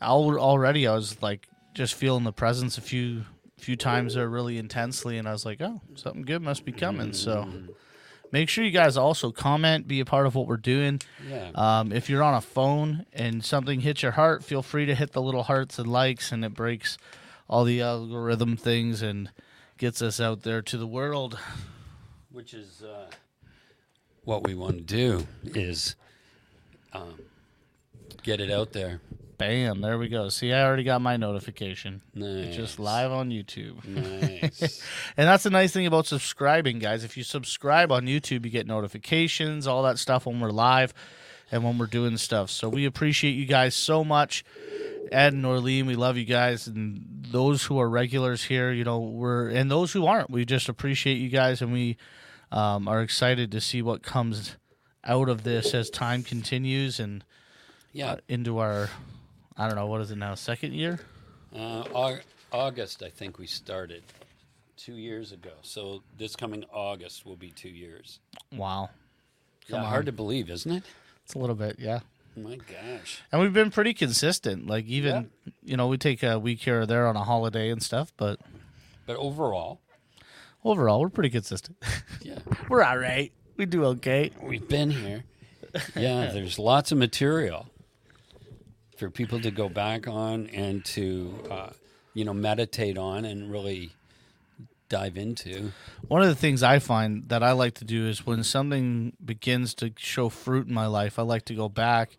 Al- 0.00 0.38
Already 0.38 0.86
I 0.86 0.94
was 0.94 1.20
like 1.22 1.48
just 1.74 1.94
feeling 1.94 2.24
the 2.24 2.32
presence 2.32 2.78
a 2.78 2.80
few 2.80 3.24
few 3.58 3.76
times 3.76 4.14
there 4.14 4.28
really 4.28 4.56
intensely 4.56 5.18
and 5.18 5.28
I 5.28 5.32
was 5.32 5.44
like, 5.44 5.60
"Oh, 5.60 5.80
something 5.94 6.22
good 6.22 6.42
must 6.42 6.64
be 6.64 6.72
coming." 6.72 7.12
So 7.12 7.48
make 8.32 8.48
sure 8.48 8.64
you 8.64 8.70
guys 8.70 8.96
also 8.96 9.30
comment, 9.30 9.86
be 9.86 10.00
a 10.00 10.04
part 10.04 10.26
of 10.26 10.34
what 10.34 10.46
we're 10.46 10.56
doing. 10.56 11.00
Yeah. 11.28 11.50
Um, 11.54 11.92
if 11.92 12.08
you're 12.08 12.22
on 12.22 12.34
a 12.34 12.40
phone 12.40 13.04
and 13.12 13.44
something 13.44 13.80
hits 13.80 14.02
your 14.02 14.12
heart, 14.12 14.42
feel 14.44 14.62
free 14.62 14.86
to 14.86 14.94
hit 14.94 15.12
the 15.12 15.20
little 15.20 15.42
hearts 15.42 15.78
and 15.78 15.86
likes, 15.90 16.32
and 16.32 16.44
it 16.44 16.54
breaks 16.54 16.96
all 17.48 17.64
the 17.64 17.82
algorithm 17.82 18.56
things 18.56 19.02
and 19.02 19.30
gets 19.76 20.00
us 20.00 20.20
out 20.20 20.42
there 20.42 20.62
to 20.62 20.76
the 20.78 20.86
world. 20.86 21.38
Which 22.30 22.54
is 22.54 22.82
uh, 22.82 23.10
what 24.24 24.44
we 24.46 24.54
want 24.54 24.76
to 24.76 24.82
do 24.82 25.26
is 25.44 25.96
um, 26.92 27.18
get 28.22 28.40
it 28.40 28.50
out 28.50 28.72
there. 28.72 29.00
Bam, 29.40 29.80
there 29.80 29.96
we 29.96 30.08
go. 30.08 30.28
See, 30.28 30.52
I 30.52 30.62
already 30.62 30.84
got 30.84 31.00
my 31.00 31.16
notification. 31.16 32.02
Nice. 32.14 32.48
It's 32.48 32.56
just 32.56 32.78
live 32.78 33.10
on 33.10 33.30
YouTube. 33.30 33.82
Nice. 33.86 34.84
And 35.16 35.26
that's 35.26 35.44
the 35.44 35.50
nice 35.50 35.72
thing 35.72 35.86
about 35.86 36.06
subscribing, 36.06 36.78
guys. 36.78 37.04
If 37.04 37.16
you 37.16 37.24
subscribe 37.24 37.90
on 37.90 38.04
YouTube, 38.04 38.44
you 38.44 38.50
get 38.50 38.66
notifications, 38.66 39.66
all 39.66 39.82
that 39.84 39.98
stuff 39.98 40.26
when 40.26 40.40
we're 40.40 40.50
live 40.50 40.92
and 41.50 41.64
when 41.64 41.78
we're 41.78 41.86
doing 41.86 42.18
stuff. 42.18 42.50
So 42.50 42.68
we 42.68 42.84
appreciate 42.84 43.32
you 43.32 43.46
guys 43.46 43.74
so 43.74 44.04
much. 44.04 44.44
Ed 45.10 45.32
and 45.32 45.46
Orlean, 45.46 45.86
we 45.86 45.96
love 45.96 46.18
you 46.18 46.26
guys. 46.26 46.66
And 46.66 47.02
those 47.30 47.64
who 47.64 47.80
are 47.80 47.88
regulars 47.88 48.44
here, 48.44 48.70
you 48.70 48.84
know, 48.84 49.00
we're, 49.00 49.48
and 49.48 49.70
those 49.70 49.90
who 49.90 50.04
aren't, 50.04 50.28
we 50.28 50.44
just 50.44 50.68
appreciate 50.68 51.14
you 51.14 51.30
guys. 51.30 51.62
And 51.62 51.72
we 51.72 51.96
um, 52.52 52.86
are 52.86 53.00
excited 53.00 53.50
to 53.52 53.60
see 53.62 53.80
what 53.80 54.02
comes 54.02 54.56
out 55.02 55.30
of 55.30 55.44
this 55.44 55.72
as 55.72 55.88
time 55.88 56.22
continues 56.22 57.00
and 57.00 57.24
yeah. 57.92 58.12
uh, 58.12 58.16
into 58.28 58.58
our, 58.58 58.90
I 59.60 59.66
don't 59.66 59.76
know, 59.76 59.84
what 59.84 60.00
is 60.00 60.10
it 60.10 60.16
now, 60.16 60.34
second 60.36 60.72
year? 60.72 60.98
Uh, 61.54 61.84
Au- 61.94 62.18
August, 62.50 63.02
I 63.02 63.10
think 63.10 63.38
we 63.38 63.46
started 63.46 64.02
two 64.78 64.94
years 64.94 65.32
ago. 65.32 65.50
So 65.60 66.02
this 66.16 66.34
coming 66.34 66.64
August 66.72 67.26
will 67.26 67.36
be 67.36 67.50
two 67.50 67.68
years. 67.68 68.20
Wow. 68.56 68.88
Yeah, 69.68 69.76
Come 69.76 69.84
hard 69.84 70.06
to 70.06 70.12
believe, 70.12 70.48
isn't 70.48 70.72
it? 70.72 70.82
It's 71.26 71.34
a 71.34 71.38
little 71.38 71.54
bit, 71.54 71.76
yeah. 71.78 72.00
My 72.34 72.56
gosh. 72.56 73.20
And 73.30 73.42
we've 73.42 73.52
been 73.52 73.70
pretty 73.70 73.92
consistent. 73.92 74.66
Like 74.66 74.86
even 74.86 75.28
you 75.62 75.76
know, 75.76 75.88
we 75.88 75.98
take 75.98 76.22
a 76.22 76.38
week 76.38 76.60
here 76.60 76.80
or 76.80 76.86
there 76.86 77.06
on 77.06 77.16
a 77.16 77.24
holiday 77.24 77.68
and 77.68 77.82
stuff, 77.82 78.14
but 78.16 78.40
But 79.04 79.16
overall, 79.16 79.82
overall 80.64 81.00
we're 81.00 81.10
pretty 81.10 81.28
consistent. 81.28 81.76
yeah, 82.22 82.38
we're 82.70 82.82
all 82.82 82.96
right. 82.96 83.30
We 83.58 83.66
do 83.66 83.84
okay. 83.84 84.30
we've 84.40 84.66
been 84.66 84.90
here. 84.90 85.24
Yeah, 85.94 86.30
there's 86.32 86.58
lots 86.58 86.90
of 86.92 86.98
material 86.98 87.66
for 89.00 89.10
people 89.10 89.40
to 89.40 89.50
go 89.50 89.68
back 89.68 90.06
on 90.06 90.46
and 90.48 90.84
to, 90.84 91.34
uh, 91.50 91.70
you 92.12 92.24
know, 92.24 92.34
meditate 92.34 92.98
on 92.98 93.24
and 93.24 93.50
really 93.50 93.92
dive 94.90 95.16
into. 95.16 95.72
One 96.06 96.20
of 96.20 96.28
the 96.28 96.34
things 96.34 96.62
I 96.62 96.78
find 96.80 97.26
that 97.30 97.42
I 97.42 97.52
like 97.52 97.74
to 97.76 97.84
do 97.84 98.06
is 98.06 98.26
when 98.26 98.44
something 98.44 99.14
begins 99.24 99.72
to 99.74 99.92
show 99.96 100.28
fruit 100.28 100.66
in 100.66 100.74
my 100.74 100.86
life, 100.86 101.18
I 101.18 101.22
like 101.22 101.46
to 101.46 101.54
go 101.54 101.70
back 101.70 102.18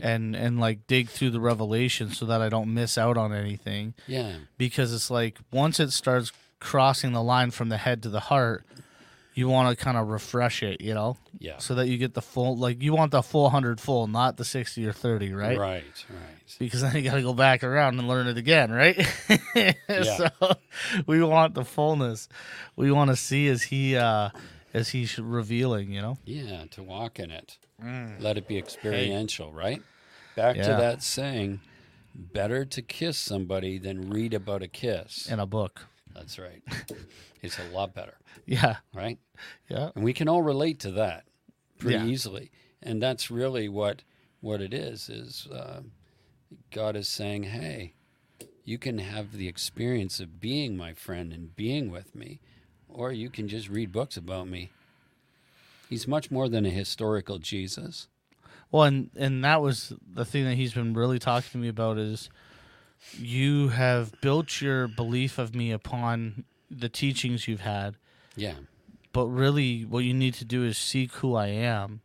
and 0.00 0.36
and 0.36 0.58
like 0.60 0.86
dig 0.86 1.08
through 1.08 1.30
the 1.30 1.40
revelation 1.40 2.10
so 2.10 2.26
that 2.26 2.40
I 2.42 2.48
don't 2.48 2.72
miss 2.72 2.96
out 2.96 3.16
on 3.18 3.32
anything 3.32 3.94
Yeah, 4.06 4.36
because 4.56 4.92
it's 4.92 5.10
like 5.10 5.38
once 5.50 5.78
it 5.80 5.92
starts 5.92 6.32
crossing 6.60 7.12
the 7.12 7.22
line 7.22 7.50
from 7.50 7.68
the 7.68 7.76
head 7.76 8.02
to 8.02 8.08
the 8.08 8.20
heart, 8.20 8.64
you 9.34 9.48
want 9.48 9.76
to 9.76 9.84
kind 9.84 9.96
of 9.96 10.08
refresh 10.08 10.62
it, 10.62 10.80
you 10.80 10.94
know? 10.94 11.16
yeah, 11.38 11.58
So 11.58 11.74
that 11.76 11.88
you 11.88 11.98
get 11.98 12.14
the 12.14 12.22
full 12.22 12.56
like 12.56 12.82
you 12.82 12.92
want 12.92 13.10
the 13.12 13.22
full 13.22 13.44
100 13.44 13.80
full, 13.80 14.06
not 14.06 14.36
the 14.36 14.44
60 14.44 14.86
or 14.86 14.92
30, 14.92 15.32
right? 15.32 15.58
right, 15.58 15.84
right. 16.10 16.56
because 16.58 16.82
then 16.82 16.94
you 16.96 17.02
got 17.02 17.14
to 17.14 17.22
go 17.22 17.32
back 17.34 17.64
around 17.64 17.98
and 17.98 18.06
learn 18.08 18.26
it 18.26 18.36
again, 18.36 18.70
right? 18.70 18.96
yeah. 19.54 19.72
so 19.88 20.28
we 21.06 21.22
want 21.22 21.54
the 21.54 21.64
fullness. 21.64 22.28
We 22.76 22.90
want 22.92 23.10
to 23.10 23.16
see 23.16 23.48
as 23.48 23.62
he 23.64 23.96
uh 23.96 24.30
as 24.74 24.88
he's 24.90 25.18
revealing, 25.18 25.90
you 25.92 26.00
know. 26.00 26.18
Yeah, 26.24 26.64
to 26.72 26.82
walk 26.82 27.18
in 27.18 27.30
it. 27.30 27.58
Let 28.20 28.38
it 28.38 28.46
be 28.48 28.58
experiential, 28.58 29.52
right? 29.52 29.82
Back 30.36 30.56
to 30.56 30.62
Mm. 30.62 30.78
That 30.78 31.02
saying, 31.02 31.60
better 32.14 32.64
to 32.64 32.80
kiss 32.82 33.18
somebody 33.18 33.78
than 33.78 34.08
read 34.08 34.32
about 34.34 34.62
a 34.62 34.68
kiss. 34.68 35.26
in 35.30 35.40
a 35.40 35.46
book. 35.46 35.86
That's 36.14 36.38
right. 36.38 36.62
it's 37.42 37.58
a 37.58 37.64
lot 37.64 37.94
better, 37.94 38.18
Yeah, 38.46 38.76
right? 38.94 39.18
yeah, 39.68 39.90
And 39.94 40.04
we 40.04 40.12
can 40.12 40.28
all 40.28 40.42
relate 40.42 40.78
to 40.80 40.90
that 40.92 41.24
pretty 41.78 41.98
Yeah. 41.98 42.06
easily. 42.06 42.50
And 42.82 43.02
that's 43.02 43.30
really 43.30 43.68
what 43.68 44.02
what 44.40 44.60
it 44.60 44.74
is 44.74 45.08
is 45.08 45.46
uh, 45.46 45.82
God 46.70 46.96
is 46.96 47.08
saying, 47.08 47.44
"Hey, 47.44 47.94
you 48.64 48.76
can 48.78 48.98
have 48.98 49.32
the 49.32 49.46
experience 49.48 50.18
of 50.20 50.40
being 50.40 50.76
my 50.76 50.94
friend 50.94 51.32
and 51.32 51.54
being 51.54 51.90
with 51.90 52.14
me, 52.14 52.40
or 52.88 53.12
you 53.12 53.30
can 53.30 53.46
just 53.48 53.68
read 53.68 53.92
books 53.92 54.16
about 54.16 54.48
me." 54.48 54.70
He's 55.88 56.08
much 56.08 56.30
more 56.30 56.48
than 56.48 56.64
a 56.66 56.70
historical 56.70 57.38
Jesus. 57.38 58.08
Well, 58.70 58.84
and 58.84 59.10
and 59.16 59.44
that 59.44 59.60
was 59.60 59.92
the 60.04 60.24
thing 60.24 60.44
that 60.44 60.54
he's 60.54 60.72
been 60.74 60.94
really 60.94 61.18
talking 61.18 61.50
to 61.52 61.58
me 61.58 61.68
about 61.68 61.98
is 61.98 62.30
you 63.18 63.68
have 63.68 64.12
built 64.20 64.60
your 64.60 64.88
belief 64.88 65.38
of 65.38 65.54
me 65.54 65.70
upon 65.70 66.44
the 66.80 66.88
teachings 66.88 67.46
you've 67.48 67.60
had, 67.60 67.96
Yeah. 68.36 68.54
but 69.12 69.26
really 69.28 69.84
what 69.84 70.04
you 70.04 70.14
need 70.14 70.34
to 70.34 70.44
do 70.44 70.64
is 70.64 70.76
seek 70.78 71.12
who 71.16 71.34
I 71.34 71.48
am 71.48 72.00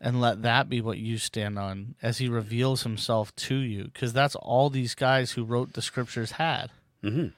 and 0.00 0.20
let 0.20 0.42
that 0.42 0.68
be 0.68 0.80
what 0.80 0.98
you 0.98 1.18
stand 1.18 1.58
on 1.58 1.94
as 2.00 2.18
he 2.18 2.28
reveals 2.28 2.82
himself 2.84 3.34
to 3.36 3.54
you 3.56 3.84
because 3.84 4.12
that's 4.12 4.34
all 4.36 4.70
these 4.70 4.94
guys 4.94 5.32
who 5.32 5.44
wrote 5.44 5.74
the 5.74 5.82
scriptures 5.82 6.32
had. 6.32 6.70
hmm 7.02 7.28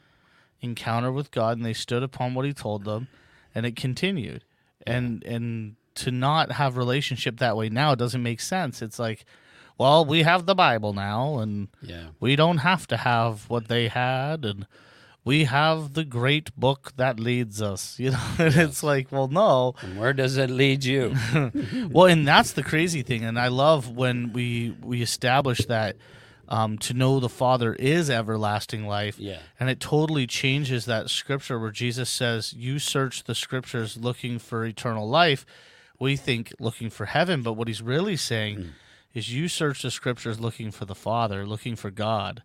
encounter 0.65 1.11
with 1.11 1.33
God 1.33 1.57
and 1.57 1.67
they 1.67 1.73
stood 1.73 2.05
upon 2.05 2.35
what 2.35 2.45
he 2.45 2.53
told 2.53 2.85
them 2.85 3.09
and 3.53 3.67
it 3.67 3.75
continued. 3.75 4.45
And 4.87 5.25
and 5.25 5.75
to 5.97 6.13
not 6.13 6.53
have 6.53 6.77
relationship 6.77 7.39
that 7.39 7.57
way 7.57 7.69
now 7.69 7.97
doesn't 7.97 8.23
make 8.23 8.41
sense. 8.41 8.81
It's 8.81 8.99
like, 9.01 9.25
well, 9.77 10.05
we 10.05 10.23
have 10.23 10.47
the 10.47 10.55
Bible 10.55 10.93
now 10.93 11.39
and 11.39 11.67
Yeah. 11.83 12.11
we 12.21 12.37
don't 12.37 12.59
have 12.59 12.87
to 12.89 12.97
have 12.97 13.51
what 13.51 13.67
they 13.67 13.89
had 13.89 14.45
and 14.45 14.67
we 15.25 15.45
have 15.45 15.95
the 15.95 16.05
great 16.05 16.55
book 16.57 16.93
that 16.97 17.21
leads 17.21 17.63
us, 17.63 17.99
you 18.03 18.11
know. 18.11 18.27
And 18.39 18.55
it's 18.57 18.83
like, 18.83 19.13
well, 19.13 19.29
no. 19.29 19.75
And 19.81 19.99
where 19.99 20.13
does 20.13 20.37
it 20.37 20.51
lead 20.51 20.85
you? 20.85 21.15
Well, 21.91 22.07
and 22.07 22.27
that's 22.27 22.53
the 22.53 22.63
crazy 22.63 23.03
thing, 23.03 23.25
and 23.25 23.39
I 23.39 23.49
love 23.49 23.89
when 23.89 24.33
we 24.33 24.75
we 24.83 25.03
establish 25.03 25.59
that 25.67 25.97
um, 26.49 26.77
to 26.79 26.93
know 26.95 27.21
the 27.21 27.29
Father 27.29 27.73
is 27.75 28.11
everlasting 28.11 28.87
life. 28.87 29.19
Yeah. 29.19 29.39
and 29.61 29.71
it 29.71 29.81
totally 29.81 30.27
changes 30.27 30.85
that 30.87 31.09
scripture 31.11 31.59
where 31.59 31.71
Jesus 31.71 32.11
says, 32.11 32.53
"You 32.53 32.79
search 32.79 33.25
the 33.25 33.35
scriptures 33.35 33.97
looking 33.97 34.39
for 34.39 34.65
eternal 34.65 35.09
life." 35.09 35.45
We 35.99 36.17
think 36.17 36.53
looking 36.59 36.91
for 36.91 37.07
heaven, 37.07 37.43
but 37.43 37.53
what 37.53 37.69
he's 37.69 37.81
really 37.83 38.17
saying 38.17 38.71
is, 39.15 39.33
you 39.33 39.47
search 39.47 39.83
the 39.83 39.91
scriptures 39.91 40.41
looking 40.41 40.73
for 40.73 40.85
the 40.85 40.97
Father, 40.97 41.47
looking 41.47 41.77
for 41.77 41.91
God, 41.93 42.43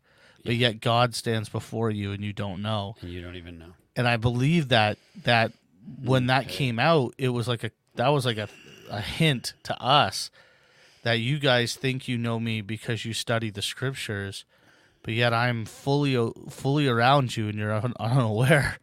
but 0.48 0.56
yet 0.56 0.82
God 0.82 1.14
stands 1.14 1.50
before 1.50 1.92
you 1.92 2.12
and 2.12 2.24
you 2.24 2.34
don't 2.34 2.62
know 2.64 2.96
and 3.02 3.12
you 3.12 3.22
don't 3.22 3.36
even 3.36 3.60
know. 3.60 3.74
and 3.96 4.08
I 4.08 4.18
believe 4.18 4.70
that 4.70 4.98
that 5.24 5.52
when 6.04 6.28
that 6.28 6.48
came 6.48 6.80
out, 6.80 7.14
it 7.20 7.30
was 7.30 7.48
like 7.48 7.64
a 7.64 7.72
that 7.96 8.10
was 8.10 8.26
like 8.26 8.38
a 8.38 8.50
a 8.90 9.02
hint 9.02 9.54
to 9.64 9.80
us 9.82 10.32
that 11.04 11.20
you 11.20 11.40
guys 11.40 11.76
think 11.76 12.08
you 12.08 12.18
know 12.18 12.40
me 12.40 12.62
because 12.62 13.06
you 13.06 13.14
study 13.14 13.50
the 13.50 13.62
scriptures, 13.62 14.44
but 15.04 15.14
yet 15.14 15.34
I'm 15.34 15.66
fully 15.66 16.16
fully 16.50 16.88
around 16.88 17.38
you 17.38 17.48
and 17.50 17.58
you're 17.58 17.74
un- 17.74 17.94
unaware. 18.00 18.80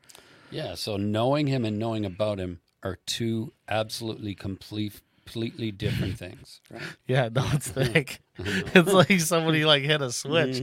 Yeah, 0.51 0.75
so 0.77 0.97
knowing 0.97 1.49
him 1.49 1.65
and 1.65 1.79
knowing 1.79 2.05
about 2.05 2.39
him 2.39 2.61
are 2.83 2.99
two 3.07 3.53
absolutely 3.69 4.35
complete, 4.35 5.01
completely 5.25 5.73
different 5.73 6.19
things, 6.19 6.61
right? 6.71 6.82
Yeah, 7.06 7.29
no, 7.32 7.44
it's 7.53 7.69
thick. 7.69 8.21
It's 8.38 8.93
like 8.93 9.21
somebody 9.21 9.65
like 9.65 9.85
hit 9.85 10.03
a 10.03 10.11
switch. 10.11 10.59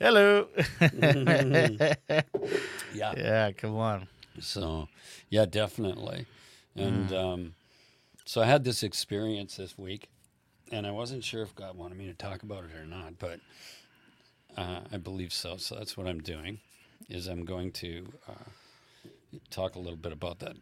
Hello. 0.00 0.48
Yeah. 2.94 3.14
yeah, 3.16 3.52
come 3.52 3.76
on. 3.76 4.06
So, 4.38 4.88
yeah, 5.30 5.46
definitely. 5.46 6.26
And 6.76 7.12
um, 7.12 7.54
so 8.26 8.42
I 8.42 8.46
had 8.46 8.64
this 8.64 8.82
experience 8.82 9.56
this 9.56 9.78
week, 9.78 10.08
and 10.70 10.86
I 10.86 10.90
wasn't 10.90 11.24
sure 11.24 11.42
if 11.42 11.54
God 11.54 11.76
wanted 11.76 11.96
me 11.96 12.06
to 12.06 12.14
talk 12.14 12.42
about 12.42 12.64
it 12.64 12.70
or 12.74 12.84
not, 12.84 13.18
but 13.18 13.40
uh, 14.56 14.80
I 14.92 14.98
believe 14.98 15.32
so. 15.32 15.56
So 15.56 15.74
that's 15.74 15.96
what 15.96 16.06
I'm 16.06 16.20
doing. 16.20 16.60
Is 17.08 17.26
I'm 17.26 17.44
going 17.44 17.72
to 17.72 18.06
uh, 18.28 19.38
talk 19.50 19.74
a 19.74 19.78
little 19.78 19.96
bit 19.96 20.12
about 20.12 20.38
that. 20.40 20.56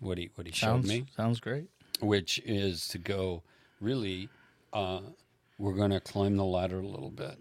What 0.00 0.18
he 0.18 0.30
what 0.34 0.46
he 0.46 0.52
showed 0.52 0.84
me. 0.84 1.06
sounds 1.16 1.40
great. 1.40 1.68
Which 2.00 2.38
is 2.44 2.88
to 2.88 2.98
go 2.98 3.42
really 3.80 4.28
uh, 4.72 5.00
we're 5.58 5.74
going 5.74 5.90
to 5.90 6.00
climb 6.00 6.36
the 6.36 6.44
ladder 6.44 6.80
a 6.80 6.86
little 6.86 7.10
bit 7.10 7.38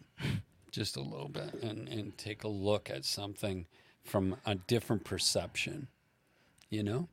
just 0.72 0.96
a 0.98 1.02
little 1.02 1.30
bit 1.30 1.54
and, 1.62 1.88
and 1.88 2.18
take 2.18 2.44
a 2.44 2.48
look 2.48 2.90
at 2.90 3.06
something 3.06 3.66
from 4.04 4.36
a 4.46 4.56
different 4.56 5.04
perception 5.04 5.88
you 6.69 6.84
know? 6.84 7.07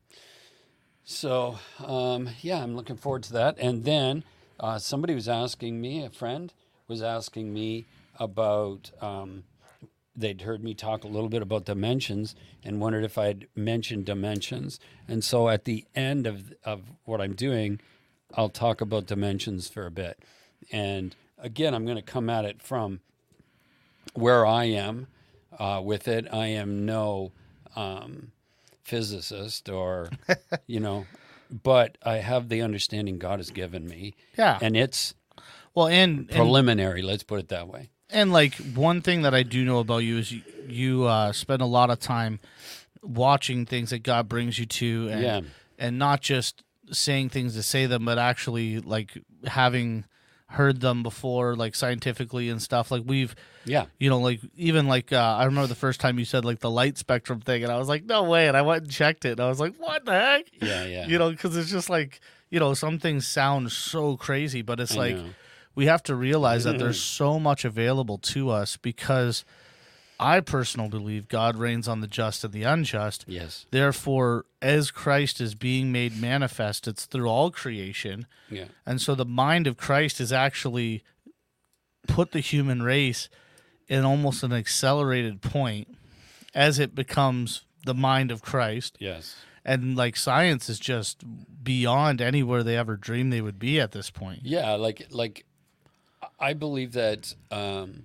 So 1.03 1.59
um, 1.85 2.29
yeah 2.41 2.63
i'm 2.63 2.75
looking 2.75 2.97
forward 2.97 3.23
to 3.23 3.33
that. 3.33 3.57
And 3.59 3.83
then 3.83 4.23
uh, 4.59 4.79
somebody 4.79 5.13
was 5.15 5.27
asking 5.27 5.81
me 5.81 6.03
a 6.03 6.09
friend 6.09 6.53
was 6.87 7.01
asking 7.01 7.53
me 7.53 7.85
about 8.19 8.91
um, 9.01 9.43
they'd 10.15 10.41
heard 10.41 10.63
me 10.63 10.73
talk 10.73 11.03
a 11.03 11.07
little 11.07 11.29
bit 11.29 11.41
about 11.41 11.65
dimensions 11.65 12.35
and 12.63 12.79
wondered 12.79 13.03
if 13.03 13.17
I'd 13.17 13.47
mentioned 13.55 14.05
dimensions. 14.05 14.79
And 15.07 15.23
so 15.23 15.49
at 15.49 15.65
the 15.65 15.85
end 15.95 16.27
of 16.27 16.53
of 16.63 16.81
what 17.05 17.21
I'm 17.21 17.33
doing, 17.33 17.79
I'll 18.35 18.49
talk 18.49 18.81
about 18.81 19.05
dimensions 19.05 19.69
for 19.69 19.85
a 19.85 19.91
bit. 19.91 20.19
And 20.71 21.15
again, 21.37 21.73
I'm 21.73 21.85
going 21.85 21.97
to 21.97 22.01
come 22.01 22.29
at 22.29 22.45
it 22.45 22.61
from 22.61 23.01
where 24.13 24.45
I 24.45 24.65
am 24.65 25.07
uh, 25.59 25.81
with 25.83 26.07
it. 26.07 26.27
I 26.31 26.47
am 26.47 26.85
no 26.85 27.31
um, 27.75 28.31
physicist 28.83 29.69
or, 29.69 30.09
you 30.67 30.79
know, 30.79 31.05
but 31.51 31.97
I 32.03 32.17
have 32.17 32.49
the 32.49 32.61
understanding 32.61 33.19
God 33.19 33.39
has 33.39 33.51
given 33.51 33.87
me. 33.87 34.15
Yeah. 34.37 34.57
And 34.61 34.75
it's 34.75 35.13
Well, 35.75 35.87
and, 35.87 36.19
and 36.19 36.29
preliminary, 36.29 37.01
let's 37.01 37.23
put 37.23 37.39
it 37.39 37.49
that 37.49 37.67
way. 37.67 37.89
And 38.13 38.31
like 38.31 38.53
one 38.75 39.01
thing 39.01 39.23
that 39.23 39.33
I 39.33 39.43
do 39.43 39.65
know 39.65 39.79
about 39.79 39.99
you 39.99 40.17
is 40.19 40.31
you, 40.31 40.41
you 40.67 41.03
uh, 41.05 41.31
spend 41.33 41.61
a 41.61 41.65
lot 41.65 41.89
of 41.89 41.99
time 41.99 42.39
watching 43.01 43.65
things 43.65 43.89
that 43.89 43.99
God 44.03 44.29
brings 44.29 44.57
you 44.59 44.65
to, 44.65 45.09
and 45.11 45.21
Yeah. 45.21 45.41
and 45.77 45.97
not 45.99 46.21
just 46.21 46.63
saying 46.91 47.29
things 47.29 47.55
to 47.55 47.63
say 47.63 47.85
them, 47.85 48.05
but 48.05 48.17
actually 48.17 48.79
like 48.79 49.17
having 49.45 50.05
heard 50.47 50.81
them 50.81 51.01
before, 51.01 51.55
like 51.55 51.73
scientifically 51.73 52.47
and 52.49 52.61
stuff. 52.61 52.91
Like 52.91 53.01
we've, 53.05 53.35
Yeah. 53.65 53.85
you 53.99 54.09
know, 54.09 54.19
like 54.19 54.39
even 54.55 54.87
like 54.87 55.11
uh, 55.11 55.17
I 55.39 55.45
remember 55.45 55.67
the 55.67 55.75
first 55.75 55.99
time 55.99 56.19
you 56.19 56.25
said 56.25 56.45
like 56.45 56.59
the 56.59 56.69
light 56.69 56.97
spectrum 56.97 57.41
thing, 57.41 57.63
and 57.63 57.71
I 57.71 57.77
was 57.79 57.89
like, 57.89 58.05
no 58.05 58.23
way, 58.23 58.47
and 58.47 58.55
I 58.55 58.61
went 58.61 58.83
and 58.83 58.91
checked 58.91 59.25
it, 59.25 59.31
and 59.31 59.39
I 59.41 59.49
was 59.49 59.59
like, 59.59 59.75
what 59.77 60.05
the 60.05 60.11
heck? 60.13 60.45
Yeah. 60.61 60.85
Yeah. 60.85 61.07
You 61.07 61.17
know, 61.17 61.31
because 61.31 61.57
it's 61.57 61.71
just 61.71 61.89
like 61.89 62.19
you 62.51 62.59
know, 62.59 62.75
some 62.75 62.99
things 62.99 63.25
sound 63.25 63.71
so 63.71 64.15
crazy, 64.15 64.61
but 64.61 64.79
it's 64.79 64.93
I 64.93 64.97
like 64.99 65.15
know. 65.15 65.25
We 65.75 65.87
have 65.87 66.03
to 66.03 66.15
realize 66.15 66.63
that 66.63 66.77
there's 66.77 66.99
mm-hmm. 66.99 67.23
so 67.23 67.39
much 67.39 67.65
available 67.65 68.17
to 68.19 68.49
us 68.49 68.77
because 68.77 69.43
I 70.19 70.39
personally 70.39 70.89
believe 70.89 71.27
God 71.27 71.57
reigns 71.57 71.87
on 71.87 72.01
the 72.01 72.07
just 72.07 72.43
and 72.43 72.53
the 72.53 72.63
unjust. 72.63 73.25
Yes. 73.27 73.65
Therefore, 73.71 74.45
as 74.61 74.91
Christ 74.91 75.41
is 75.41 75.55
being 75.55 75.91
made 75.91 76.19
manifest, 76.19 76.87
it's 76.87 77.05
through 77.05 77.27
all 77.27 77.51
creation. 77.51 78.27
Yeah. 78.49 78.65
And 78.85 79.01
so 79.01 79.15
the 79.15 79.25
mind 79.25 79.67
of 79.67 79.77
Christ 79.77 80.21
is 80.21 80.31
actually 80.31 81.03
put 82.07 82.31
the 82.31 82.39
human 82.39 82.83
race 82.83 83.29
in 83.87 84.05
almost 84.05 84.43
an 84.43 84.53
accelerated 84.53 85.41
point 85.41 85.87
as 86.53 86.79
it 86.79 86.93
becomes 86.95 87.63
the 87.85 87.93
mind 87.93 88.31
of 88.31 88.41
Christ. 88.41 88.97
Yes. 88.99 89.35
And 89.65 89.95
like 89.95 90.15
science 90.15 90.69
is 90.69 90.79
just 90.79 91.23
beyond 91.63 92.21
anywhere 92.21 92.63
they 92.63 92.77
ever 92.77 92.97
dreamed 92.97 93.31
they 93.31 93.41
would 93.41 93.59
be 93.59 93.79
at 93.79 93.91
this 93.91 94.09
point. 94.09 94.41
Yeah, 94.43 94.73
like 94.73 95.07
like 95.09 95.45
I 96.43 96.53
believe 96.53 96.91
that 96.91 97.35
um, 97.51 98.03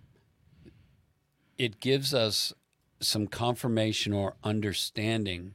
it 1.59 1.81
gives 1.81 2.15
us 2.15 2.53
some 3.01 3.27
confirmation 3.27 4.13
or 4.13 4.35
understanding 4.45 5.55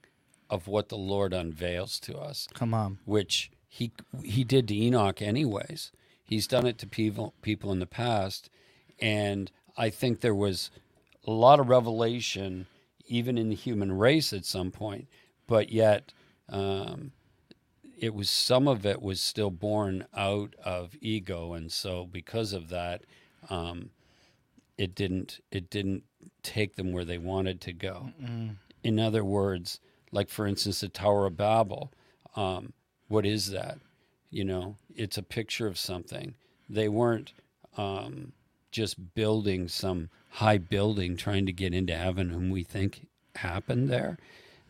of 0.50 0.68
what 0.68 0.90
the 0.90 0.98
Lord 0.98 1.34
unveils 1.34 1.98
to 2.02 2.18
us, 2.18 2.48
Come 2.54 2.74
on. 2.74 3.00
which 3.06 3.50
he 3.70 3.92
he 4.24 4.44
did 4.44 4.68
to 4.68 4.75
Enoch 4.75 5.22
anyways. 5.22 5.92
He's 6.24 6.46
done 6.46 6.66
it 6.68 6.78
to 6.80 6.88
people 6.88 7.34
people 7.42 7.72
in 7.72 7.80
the 7.80 7.86
past, 7.88 8.50
and 9.00 9.50
I 9.78 9.90
think 9.90 10.20
there 10.20 10.36
was 10.36 10.70
a 11.25 11.32
lot 11.32 11.62
of 11.62 11.70
revelation 11.70 12.68
even 13.08 13.38
in 13.38 13.48
the 13.50 13.56
human 13.56 13.94
race 13.94 14.34
at 14.34 14.46
some 14.46 14.72
point, 14.72 15.08
but 15.48 15.72
yet 15.72 16.12
um, 16.50 17.13
it 18.03 18.13
was 18.13 18.29
some 18.29 18.67
of 18.67 18.86
it 18.86 19.01
was 19.01 19.22
still 19.22 19.50
born 19.50 20.05
out 20.13 20.55
of 20.62 20.93
ego, 21.00 21.53
and 21.53 21.72
so 21.72 22.05
because 22.05 22.51
of 22.51 22.67
that, 22.67 23.03
um, 23.50 23.91
it 24.77 24.93
didn't 24.93 25.39
it 25.51 25.69
didn't 25.69 26.03
take 26.41 26.75
them 26.75 26.91
where 26.91 27.05
they 27.05 27.17
wanted 27.17 27.62
to 27.62 27.72
go. 27.72 28.12
In 28.83 29.00
other 29.00 29.24
words, 29.24 29.79
like 30.12 30.29
for 30.29 30.45
instance, 30.45 30.81
the 30.81 30.89
Tower 30.89 31.27
of 31.27 31.38
Babel. 31.38 31.93
Um, 32.36 32.74
what 33.07 33.25
is 33.25 33.51
that? 33.51 33.77
You 34.29 34.43
know, 34.43 34.75
it's 34.93 35.17
a 35.17 35.24
picture 35.24 35.67
of 35.67 35.77
something. 35.77 36.33
They 36.69 36.89
weren't 36.89 37.31
um, 37.77 38.33
just 38.69 39.13
building 39.15 39.69
some 39.69 40.10
high 40.29 40.57
building 40.57 41.15
trying 41.15 41.45
to 41.45 41.53
get 41.53 41.74
into 41.74 41.95
heaven 41.95 42.31
whom 42.31 42.50
we 42.50 42.63
think 42.63 43.07
happened 43.36 43.89
there 43.89 44.17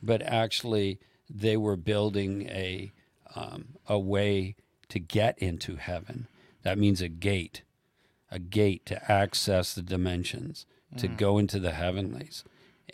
but 0.03 0.21
actually 0.21 0.99
they 1.29 1.57
were 1.57 1.77
building 1.77 2.43
a 2.49 2.91
um, 3.35 3.65
a 3.87 3.99
way 3.99 4.55
to 4.89 4.99
get 4.99 5.37
into 5.39 5.75
heaven 5.75 6.27
that 6.63 6.77
means 6.77 7.01
a 7.01 7.09
gate 7.09 7.63
a 8.31 8.39
gate 8.39 8.85
to 8.85 9.11
access 9.11 9.73
the 9.73 9.81
dimensions 9.81 10.65
to 10.97 11.07
mm. 11.07 11.17
go 11.17 11.37
into 11.37 11.59
the 11.59 11.71
heavenlies 11.71 12.43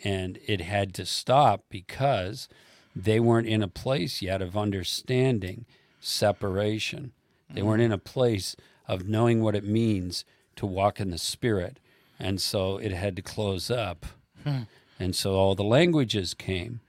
and 0.02 0.38
it 0.46 0.60
had 0.60 0.94
to 0.94 1.04
stop 1.04 1.64
because 1.68 2.48
they 2.94 3.20
weren't 3.20 3.46
in 3.46 3.62
a 3.62 3.68
place 3.68 4.22
yet 4.22 4.42
of 4.42 4.56
understanding 4.56 5.66
separation. 6.00 7.12
They 7.52 7.62
weren't 7.62 7.82
mm. 7.82 7.86
in 7.86 7.92
a 7.92 7.98
place 7.98 8.56
of 8.88 9.08
knowing 9.08 9.42
what 9.42 9.54
it 9.54 9.64
means 9.64 10.24
to 10.56 10.66
walk 10.66 11.00
in 11.00 11.10
the 11.10 11.18
spirit. 11.18 11.78
And 12.18 12.40
so 12.40 12.78
it 12.78 12.92
had 12.92 13.16
to 13.16 13.22
close 13.22 13.70
up. 13.70 14.06
Hmm. 14.44 14.62
And 14.98 15.14
so 15.14 15.34
all 15.34 15.54
the 15.54 15.64
languages 15.64 16.34
came. 16.34 16.80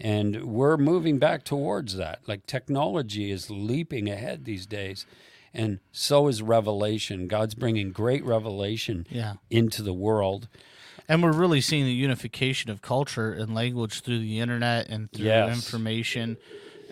And 0.00 0.44
we're 0.44 0.76
moving 0.76 1.18
back 1.18 1.44
towards 1.44 1.96
that. 1.96 2.20
Like 2.26 2.46
technology 2.46 3.30
is 3.30 3.50
leaping 3.50 4.08
ahead 4.08 4.44
these 4.44 4.64
days. 4.66 5.06
And 5.52 5.80
so 5.92 6.28
is 6.28 6.40
revelation. 6.42 7.26
God's 7.26 7.54
bringing 7.54 7.90
great 7.90 8.24
revelation 8.24 9.06
Yeah. 9.10 9.34
into 9.50 9.82
the 9.82 9.92
world. 9.94 10.46
And 11.08 11.22
we're 11.22 11.32
really 11.32 11.60
seeing 11.62 11.84
the 11.86 11.92
unification 11.92 12.70
of 12.70 12.82
culture 12.82 13.32
and 13.32 13.54
language 13.54 14.02
through 14.02 14.18
the 14.20 14.38
internet 14.40 14.88
and 14.88 15.10
through 15.10 15.26
Yes. 15.26 15.54
information. 15.56 16.36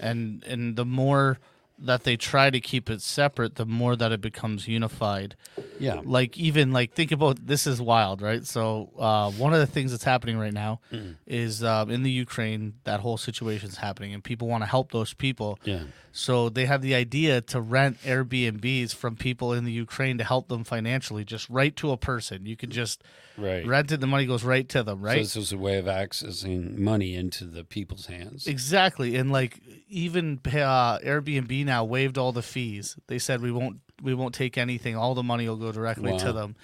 And 0.00 0.42
and 0.44 0.74
the 0.76 0.84
more 0.86 1.38
that 1.78 2.04
they 2.04 2.16
try 2.16 2.48
to 2.48 2.58
keep 2.60 2.88
it 2.88 3.02
separate, 3.02 3.56
the 3.56 3.66
more 3.66 3.96
that 3.96 4.10
it 4.10 4.20
becomes 4.22 4.66
unified. 4.66 5.36
Yeah. 5.78 6.00
Like 6.04 6.38
even 6.38 6.72
like 6.72 6.94
think 6.94 7.12
about 7.12 7.46
this 7.46 7.66
is 7.66 7.82
wild, 7.82 8.22
right? 8.22 8.46
So 8.46 8.90
uh, 8.98 9.30
one 9.32 9.52
of 9.52 9.58
the 9.60 9.66
things 9.66 9.90
that's 9.90 10.04
happening 10.04 10.38
right 10.38 10.54
now 10.54 10.80
Mm. 10.92 11.16
is 11.26 11.62
um, 11.62 11.90
in 11.90 12.02
the 12.02 12.10
Ukraine 12.10 12.74
that 12.84 13.00
whole 13.00 13.18
situation's 13.18 13.76
happening, 13.76 14.14
and 14.14 14.24
people 14.24 14.48
want 14.48 14.62
to 14.62 14.66
help 14.66 14.92
those 14.92 15.12
people. 15.12 15.58
Yeah. 15.64 15.82
So 16.12 16.48
they 16.48 16.64
have 16.64 16.80
the 16.80 16.94
idea 16.94 17.42
to 17.42 17.60
rent 17.60 17.98
Airbnbs 18.02 18.94
from 18.94 19.16
people 19.16 19.52
in 19.52 19.64
the 19.64 19.72
Ukraine 19.72 20.16
to 20.16 20.24
help 20.24 20.48
them 20.48 20.64
financially, 20.64 21.24
just 21.26 21.48
right 21.50 21.76
to 21.76 21.90
a 21.90 21.98
person. 21.98 22.46
You 22.46 22.56
could 22.56 22.70
just 22.70 23.02
Right. 23.36 23.66
rent 23.66 23.92
it, 23.92 24.00
the 24.00 24.06
money 24.06 24.24
goes 24.24 24.44
right 24.44 24.66
to 24.70 24.82
them, 24.82 25.00
So 25.00 25.04
right? 25.04 25.18
this 25.18 25.36
is 25.36 25.52
a 25.52 25.58
way 25.58 25.76
of 25.76 25.84
accessing 25.84 26.78
money 26.78 27.14
into 27.14 27.44
the 27.44 27.64
people's 27.64 28.06
hands. 28.06 28.46
Exactly, 28.46 29.14
and 29.16 29.30
like 29.30 29.60
even 29.90 30.40
uh, 30.46 30.98
Airbnb 31.00 31.65
now 31.66 31.84
waived 31.84 32.16
all 32.16 32.32
the 32.32 32.42
fees. 32.42 32.96
They 33.06 33.18
said 33.18 33.42
we 33.42 33.52
won't 33.52 33.80
we 34.02 34.14
won't 34.14 34.34
take 34.34 34.56
anything. 34.56 34.96
All 34.96 35.14
the 35.14 35.22
money 35.22 35.48
will 35.48 35.56
go 35.56 35.72
directly 35.72 36.12
Wow. 36.12 36.18
to 36.18 36.32
them. 36.32 36.56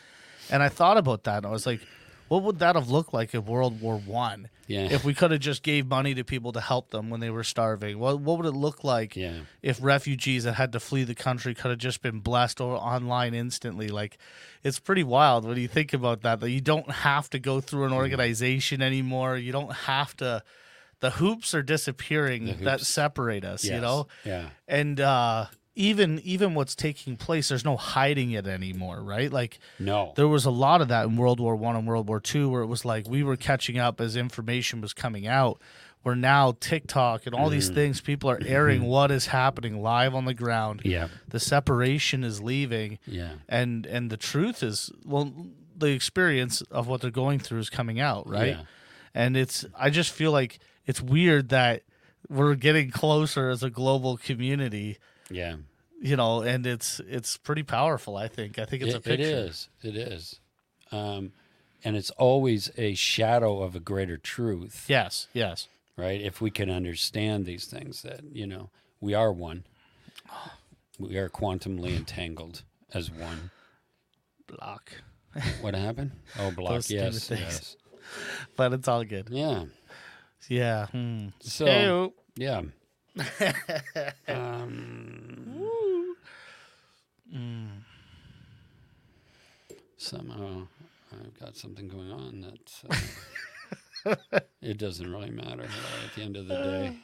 And 0.50 0.62
I 0.62 0.68
thought 0.68 0.96
about 0.96 1.24
that, 1.24 1.38
and 1.38 1.46
I 1.46 1.50
was 1.50 1.66
like, 1.66 1.80
what 2.28 2.44
would 2.44 2.60
that 2.60 2.76
have 2.76 2.88
looked 2.88 3.12
like 3.12 3.34
if 3.34 3.44
World 3.44 3.80
War 3.82 3.98
One? 3.98 4.48
Yeah. 4.66 4.88
If 4.90 5.04
we 5.04 5.12
could 5.12 5.32
have 5.32 5.40
just 5.40 5.62
gave 5.62 5.86
money 5.86 6.14
to 6.14 6.24
people 6.24 6.52
to 6.52 6.62
help 6.62 6.88
them 6.90 7.10
when 7.10 7.20
they 7.20 7.28
were 7.28 7.44
starving, 7.44 7.98
what 7.98 8.20
what 8.20 8.38
would 8.38 8.46
it 8.46 8.52
look 8.52 8.84
like? 8.84 9.14
Yeah. 9.16 9.40
If 9.60 9.78
refugees 9.82 10.44
that 10.44 10.54
had 10.54 10.72
to 10.72 10.80
flee 10.80 11.04
the 11.04 11.14
country 11.14 11.54
could 11.54 11.70
have 11.70 11.78
just 11.78 12.00
been 12.00 12.20
blessed 12.20 12.60
or 12.62 12.76
online 12.76 13.34
instantly, 13.34 13.88
like 13.88 14.16
it's 14.64 14.78
pretty 14.78 15.04
wild 15.04 15.44
when 15.44 15.58
you 15.58 15.68
think 15.68 15.92
about 15.92 16.22
that. 16.22 16.40
That 16.40 16.48
you 16.48 16.62
don't 16.62 16.90
have 16.90 17.28
to 17.30 17.38
go 17.38 17.60
through 17.60 17.84
an 17.84 17.90
mm. 17.90 17.96
organization 17.96 18.80
anymore. 18.80 19.36
You 19.36 19.52
don't 19.52 19.74
have 19.74 20.16
to. 20.16 20.42
The 21.02 21.10
hoops 21.10 21.52
are 21.54 21.62
disappearing 21.62 22.58
that 22.62 22.80
separate 22.80 23.44
us. 23.44 23.64
You 23.64 23.80
know, 23.80 24.06
Yeah. 24.24 24.48
and 24.66 24.98
uh, 25.00 25.46
even 25.74 26.20
even 26.24 26.54
what's 26.54 26.74
taking 26.74 27.16
place, 27.16 27.48
there's 27.48 27.64
no 27.64 27.76
hiding 27.76 28.30
it 28.30 28.46
anymore, 28.46 29.02
right? 29.02 29.30
Like 29.32 29.58
No. 29.78 30.12
there 30.16 30.28
was 30.28 30.44
a 30.44 30.50
lot 30.50 30.80
of 30.80 30.88
that 30.88 31.06
in 31.06 31.16
World 31.16 31.40
War 31.40 31.56
One 31.56 31.76
and 31.76 31.86
World 31.86 32.08
War 32.08 32.20
Two, 32.20 32.48
where 32.48 32.62
it 32.62 32.66
was 32.66 32.84
like 32.84 33.08
we 33.08 33.22
were 33.22 33.36
catching 33.36 33.78
up 33.78 34.00
as 34.00 34.16
information 34.16 34.80
was 34.80 34.92
coming 34.94 35.26
out. 35.26 35.60
Where 36.04 36.16
now 36.16 36.56
TikTok 36.58 37.26
and 37.26 37.34
all 37.34 37.48
these 37.48 37.70
Mm. 37.70 37.74
things, 37.74 38.00
people 38.00 38.28
are 38.28 38.40
airing 38.44 38.82
what 38.82 39.12
is 39.12 39.26
happening 39.26 39.80
live 39.82 40.16
on 40.16 40.24
the 40.24 40.34
ground. 40.34 40.82
Yeah. 40.84 41.06
The 41.28 41.38
separation 41.38 42.24
is 42.24 42.40
leaving, 42.42 42.98
Yeah. 43.06 43.34
and 43.48 43.86
and 43.86 44.10
the 44.10 44.16
truth 44.16 44.62
is, 44.64 44.90
well, 45.04 45.32
the 45.76 45.90
experience 45.92 46.60
of 46.70 46.86
what 46.88 47.00
they're 47.02 47.10
going 47.10 47.38
through 47.38 47.60
is 47.60 47.70
coming 47.70 48.00
out, 48.00 48.28
right? 48.28 48.56
Yeah. 48.56 48.62
And 49.14 49.36
it's, 49.36 49.64
I 49.78 49.90
just 49.90 50.10
feel 50.10 50.32
like 50.32 50.58
it's 50.86 51.00
weird 51.00 51.48
that 51.50 51.82
we're 52.28 52.54
getting 52.54 52.90
closer 52.90 53.50
as 53.50 53.62
a 53.62 53.70
global 53.70 54.16
community 54.16 54.98
Yeah. 55.30 55.56
you 56.00 56.16
know, 56.16 56.42
and 56.42 56.66
it's 56.66 57.00
it's 57.00 57.36
pretty 57.36 57.62
powerful. 57.62 58.16
I 58.16 58.28
think. 58.28 58.58
I 58.58 58.64
think 58.64 58.82
it's 58.82 58.94
a 58.94 58.96
It, 58.96 59.06
it 59.06 59.18
picture. 59.18 59.24
is. 59.24 59.68
It 59.82 59.96
is. 59.96 60.40
Um, 60.90 61.32
and 61.84 61.96
it's 61.96 62.10
always 62.10 62.70
a 62.76 62.94
shadow 62.94 63.62
of 63.62 63.74
a 63.74 63.80
greater 63.80 64.16
truth, 64.16 64.86
Yes. 64.88 65.26
Yes. 65.32 65.68
right? 65.96 66.20
If 66.20 66.40
we 66.40 66.50
can 66.50 66.70
understand 66.70 67.44
these 67.46 67.64
things, 67.66 68.02
that 68.02 68.20
you 68.32 68.46
know 68.46 68.70
we 69.00 69.14
are 69.14 69.32
one. 69.32 69.64
We 70.98 71.16
are 71.16 71.28
quantumly 71.28 71.96
entangled 71.96 72.62
as 72.94 73.10
one. 73.10 73.50
Block. 74.46 74.92
What 75.60 75.74
happened? 75.74 76.12
Oh, 76.38 76.50
block. 76.50 76.88
Yes. 76.88 77.30
Yes. 77.30 77.76
But 78.56 78.72
it's 78.74 78.88
all 78.88 79.04
good. 79.04 79.28
Yeah. 79.30 79.64
Yeah. 80.48 80.86
Hmm. 80.86 81.28
So. 81.40 81.66
Hey-o. 81.66 82.12
Yeah. 82.36 82.62
um, 84.28 85.52
Somehow 89.96 90.66
I've 91.12 91.38
got 91.38 91.56
something 91.56 91.86
going 91.88 92.10
on 92.10 92.40
that 92.40 94.14
uh, 94.34 94.38
it 94.62 94.76
doesn't 94.78 95.10
really 95.10 95.30
matter 95.30 95.62
uh, 95.62 96.06
at 96.06 96.14
the 96.16 96.22
end 96.22 96.36
of 96.36 96.48
the 96.48 96.54
day. 96.56 96.96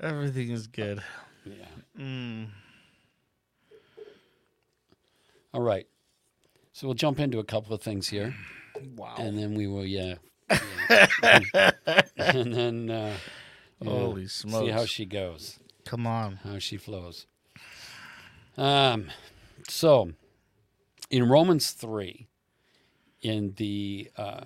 Everything 0.00 0.50
is 0.50 0.66
good. 0.66 1.02
Yeah. 1.44 1.66
Mm. 1.98 2.48
All 5.52 5.60
right. 5.60 5.86
So 6.72 6.86
we'll 6.86 6.94
jump 6.94 7.20
into 7.20 7.38
a 7.38 7.44
couple 7.44 7.74
of 7.74 7.82
things 7.82 8.08
here, 8.08 8.34
Wow. 8.96 9.16
and 9.18 9.36
then 9.36 9.54
we 9.54 9.66
will, 9.66 9.84
yeah. 9.84 10.14
and 12.16 12.54
then 12.54 12.90
uh, 12.90 13.16
Holy 13.84 14.26
see 14.26 14.48
smokes. 14.48 14.72
how 14.72 14.84
she 14.84 15.06
goes. 15.06 15.58
Come 15.84 16.06
on. 16.06 16.40
how 16.44 16.58
she 16.58 16.76
flows. 16.76 17.26
Um, 18.56 19.10
so 19.68 20.12
in 21.10 21.28
Romans 21.28 21.70
3, 21.70 22.26
in 23.22 23.54
the 23.56 24.10
uh, 24.16 24.44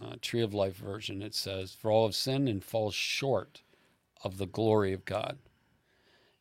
uh, 0.00 0.14
Tree 0.20 0.42
of 0.42 0.54
Life 0.54 0.76
version, 0.76 1.22
it 1.22 1.34
says, 1.34 1.72
For 1.72 1.90
all 1.90 2.06
have 2.06 2.14
sinned 2.14 2.48
and 2.48 2.62
fall 2.62 2.90
short 2.90 3.62
of 4.24 4.38
the 4.38 4.46
glory 4.46 4.92
of 4.92 5.04
God. 5.04 5.38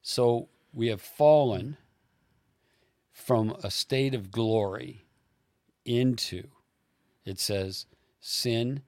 So 0.02 0.50
we 0.74 0.88
have 0.88 1.02
fallen 1.02 1.78
from 3.12 3.56
a 3.64 3.70
state 3.70 4.14
of 4.14 4.32
glory 4.32 5.06
into, 5.86 6.48
it 7.26 7.40
says, 7.40 7.86
sin 8.22 8.84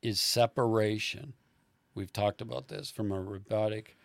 is 0.00 0.20
separation. 0.20 1.34
We've 1.94 2.12
talked 2.12 2.40
about 2.40 2.68
this 2.68 2.90
from 2.90 3.12
a 3.12 3.20
robotic, 3.20 3.98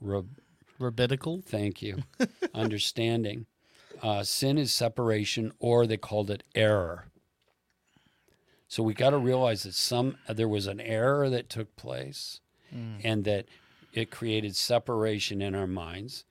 rab- 0.00 0.40
Rabbinical. 0.78 1.42
Thank 1.46 1.82
you. 1.82 2.02
Understanding. 2.54 3.46
Uh, 4.02 4.24
sin 4.24 4.58
is 4.58 4.72
separation, 4.72 5.52
or 5.60 5.86
they 5.86 5.98
called 5.98 6.30
it 6.30 6.42
error. 6.56 7.06
So 8.66 8.82
we 8.82 8.94
got 8.94 9.10
to 9.10 9.18
realize 9.18 9.62
that 9.64 9.74
some 9.74 10.16
there 10.26 10.48
was 10.48 10.66
an 10.66 10.80
error 10.80 11.28
that 11.30 11.50
took 11.50 11.76
place, 11.76 12.40
and 13.04 13.24
that 13.24 13.44
it 13.92 14.10
created 14.10 14.56
separation 14.56 15.42
in 15.42 15.54
our 15.54 15.66
minds, 15.66 16.24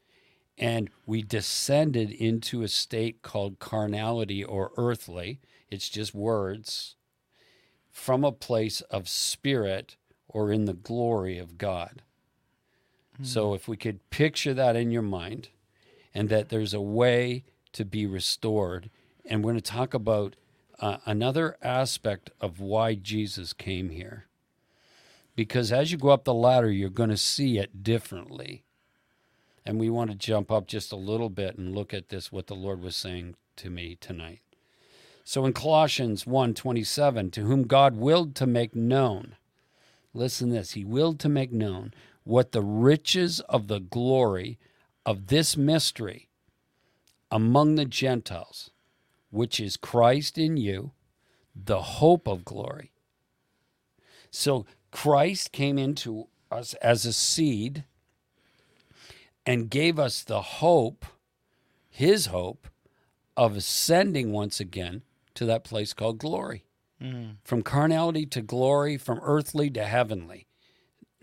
and 0.58 0.90
we 1.06 1.22
descended 1.22 2.10
into 2.10 2.64
a 2.64 2.68
state 2.68 3.22
called 3.22 3.60
carnality 3.60 4.44
or 4.44 4.72
earthly. 4.76 5.40
It's 5.70 5.88
just 5.88 6.16
words 6.16 6.96
from 7.92 8.24
a 8.24 8.32
place 8.32 8.82
of 8.82 9.08
spirit 9.08 9.96
or 10.28 10.52
in 10.52 10.66
the 10.66 10.74
glory 10.74 11.38
of 11.38 11.58
God. 11.58 12.02
So 13.24 13.54
if 13.54 13.68
we 13.68 13.78
could 13.78 14.10
picture 14.10 14.54
that 14.54 14.76
in 14.76 14.90
your 14.90 15.04
mind 15.04 15.50
and 16.14 16.30
that 16.30 16.50
there's 16.50 16.74
a 16.74 16.82
way 16.82 17.44
to 17.74 17.86
be 17.86 18.06
restored, 18.06 18.90
and 19.26 19.44
we're 19.44 19.52
going 19.52 19.62
to 19.62 19.72
talk 19.72 19.94
about 19.94 20.36
uh, 20.80 20.98
another 21.06 21.56
aspect 21.62 22.32
of 22.42 22.60
why 22.60 22.96
Jesus 22.96 23.54
came 23.54 23.90
here. 23.90 24.26
Because 25.36 25.72
as 25.72 25.92
you 25.92 25.98
go 25.98 26.10
up 26.10 26.24
the 26.24 26.34
ladder, 26.34 26.72
you're 26.72 26.90
going 26.90 27.12
to 27.12 27.18
see 27.18 27.60
it 27.60 27.84
differently. 27.84 28.64
And 29.66 29.80
we 29.80 29.90
want 29.90 30.10
to 30.10 30.18
jump 30.18 30.52
up 30.52 30.68
just 30.68 30.92
a 30.92 30.98
little 30.98 31.30
bit 31.30 31.58
and 31.58 31.76
look 31.76 31.94
at 31.94 32.10
this, 32.10 32.32
what 32.32 32.48
the 32.48 32.56
Lord 32.56 32.82
was 32.82 32.96
saying 32.96 33.36
to 33.58 33.70
me 33.70 33.96
tonight. 34.02 34.42
So 35.24 35.46
in 35.46 35.54
Colossians 35.54 36.26
1:27, 36.26 37.32
to 37.32 37.44
whom 37.44 37.64
God 37.64 37.96
willed 37.96 38.36
to 38.36 38.48
make 38.48 38.76
known, 38.76 39.36
listen 40.14 40.50
this, 40.50 40.72
he 40.72 40.84
willed 40.84 41.20
to 41.22 41.30
make 41.30 41.52
known 41.52 41.94
what 42.24 42.52
the 42.52 42.62
riches 42.62 43.40
of 43.42 43.68
the 43.68 43.80
glory 43.80 44.60
of 45.06 45.28
this 45.28 45.56
mystery 45.56 46.30
among 47.32 47.76
the 47.76 47.86
Gentiles, 47.86 48.72
which 49.30 49.60
is 49.60 49.78
Christ 49.78 50.38
in 50.38 50.58
you, 50.58 50.92
the 51.56 51.82
hope 51.82 52.28
of 52.28 52.46
glory. 52.46 52.92
So 54.30 54.66
Christ 54.92 55.52
came 55.52 55.78
into 55.78 56.28
us 56.52 56.74
as 56.76 57.06
a 57.06 57.14
seed 57.14 57.86
and 59.46 59.70
gave 59.70 59.98
us 59.98 60.24
the 60.24 60.42
hope, 60.42 61.06
his 61.90 62.28
hope, 62.28 62.68
of 63.38 63.56
ascending 63.56 64.32
once 64.32 64.60
again 64.60 65.04
to 65.42 65.46
that 65.48 65.64
place 65.64 65.92
called 65.92 66.20
glory. 66.20 66.66
Mm. 67.02 67.38
From 67.44 67.64
carnality 67.64 68.28
to 68.28 68.44
glory, 68.44 68.96
from 68.96 69.20
earthly 69.24 69.72
to 69.72 69.84
heavenly, 69.84 70.46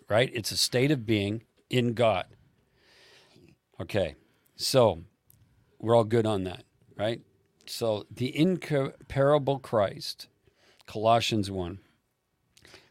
right? 0.09 0.29
It's 0.35 0.51
a 0.51 0.57
state 0.57 0.91
of 0.91 1.07
being 1.07 1.45
in 1.71 1.95
God. 1.95 2.27
Okay, 3.81 4.17
so 4.57 5.05
we're 5.79 5.95
all 5.95 6.03
good 6.03 6.27
on 6.27 6.43
that, 6.43 6.65
right? 6.97 7.21
So 7.65 8.07
the 8.11 8.37
incomparable 8.37 9.61
Christ, 9.61 10.27
Colossians 10.87 11.49
1. 11.49 11.79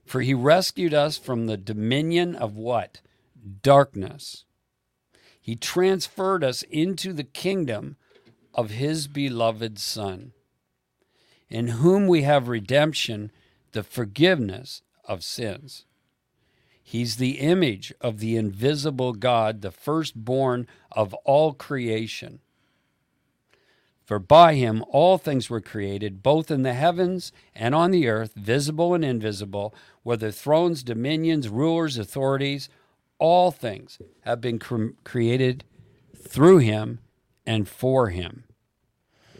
For 0.06 0.22
he 0.22 0.34
rescued 0.34 0.94
us 0.94 1.18
from 1.18 1.48
the 1.48 1.58
dominion 1.58 2.36
of 2.36 2.56
what? 2.56 3.02
Darkness. 3.62 4.46
He 5.42 5.58
transferred 5.58 6.46
us 6.46 6.64
into 6.64 7.12
the 7.12 7.26
kingdom 7.26 7.98
of 8.54 8.70
his 8.70 9.10
beloved 9.10 9.78
Son, 9.78 10.32
in 11.50 11.68
whom 11.68 12.08
we 12.08 12.24
have 12.24 12.48
redemption, 12.48 13.32
the 13.72 13.84
forgiveness 13.84 14.82
of 15.06 15.24
sins. 15.24 15.86
He's 16.84 17.18
the 17.18 17.40
image 17.40 17.94
of 18.00 18.20
the 18.20 18.38
invisible 18.38 19.14
God, 19.14 19.62
the 19.62 19.72
firstborn 19.72 20.68
of 20.92 21.14
all 21.26 21.54
creation. 21.54 22.40
For 24.06 24.20
by 24.20 24.56
him 24.56 24.86
all 24.90 25.18
things 25.18 25.50
were 25.50 25.60
created, 25.60 26.24
both 26.24 26.50
in 26.50 26.64
the 26.64 26.74
heavens 26.74 27.34
and 27.54 27.76
on 27.76 27.92
the 27.92 28.08
earth, 28.08 28.34
visible 28.36 28.94
and 28.94 29.04
invisible, 29.04 29.76
whether 30.04 30.32
thrones, 30.32 30.82
dominions, 30.82 31.50
rulers, 31.50 31.98
authorities, 31.98 32.70
all 33.20 33.52
things 33.52 34.00
have 34.22 34.40
been 34.40 34.60
cre- 34.60 34.92
created 35.04 35.66
through 36.16 36.60
him 36.60 37.00
and 37.46 37.68
for 37.68 38.10
him. 38.10 38.46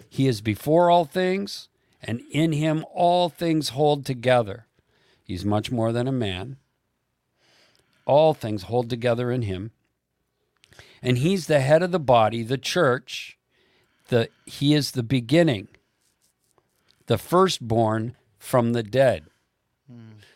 He 0.10 0.28
is 0.28 0.42
before 0.42 0.90
all 0.90 1.06
things, 1.06 1.70
and 2.02 2.22
in 2.32 2.52
him 2.52 2.86
all 2.94 3.30
things 3.30 3.70
hold 3.70 4.06
together. 4.06 4.66
He's 5.24 5.44
much 5.44 5.72
more 5.72 5.92
than 5.92 6.08
a 6.08 6.12
man. 6.12 6.58
All 8.06 8.34
things 8.34 8.64
hold 8.64 8.90
together 8.90 9.32
in 9.32 9.42
him. 9.42 9.72
And 11.02 11.18
he's 11.18 11.48
the 11.48 11.60
head 11.60 11.84
of 11.84 11.92
the 11.92 12.00
body, 12.00 12.44
the 12.44 12.58
church. 12.58 13.38
The, 14.10 14.30
he 14.46 14.74
is 14.74 14.92
the 14.92 15.04
beginning, 15.04 15.68
the 17.08 17.18
firstborn 17.18 18.16
from 18.40 18.72
the 18.72 18.84
dead. 18.84 19.26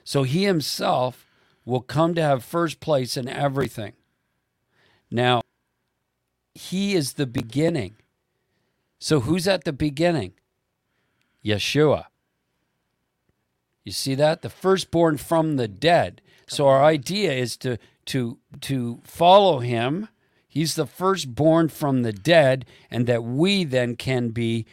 So 0.04 0.24
he 0.24 0.44
himself 0.44 1.26
will 1.64 1.82
come 1.82 2.14
to 2.16 2.22
have 2.22 2.44
first 2.44 2.82
place 2.82 3.16
in 3.16 3.30
everything. 3.30 3.94
Now, 5.10 5.42
he 6.54 6.96
is 6.96 7.14
the 7.14 7.28
beginning. 7.28 7.96
So 9.00 9.22
who's 9.22 9.48
at 9.48 9.64
the 9.64 9.74
beginning? 9.74 10.34
Yeshua. 11.44 12.06
You 13.84 13.92
see 13.92 14.16
that? 14.16 14.42
The 14.42 14.50
firstborn 14.50 15.18
from 15.18 15.56
the 15.56 15.68
dead. 15.68 16.22
So 16.48 16.68
our 16.68 16.84
idea 16.84 17.34
is 17.34 17.58
to 17.58 17.78
to 18.08 18.38
to 18.62 19.00
follow 19.04 19.60
him. 19.60 20.08
He's 20.48 20.76
the 20.76 20.86
firstborn 20.86 21.70
from 21.70 22.02
the 22.02 22.12
dead, 22.12 22.66
and 22.90 23.08
that 23.08 23.24
we 23.24 23.64
then 23.64 23.96
can 23.96 24.30
be 24.30 24.66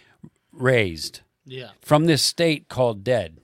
raised 0.52 1.20
Yeah. 1.44 1.70
from 1.80 2.06
this 2.06 2.20
state 2.22 2.68
called 2.68 3.04
dead. 3.04 3.38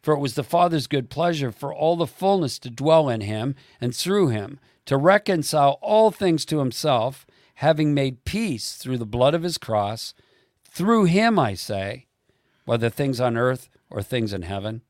For 0.00 0.14
it 0.14 0.18
was 0.18 0.34
the 0.34 0.42
Father's 0.42 0.86
good 0.86 1.10
pleasure 1.10 1.52
for 1.52 1.74
all 1.74 1.94
the 1.96 2.06
fullness 2.06 2.58
to 2.60 2.70
dwell 2.70 3.08
in 3.10 3.20
him 3.20 3.54
and 3.80 3.94
through 3.94 4.28
him, 4.28 4.58
to 4.86 4.96
reconcile 4.96 5.78
all 5.82 6.10
things 6.10 6.44
to 6.46 6.58
himself, 6.58 7.26
having 7.56 7.92
made 7.94 8.24
peace 8.24 8.74
through 8.74 8.98
the 8.98 9.06
blood 9.06 9.34
of 9.34 9.42
his 9.42 9.58
cross. 9.58 10.14
Through 10.72 11.04
him, 11.04 11.38
I 11.38 11.52
say, 11.52 12.06
whether 12.64 12.88
things 12.88 13.20
on 13.20 13.36
earth 13.36 13.68
or 13.90 14.02
things 14.02 14.32
in 14.32 14.40
heaven. 14.40 14.80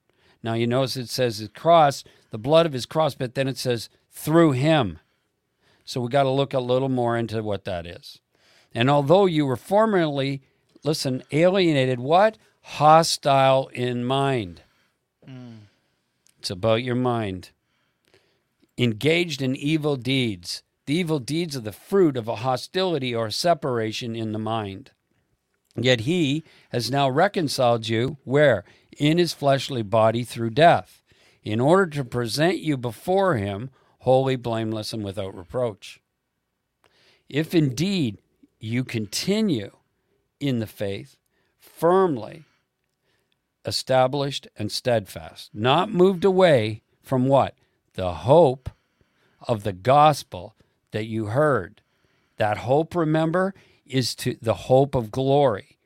Now 0.40 0.55
you 0.55 0.64
notice 0.64 0.97
it 0.97 1.09
says 1.09 1.38
his 1.38 1.49
cross, 1.49 2.05
the 2.31 2.38
blood 2.38 2.66
of 2.66 2.73
his 2.73 2.87
cross, 2.87 3.16
but 3.16 3.35
then 3.35 3.49
it 3.49 3.59
says 3.59 3.88
through 4.09 4.53
him. 4.53 5.01
So 5.85 6.01
we 6.01 6.09
got 6.09 6.23
to 6.23 6.31
look 6.31 6.55
a 6.55 6.61
little 6.61 6.88
more 6.88 7.16
into 7.16 7.42
what 7.42 7.64
that 7.64 7.85
is. 7.85 8.21
And 8.73 8.88
although 8.88 9.27
you 9.27 9.45
were 9.45 9.57
formerly, 9.57 10.42
listen, 10.85 11.25
alienated, 11.33 11.99
what? 11.99 12.38
Hostile 12.61 13.68
in 13.73 14.05
mind. 14.05 14.62
Mm. 15.29 15.62
It's 16.38 16.51
about 16.51 16.85
your 16.85 16.95
mind. 16.95 17.51
Engaged 18.79 19.42
in 19.42 19.57
evil 19.57 19.97
deeds. 19.97 20.62
The 20.87 20.95
evil 20.95 21.18
deeds 21.18 21.57
are 21.57 21.61
the 21.61 21.73
fruit 21.73 22.16
of 22.16 22.29
a 22.29 22.37
hostility 22.37 23.12
or 23.12 23.31
separation 23.31 24.14
in 24.14 24.31
the 24.31 24.38
mind. 24.38 24.92
Yet 25.77 26.01
he 26.01 26.45
has 26.71 26.91
now 26.91 27.09
reconciled 27.09 27.89
you, 27.89 28.19
where? 28.25 28.65
In 28.99 29.19
his 29.19 29.33
fleshly 29.33 29.83
body 29.83 30.23
through 30.25 30.51
death, 30.51 31.03
in 31.43 31.61
order 31.61 31.87
to 31.87 32.05
present 32.05 32.59
you 32.59 32.77
before 32.77 33.37
him 33.37 33.71
holy, 34.01 34.35
blameless, 34.37 34.93
and 34.93 35.05
without 35.05 35.37
reproach. 35.37 36.01
If 37.29 37.55
indeed 37.55 38.19
you 38.59 38.85
continue 38.85 39.71
in 40.41 40.59
the 40.59 40.67
faith, 40.67 41.17
firmly 41.61 42.45
established 43.65 44.49
and 44.59 44.73
steadfast, 44.73 45.51
not 45.55 45.93
moved 45.93 46.25
away 46.25 46.83
from 47.01 47.27
what? 47.27 47.55
The 47.95 48.13
hope 48.13 48.71
of 49.47 49.63
the 49.63 49.73
gospel 49.73 50.57
that 50.91 51.07
you 51.07 51.27
heard. 51.27 51.81
That 52.39 52.59
hope, 52.59 52.95
remember, 52.97 53.55
is 53.87 54.14
to 54.16 54.37
the 54.40 54.55
hope 54.55 54.95
of 54.95 55.11
glory 55.11 55.79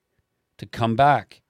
to 0.59 0.66
come 0.66 0.96
back, 0.96 1.42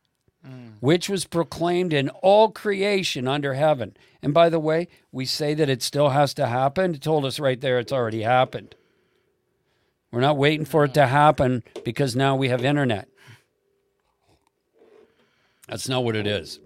mm. 0.46 0.72
which 0.80 1.08
was 1.08 1.24
proclaimed 1.24 1.92
in 1.92 2.08
all 2.08 2.50
creation 2.50 3.28
under 3.28 3.54
heaven. 3.54 3.96
And 4.22 4.34
by 4.34 4.48
the 4.48 4.58
way, 4.58 4.88
we 5.12 5.24
say 5.24 5.54
that 5.54 5.68
it 5.68 5.82
still 5.82 6.10
has 6.10 6.34
to 6.34 6.46
happen. 6.46 6.94
It 6.94 7.02
told 7.02 7.24
us 7.24 7.38
right 7.38 7.60
there 7.60 7.78
it's 7.78 7.92
already 7.92 8.22
happened. 8.22 8.74
We're 10.10 10.20
not 10.20 10.36
waiting 10.36 10.64
for 10.64 10.84
it 10.84 10.94
to 10.94 11.00
mm. 11.00 11.08
happen 11.08 11.62
because 11.84 12.16
now 12.16 12.36
we 12.36 12.48
have 12.48 12.64
internet. 12.64 13.08
That's 15.68 15.88
not 15.88 16.04
what 16.04 16.16
it 16.16 16.26
is. 16.26 16.60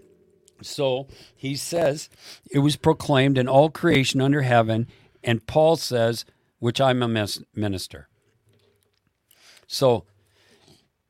So 0.61 1.07
he 1.35 1.55
says 1.55 2.09
it 2.51 2.59
was 2.59 2.75
proclaimed 2.75 3.37
in 3.37 3.47
all 3.47 3.69
creation 3.69 4.21
under 4.21 4.43
heaven, 4.43 4.87
and 5.23 5.45
Paul 5.47 5.75
says, 5.75 6.23
which 6.59 6.79
I'm 6.79 7.01
a 7.01 7.27
minister. 7.55 8.07
So 9.71 10.03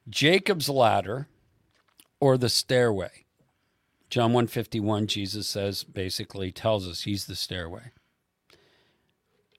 Jacob's 0.07 0.69
ladder 0.69 1.27
or 2.19 2.37
the 2.37 2.47
stairway. 2.47 3.25
John 4.11 4.33
151 4.33 5.07
Jesus 5.07 5.47
says 5.47 5.83
basically 5.83 6.51
tells 6.51 6.87
us 6.87 7.01
he's 7.01 7.25
the 7.25 7.35
stairway. 7.35 7.91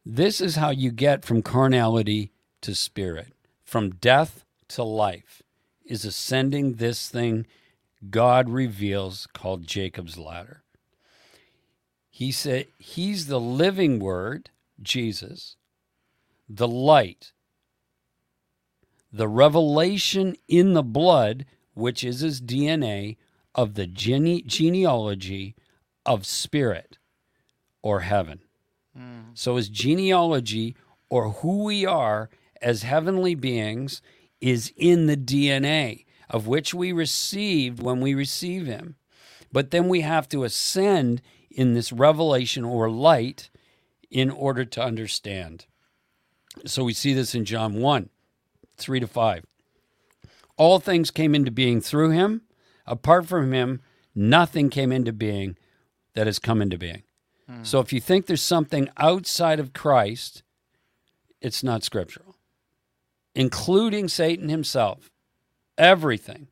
This 0.06 0.40
is 0.40 0.54
how 0.54 0.70
you 0.70 0.92
get 0.92 1.24
from 1.24 1.42
carnality 1.42 2.30
to 2.60 2.76
spirit, 2.76 3.32
from 3.64 3.96
death 3.96 4.44
to 4.68 4.84
life 4.84 5.42
is 5.84 6.04
ascending 6.04 6.74
this 6.74 7.08
thing 7.08 7.46
God 8.08 8.48
reveals 8.48 9.26
called 9.32 9.66
Jacob's 9.66 10.16
ladder. 10.16 10.62
He 12.08 12.30
said 12.30 12.68
he's 12.78 13.26
the 13.26 13.40
living 13.40 13.98
word, 13.98 14.50
Jesus, 14.80 15.56
the 16.48 16.68
light, 16.68 17.31
the 19.12 19.28
revelation 19.28 20.36
in 20.48 20.72
the 20.72 20.82
blood, 20.82 21.44
which 21.74 22.02
is 22.02 22.20
his 22.20 22.40
DNA 22.40 23.16
of 23.54 23.74
the 23.74 23.86
gene- 23.86 24.46
genealogy 24.46 25.54
of 26.06 26.26
spirit 26.26 26.98
or 27.82 28.00
heaven. 28.00 28.40
Hmm. 28.96 29.32
So 29.34 29.56
his 29.56 29.68
genealogy 29.68 30.76
or 31.08 31.30
who 31.30 31.64
we 31.64 31.84
are 31.84 32.30
as 32.60 32.82
heavenly 32.82 33.34
beings 33.34 34.00
is 34.40 34.72
in 34.76 35.06
the 35.06 35.16
DNA 35.16 36.04
of 36.30 36.46
which 36.46 36.72
we 36.72 36.92
received 36.92 37.82
when 37.82 38.00
we 38.00 38.14
receive 38.14 38.66
him. 38.66 38.96
But 39.52 39.70
then 39.70 39.88
we 39.88 40.00
have 40.00 40.28
to 40.30 40.44
ascend 40.44 41.20
in 41.50 41.74
this 41.74 41.92
revelation 41.92 42.64
or 42.64 42.90
light 42.90 43.50
in 44.10 44.30
order 44.30 44.64
to 44.64 44.82
understand. 44.82 45.66
So 46.64 46.84
we 46.84 46.94
see 46.94 47.12
this 47.12 47.34
in 47.34 47.44
John 47.44 47.74
1 47.74 48.08
3 48.76 49.00
to 49.00 49.06
5. 49.06 49.44
All 50.56 50.78
things 50.78 51.10
came 51.10 51.34
into 51.34 51.50
being 51.50 51.80
through 51.80 52.10
him. 52.10 52.42
Apart 52.86 53.26
from 53.26 53.52
him, 53.52 53.80
nothing 54.14 54.68
came 54.70 54.92
into 54.92 55.12
being 55.12 55.56
that 56.14 56.26
has 56.26 56.38
come 56.38 56.60
into 56.60 56.78
being. 56.78 57.02
Hmm. 57.48 57.62
So 57.62 57.80
if 57.80 57.92
you 57.92 58.00
think 58.00 58.26
there's 58.26 58.42
something 58.42 58.88
outside 58.96 59.60
of 59.60 59.72
Christ, 59.72 60.42
it's 61.40 61.62
not 61.62 61.84
scriptural, 61.84 62.36
including 63.34 64.08
Satan 64.08 64.48
himself. 64.48 65.10
Everything. 65.78 66.48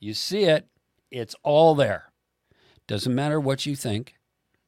You 0.00 0.14
see 0.14 0.44
it, 0.44 0.66
it's 1.10 1.34
all 1.42 1.74
there. 1.74 2.10
Doesn't 2.86 3.14
matter 3.14 3.40
what 3.40 3.66
you 3.66 3.76
think. 3.76 4.14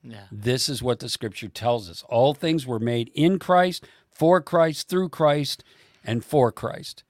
Yeah. 0.02 0.24
This 0.30 0.68
is 0.68 0.82
what 0.82 1.00
the 1.00 1.08
scripture 1.08 1.48
tells 1.48 1.90
us. 1.90 2.04
All 2.08 2.34
things 2.34 2.66
were 2.66 2.78
made 2.78 3.10
in 3.14 3.38
Christ, 3.38 3.86
for 4.10 4.40
Christ, 4.40 4.88
through 4.88 5.10
Christ, 5.10 5.62
and 6.04 6.24
for 6.24 6.50
Christ. 6.52 7.04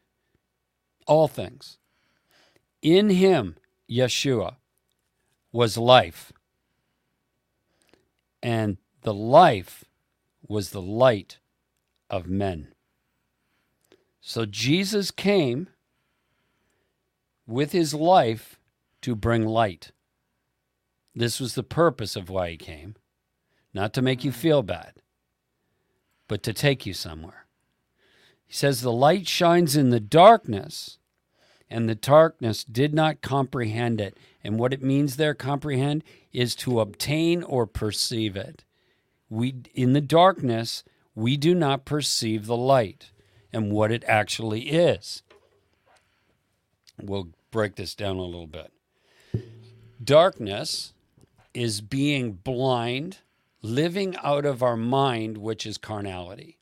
All 1.06 1.28
things. 1.28 1.78
In 2.82 3.10
him, 3.10 3.56
Yeshua, 3.90 4.56
was 5.52 5.76
life. 5.76 6.32
And 8.42 8.78
the 9.02 9.14
life 9.14 9.84
was 10.46 10.70
the 10.70 10.82
light 10.82 11.38
of 12.08 12.26
men. 12.26 12.68
So 14.20 14.46
Jesus 14.46 15.10
came 15.10 15.68
with 17.46 17.72
his 17.72 17.92
life 17.94 18.60
to 19.02 19.14
bring 19.14 19.46
light. 19.46 19.92
This 21.14 21.40
was 21.40 21.54
the 21.54 21.62
purpose 21.62 22.16
of 22.16 22.30
why 22.30 22.50
he 22.50 22.56
came, 22.56 22.94
not 23.74 23.92
to 23.94 24.02
make 24.02 24.24
you 24.24 24.30
mm. 24.30 24.34
feel 24.34 24.62
bad, 24.62 24.94
but 26.28 26.42
to 26.44 26.52
take 26.52 26.86
you 26.86 26.94
somewhere. 26.94 27.39
He 28.50 28.56
says, 28.56 28.80
The 28.80 28.90
light 28.90 29.28
shines 29.28 29.76
in 29.76 29.90
the 29.90 30.00
darkness, 30.00 30.98
and 31.70 31.88
the 31.88 31.94
darkness 31.94 32.64
did 32.64 32.92
not 32.92 33.20
comprehend 33.20 34.00
it. 34.00 34.18
And 34.42 34.58
what 34.58 34.72
it 34.72 34.82
means 34.82 35.14
there, 35.14 35.34
comprehend, 35.34 36.02
is 36.32 36.56
to 36.56 36.80
obtain 36.80 37.44
or 37.44 37.64
perceive 37.68 38.34
it. 38.34 38.64
We, 39.28 39.54
in 39.72 39.92
the 39.92 40.00
darkness, 40.00 40.82
we 41.14 41.36
do 41.36 41.54
not 41.54 41.84
perceive 41.84 42.46
the 42.46 42.56
light 42.56 43.12
and 43.52 43.70
what 43.70 43.92
it 43.92 44.02
actually 44.08 44.62
is. 44.62 45.22
We'll 47.00 47.28
break 47.52 47.76
this 47.76 47.94
down 47.94 48.16
a 48.16 48.22
little 48.22 48.48
bit. 48.48 48.72
Darkness 50.02 50.92
is 51.54 51.80
being 51.80 52.32
blind, 52.32 53.18
living 53.62 54.16
out 54.24 54.44
of 54.44 54.60
our 54.60 54.76
mind, 54.76 55.38
which 55.38 55.64
is 55.66 55.78
carnality, 55.78 56.58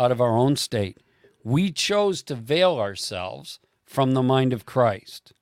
out 0.00 0.10
of 0.10 0.20
our 0.20 0.36
own 0.36 0.56
state. 0.56 0.98
We 1.44 1.70
chose 1.70 2.22
to 2.24 2.34
veil 2.34 2.78
ourselves 2.78 3.60
from 3.84 4.14
the 4.14 4.22
mind 4.22 4.54
of 4.54 4.64
Christ 4.64 5.34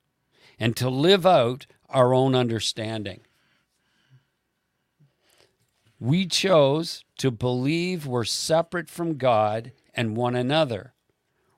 and 0.59 0.75
to 0.75 0.89
live 0.89 1.25
out 1.25 1.65
our 1.89 2.13
own 2.13 2.35
understanding. 2.35 3.21
We 5.99 6.25
chose 6.25 7.05
to 7.19 7.31
believe 7.31 8.05
we're 8.05 8.25
separate 8.25 8.89
from 8.89 9.17
God 9.17 9.71
and 9.93 10.17
one 10.17 10.35
another, 10.35 10.93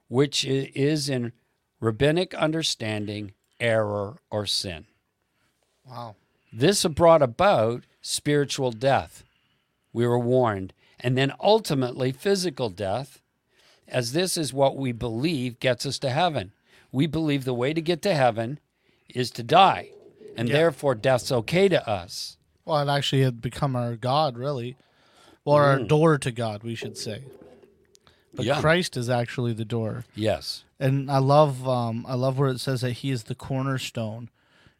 which 0.07 0.45
is 0.45 1.09
in 1.09 1.33
rabbinic 1.79 2.33
understanding 2.35 3.33
error 3.59 4.17
or 4.29 4.45
sin. 4.45 4.85
Wow. 5.87 6.15
This 6.53 6.85
brought 6.85 7.21
about 7.21 7.85
spiritual 8.01 8.71
death. 8.71 9.23
We 9.93 10.05
were 10.05 10.19
warned. 10.19 10.73
And 11.01 11.17
then 11.17 11.33
ultimately 11.39 12.11
physical 12.11 12.69
death, 12.69 13.21
as 13.87 14.13
this 14.13 14.37
is 14.37 14.53
what 14.53 14.77
we 14.77 14.91
believe 14.91 15.59
gets 15.59 15.85
us 15.85 15.99
to 15.99 16.09
heaven. 16.11 16.53
We 16.91 17.07
believe 17.07 17.43
the 17.43 17.53
way 17.53 17.73
to 17.73 17.81
get 17.81 18.01
to 18.03 18.13
heaven 18.13 18.59
is 19.09 19.31
to 19.31 19.43
die. 19.43 19.89
And 20.37 20.47
Yeah. 20.47 20.53
therefore, 20.53 20.95
death's 20.95 21.31
okay 21.31 21.67
to 21.67 21.89
us. 21.89 22.37
Well, 22.63 22.87
it 22.87 22.91
actually 22.91 23.23
had 23.23 23.41
become 23.41 23.75
our 23.75 23.95
God, 23.95 24.37
really, 24.37 24.77
or 25.43 25.63
our 25.63 25.79
door 25.79 26.17
to 26.19 26.31
God, 26.31 26.63
we 26.63 26.75
should 26.75 26.97
say. 26.97 27.23
But 28.33 28.45
Yeah. 28.45 28.61
Christ 28.61 28.95
is 28.95 29.09
actually 29.09 29.53
the 29.53 29.65
door, 29.65 30.05
Yes. 30.15 30.63
and 30.79 31.11
I 31.11 31.17
love, 31.17 31.67
um, 31.67 32.05
I 32.07 32.13
love 32.13 32.37
where 32.39 32.49
it 32.49 32.59
says 32.59 32.81
that 32.81 32.93
He 32.93 33.11
is 33.11 33.23
the 33.23 33.35
cornerstone, 33.35 34.29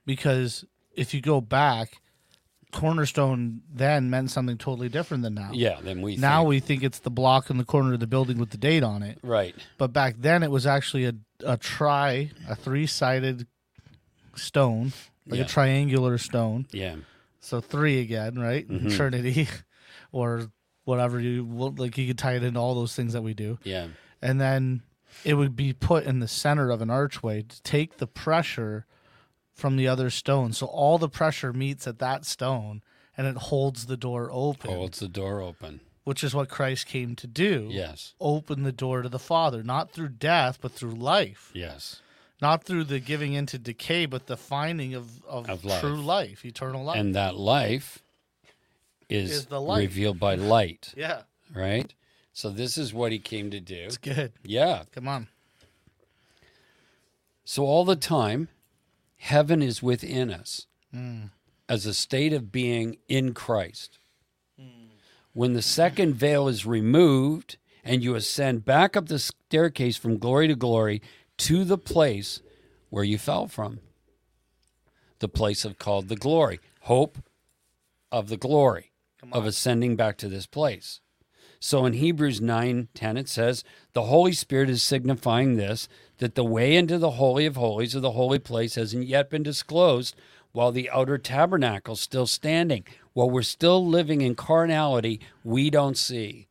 because 0.05 0.63
if 0.95 1.13
you 1.13 1.19
go 1.19 1.41
back, 1.41 2.00
cornerstone 2.71 3.62
then 3.73 4.10
meant 4.10 4.31
something 4.31 4.57
totally 4.57 4.89
different 4.89 5.23
than 5.23 5.34
now. 5.36 5.51
Yeah. 5.53 5.79
Then 5.81 6.01
we 6.01 6.15
Now 6.17 6.39
think- 6.41 6.49
we 6.49 6.60
think 6.60 6.84
it's 6.84 6.99
the 6.99 7.10
block 7.12 7.49
in 7.49 7.57
the 7.57 7.65
corner 7.65 7.93
of 7.93 7.99
the 7.99 8.07
building 8.07 8.38
with 8.38 8.49
the 8.51 8.57
date 8.57 8.84
on 8.84 9.03
it, 9.03 9.19
right. 9.23 9.55
but 9.77 9.93
back 9.93 10.15
then 10.19 10.43
it 10.43 10.51
was 10.51 10.65
actually 10.65 11.05
a 11.05 11.13
a 11.43 11.57
tri, 11.57 12.29
a 12.47 12.55
three 12.55 12.86
sided 12.86 13.47
stone, 14.36 14.93
like 15.27 15.39
Yeah. 15.39 15.45
a 15.45 15.47
triangular 15.47 16.17
stone. 16.17 16.67
Yeah. 16.71 16.97
So 17.39 17.60
three 17.62 17.99
again, 17.99 18.38
right? 18.38 18.67
Mhm. 18.67 18.95
Trinity, 18.95 19.47
or 20.12 20.51
whatever 20.84 21.19
you 21.19 21.43
like. 21.77 21.97
You 21.97 22.07
could 22.07 22.17
tie 22.17 22.34
it 22.36 22.43
into 22.43 22.60
all 22.60 22.75
those 22.75 22.95
things 22.95 23.13
that 23.13 23.23
we 23.23 23.34
do, 23.34 23.57
Yeah. 23.63 23.88
and 24.21 24.39
then 24.39 24.84
it 25.25 25.34
would 25.34 25.55
be 25.55 25.73
put 25.73 26.05
in 26.05 26.19
the 26.19 26.27
center 26.27 26.69
of 26.69 26.81
an 26.81 26.89
archway 26.89 27.41
to 27.41 27.62
take 27.63 27.97
the 27.97 28.07
pressure 28.07 28.86
from 29.53 29.75
the 29.77 29.87
other 29.87 30.09
stone. 30.09 30.53
So 30.53 30.65
all 30.67 30.97
the 30.97 31.09
pressure 31.09 31.53
meets 31.53 31.87
at 31.87 31.99
that 31.99 32.25
stone, 32.25 32.81
and 33.17 33.27
it 33.27 33.37
holds 33.37 33.85
the 33.85 33.97
door 33.97 34.29
open, 34.31 34.69
Holds 34.71 34.99
the 34.99 35.07
door 35.07 35.41
open. 35.41 35.81
which 36.03 36.23
is 36.23 36.33
what 36.33 36.49
Christ 36.49 36.87
came 36.87 37.15
to 37.17 37.27
do. 37.27 37.67
Yes. 37.69 38.13
Open 38.19 38.63
the 38.63 38.71
door 38.71 39.01
to 39.01 39.09
the 39.09 39.19
Father, 39.19 39.61
not 39.63 39.91
through 39.91 40.09
death, 40.09 40.59
but 40.61 40.71
through 40.71 40.91
life. 40.95 41.51
Yes. 41.53 42.01
Not 42.41 42.63
through 42.63 42.85
the 42.85 42.99
giving 42.99 43.33
into 43.33 43.59
decay, 43.59 44.07
but 44.07 44.25
the 44.25 44.37
finding 44.37 44.95
of, 44.95 45.23
of, 45.25 45.47
Of 45.49 45.63
life. 45.63 45.81
true 45.81 46.01
life, 46.01 46.43
eternal 46.43 46.83
life. 46.83 46.99
And 46.99 47.13
that 47.13 47.35
life 47.35 48.01
is, 49.09 49.29
Is 49.31 49.45
the 49.45 49.61
light. 49.61 49.77
revealed 49.79 50.19
by 50.19 50.33
light, 50.35 50.91
yeah, 50.97 51.21
right? 51.53 51.93
So 52.33 52.49
this 52.49 52.77
is 52.79 52.93
what 52.93 53.11
he 53.11 53.19
came 53.19 53.51
to 53.51 53.59
do. 53.59 53.75
it's 53.75 53.97
good. 53.97 54.31
Yeah. 54.43 54.83
Come 54.93 55.07
on. 55.07 55.27
So 57.45 57.63
all 57.65 57.83
the 57.85 57.95
time, 57.97 58.47
heaven 59.21 59.62
is 59.62 59.84
within 59.84 60.31
us 60.31 60.65
mm. 60.93 61.29
as 61.69 61.86
a 61.86 61.93
state 61.93 62.34
of 62.34 62.51
being 62.51 62.97
in 63.07 63.36
Christ. 63.36 63.99
Mm. 64.60 64.89
When 65.34 65.53
the 65.53 65.62
second 65.62 66.15
veil 66.15 66.47
is 66.47 66.65
removed 66.65 67.57
and 67.84 68.03
you 68.03 68.15
ascend 68.15 68.65
back 68.65 68.97
up 68.97 69.07
the 69.07 69.19
staircase 69.19 69.95
from 69.95 70.17
glory 70.17 70.47
to 70.47 70.55
glory 70.55 71.03
to 71.38 71.63
the 71.63 71.77
place 71.77 72.41
where 72.89 73.03
you 73.03 73.19
fell 73.19 73.47
from, 73.47 73.79
the 75.19 75.29
place 75.29 75.65
of 75.65 75.77
called 75.77 76.10
the 76.10 76.15
glory, 76.15 76.60
hope 76.81 77.19
of 78.12 78.27
the 78.27 78.38
glory 78.38 78.91
of 79.31 79.45
ascending 79.45 79.95
back 79.95 80.17
to 80.17 80.29
this 80.29 80.47
place. 80.47 80.99
So 81.60 81.86
in 81.86 81.93
Hebrews 81.93 82.41
9 82.41 82.88
10, 82.91 83.17
it 83.17 83.29
says, 83.29 83.63
The 83.93 84.03
Holy 84.03 84.34
Spirit 84.34 84.67
is 84.67 84.81
signifying 84.81 85.55
this, 85.55 85.88
that 86.21 86.36
the 86.36 86.45
way 86.45 86.75
into 86.75 86.99
the 86.99 87.12
Holy 87.12 87.47
of 87.47 87.55
Holies 87.55 87.95
of 87.95 88.03
the 88.03 88.12
holy 88.12 88.38
place 88.38 88.75
hasn't 88.75 89.07
yet 89.07 89.31
been 89.31 89.41
disclosed, 89.41 90.15
while 90.51 90.71
the 90.71 90.88
outer 90.91 91.17
tabernacle 91.17 91.95
is 91.95 91.99
still 91.99 92.27
standing. 92.27 92.84
While 93.13 93.31
we're 93.31 93.41
still 93.41 93.84
living 93.84 94.21
in 94.21 94.36
carnality, 94.36 95.19
we 95.43 95.71
don't 95.71 95.97
see. 95.97 96.47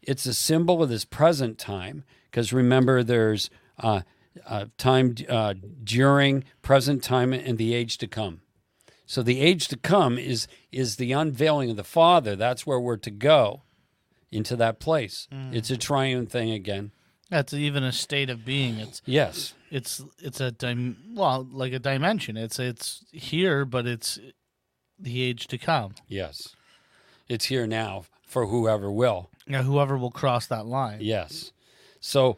It's 0.00 0.24
a 0.24 0.32
symbol 0.32 0.82
of 0.82 0.88
this 0.88 1.04
present 1.04 1.58
time, 1.58 2.04
because 2.24 2.54
remember, 2.54 3.02
there's 3.02 3.50
uh, 3.78 4.00
uh, 4.46 4.66
time 4.78 5.14
uh, 5.28 5.54
during, 5.84 6.44
present 6.62 7.02
time, 7.02 7.34
and 7.34 7.58
the 7.58 7.74
age 7.74 7.98
to 7.98 8.06
come. 8.06 8.40
So 9.04 9.22
the 9.22 9.40
age 9.40 9.68
to 9.68 9.76
come 9.76 10.16
is 10.16 10.48
is 10.72 10.96
the 10.96 11.12
unveiling 11.12 11.68
of 11.68 11.76
the 11.76 11.84
Father. 11.84 12.34
That's 12.34 12.66
where 12.66 12.80
we're 12.80 12.96
to 12.96 13.10
go 13.10 13.62
into 14.32 14.56
that 14.56 14.80
place. 14.80 15.28
It's 15.52 15.70
a 15.70 15.76
triune 15.76 16.24
thing 16.26 16.50
again. 16.50 16.92
That's 17.30 17.54
even 17.54 17.84
a 17.84 17.92
state 17.92 18.28
of 18.28 18.44
being. 18.44 18.78
It's 18.78 19.00
Yes. 19.06 19.54
it's 19.70 20.02
it's 20.18 20.40
a 20.40 20.50
dim, 20.50 20.96
well, 21.14 21.46
like 21.50 21.72
a 21.72 21.78
dimension. 21.78 22.36
It's 22.36 22.58
it's 22.58 23.04
here, 23.12 23.64
but 23.64 23.86
it's 23.86 24.18
the 24.98 25.22
age 25.22 25.46
to 25.46 25.58
come. 25.58 25.94
Yes. 26.08 26.54
It's 27.28 27.46
here 27.46 27.66
now 27.66 28.04
for 28.26 28.46
whoever 28.46 28.90
will. 28.90 29.30
Now, 29.46 29.62
whoever 29.62 29.96
will 29.96 30.10
cross 30.10 30.46
that 30.46 30.66
line. 30.66 30.98
Yes. 31.00 31.52
So 32.00 32.36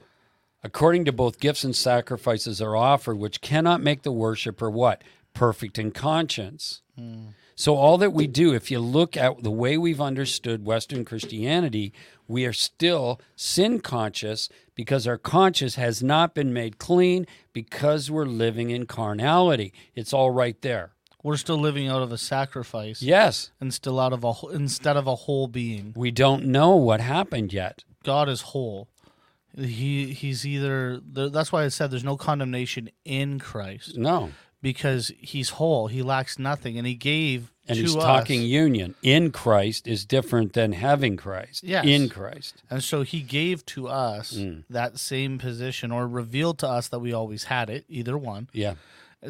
according 0.62 1.06
to 1.06 1.12
both 1.12 1.40
gifts 1.40 1.64
and 1.64 1.74
sacrifices 1.74 2.60
are 2.60 2.76
offered, 2.76 3.18
which 3.18 3.40
cannot 3.40 3.82
make 3.82 4.02
the 4.02 4.12
worshiper 4.12 4.70
what? 4.70 5.02
Perfect 5.34 5.78
in 5.78 5.90
conscience. 5.90 6.82
Hmm. 6.98 7.28
So 7.54 7.76
all 7.76 7.98
that 7.98 8.12
we 8.12 8.26
do, 8.26 8.54
if 8.54 8.70
you 8.70 8.80
look 8.80 9.16
at 9.16 9.42
the 9.42 9.50
way 9.50 9.76
we've 9.76 10.00
understood 10.00 10.64
Western 10.64 11.04
Christianity, 11.04 11.92
we 12.26 12.44
are 12.46 12.52
still 12.52 13.20
sin 13.36 13.80
conscious 13.80 14.48
because 14.74 15.06
our 15.06 15.18
conscience 15.18 15.74
has 15.76 16.02
not 16.02 16.34
been 16.34 16.52
made 16.52 16.78
clean 16.78 17.26
because 17.52 18.10
we're 18.10 18.24
living 18.26 18.70
in 18.70 18.86
carnality. 18.86 19.72
It's 19.94 20.12
all 20.12 20.30
right 20.30 20.60
there. 20.62 20.92
We're 21.22 21.36
still 21.36 21.58
living 21.58 21.86
out 21.88 22.02
of 22.02 22.10
a 22.10 22.18
sacrifice, 22.18 23.00
Yes, 23.00 23.52
and 23.60 23.72
still 23.72 24.00
out 24.00 24.12
of 24.12 24.24
a 24.24 24.32
instead 24.52 24.96
of 24.96 25.06
a 25.06 25.14
whole 25.14 25.46
being. 25.46 25.92
we 25.96 26.10
don't 26.10 26.46
know 26.46 26.74
what 26.74 27.00
happened 27.00 27.52
yet. 27.52 27.84
God 28.02 28.28
is 28.28 28.40
whole. 28.40 28.88
He 29.56 30.12
he's 30.14 30.46
either 30.46 30.98
that's 31.04 31.52
why 31.52 31.64
I 31.64 31.68
said 31.68 31.90
there's 31.90 32.02
no 32.02 32.16
condemnation 32.16 32.90
in 33.04 33.38
Christ 33.38 33.96
No. 33.98 34.30
Because 34.62 35.12
he's 35.18 35.50
whole, 35.50 35.88
he 35.88 36.02
lacks 36.02 36.38
nothing, 36.38 36.78
and 36.78 36.86
he 36.86 36.94
gave 36.94 37.50
And 37.68 37.76
to 37.76 37.82
he's 37.82 37.96
us. 37.96 38.02
talking 38.02 38.42
union. 38.42 38.94
In 39.02 39.30
Christ 39.32 39.86
is 39.88 40.04
different 40.04 40.52
than 40.54 40.72
having 40.72 41.16
Christ. 41.16 41.64
Yes. 41.64 41.84
In 41.84 42.08
Christ. 42.08 42.62
And 42.70 42.82
so 42.82 43.02
he 43.02 43.20
gave 43.20 43.66
to 43.66 43.88
us 43.88 44.32
Mm. 44.34 44.64
that 44.70 44.98
same 44.98 45.38
position 45.38 45.90
or 45.92 46.06
revealed 46.06 46.58
to 46.60 46.68
us 46.68 46.88
that 46.88 47.00
we 47.00 47.12
always 47.12 47.44
had 47.44 47.68
it, 47.68 47.84
either 47.88 48.16
one, 48.16 48.48
Yeah. 48.52 48.74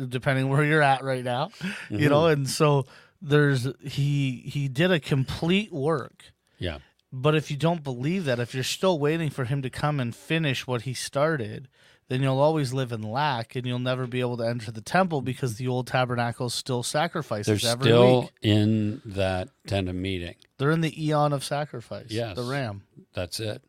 depending 0.08 0.48
where 0.48 0.64
you're 0.64 0.82
at 0.82 1.02
right 1.02 1.24
now. 1.24 1.50
You 1.90 2.08
know, 2.08 2.22
Mm-hmm. 2.22 2.32
and 2.42 2.50
so 2.50 2.86
there's 3.20 3.68
he 3.82 4.42
he 4.46 4.68
did 4.68 4.90
a 4.90 4.98
complete 5.00 5.72
work. 5.72 6.24
Yeah. 6.58 6.78
But 7.12 7.34
if 7.34 7.50
you 7.50 7.56
don't 7.56 7.84
believe 7.84 8.24
that, 8.24 8.38
if 8.40 8.54
you're 8.54 8.64
still 8.64 8.98
waiting 8.98 9.28
for 9.30 9.44
him 9.44 9.60
to 9.62 9.68
come 9.70 10.00
and 10.00 10.14
finish 10.16 10.66
what 10.66 10.82
he 10.82 10.94
started, 10.94 11.68
then 12.12 12.20
you'll 12.20 12.40
always 12.40 12.74
live 12.74 12.92
in 12.92 13.00
lack 13.00 13.56
and 13.56 13.64
you'll 13.64 13.78
never 13.78 14.06
be 14.06 14.20
able 14.20 14.36
to 14.36 14.46
enter 14.46 14.70
the 14.70 14.82
temple 14.82 15.22
because 15.22 15.56
the 15.56 15.66
old 15.66 15.86
tabernacle 15.86 16.50
still 16.50 16.82
sacrifices 16.82 17.62
They're 17.62 17.72
every 17.72 17.86
still 17.86 18.20
week. 18.20 18.30
in 18.42 19.00
that 19.06 19.48
tent 19.66 19.88
of 19.88 19.94
meeting. 19.94 20.34
They're 20.58 20.72
in 20.72 20.82
the 20.82 21.06
eon 21.06 21.32
of 21.32 21.42
sacrifice. 21.42 22.08
Yes. 22.10 22.36
The 22.36 22.42
ram 22.42 22.82
That's 23.14 23.40
it. 23.40 23.62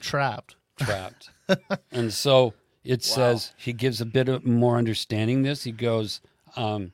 trapped. 0.00 0.56
trapped. 0.78 1.30
and 1.90 2.12
so 2.12 2.52
it 2.84 3.02
says 3.02 3.54
he 3.56 3.72
gives 3.72 4.02
a 4.02 4.06
bit 4.06 4.28
of 4.28 4.44
more 4.44 4.76
understanding 4.76 5.42
this. 5.42 5.64
He 5.64 5.72
goes, 5.72 6.20
um, 6.56 6.92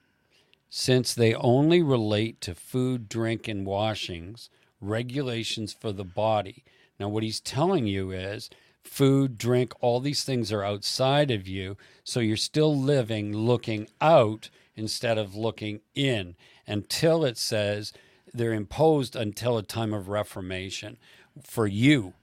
since 0.70 1.12
they 1.12 1.35
only 1.35 1.83
relate 1.83 2.40
to 2.42 2.54
food, 2.54 3.09
drink, 3.09 3.48
and 3.48 3.66
washings, 3.66 4.48
regulations 4.80 5.72
for 5.72 5.90
the 5.90 6.04
body. 6.04 6.62
Now, 7.00 7.09
what 7.09 7.24
he's 7.24 7.40
telling 7.40 7.88
you 7.88 8.12
is 8.12 8.48
food, 8.85 9.38
drink, 9.38 9.73
all 9.81 9.99
these 9.99 10.25
things 10.25 10.53
are 10.53 10.62
outside 10.62 11.31
of 11.31 11.49
you. 11.49 11.77
So 12.05 12.20
you're 12.20 12.37
still 12.37 12.77
living 12.79 13.37
looking 13.37 13.88
out 14.01 14.51
instead 14.77 15.18
of 15.18 15.35
looking 15.35 15.81
in 15.94 16.37
until 16.66 17.25
it 17.25 17.37
says 17.37 17.92
they're 18.33 18.53
imposed 18.53 19.16
until 19.16 19.59
a 19.59 19.62
time 19.62 19.92
of 19.92 20.09
reformation 20.09 20.97
for 21.42 21.66
you 21.66 22.14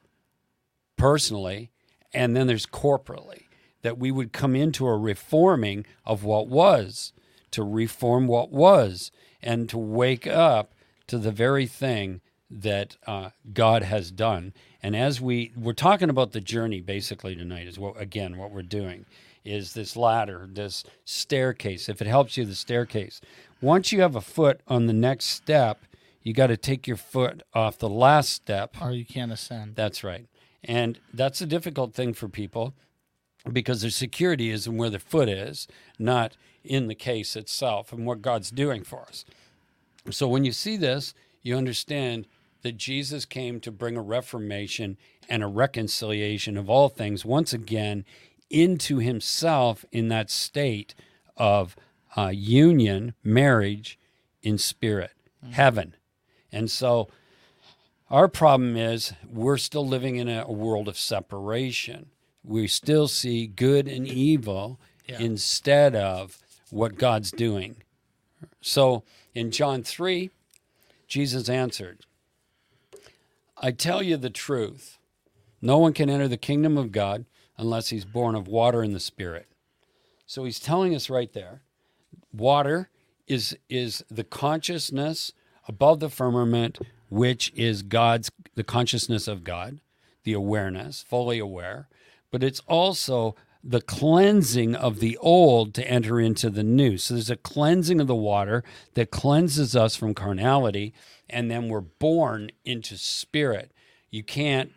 personally, 0.97 1.71
and 2.13 2.36
then 2.36 2.47
there's 2.47 2.65
corporately, 2.65 3.45
that 3.82 3.97
we 3.97 4.12
would 4.12 4.32
come 4.32 4.56
into 4.56 4.86
a 4.86 4.97
reforming 4.97 5.86
of 6.06 6.24
what 6.24 6.47
was, 6.47 7.13
to 7.50 7.63
reform 7.63 8.28
what 8.28 8.52
was, 8.52 9.12
and 9.41 9.67
to 9.69 9.78
wake 9.78 10.28
up 10.28 10.74
to 11.08 11.17
the 11.17 11.32
very 11.32 11.65
thing 11.65 12.21
that 12.51 12.97
uh, 13.07 13.29
God 13.53 13.83
has 13.83 14.11
done. 14.11 14.53
And 14.83 14.95
as 14.95 15.21
we 15.21 15.51
we're 15.55 15.73
talking 15.73 16.09
about 16.09 16.33
the 16.33 16.41
journey 16.41 16.81
basically 16.81 17.35
tonight 17.35 17.67
is 17.67 17.79
what 17.79 17.99
again 17.99 18.37
what 18.37 18.51
we're 18.51 18.61
doing 18.61 19.05
is 19.43 19.73
this 19.73 19.95
ladder, 19.95 20.47
this 20.51 20.83
staircase. 21.05 21.89
If 21.89 22.01
it 22.01 22.07
helps 22.07 22.37
you, 22.37 22.45
the 22.45 22.55
staircase. 22.55 23.21
Once 23.61 23.91
you 23.91 24.01
have 24.01 24.15
a 24.15 24.21
foot 24.21 24.61
on 24.67 24.85
the 24.85 24.93
next 24.93 25.25
step, 25.25 25.83
you 26.21 26.33
got 26.33 26.47
to 26.47 26.57
take 26.57 26.87
your 26.87 26.97
foot 26.97 27.41
off 27.53 27.77
the 27.79 27.89
last 27.89 28.29
step 28.31 28.75
Or 28.81 28.91
you 28.91 29.05
can't 29.05 29.31
ascend. 29.31 29.75
that's 29.75 30.03
right. 30.03 30.27
And 30.63 30.99
that's 31.11 31.41
a 31.41 31.47
difficult 31.47 31.93
thing 31.95 32.13
for 32.13 32.27
people 32.27 32.75
because 33.51 33.81
their 33.81 33.89
security 33.89 34.51
is 34.51 34.67
in 34.67 34.77
where 34.77 34.91
their 34.91 34.99
foot 34.99 35.27
is, 35.27 35.67
not 35.97 36.37
in 36.63 36.87
the 36.87 36.95
case 36.95 37.35
itself 37.35 37.91
and 37.91 38.05
what 38.05 38.21
God's 38.21 38.51
doing 38.51 38.83
for 38.83 39.01
us. 39.01 39.25
So 40.11 40.27
when 40.27 40.45
you 40.45 40.51
see 40.51 40.77
this, 40.77 41.15
you 41.41 41.57
understand 41.57 42.27
that 42.62 42.78
Jesus 42.78 43.26
came 43.26 43.60
to 43.62 43.71
bring 43.71 43.97
a 43.97 44.02
reformation 44.02 44.97
and 45.30 45.43
a 45.43 45.47
reconciliation 45.47 46.58
of 46.58 46.69
all 46.69 46.89
things 46.89 47.26
once 47.26 47.54
again 47.54 48.06
into 48.50 48.97
himself 48.97 49.86
in 49.91 50.10
that 50.10 50.30
state 50.30 50.93
of 51.38 51.76
uh, 52.17 52.28
union, 52.28 53.13
marriage 53.24 53.97
in 54.43 54.58
spirit, 54.58 55.12
heaven. 55.52 55.95
And 56.52 56.69
so 56.69 57.08
our 58.10 58.28
problem 58.28 58.76
is 58.76 59.13
we're 59.32 59.58
still 59.58 59.88
living 59.88 60.17
in 60.17 60.28
a, 60.28 60.43
a 60.47 60.52
world 60.52 60.88
of 60.88 60.97
separation. 60.97 62.08
We 62.43 62.67
still 62.67 63.08
see 63.08 63.47
good 63.47 63.88
and 63.88 64.06
evil 64.08 64.80
Yeah. 65.08 65.19
instead 65.19 65.95
of 65.95 66.38
what 66.69 66.97
God's 66.97 67.32
doing. 67.32 67.78
So 68.62 69.04
in 69.34 69.52
John 69.52 69.84
3, 69.84 70.30
Jesus 71.08 71.47
answered, 71.50 72.06
I 73.62 73.71
tell 73.71 74.02
you 74.02 74.17
the 74.17 74.32
truth. 74.32 74.97
No 75.62 75.78
one 75.78 75.93
can 75.93 76.10
enter 76.10 76.28
the 76.28 76.38
kingdom 76.38 76.78
of 76.78 76.91
God 76.91 77.26
unless 77.58 77.89
he's 77.89 78.06
born 78.06 78.34
of 78.34 78.47
water 78.47 78.82
and 78.82 78.95
the 78.95 79.00
Spirit. 79.00 79.47
So 80.26 80.45
he's 80.45 80.60
telling 80.60 80.95
us 80.95 81.10
right 81.10 81.32
there 81.32 81.62
water 82.34 82.89
is 83.28 83.56
is 83.69 84.04
the 84.10 84.24
consciousness 84.24 85.32
above 85.67 86.00
the 86.00 86.10
firmament 86.10 86.80
which 87.10 87.52
is 87.56 87.84
God's 87.84 88.32
the 88.56 88.63
consciousness 88.63 89.28
of 89.28 89.43
God, 89.43 89.80
the 90.24 90.34
awareness, 90.34 91.04
fully 91.04 91.39
aware, 91.39 91.88
but 92.32 92.41
it's 92.41 92.62
also 92.62 93.36
the 93.63 93.82
cleansing 93.82 94.76
of 94.76 95.00
the 95.00 95.17
old 95.17 95.74
to 95.76 95.88
enter 95.88 96.19
into 96.19 96.50
the 96.50 96.63
new. 96.63 96.97
So 96.97 97.13
there's 97.13 97.30
a 97.30 97.36
cleansing 97.36 98.00
of 98.02 98.08
the 98.08 98.15
water 98.15 98.63
that 98.95 99.12
cleanses 99.12 99.76
us 99.76 99.95
from 99.95 100.13
carnality, 100.13 100.93
and 101.30 101.50
then 101.52 101.69
we're 101.69 101.82
born 101.82 102.52
into 102.65 102.97
spirit. 102.97 103.71
You 104.10 104.24
can't, 104.24 104.71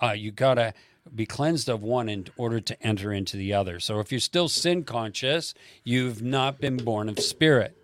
uh, 0.00 0.12
you 0.12 0.30
gotta 0.30 0.72
be 1.14 1.26
cleansed 1.26 1.68
of 1.68 1.82
one 1.82 2.08
in 2.08 2.26
order 2.36 2.60
to 2.60 2.82
enter 2.82 3.12
into 3.12 3.36
the 3.36 3.52
other. 3.52 3.80
So 3.80 3.98
if 3.98 4.12
you're 4.12 4.20
still 4.20 4.48
sin 4.48 4.84
conscious, 4.84 5.54
you've 5.82 6.22
not 6.22 6.60
been 6.60 6.76
born 6.76 7.08
of 7.08 7.18
spirit. 7.18 7.76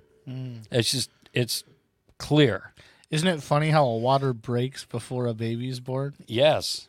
It's 0.70 0.90
just, 0.90 1.10
it's 1.32 1.64
clear. 2.18 2.72
Isn't 3.10 3.28
it 3.28 3.42
funny 3.42 3.70
how 3.70 3.86
a 3.86 3.96
water 3.96 4.32
breaks 4.32 4.84
before 4.84 5.26
a 5.26 5.34
baby's 5.34 5.80
born? 5.80 6.14
Yes, 6.26 6.88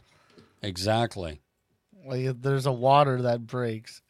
exactly. 0.62 1.42
Like 2.06 2.42
there's 2.42 2.66
a 2.66 2.72
water 2.72 3.22
that 3.24 3.46
breaks, 3.48 4.02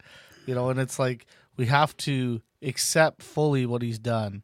you 0.45 0.53
know, 0.55 0.69
and 0.69 0.79
it's 0.79 0.99
like 0.99 1.25
we 1.57 1.67
have 1.67 1.95
to 1.97 2.41
accept 2.61 3.21
fully 3.23 3.65
what 3.65 3.81
he's 3.81 3.99
done 3.99 4.43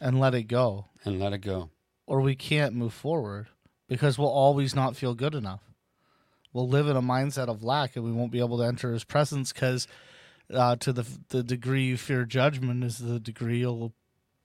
and 0.00 0.20
let 0.20 0.34
it 0.34 0.44
go, 0.44 0.86
And 1.04 1.18
let 1.18 1.32
it 1.32 1.38
go. 1.38 1.70
or 2.06 2.20
we 2.20 2.34
can't 2.36 2.74
move 2.74 2.92
forward 2.94 3.48
because 3.88 4.16
we'll 4.18 4.28
always 4.28 4.74
not 4.74 4.96
feel 4.96 5.14
good 5.14 5.34
enough. 5.34 5.62
We'll 6.52 6.68
live 6.68 6.88
in 6.88 6.96
a 6.96 7.02
mindset 7.02 7.48
of 7.48 7.62
lack, 7.62 7.96
and 7.96 8.04
we 8.04 8.12
won't 8.12 8.32
be 8.32 8.38
able 8.38 8.58
to 8.58 8.64
enter 8.64 8.92
his 8.92 9.04
presence 9.04 9.52
because, 9.52 9.86
uh, 10.52 10.76
to 10.76 10.92
the 10.92 11.06
the 11.28 11.42
degree 11.42 11.84
you 11.84 11.96
fear 11.96 12.24
judgment, 12.24 12.82
is 12.84 12.98
the 12.98 13.20
degree 13.20 13.58
you'll 13.60 13.92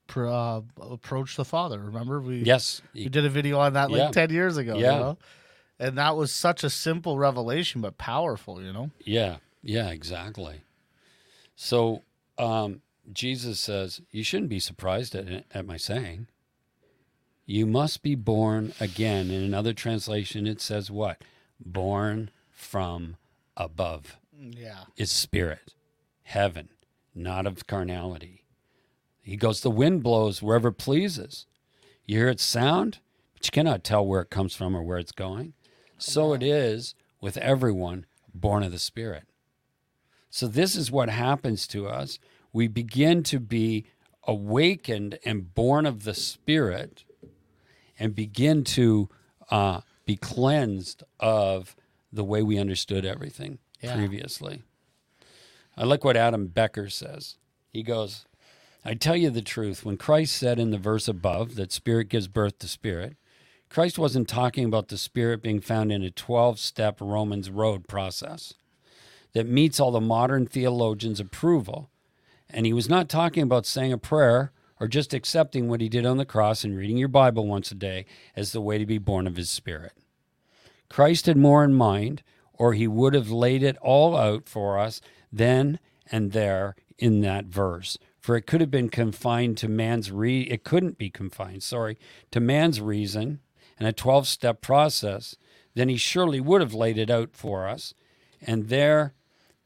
pr- 0.06 0.26
uh, 0.28 0.60
approach 0.80 1.36
the 1.36 1.44
Father. 1.46 1.78
Remember 1.80 2.20
we 2.20 2.42
Yes. 2.42 2.82
we 2.94 3.08
did 3.08 3.24
a 3.24 3.30
video 3.30 3.58
on 3.58 3.72
that 3.72 3.90
like 3.90 3.98
Yeah. 4.00 4.10
ten 4.10 4.30
years 4.30 4.56
ago. 4.58 4.76
Yeah. 4.76 4.92
You 4.92 4.98
know? 5.00 5.18
And 5.84 5.98
that 5.98 6.16
was 6.16 6.32
such 6.32 6.64
a 6.64 6.70
simple 6.70 7.18
revelation, 7.18 7.82
but 7.82 7.98
powerful. 7.98 8.62
You 8.62 8.72
know. 8.72 8.90
Yeah, 9.00 9.36
yeah, 9.62 9.90
exactly. 9.90 10.62
So 11.56 12.00
um, 12.38 12.80
Jesus 13.12 13.60
says, 13.60 14.00
You 14.10 14.24
shouldn't 14.24 14.48
be 14.48 14.60
surprised 14.60 15.14
at, 15.14 15.44
at 15.52 15.66
my 15.66 15.76
saying. 15.76 16.28
You 17.44 17.66
must 17.66 18.02
be 18.02 18.14
born 18.14 18.72
again. 18.80 19.30
In 19.30 19.42
another 19.42 19.74
translation, 19.74 20.46
it 20.46 20.62
says 20.62 20.90
what? 20.90 21.20
Born 21.60 22.30
from 22.50 23.16
above. 23.54 24.16
Yeah. 24.34 24.84
It's 24.96 25.12
spirit, 25.12 25.74
heaven, 26.22 26.70
not 27.14 27.46
of 27.46 27.66
carnality. 27.66 28.44
He 29.20 29.36
goes, 29.36 29.60
The 29.60 29.70
wind 29.70 30.02
blows 30.02 30.42
wherever 30.42 30.68
it 30.68 30.78
pleases. 30.78 31.44
You 32.06 32.20
hear 32.20 32.28
its 32.30 32.42
sound, 32.42 33.00
but 33.34 33.44
you 33.44 33.50
cannot 33.50 33.84
tell 33.84 34.06
where 34.06 34.22
it 34.22 34.30
comes 34.30 34.54
from 34.54 34.74
or 34.74 34.82
where 34.82 34.98
it's 34.98 35.12
going. 35.12 35.52
So 35.98 36.32
it 36.32 36.42
is 36.42 36.94
with 37.20 37.36
everyone 37.38 38.06
born 38.34 38.62
of 38.62 38.72
the 38.72 38.78
Spirit. 38.78 39.24
So 40.30 40.46
this 40.48 40.74
is 40.76 40.90
what 40.90 41.08
happens 41.08 41.66
to 41.68 41.86
us. 41.86 42.18
We 42.52 42.66
begin 42.68 43.22
to 43.24 43.38
be 43.38 43.86
awakened 44.26 45.18
and 45.24 45.54
born 45.54 45.86
of 45.86 46.04
the 46.04 46.14
Spirit 46.14 47.04
and 47.98 48.14
begin 48.14 48.64
to 48.64 49.08
uh, 49.50 49.80
be 50.06 50.16
cleansed 50.16 51.04
of 51.20 51.76
the 52.12 52.24
way 52.24 52.42
we 52.42 52.58
understood 52.58 53.04
everything 53.04 53.58
Yeah. 53.80 53.94
previously. 53.94 54.62
I 55.76 55.84
like 55.84 56.04
what 56.04 56.16
Adam 56.16 56.46
Becker 56.48 56.88
says. 56.88 57.36
He 57.72 57.82
goes, 57.82 58.26
I 58.84 58.94
tell 58.94 59.16
you 59.16 59.30
the 59.30 59.42
truth. 59.42 59.84
When 59.84 59.96
Christ 59.96 60.36
said 60.36 60.58
in 60.58 60.70
the 60.70 60.78
verse 60.78 61.08
above 61.08 61.54
that 61.56 61.72
spirit 61.72 62.08
gives 62.08 62.28
birth 62.28 62.58
to 62.60 62.68
spirit, 62.68 63.16
Christ 63.74 63.98
wasn't 63.98 64.28
talking 64.28 64.64
about 64.64 64.86
the 64.86 64.96
spirit 64.96 65.42
being 65.42 65.60
found 65.60 65.90
in 65.90 66.04
a 66.04 66.10
12 66.12 66.60
step 66.60 67.00
Romans 67.00 67.50
road 67.50 67.88
process 67.88 68.54
that 69.32 69.48
meets 69.48 69.80
all 69.80 69.90
the 69.90 70.00
modern 70.00 70.46
theologians' 70.46 71.18
approval. 71.18 71.90
And 72.48 72.66
he 72.66 72.72
was 72.72 72.88
not 72.88 73.08
talking 73.08 73.42
about 73.42 73.66
saying 73.66 73.92
a 73.92 73.98
prayer 73.98 74.52
or 74.78 74.86
just 74.86 75.12
accepting 75.12 75.68
what 75.68 75.80
he 75.80 75.88
did 75.88 76.06
on 76.06 76.18
the 76.18 76.24
cross 76.24 76.62
and 76.62 76.76
reading 76.76 76.98
your 76.98 77.08
Bible 77.08 77.48
once 77.48 77.72
a 77.72 77.74
day 77.74 78.06
as 78.36 78.52
the 78.52 78.60
way 78.60 78.78
to 78.78 78.86
be 78.86 78.98
born 78.98 79.26
of 79.26 79.34
his 79.34 79.50
spirit. 79.50 79.94
Christ 80.88 81.26
had 81.26 81.36
more 81.36 81.64
in 81.64 81.74
mind, 81.74 82.22
or 82.52 82.74
he 82.74 82.86
would 82.86 83.14
have 83.14 83.32
laid 83.32 83.64
it 83.64 83.76
all 83.78 84.16
out 84.16 84.48
for 84.48 84.78
us 84.78 85.00
then 85.32 85.80
and 86.12 86.30
there 86.30 86.76
in 86.96 87.22
that 87.22 87.46
verse. 87.46 87.98
for 88.20 88.36
it 88.36 88.46
could 88.46 88.60
have 88.60 88.70
been 88.70 88.88
confined 88.88 89.58
to 89.58 89.68
man's 89.68 90.12
re 90.12 90.42
it 90.42 90.62
couldn't 90.62 90.96
be 90.96 91.10
confined, 91.10 91.64
sorry, 91.64 91.98
to 92.30 92.38
man's 92.38 92.80
reason 92.80 93.40
and 93.78 93.88
a 93.88 93.92
12-step 93.92 94.60
process, 94.60 95.36
then 95.74 95.88
he 95.88 95.96
surely 95.96 96.40
would 96.40 96.60
have 96.60 96.74
laid 96.74 96.98
it 96.98 97.10
out 97.10 97.30
for 97.32 97.68
us. 97.68 97.94
And 98.40 98.68
there 98.68 99.14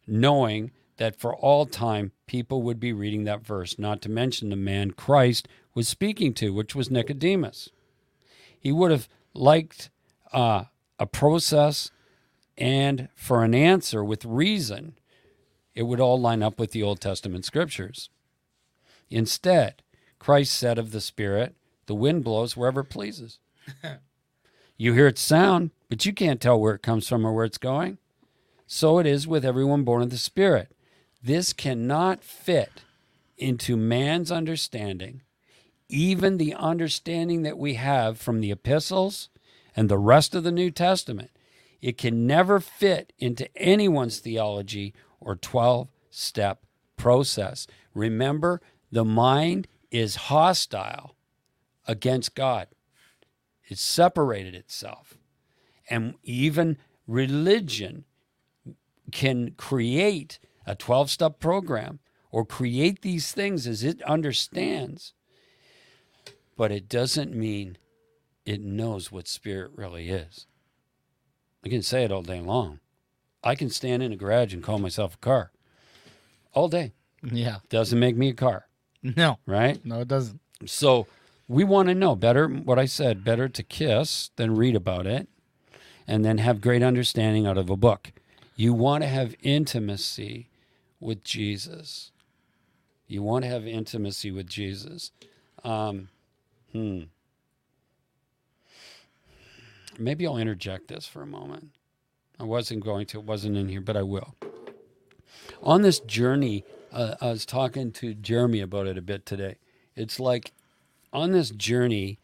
knowing 0.06 0.70
that 0.96 1.16
for 1.16 1.34
all 1.34 1.66
time 1.66 2.12
people 2.26 2.62
would 2.62 2.80
be 2.80 2.92
reading 2.92 3.24
that 3.24 3.44
verse, 3.44 3.78
not 3.78 4.02
to 4.02 4.08
mention 4.08 4.48
the 4.48 4.56
man 4.56 4.92
Christ 4.92 5.48
was 5.74 5.88
speaking 5.88 6.34
to, 6.34 6.52
which 6.52 6.74
was 6.74 6.90
Nicodemus. 6.90 7.70
He 8.58 8.72
would 8.72 8.90
have 8.90 9.08
liked 9.34 9.90
uh, 10.32 10.64
a 10.98 11.06
process 11.06 11.90
and 12.58 13.08
for 13.14 13.44
an 13.44 13.54
answer 13.54 14.02
with 14.02 14.24
reason, 14.24 14.98
it 15.74 15.84
would 15.84 16.00
all 16.00 16.20
line 16.20 16.42
up 16.42 16.58
with 16.58 16.72
the 16.72 16.82
Old 16.82 17.00
Testament 17.00 17.44
scriptures. 17.44 18.10
Instead, 19.08 19.82
Christ 20.18 20.54
said 20.54 20.76
of 20.76 20.90
the 20.90 21.00
Spirit, 21.00 21.54
the 21.86 21.94
wind 21.94 22.24
blows 22.24 22.56
wherever 22.56 22.80
it 22.80 22.90
pleases. 22.90 23.38
you 24.76 24.92
hear 24.94 25.06
its 25.06 25.20
sound, 25.20 25.70
but 25.88 26.04
you 26.06 26.12
can't 26.12 26.40
tell 26.40 26.60
where 26.60 26.74
it 26.74 26.82
comes 26.82 27.08
from 27.08 27.26
or 27.26 27.32
where 27.32 27.44
it's 27.44 27.58
going. 27.58 27.98
So 28.66 28.98
it 28.98 29.06
is 29.06 29.26
with 29.26 29.44
everyone 29.44 29.84
born 29.84 30.02
of 30.02 30.10
the 30.10 30.18
Spirit. 30.18 30.74
This 31.22 31.52
cannot 31.52 32.22
fit 32.22 32.82
into 33.36 33.76
man's 33.76 34.30
understanding, 34.30 35.22
even 35.88 36.36
the 36.36 36.54
understanding 36.54 37.42
that 37.42 37.58
we 37.58 37.74
have 37.74 38.18
from 38.18 38.40
the 38.40 38.50
epistles 38.50 39.28
and 39.74 39.88
the 39.88 39.98
rest 39.98 40.34
of 40.34 40.44
the 40.44 40.52
New 40.52 40.70
Testament. 40.70 41.30
It 41.80 41.96
can 41.96 42.26
never 42.26 42.60
fit 42.60 43.12
into 43.18 43.48
anyone's 43.56 44.18
theology 44.18 44.94
or 45.20 45.36
12 45.36 45.88
step 46.10 46.64
process. 46.96 47.66
Remember, 47.94 48.60
the 48.90 49.04
mind 49.04 49.68
is 49.90 50.16
hostile 50.16 51.14
against 51.86 52.34
God, 52.34 52.68
it 53.68 53.78
separated 53.78 54.54
itself. 54.54 55.18
And 55.88 56.14
even 56.22 56.76
religion 57.06 58.04
can 59.12 59.52
create 59.52 60.38
a 60.66 60.74
12 60.74 61.10
step 61.10 61.38
program 61.40 62.00
or 62.30 62.44
create 62.44 63.00
these 63.02 63.32
things 63.32 63.66
as 63.66 63.82
it 63.82 64.02
understands, 64.02 65.14
but 66.56 66.70
it 66.70 66.88
doesn't 66.88 67.34
mean 67.34 67.78
it 68.44 68.60
knows 68.60 69.10
what 69.10 69.26
spirit 69.28 69.70
really 69.74 70.10
is. 70.10 70.46
I 71.64 71.68
can 71.68 71.82
say 71.82 72.04
it 72.04 72.12
all 72.12 72.22
day 72.22 72.40
long. 72.40 72.80
I 73.42 73.54
can 73.54 73.70
stand 73.70 74.02
in 74.02 74.12
a 74.12 74.16
garage 74.16 74.52
and 74.52 74.62
call 74.62 74.78
myself 74.78 75.14
a 75.14 75.18
car 75.18 75.52
all 76.52 76.68
day. 76.68 76.92
Yeah. 77.22 77.58
Doesn't 77.70 77.98
make 77.98 78.16
me 78.16 78.28
a 78.28 78.34
car, 78.34 78.66
No. 79.02 79.38
right? 79.46 79.84
No, 79.84 80.00
it 80.00 80.08
doesn't. 80.08 80.40
So 80.66 81.06
we 81.48 81.64
want 81.64 81.88
to 81.88 81.94
know 81.94 82.14
better 82.14 82.46
what 82.46 82.78
I 82.78 82.84
said, 82.84 83.24
better 83.24 83.48
to 83.48 83.62
kiss 83.62 84.30
than 84.36 84.54
read 84.54 84.76
about 84.76 85.06
it 85.06 85.28
and 86.06 86.24
then 86.24 86.38
have 86.38 86.60
great 86.60 86.82
understanding 86.82 87.46
out 87.46 87.58
of 87.58 87.70
a 87.70 87.76
book. 87.76 88.12
You 88.54 88.74
want 88.74 89.02
to 89.02 89.08
have 89.08 89.34
intimacy 89.42 90.50
with 91.00 91.24
Jesus. 91.24 92.12
You 93.06 93.22
want 93.22 93.44
to 93.44 93.50
have 93.50 93.66
intimacy 93.66 94.30
with 94.30 94.46
Jesus. 94.46 95.10
Um, 95.64 96.08
hmm. 96.72 97.04
Maybe 99.98 100.26
I'll 100.26 100.36
interject 100.36 100.88
this 100.88 101.06
for 101.06 101.22
a 101.22 101.26
moment. 101.26 101.70
I 102.38 102.44
wasn't 102.44 102.84
going 102.84 103.06
to, 103.06 103.18
it 103.18 103.24
wasn't 103.24 103.56
in 103.56 103.68
here, 103.68 103.80
but 103.80 103.96
I 103.96 104.02
will. 104.02 104.36
On 105.62 105.82
this 105.82 105.98
journey, 106.00 106.64
uh, 106.92 107.16
I 107.20 107.30
was 107.30 107.44
talking 107.44 107.90
to 107.92 108.14
Jeremy 108.14 108.60
about 108.60 108.86
it 108.86 108.96
a 108.96 109.02
bit 109.02 109.26
today. 109.26 109.56
It's 109.96 110.20
like 110.20 110.52
on 111.12 111.32
this 111.32 111.50
journey 111.50 112.18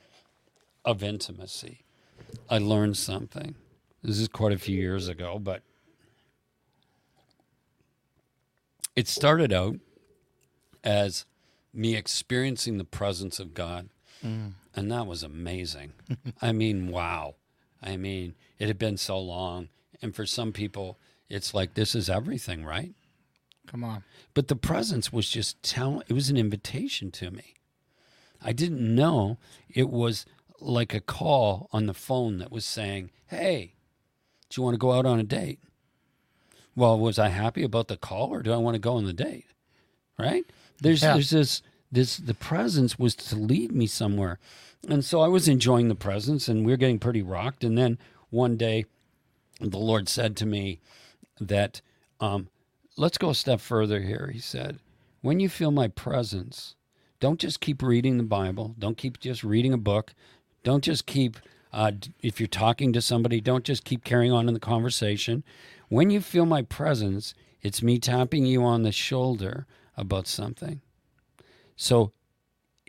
of 0.85 1.03
intimacy, 1.03 1.85
I 2.49 2.59
learned 2.59 2.97
something. 2.97 3.55
This 4.03 4.19
is 4.19 4.29
quite 4.29 4.53
a 4.53 4.59
few 4.59 4.77
years 4.77 5.09
ago, 5.09 5.39
but 5.39 5.63
it 8.95 9.09
started 9.09 9.53
out 9.53 9.77
as 10.83 11.25
me 11.73 11.97
experiencing 11.97 12.79
the 12.79 12.85
presence 12.85 13.41
of 13.41 13.55
God. 13.55 13.89
Mm. 14.25 14.53
And 14.77 14.93
that 14.93 15.07
was 15.07 15.23
amazing. 15.23 15.93
I 16.43 16.53
mean, 16.53 16.89
wow. 16.89 17.37
I 17.83 17.97
mean, 17.97 18.35
it 18.59 18.69
had 18.69 18.79
been 18.79 18.97
so 18.97 19.19
long. 19.19 19.69
And 20.03 20.15
for 20.15 20.27
some 20.27 20.53
people, 20.53 20.99
it's 21.29 21.55
like 21.55 21.75
this 21.75 21.95
is 21.95 22.11
everything, 22.11 22.65
right? 22.65 22.95
Come 23.67 23.83
on. 23.83 24.05
But 24.35 24.49
the 24.49 24.57
presence 24.57 25.13
was 25.13 25.29
just 25.29 25.63
telling, 25.63 26.03
it 26.09 26.13
was 26.13 26.29
an 26.29 26.37
invitation 26.37 27.11
to 27.13 27.31
me. 27.31 27.55
I 28.45 28.53
didn't 28.53 28.95
know 28.95 29.39
it 29.69 29.89
was 29.91 30.27
like 30.61 30.95
a 30.95 31.01
call 31.01 31.69
on 31.73 31.87
the 31.87 31.95
phone 31.95 32.39
that 32.39 32.53
was 32.53 32.65
saying, 32.65 33.11
Hey, 33.27 33.75
do 34.49 34.61
you 34.61 34.65
want 34.65 34.75
to 34.75 34.79
go 34.79 34.93
out 34.93 35.07
on 35.07 35.19
a 35.19 35.25
date? 35.25 35.59
Well, 36.77 36.99
was 36.99 37.19
I 37.19 37.29
happy 37.29 37.63
about 37.63 37.89
the 37.89 37.97
call 37.97 38.29
or 38.29 38.43
do 38.43 38.53
I 38.53 38.57
want 38.59 38.75
to 38.75 38.81
go 38.81 38.95
on 38.97 39.05
the 39.05 39.13
date? 39.13 39.47
Right? 40.19 40.45
There's 40.81 41.03
Yeah. 41.03 41.15
there's 41.15 41.31
this 41.31 41.63
this 41.91 42.17
the 42.17 42.35
presence 42.35 42.99
was 42.99 43.15
to 43.17 43.37
lead 43.37 43.73
me 43.73 43.87
somewhere. 43.87 44.39
And 44.89 45.05
so 45.05 45.21
I 45.21 45.29
was 45.29 45.49
enjoying 45.49 45.89
the 45.89 45.95
presence 45.95 46.49
and 46.49 46.67
we 46.67 46.73
were 46.73 46.77
getting 46.77 46.99
pretty 46.99 47.23
rocked. 47.23 47.65
And 47.65 47.79
then 47.79 47.99
one 48.31 48.57
day 48.57 48.85
the 49.61 49.79
Lord 49.79 50.09
said 50.09 50.37
to 50.37 50.47
me 50.47 50.81
that 51.41 51.81
um, 52.21 52.49
let's 52.97 53.19
go 53.19 53.31
a 53.31 53.35
step 53.35 53.61
further 53.61 54.01
here. 54.01 54.31
He 54.33 54.41
said, 54.41 54.79
when 55.23 55.41
you 55.41 55.49
feel 55.49 55.71
my 55.71 55.89
presence, 55.89 56.75
don't 57.21 57.41
just 57.41 57.61
keep 57.61 57.83
reading 57.83 58.19
the 58.19 58.25
Bible. 58.25 58.75
Don't 58.79 58.97
keep 58.97 59.21
just 59.21 59.45
reading 59.45 59.73
a 59.73 59.79
book. 59.79 60.15
Don't 60.63 60.85
just 60.85 61.07
keep, 61.07 61.39
uh, 61.73 61.93
if 62.23 62.41
you're 62.41 62.47
talking 62.47 62.93
to 62.93 63.01
somebody, 63.01 63.41
don't 63.41 63.65
just 63.65 63.85
keep 63.85 64.05
carrying 64.05 64.33
on 64.33 64.49
in 64.49 64.55
the 64.55 64.61
conversation. 64.61 65.45
When 65.89 66.11
you 66.11 66.21
feel 66.21 66.47
my 66.47 66.63
presence, 66.63 67.35
it's 67.63 67.83
me 67.83 67.99
tapping 67.99 68.47
you 68.47 68.63
on 68.63 68.83
the 68.83 68.93
shoulder 68.93 69.67
about 69.97 70.27
something. 70.27 70.81
So, 71.77 72.13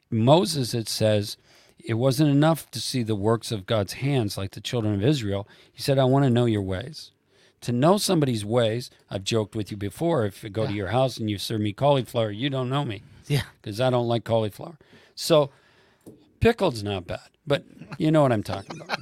Moses, 0.09 0.73
it 0.73 0.89
says, 0.89 1.38
it 1.83 1.95
wasn't 1.95 2.29
enough 2.29 2.69
to 2.71 2.79
see 2.79 3.03
the 3.03 3.15
works 3.15 3.51
of 3.51 3.65
God's 3.65 3.93
hands 3.93 4.38
like 4.38 4.51
the 4.51 4.61
children 4.61 4.95
of 4.95 5.03
Israel. 5.03 5.47
He 5.71 5.81
said, 5.81 5.99
I 5.99 6.05
want 6.05 6.25
to 6.25 6.29
know 6.29 6.45
your 6.45 6.61
ways 6.61 7.11
to 7.61 7.71
know 7.71 7.97
somebody's 7.97 8.45
ways. 8.45 8.91
I've 9.09 9.23
joked 9.23 9.55
with 9.55 9.71
you 9.71 9.77
before. 9.77 10.25
If 10.25 10.45
I 10.45 10.49
go 10.49 10.67
to 10.67 10.73
your 10.73 10.89
house 10.89 11.17
and 11.17 11.31
you 11.31 11.39
serve 11.39 11.61
me 11.61 11.73
cauliflower, 11.73 12.29
you 12.29 12.47
don't 12.47 12.69
know 12.69 12.85
me 12.85 13.01
Yeah. 13.27 13.43
because 13.61 13.81
I 13.81 13.89
don't 13.89 14.07
like 14.07 14.23
cauliflower. 14.23 14.77
So 15.15 15.49
pickled's 16.39 16.83
not 16.83 17.07
bad, 17.07 17.29
but 17.45 17.63
you 17.97 18.11
know 18.11 18.21
what 18.21 18.31
I'm 18.31 18.43
talking 18.43 18.81
about. 18.81 18.99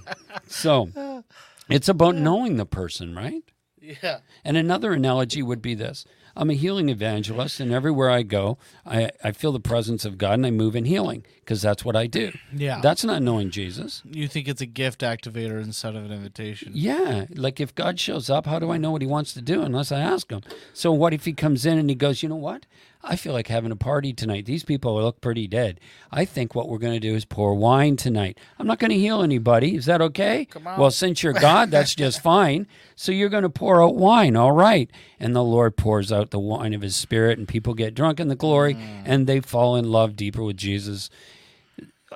so 0.47 1.23
it's 1.69 1.89
about 1.89 2.15
knowing 2.15 2.57
the 2.57 2.65
person, 2.65 3.15
right? 3.15 3.43
Yeah. 3.81 4.19
And 4.45 4.55
another 4.55 4.93
analogy 4.93 5.43
would 5.43 5.61
be 5.61 5.75
this 5.75 6.05
I'm 6.35 6.49
a 6.49 6.53
healing 6.55 6.89
evangelist, 6.89 7.59
and 7.59 7.71
everywhere 7.71 8.09
I 8.09 8.23
go, 8.23 8.57
I, 8.85 9.11
I 9.23 9.31
feel 9.33 9.51
the 9.51 9.59
presence 9.59 10.03
of 10.03 10.17
God 10.17 10.33
and 10.33 10.45
I 10.47 10.51
move 10.51 10.75
in 10.75 10.85
healing 10.85 11.25
because 11.35 11.61
that's 11.61 11.85
what 11.85 11.95
I 11.95 12.07
do. 12.07 12.31
Yeah. 12.51 12.79
That's 12.81 13.03
not 13.03 13.21
knowing 13.21 13.51
Jesus. 13.51 14.01
you 14.03 14.27
think 14.27 14.47
it's 14.47 14.61
a 14.61 14.65
gift 14.65 15.01
activator 15.01 15.61
instead 15.61 15.95
of 15.95 16.05
an 16.05 16.11
invitation. 16.11 16.71
Yeah, 16.73 17.25
like 17.35 17.59
if 17.59 17.75
God 17.75 17.99
shows 17.99 18.29
up, 18.31 18.47
how 18.47 18.57
do 18.57 18.71
I 18.71 18.77
know 18.77 18.89
what 18.91 19.01
he 19.01 19.07
wants 19.07 19.33
to 19.33 19.41
do 19.41 19.61
unless 19.61 19.91
I 19.91 19.99
ask 19.99 20.31
him? 20.31 20.41
So 20.73 20.91
what 20.91 21.13
if 21.13 21.25
he 21.25 21.33
comes 21.33 21.65
in 21.67 21.77
and 21.77 21.87
he 21.89 21.95
goes, 21.95 22.23
"You 22.23 22.29
know 22.29 22.35
what? 22.35 22.65
I 23.03 23.15
feel 23.17 23.33
like 23.33 23.47
having 23.47 23.71
a 23.71 23.75
party 23.75 24.13
tonight. 24.13 24.45
These 24.45 24.63
people 24.63 24.95
look 24.95 25.19
pretty 25.19 25.47
dead. 25.47 25.79
I 26.11 26.23
think 26.23 26.55
what 26.55 26.69
we're 26.69 26.77
going 26.77 26.93
to 26.93 26.99
do 26.99 27.15
is 27.15 27.25
pour 27.25 27.53
wine 27.53 27.97
tonight. 27.97 28.39
I'm 28.57 28.67
not 28.67 28.79
going 28.79 28.91
to 28.91 28.97
heal 28.97 29.21
anybody. 29.21 29.75
Is 29.75 29.85
that 29.87 30.01
okay? 30.01 30.45
Come 30.45 30.67
on. 30.67 30.79
Well, 30.79 30.91
since 30.91 31.21
you're 31.21 31.33
God, 31.33 31.69
that's 31.69 31.95
just 31.95 32.21
fine. 32.23 32.65
So 32.95 33.11
you're 33.11 33.29
going 33.29 33.43
to 33.43 33.49
pour 33.49 33.83
out 33.83 33.95
wine, 33.95 34.35
all 34.35 34.53
right? 34.53 34.89
And 35.19 35.35
the 35.35 35.43
Lord 35.43 35.75
pours 35.75 36.11
out 36.11 36.31
the 36.31 36.39
wine 36.39 36.73
of 36.73 36.81
his 36.81 36.95
spirit 36.95 37.37
and 37.37 37.47
people 37.47 37.73
get 37.73 37.93
drunk 37.93 38.19
in 38.19 38.29
the 38.29 38.35
glory 38.35 38.77
and 39.05 39.27
they 39.27 39.41
fall 39.41 39.75
in 39.75 39.91
love 39.91 40.15
deeper 40.15 40.43
with 40.43 40.57
Jesus 40.57 41.09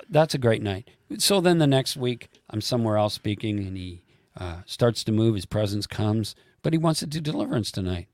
that's 0.09 0.34
a 0.34 0.38
great 0.38 0.62
night. 0.62 0.89
So 1.18 1.41
then 1.41 1.57
the 1.57 1.68
next 1.68 1.97
week, 1.97 2.30
I'm 2.49 2.62
somewhere 2.62 2.97
else 2.97 3.14
speaking, 3.14 3.59
and 3.59 3.78
he 3.78 4.03
uh, 4.36 4.62
starts 4.66 5.03
to 5.05 5.12
move. 5.12 5.36
His 5.36 5.45
presence 5.45 5.88
comes, 5.88 6.36
but 6.62 6.74
he 6.74 6.80
wants 6.80 6.99
to 7.01 7.07
do 7.07 7.20
deliverance 7.20 7.72
tonight. 7.72 8.07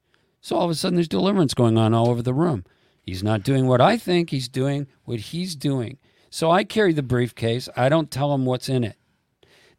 So 0.43 0.57
all 0.57 0.65
of 0.65 0.71
a 0.71 0.75
sudden, 0.75 0.95
there's 0.95 1.07
deliverance 1.07 1.53
going 1.53 1.77
on 1.77 1.93
all 1.93 2.09
over 2.09 2.21
the 2.21 2.33
room. 2.33 2.65
He's 3.01 3.23
not 3.23 3.43
doing 3.43 3.65
what 3.65 3.79
I 3.79 3.97
think, 3.97 4.29
he's 4.29 4.49
doing 4.49 4.87
what 5.05 5.19
he's 5.19 5.55
doing. 5.55 5.99
So 6.29 6.51
I 6.51 6.65
carry 6.65 6.91
the 6.91 7.01
briefcase. 7.01 7.69
I 7.77 7.87
don't 7.87 8.11
tell 8.11 8.33
him 8.33 8.43
what's 8.43 8.67
in 8.67 8.83
it. 8.83 8.97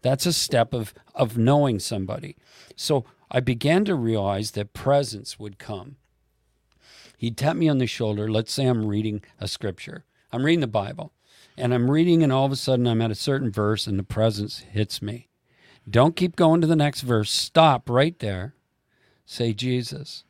That's 0.01 0.25
a 0.25 0.33
step 0.33 0.73
of, 0.73 0.95
of 1.15 1.37
knowing 1.37 1.81
somebody. 1.81 2.37
So 2.77 3.05
I 3.31 3.41
began 3.41 3.85
to 3.85 3.95
realize 3.95 4.53
that 4.53 4.73
presence 4.73 5.39
would 5.39 5.59
come. 5.59 5.97
He'd 7.19 7.37
tap 7.37 7.57
me 7.57 7.69
on 7.69 7.77
the 7.77 7.87
shoulder. 7.87 8.31
Let's 8.31 8.51
say 8.51 8.65
I'm 8.65 8.87
reading 8.87 9.23
a 9.39 9.49
scripture. 9.49 10.05
I'm 10.33 10.47
reading 10.47 10.61
the 10.61 10.67
Bible 10.67 11.13
and 11.59 11.75
I'm 11.75 11.91
reading, 11.91 12.23
and 12.23 12.33
all 12.33 12.47
of 12.47 12.53
a 12.53 12.57
sudden 12.57 12.87
I'm 12.87 13.03
at 13.03 13.11
a 13.11 13.15
certain 13.15 13.53
verse 13.53 13.87
and 13.87 13.99
the 13.99 14.03
presence 14.03 14.61
hits 14.61 15.03
me. 15.03 15.29
Don't 15.89 16.17
keep 16.17 16.37
going 16.37 16.63
to 16.63 16.67
the 16.67 16.75
next 16.75 17.03
verse. 17.03 17.31
Stop 17.31 17.91
right 17.91 18.19
there. 18.19 18.55
Say, 19.27 19.53
Jesus, 19.53 20.25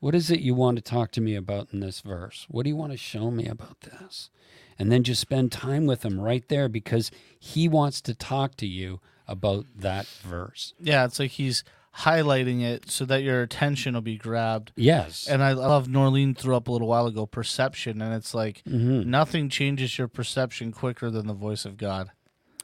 What 0.00 0.14
is 0.14 0.30
it 0.30 0.40
you 0.40 0.54
want 0.54 0.76
to 0.76 0.82
talk 0.82 1.10
to 1.12 1.20
me 1.20 1.34
about 1.34 1.68
in 1.72 1.80
this 1.80 2.00
verse? 2.00 2.46
What 2.48 2.62
do 2.64 2.70
you 2.70 2.76
want 2.76 2.92
to 2.92 2.98
show 2.98 3.30
me 3.30 3.46
about 3.46 3.80
this? 3.80 4.30
And 4.78 4.92
then 4.92 5.02
just 5.02 5.20
spend 5.20 5.50
time 5.50 5.86
with 5.86 6.04
him 6.04 6.20
right 6.20 6.46
there 6.48 6.68
because 6.68 7.10
he 7.38 7.68
wants 7.68 8.00
to 8.02 8.14
talk 8.14 8.56
to 8.58 8.66
you 8.66 9.00
about 9.26 9.66
that 9.76 10.06
verse. 10.06 10.72
Yeah, 10.78 11.04
it's 11.04 11.18
like 11.18 11.32
he's 11.32 11.64
highlighting 11.98 12.62
it 12.62 12.88
so 12.90 13.04
that 13.06 13.24
your 13.24 13.42
attention 13.42 13.94
will 13.94 14.00
be 14.00 14.16
grabbed. 14.16 14.70
Yes. 14.76 15.26
And 15.26 15.42
I 15.42 15.52
love 15.52 15.88
Norleen 15.88 16.36
threw 16.36 16.54
up 16.54 16.68
a 16.68 16.70
little 16.70 16.86
while 16.86 17.06
ago 17.06 17.26
perception, 17.26 18.00
and 18.00 18.14
it's 18.14 18.34
like 18.34 18.62
Mm-hmm. 18.68 19.10
nothing 19.10 19.48
changes 19.48 19.98
your 19.98 20.06
perception 20.06 20.70
quicker 20.70 21.10
than 21.10 21.26
the 21.26 21.34
voice 21.34 21.64
of 21.64 21.76
God. 21.76 22.10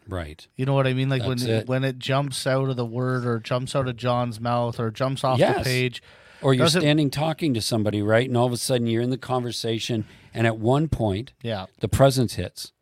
right. 0.06 0.46
You 0.54 0.66
know 0.66 0.74
what 0.74 0.86
I 0.86 0.92
mean? 0.92 1.08
Like 1.08 1.22
when 1.22 1.38
That's 1.38 1.42
it, 1.44 1.50
it. 1.62 1.66
when 1.68 1.82
it 1.82 1.98
jumps 1.98 2.46
out 2.46 2.68
of 2.68 2.76
the 2.76 2.86
word 2.86 3.26
or 3.26 3.40
jumps 3.40 3.74
out 3.74 3.88
of 3.88 3.96
John's 3.96 4.38
mouth 4.40 4.78
or 4.78 4.92
jumps 4.92 5.24
off 5.24 5.38
the 5.40 5.62
page. 5.64 6.00
Or 6.44 6.54
you're 6.54 6.66
Doesn't- 6.66 6.82
standing 6.82 7.10
talking 7.10 7.54
to 7.54 7.60
somebody, 7.60 8.02
right? 8.02 8.28
And 8.28 8.36
all 8.36 8.46
of 8.46 8.52
a 8.52 8.56
sudden 8.56 8.86
you're 8.86 9.02
in 9.02 9.10
the 9.10 9.18
conversation, 9.18 10.04
and 10.32 10.46
at 10.46 10.58
one 10.58 10.88
point, 10.88 11.32
Yeah, 11.42 11.66
the 11.80 11.88
presence 11.88 12.34
hits. 12.34 12.72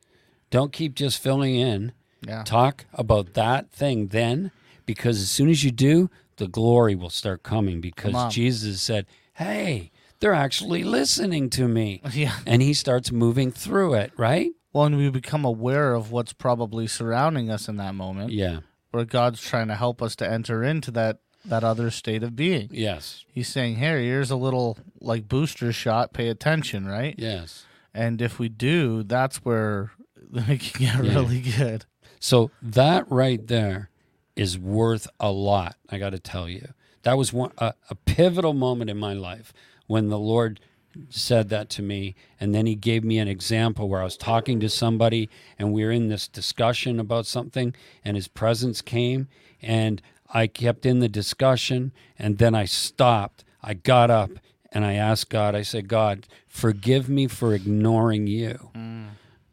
Don't 0.51 0.73
keep 0.73 0.95
just 0.95 1.19
filling 1.23 1.55
in. 1.55 1.93
yeah, 2.27 2.43
Talk 2.45 2.85
about 2.93 3.35
that 3.35 3.71
thing 3.71 4.09
then, 4.09 4.51
because 4.85 5.21
as 5.23 5.31
soon 5.31 5.49
as 5.49 5.65
you 5.65 5.71
do, 5.71 6.11
the 6.37 6.49
glory 6.49 6.95
will 6.95 7.11
start 7.11 7.43
coming 7.43 7.81
because 7.81 8.15
on. 8.15 8.31
Jesus 8.31 8.81
said, 8.83 9.07
Hey, 9.35 9.91
they're 10.21 10.35
actually 10.35 10.85
listening 10.85 11.49
to 11.51 11.67
me. 11.69 12.01
yeah. 12.13 12.37
And 12.47 12.63
he 12.63 12.75
starts 12.75 13.11
moving 13.13 13.51
through 13.51 13.95
it, 13.95 14.13
right? 14.17 14.51
Well, 14.73 14.85
and 14.87 14.97
we 14.97 15.09
become 15.11 15.45
aware 15.45 15.95
of 15.95 16.11
what's 16.11 16.33
probably 16.33 16.87
surrounding 16.87 17.51
us 17.51 17.69
in 17.69 17.77
that 17.77 17.95
moment, 17.95 18.33
Yeah. 18.33 18.61
where 18.91 19.05
God's 19.05 19.41
trying 19.41 19.69
to 19.69 19.75
help 19.75 20.01
us 20.03 20.17
to 20.17 20.29
enter 20.31 20.63
into 20.65 20.91
that 20.93 21.19
that 21.45 21.65
other 21.65 21.91
state 21.91 22.23
of 22.23 22.37
being. 22.37 22.69
Yes. 22.73 23.25
He's 23.33 23.49
saying, 23.49 23.77
"Here, 23.77 23.99
here's 23.99 24.31
a 24.31 24.37
little 24.37 24.79
like 25.01 25.29
booster 25.29 25.73
shot. 25.73 26.13
Pay 26.13 26.29
attention, 26.29 26.87
right?" 26.87 27.15
Yes. 27.19 27.65
And 27.95 28.23
if 28.23 28.39
we 28.39 28.49
do, 28.49 29.03
that's 29.03 29.39
where 29.45 29.93
it 30.35 30.61
can 30.61 30.81
get 30.81 30.81
Yeah. 30.81 31.01
really 31.01 31.41
good. 31.41 31.85
So 32.21 32.51
that 32.63 33.11
right 33.11 33.45
there 33.47 33.91
is 34.37 34.59
worth 34.59 35.09
a 35.21 35.31
lot. 35.33 35.77
I 35.91 35.99
got 35.99 36.11
to 36.11 36.19
tell 36.19 36.49
you, 36.49 36.69
that 37.03 37.19
was 37.19 37.33
one 37.33 37.51
a, 37.59 37.75
a 37.91 37.95
pivotal 37.95 38.55
moment 38.55 38.89
in 38.91 38.97
my 38.99 39.13
life 39.13 39.53
when 39.89 40.09
the 40.09 40.19
Lord 40.19 40.61
said 41.09 41.49
that 41.49 41.69
to 41.71 41.83
me, 41.83 42.15
and 42.39 42.55
then 42.55 42.67
He 42.67 42.75
gave 42.75 43.03
me 43.03 43.19
an 43.19 43.27
example 43.29 43.89
where 43.89 44.01
I 44.01 44.05
was 44.05 44.17
talking 44.17 44.61
to 44.61 44.69
somebody, 44.69 45.29
and 45.59 45.73
we 45.73 45.85
were 45.85 45.91
in 45.91 46.09
this 46.09 46.29
discussion 46.29 47.01
about 47.01 47.27
something, 47.27 47.75
and 48.05 48.15
His 48.17 48.29
presence 48.29 48.81
came, 48.83 49.27
and 49.63 50.01
I 50.33 50.47
kept 50.47 50.87
in 50.87 51.01
the 51.01 51.09
discussion, 51.09 51.93
and 52.19 52.39
then 52.39 52.55
I 52.55 52.65
stopped. 52.65 53.45
I 53.63 53.75
got 53.75 54.11
up 54.11 54.31
and 54.73 54.85
I 54.85 54.95
asked 54.95 55.29
God. 55.29 55.55
I 55.55 55.63
said, 55.63 55.89
God, 55.89 56.27
forgive 56.49 57.09
me 57.09 57.27
for 57.27 57.55
ignoring 57.55 58.27
you 58.27 58.71
mm. 58.75 59.09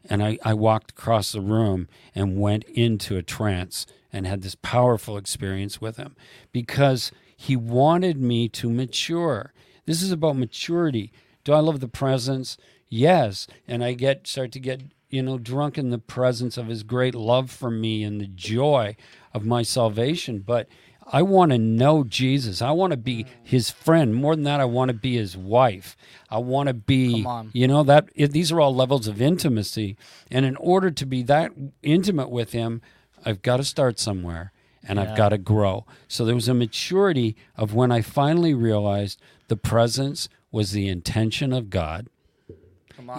and 0.10 0.24
I, 0.24 0.40
I 0.44 0.54
walked 0.54 0.92
across 0.92 1.32
the 1.32 1.42
room 1.42 1.88
and 2.16 2.40
went 2.40 2.64
into 2.66 3.18
a 3.18 3.24
trance 3.24 3.86
and 4.12 4.26
had 4.26 4.42
this 4.42 4.56
powerful 4.56 5.18
experience 5.18 5.80
with 5.80 5.98
him 5.98 6.16
because 6.52 7.12
he 7.36 7.56
wanted 7.56 8.20
me 8.20 8.50
to 8.50 8.70
mature. 8.70 9.54
This 9.86 10.02
is 10.02 10.12
about 10.12 10.38
maturity. 10.38 11.12
Do 11.44 11.54
I 11.54 11.60
love 11.60 11.80
the 11.80 11.88
presence? 11.88 12.58
Yes. 12.88 13.48
And 13.68 13.84
I 13.84 13.94
get 13.94 14.28
start 14.28 14.52
to 14.54 14.60
get, 14.60 14.82
you 15.10 15.24
know, 15.24 15.38
drunk 15.38 15.78
in 15.78 15.90
the 15.90 15.98
presence 15.98 16.58
of 16.58 16.68
his 16.68 16.84
great 16.84 17.16
love 17.16 17.50
for 17.50 17.72
me 17.72 18.04
and 18.04 18.22
the 18.22 18.28
joy 18.28 18.96
of 19.34 19.46
my 19.46 19.64
salvation. 19.64 20.40
But 20.40 20.68
I 21.12 21.24
want 21.24 21.52
to 21.52 21.58
know 21.58 22.04
Jesus. 22.04 22.62
I 22.62 22.72
want 22.72 22.92
to 22.92 22.98
be 22.98 23.26
his 23.44 23.72
friend. 23.72 24.14
More 24.14 24.36
than 24.36 24.44
that, 24.44 24.60
I 24.60 24.66
want 24.66 24.90
to 24.90 24.94
be 24.94 25.18
his 25.18 25.36
wife. 25.36 25.98
I 26.30 26.38
want 26.38 26.68
to 26.68 26.74
be 26.76 27.24
you 27.54 27.68
know 27.68 27.84
that 27.84 28.10
it, 28.16 28.32
these 28.32 28.52
are 28.52 28.62
all 28.62 28.76
levels 28.76 29.08
of 29.08 29.20
intimacy, 29.22 29.98
and 30.30 30.46
in 30.46 30.56
order 30.58 30.92
to 30.92 31.06
be 31.06 31.24
that 31.24 31.52
intimate 31.82 32.30
with 32.30 32.52
him, 32.52 32.82
I've 33.26 33.42
got 33.42 33.58
to 33.58 33.64
start 33.64 33.98
somewhere, 34.00 34.52
and 34.88 35.00
I've 35.00 35.18
got 35.18 35.30
to 35.30 35.40
grow. 35.40 35.86
So 36.08 36.24
there 36.26 36.36
was 36.36 36.48
a 36.48 36.54
maturity 36.54 37.36
of 37.56 37.74
when 37.74 37.92
I 37.92 38.02
finally 38.02 38.54
realized 38.54 39.20
the 39.48 39.58
presence 39.58 40.30
was 40.52 40.72
the 40.72 40.88
intention 40.88 41.52
of 41.54 41.72
God 41.72 42.08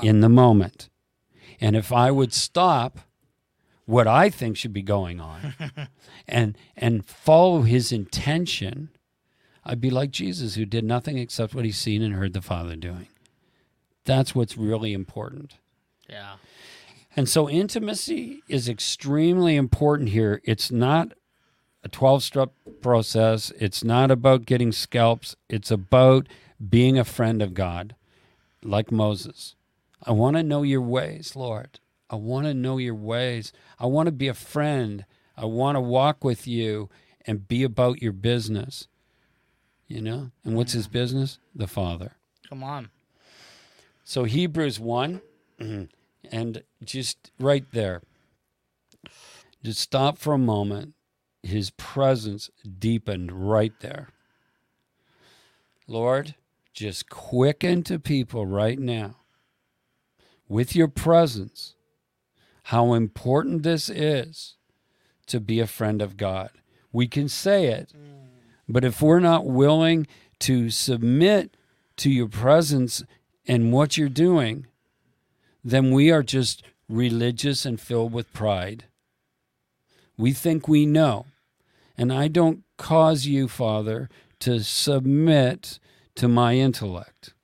in 0.02 0.20
the 0.20 0.28
moment, 0.28 0.88
and 1.60 1.76
if 1.76 1.92
I 1.92 2.10
would 2.10 2.32
stop 2.32 3.00
what 3.84 4.06
I 4.06 4.30
think 4.30 4.56
should 4.56 4.72
be 4.72 4.82
going 4.82 5.20
on, 5.20 5.54
and 6.28 6.56
and 6.76 7.04
follow 7.04 7.62
His 7.62 7.92
intention. 7.92 8.90
I'd 9.62 9.80
be 9.80 9.90
like 9.90 10.10
Jesus, 10.10 10.54
who 10.54 10.64
did 10.64 10.84
nothing 10.84 11.18
except 11.18 11.54
what 11.54 11.66
he's 11.66 11.76
seen 11.76 12.00
and 12.00 12.14
heard 12.14 12.32
the 12.32 12.40
Father 12.40 12.76
doing. 12.76 13.08
That's 14.06 14.34
what's 14.34 14.56
really 14.56 14.94
important. 14.94 15.58
yeah. 16.08 16.36
And 17.16 17.28
so 17.28 17.50
intimacy 17.50 18.42
is 18.48 18.68
extremely 18.68 19.56
important 19.56 20.10
here. 20.10 20.40
It's 20.44 20.70
not 20.70 21.12
a 21.82 21.88
12 21.88 22.22
step 22.22 22.52
process, 22.80 23.52
it's 23.58 23.82
not 23.82 24.10
about 24.10 24.46
getting 24.46 24.70
scalps, 24.70 25.34
it's 25.48 25.70
about 25.70 26.28
being 26.68 26.98
a 26.98 27.04
friend 27.04 27.42
of 27.42 27.54
God, 27.54 27.96
like 28.62 28.92
Moses. 28.92 29.56
I 30.02 30.12
want 30.12 30.36
to 30.36 30.42
know 30.42 30.62
your 30.62 30.80
ways, 30.80 31.36
Lord. 31.36 31.78
I 32.08 32.16
want 32.16 32.46
to 32.46 32.54
know 32.54 32.78
your 32.78 32.94
ways. 32.94 33.52
I 33.78 33.86
want 33.86 34.06
to 34.06 34.12
be 34.12 34.28
a 34.28 34.34
friend. 34.34 35.04
I 35.36 35.44
want 35.44 35.76
to 35.76 35.80
walk 35.80 36.24
with 36.24 36.46
you 36.46 36.88
and 37.26 37.46
be 37.46 37.62
about 37.62 38.02
your 38.02 38.12
business. 38.12 38.88
You 39.86 40.00
know? 40.00 40.30
And 40.44 40.56
what's 40.56 40.72
his 40.72 40.88
business? 40.88 41.38
The 41.54 41.66
Father. 41.66 42.12
Come 42.48 42.64
on. 42.64 42.90
So 44.04 44.24
Hebrews 44.24 44.80
1, 44.80 45.20
and 46.32 46.62
just 46.84 47.30
right 47.38 47.64
there, 47.72 48.02
just 49.62 49.80
stop 49.80 50.18
for 50.18 50.32
a 50.32 50.38
moment. 50.38 50.94
His 51.42 51.70
presence 51.70 52.50
deepened 52.78 53.30
right 53.32 53.72
there. 53.80 54.08
Lord, 55.86 56.34
just 56.72 57.08
quicken 57.08 57.82
to 57.84 57.98
people 57.98 58.46
right 58.46 58.78
now 58.78 59.19
with 60.50 60.74
your 60.74 60.88
presence 60.88 61.76
how 62.64 62.92
important 62.92 63.62
this 63.62 63.88
is 63.88 64.56
to 65.26 65.40
be 65.40 65.60
a 65.60 65.66
friend 65.66 66.02
of 66.02 66.16
God. 66.16 66.50
We 66.92 67.06
can 67.06 67.28
say 67.28 67.66
it, 67.66 67.92
but 68.68 68.84
if 68.84 69.00
we're 69.00 69.20
not 69.20 69.46
willing 69.46 70.08
to 70.40 70.68
submit 70.70 71.56
to 71.98 72.10
your 72.10 72.28
presence 72.28 73.04
and 73.46 73.72
what 73.72 73.96
you're 73.96 74.08
doing, 74.08 74.66
then 75.62 75.92
we 75.92 76.10
are 76.10 76.24
just 76.24 76.64
religious 76.88 77.64
and 77.64 77.80
filled 77.80 78.12
with 78.12 78.32
pride. 78.32 78.84
We 80.16 80.32
think 80.32 80.66
we 80.66 80.84
know. 80.84 81.26
And 81.96 82.12
I 82.12 82.26
don't 82.26 82.64
cause 82.76 83.26
you, 83.26 83.46
Father, 83.46 84.08
to 84.40 84.64
submit 84.64 85.78
to 86.16 86.26
my 86.26 86.54
intellect 86.54 87.34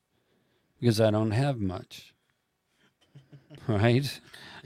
because 0.81 1.01
I 1.01 1.11
don't 1.11 1.33
have 1.33 1.61
much. 1.61 2.13
Right? 3.67 4.21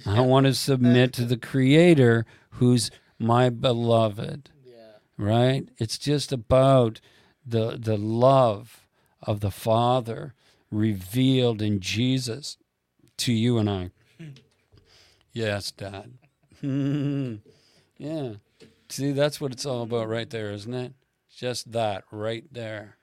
I 0.06 0.20
want 0.20 0.46
to 0.46 0.54
submit 0.54 1.12
to 1.14 1.24
the 1.24 1.36
Creator 1.36 2.26
who's 2.52 2.90
my 3.18 3.48
beloved 3.50 4.50
Yeah. 4.64 4.74
right? 5.16 5.68
It's 5.78 5.98
just 5.98 6.32
about 6.32 7.00
the 7.46 7.76
the 7.78 7.96
love 7.96 8.86
of 9.22 9.40
the 9.40 9.50
Father 9.50 10.34
revealed 10.70 11.60
in 11.62 11.80
Jesus 11.80 12.56
to 13.18 13.32
you 13.32 13.58
and 13.58 13.68
I. 13.68 13.90
yes, 15.32 15.70
Dad. 15.70 16.12
yeah. 16.62 18.32
See, 18.88 19.12
that's 19.12 19.40
what 19.40 19.52
it's 19.52 19.66
all 19.66 19.82
about 19.82 20.08
right 20.08 20.28
there, 20.28 20.50
isn't 20.50 20.74
it? 20.74 20.92
Just 21.34 21.72
that 21.72 22.04
right 22.10 22.44
there. 22.52 22.96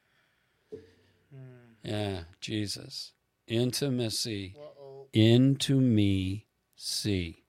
Hmm. 0.71 1.37
Yeah, 1.83 2.19
Jesus. 2.41 3.13
Intimacy. 3.47 4.55
Into 5.13 5.79
me 5.79 6.45
see. 6.75 7.43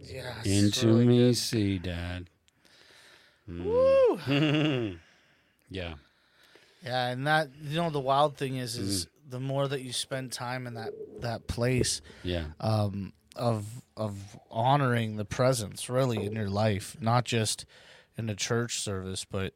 Yeah. 0.00 0.34
it's 0.42 0.46
Into 0.78 0.86
really 0.88 1.06
me 1.06 1.18
good. 1.18 1.36
see, 1.36 1.78
Dad. 1.78 2.28
Woo. 3.46 4.18
yeah. 5.70 5.94
Yeah, 6.84 7.08
and 7.08 7.26
that 7.26 7.48
you 7.62 7.76
know 7.76 7.90
the 7.90 8.00
wild 8.00 8.36
thing 8.36 8.56
is 8.56 8.76
is 8.76 9.06
Mm. 9.06 9.30
the 9.30 9.40
more 9.40 9.68
that 9.68 9.82
you 9.82 9.92
spend 9.92 10.32
time 10.32 10.66
in 10.66 10.74
that 10.74 10.92
that 11.20 11.46
place 11.46 12.00
Yeah. 12.22 12.46
um, 12.60 13.12
of 13.36 13.82
of 13.96 14.38
honoring 14.50 15.16
the 15.16 15.24
presence 15.24 15.88
really 15.88 16.24
in 16.24 16.32
your 16.34 16.48
life, 16.48 16.96
not 17.00 17.24
just 17.24 17.64
in 18.16 18.28
a 18.30 18.34
church 18.34 18.80
service, 18.80 19.24
but 19.24 19.54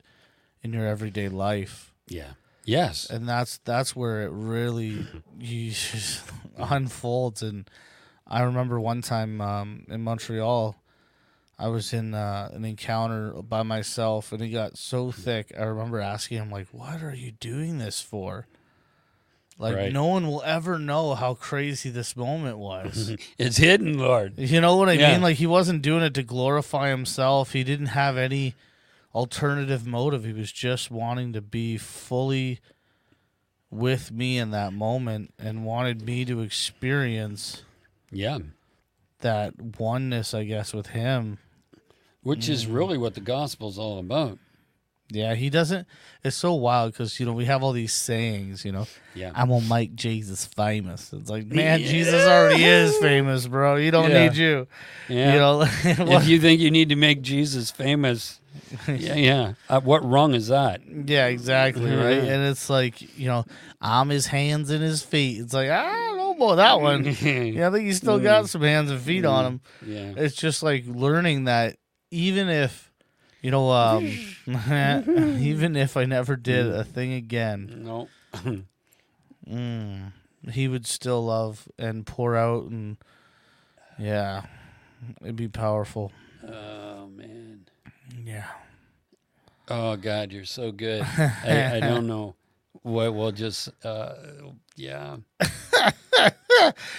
in 0.63 0.73
your 0.73 0.87
everyday 0.87 1.29
life. 1.29 1.93
Yeah. 2.09 2.33
Yes. 2.65 3.09
And 3.11 3.29
that's 3.29 3.59
that's 3.65 3.95
where 3.97 4.23
it 4.23 4.31
really 4.33 5.07
unfolds. 6.57 7.43
And 7.43 7.69
I 8.27 8.43
remember 8.43 8.79
one 8.81 9.03
time 9.03 9.41
um, 9.41 9.87
in 9.89 10.03
Montreal, 10.03 10.77
I 11.59 11.69
was 11.69 11.93
in 11.93 12.15
uh, 12.15 12.51
an 12.53 12.65
encounter 12.65 13.33
by 13.43 13.63
myself, 13.63 14.33
and 14.33 14.43
it 14.43 14.49
got 14.49 14.77
so 14.79 15.11
thick. 15.13 15.53
I 15.59 15.65
remember 15.65 16.01
asking 16.01 16.39
him, 16.39 16.51
like, 16.51 16.69
"What 16.73 17.03
are 17.03 17.15
you 17.15 17.33
doing 17.33 17.79
this 17.79 18.01
for?" 18.01 18.47
Like, 19.59 19.77
Right. 19.77 19.93
no 19.93 20.07
one 20.07 20.27
will 20.27 20.43
ever 20.45 20.79
know 20.79 21.15
how 21.15 21.35
crazy 21.35 21.91
this 21.91 22.17
moment 22.17 22.59
was. 22.59 23.15
It's 23.39 23.59
hidden, 23.59 23.99
Lord. 23.99 24.39
you 24.39 24.61
know 24.61 24.77
what 24.77 24.89
I 24.89 24.93
Yeah. 24.95 25.13
mean? 25.13 25.23
Like, 25.23 25.37
he 25.37 25.47
wasn't 25.47 25.83
doing 25.83 26.03
it 26.03 26.15
to 26.15 26.23
glorify 26.23 26.89
himself. 26.89 27.53
He 27.53 27.63
didn't 27.63 27.87
have 27.87 28.17
any 28.17 28.55
alternative 29.15 29.87
motive. 29.87 30.25
He 30.25 30.33
was 30.33 30.53
just 30.53 30.91
wanting 30.91 31.33
to 31.33 31.41
be 31.41 31.77
fully 31.77 32.61
with 33.71 34.11
me 34.13 34.39
in 34.39 34.51
that 34.51 34.73
moment 34.73 35.33
and 35.39 35.65
wanted 35.65 36.03
me 36.03 36.25
to 36.27 36.41
experience 36.41 37.63
Yeah. 38.11 38.39
that 39.21 39.55
oneness, 39.79 40.35
I 40.35 40.45
guess, 40.45 40.73
with 40.75 40.89
him. 40.89 41.39
Which 42.23 42.49
is 42.49 42.67
really 42.67 42.99
what 42.99 43.15
the 43.15 43.21
gospel's 43.21 43.79
all 43.79 43.99
about. 43.99 44.39
Yeah, 45.11 45.35
he 45.35 45.51
doesn't. 45.51 45.87
It's 46.25 46.37
so 46.37 46.55
wild 46.55 46.93
because 46.93 47.19
you 47.21 47.27
know 47.27 47.33
we 47.35 47.45
have 47.45 47.63
all 47.63 47.73
these 47.73 47.93
sayings. 47.93 48.65
You 48.65 48.73
know, 48.73 48.87
Yeah. 49.15 49.33
I'm 49.35 49.49
gonna 49.49 49.67
make 49.69 49.95
Jesus 49.95 50.47
famous. 50.47 51.13
It's 51.13 51.29
like, 51.29 51.47
man, 51.47 51.81
Jesus 51.81 52.27
already 52.27 52.65
is 52.65 52.97
famous, 52.99 53.47
bro. 53.47 53.77
You 53.77 53.91
don't 53.91 54.11
Yeah. 54.11 54.29
need 54.29 54.37
you. 54.37 54.67
yeah. 55.09 55.33
You 55.35 55.39
know, 55.39 55.63
if 56.17 56.27
you 56.29 56.41
think 56.41 56.61
you 56.61 56.71
need 56.71 56.89
to 56.91 56.97
make 56.97 57.21
Jesus 57.21 57.71
famous, 57.71 58.41
yeah, 58.89 59.15
yeah. 59.15 59.53
Uh, 59.69 59.81
what 59.81 60.09
rung 60.09 60.35
is 60.35 60.49
that? 60.49 60.81
yeah, 60.87 61.27
exactly, 61.27 61.91
right. 61.95 62.23
Yeah. 62.23 62.33
And 62.33 62.47
it's 62.49 62.69
like, 62.71 63.19
you 63.19 63.27
know, 63.27 63.45
I'm 63.81 64.09
his 64.09 64.27
hands 64.27 64.71
and 64.71 64.83
his 64.83 65.03
feet. 65.03 65.41
It's 65.41 65.55
like 65.55 65.71
I 65.71 65.91
don't 65.91 66.17
know 66.17 66.33
about 66.33 66.57
that 66.57 66.81
one. 66.81 67.05
yeah, 67.23 67.69
I 67.69 67.71
think 67.71 67.87
he's 67.87 67.99
still 67.99 68.19
got 68.19 68.49
some 68.49 68.63
hands 68.63 68.91
and 68.91 69.01
feet 69.01 69.25
on 69.25 69.45
him. 69.47 69.61
Yeah. 69.87 70.13
It's 70.17 70.37
just 70.37 70.63
like 70.63 70.85
learning 70.87 71.45
that 71.45 71.77
even 72.11 72.49
if. 72.49 72.91
You 73.45 73.51
know, 73.51 73.73
um, 73.73 74.05
even 74.47 75.75
if 75.75 75.97
I 75.97 76.05
never 76.05 76.37
did 76.37 76.65
a 76.65 76.85
thing 76.85 77.13
again, 77.15 77.83
No. 77.85 78.09
Mm, 79.51 80.13
he 80.53 80.69
would 80.69 80.87
still 80.87 81.25
love 81.25 81.67
and 81.77 82.07
pour 82.07 82.37
out 82.37 82.67
and 82.67 82.99
yeah, 83.99 84.43
it'd 85.23 85.35
be 85.35 85.49
powerful. 85.49 86.13
Man. 86.43 86.53
Yeah. 88.33 88.47
Oh 89.69 89.97
God, 89.97 90.33
you're 90.33 90.45
so 90.45 90.73
good. 90.73 91.03
I, 91.19 91.77
I 91.77 91.81
don't 91.81 92.07
know 92.07 92.35
what 92.83 93.15
we'll 93.15 93.33
just. 93.33 93.69
Uh, 93.85 94.15
yeah. 94.77 95.17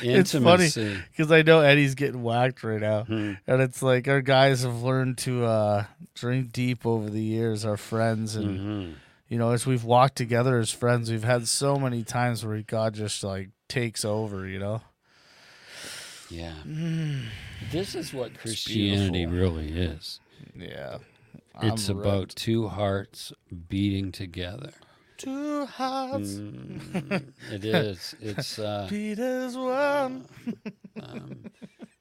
It's 0.01 0.33
funny. 0.33 0.69
Because 1.11 1.31
I 1.31 1.41
know 1.41 1.61
Eddie's 1.61 1.95
getting 1.95 2.21
whacked 2.23 2.63
right 2.63 2.81
now. 2.81 3.03
Hmm. 3.05 3.33
And 3.47 3.61
it's 3.61 3.81
like 3.81 4.07
our 4.07 4.21
guys 4.21 4.63
have 4.63 4.81
learned 4.83 5.17
to 5.19 5.45
uh, 5.45 5.85
drink 6.15 6.51
deep 6.51 6.85
over 6.85 7.09
the 7.09 7.21
years, 7.21 7.63
our 7.65 7.77
friends. 7.77 8.35
And, 8.35 8.59
Mhm. 8.59 8.93
you 9.29 9.37
know, 9.37 9.51
as 9.51 9.65
we've 9.65 9.83
walked 9.85 10.15
together 10.17 10.57
as 10.57 10.69
friends, 10.71 11.09
we've 11.09 11.23
had 11.23 11.47
so 11.47 11.77
many 11.77 12.03
times 12.03 12.45
where 12.45 12.61
God 12.61 12.93
just 12.93 13.23
like 13.23 13.49
takes 13.69 14.03
over, 14.03 14.45
you 14.47 14.59
know? 14.59 14.81
Yeah. 16.29 16.55
Mm. 16.67 17.25
This 17.71 17.95
is 17.95 18.13
what 18.13 18.37
Christianity 18.37 19.25
really 19.25 19.69
is. 19.71 20.19
Yeah. 20.55 20.97
It's 21.61 21.89
I'm 21.89 21.99
about 21.99 22.29
two 22.29 22.67
hearts 22.67 23.31
beating 23.69 24.11
together. 24.11 24.71
two 25.17 25.65
hearts 25.65 26.29
Mm, 26.33 27.31
it 27.51 27.63
is. 27.75 28.15
It's. 28.19 28.59
Uh, 28.59 28.87
beat 28.89 29.19
as 29.19 29.55
one. 29.55 30.25
um, 30.99 31.45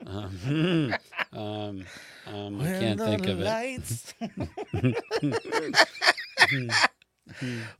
um, 0.06 0.38
um, 1.32 1.84
um, 2.26 2.60
I 2.60 2.64
can't 2.78 3.00
think 3.00 3.26
of 3.28 3.40
it. 3.40 4.14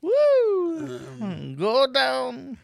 Woo! 0.01 1.01
Um, 1.21 1.57
Go 1.59 1.87
down. 1.93 2.57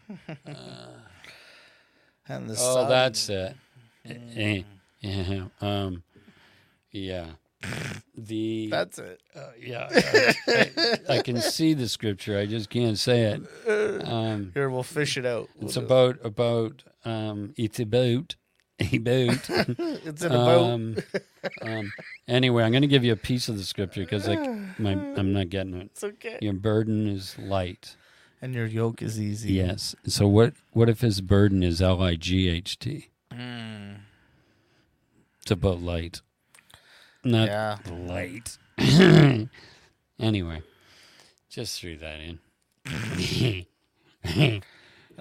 and 2.27 2.49
the 2.49 2.53
Oh, 2.53 2.73
sun. 2.75 2.89
that's 2.89 3.29
it. 3.29 3.55
Eh, 4.05 4.63
Yeah. 5.01 5.45
Um, 5.61 6.03
yeah. 6.91 7.25
The 8.15 8.67
that's 8.69 8.99
it. 8.99 9.21
uh, 9.35 9.51
yeah. 9.59 9.87
I, 9.91 10.35
I, 11.09 11.15
I 11.17 11.21
can 11.21 11.39
see 11.41 11.73
the 11.73 11.87
scripture. 11.89 12.37
I 12.37 12.45
just 12.45 12.69
can't 12.69 12.97
say 12.97 13.37
it. 13.67 14.07
Um, 14.07 14.51
Here, 14.53 14.69
we'll 14.69 14.83
fish 14.83 15.17
it 15.17 15.25
out. 15.25 15.49
it's 15.61 15.75
We'll 15.75 15.85
about 15.85 16.19
about 16.25 16.83
um, 17.05 17.53
it's 17.57 17.79
about 17.79 18.35
about. 18.79 19.43
just- 19.47 19.69
it's 20.05 20.23
in 20.23 20.31
a 20.31 20.35
boat. 20.35 20.63
um, 20.73 20.97
um, 21.61 21.91
anyway, 22.27 22.63
I'm 22.63 22.71
going 22.71 22.81
to 22.81 22.87
give 22.87 23.03
you 23.03 23.11
a 23.13 23.17
piece 23.17 23.49
of 23.49 23.57
the 23.57 23.63
scripture 23.63 24.01
because 24.01 24.27
like 24.27 24.39
my 24.79 24.91
I'm 24.91 25.33
not 25.33 25.49
getting 25.49 25.73
it. 25.75 25.85
It's 25.87 26.03
okay. 26.03 26.37
Your 26.41 26.53
burden 26.53 27.07
is 27.07 27.37
light. 27.37 27.95
And 28.41 28.53
your 28.53 28.65
yoke 28.67 29.01
is 29.01 29.19
easy. 29.19 29.51
Yes. 29.53 29.95
So 30.05 30.27
what 30.27 30.53
what 30.71 30.87
if 30.87 31.01
his 31.01 31.19
burden 31.19 31.61
is 31.61 31.81
L 31.81 32.01
I 32.01 32.15
G 32.15 32.47
H 32.47 32.79
T? 32.79 33.09
Mm, 33.33 33.97
It's 35.41 35.51
about 35.51 35.81
light. 35.81 36.21
Not 37.23 37.47
yeah. 37.47 37.77
light. 37.89 38.57
anyway, 40.19 40.61
just 41.49 41.79
threw 41.79 41.97
that 41.97 42.19
in. 42.19 43.65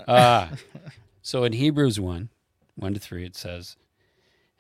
uh, 0.07 0.49
so 1.23 1.45
in 1.45 1.53
Hebrews 1.53 1.99
1, 1.99 2.29
1 2.77 2.95
to 2.95 3.01
3, 3.01 3.25
it 3.25 3.37
says, 3.37 3.77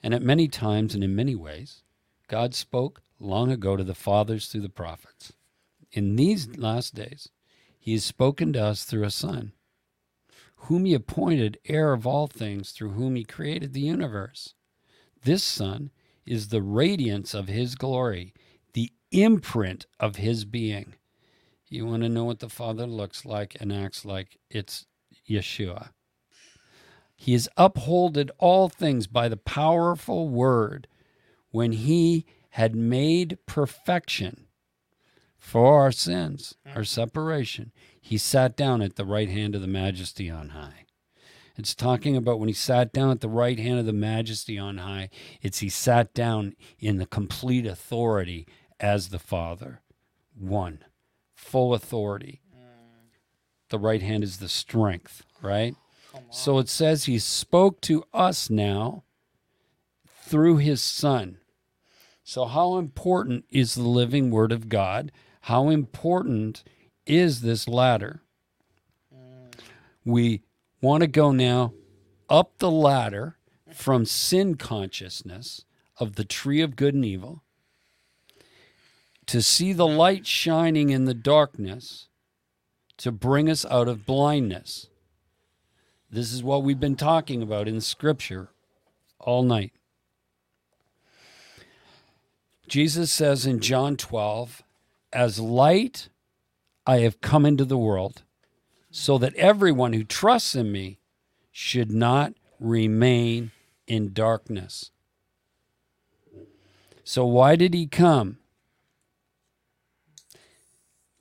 And 0.02 0.14
at 0.14 0.22
many 0.22 0.48
times 0.48 0.94
and 0.94 1.04
in 1.04 1.14
many 1.14 1.36
ways, 1.36 1.82
God 2.26 2.54
spoke 2.54 3.02
long 3.20 3.50
ago 3.50 3.76
to 3.76 3.84
the 3.84 3.94
fathers 3.94 4.48
through 4.48 4.62
the 4.62 4.68
prophets. 4.68 5.32
In 5.92 6.16
these 6.16 6.56
last 6.56 6.94
days, 6.94 7.28
he 7.78 7.92
has 7.92 8.04
spoken 8.04 8.52
to 8.52 8.62
us 8.62 8.84
through 8.84 9.04
a 9.04 9.10
Son, 9.10 9.52
whom 10.56 10.84
he 10.84 10.94
appointed 10.94 11.58
heir 11.66 11.92
of 11.92 12.06
all 12.06 12.26
things, 12.26 12.72
through 12.72 12.90
whom 12.90 13.14
he 13.14 13.24
created 13.24 13.72
the 13.72 13.80
universe. 13.80 14.54
This 15.22 15.42
Son 15.42 15.90
is 16.30 16.48
the 16.48 16.62
radiance 16.62 17.34
of 17.34 17.48
his 17.48 17.74
glory, 17.74 18.34
the 18.74 18.92
imprint 19.10 19.86
of 19.98 20.16
his 20.16 20.44
being. 20.44 20.94
You 21.68 21.86
want 21.86 22.02
to 22.02 22.08
know 22.08 22.24
what 22.24 22.40
the 22.40 22.48
Father 22.48 22.86
looks 22.86 23.24
like 23.24 23.56
and 23.60 23.72
acts 23.72 24.04
like? 24.04 24.38
It's 24.50 24.86
Yeshua. 25.28 25.90
He 27.16 27.32
has 27.32 27.48
upholded 27.56 28.30
all 28.38 28.68
things 28.68 29.06
by 29.06 29.28
the 29.28 29.36
powerful 29.36 30.28
word 30.28 30.86
when 31.50 31.72
he 31.72 32.26
had 32.50 32.76
made 32.76 33.38
perfection 33.46 34.46
for 35.38 35.80
our 35.80 35.92
sins, 35.92 36.54
our 36.74 36.84
separation. 36.84 37.72
He 38.00 38.18
sat 38.18 38.56
down 38.56 38.82
at 38.82 38.96
the 38.96 39.04
right 39.04 39.28
hand 39.28 39.54
of 39.54 39.60
the 39.60 39.66
majesty 39.66 40.30
on 40.30 40.50
high. 40.50 40.84
It's 41.58 41.74
talking 41.74 42.16
about 42.16 42.38
when 42.38 42.48
he 42.48 42.54
sat 42.54 42.92
down 42.92 43.10
at 43.10 43.20
the 43.20 43.28
right 43.28 43.58
hand 43.58 43.80
of 43.80 43.86
the 43.86 43.92
majesty 43.92 44.56
on 44.56 44.78
high. 44.78 45.10
It's 45.42 45.58
he 45.58 45.68
sat 45.68 46.14
down 46.14 46.54
in 46.78 46.98
the 46.98 47.06
complete 47.06 47.66
authority 47.66 48.46
as 48.78 49.08
the 49.08 49.18
Father. 49.18 49.80
One, 50.38 50.84
full 51.34 51.74
authority. 51.74 52.42
The 53.70 53.78
right 53.78 54.00
hand 54.00 54.22
is 54.22 54.38
the 54.38 54.48
strength, 54.48 55.24
right? 55.42 55.74
So 56.30 56.58
it 56.58 56.68
says 56.68 57.04
he 57.04 57.18
spoke 57.18 57.80
to 57.82 58.04
us 58.14 58.48
now 58.48 59.02
through 60.06 60.58
his 60.58 60.80
Son. 60.80 61.38
So, 62.22 62.44
how 62.44 62.76
important 62.76 63.46
is 63.50 63.74
the 63.74 63.82
living 63.82 64.30
Word 64.30 64.52
of 64.52 64.68
God? 64.68 65.10
How 65.42 65.70
important 65.70 66.62
is 67.06 67.40
this 67.40 67.66
ladder? 67.66 68.20
Mm. 69.14 69.54
We 70.04 70.42
want 70.80 71.02
to 71.02 71.06
go 71.06 71.32
now 71.32 71.72
up 72.28 72.58
the 72.58 72.70
ladder 72.70 73.36
from 73.72 74.04
sin 74.04 74.56
consciousness 74.56 75.64
of 75.98 76.14
the 76.16 76.24
tree 76.24 76.60
of 76.60 76.76
good 76.76 76.94
and 76.94 77.04
evil 77.04 77.42
to 79.26 79.42
see 79.42 79.72
the 79.72 79.86
light 79.86 80.26
shining 80.26 80.90
in 80.90 81.04
the 81.04 81.14
darkness 81.14 82.08
to 82.96 83.12
bring 83.12 83.50
us 83.50 83.64
out 83.66 83.88
of 83.88 84.06
blindness. 84.06 84.88
This 86.10 86.32
is 86.32 86.42
what 86.42 86.62
we've 86.62 86.80
been 86.80 86.96
talking 86.96 87.42
about 87.42 87.68
in 87.68 87.80
Scripture 87.80 88.48
all 89.20 89.42
night. 89.42 89.72
Jesus 92.66 93.12
says 93.12 93.46
in 93.46 93.60
John 93.60 93.96
12, 93.96 94.62
As 95.12 95.38
light 95.38 96.08
I 96.86 96.98
have 96.98 97.20
come 97.20 97.44
into 97.44 97.64
the 97.64 97.78
world, 97.78 98.22
so 98.98 99.16
that 99.16 99.32
everyone 99.36 99.92
who 99.92 100.02
trusts 100.02 100.56
in 100.56 100.72
me 100.72 100.98
should 101.52 101.92
not 101.92 102.34
remain 102.58 103.52
in 103.86 104.12
darkness. 104.12 104.90
So, 107.04 107.24
why 107.24 107.54
did 107.54 107.74
he 107.74 107.86
come? 107.86 108.38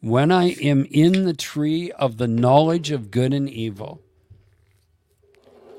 When 0.01 0.31
I 0.31 0.49
am 0.53 0.85
in 0.89 1.25
the 1.25 1.35
tree 1.35 1.91
of 1.91 2.17
the 2.17 2.27
knowledge 2.27 2.89
of 2.89 3.11
good 3.11 3.31
and 3.31 3.47
evil, 3.47 4.01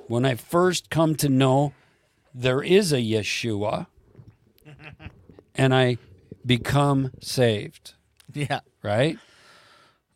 when 0.07 0.25
I 0.25 0.37
first 0.37 0.91
come 0.91 1.17
to 1.17 1.29
know 1.29 1.73
there 2.33 2.63
is 2.63 2.93
a 2.93 2.99
Yeshua, 2.99 3.89
and 5.57 5.75
I 5.75 5.99
become 6.47 7.11
saved, 7.21 7.95
Yeah. 8.33 8.61
right? 8.83 9.19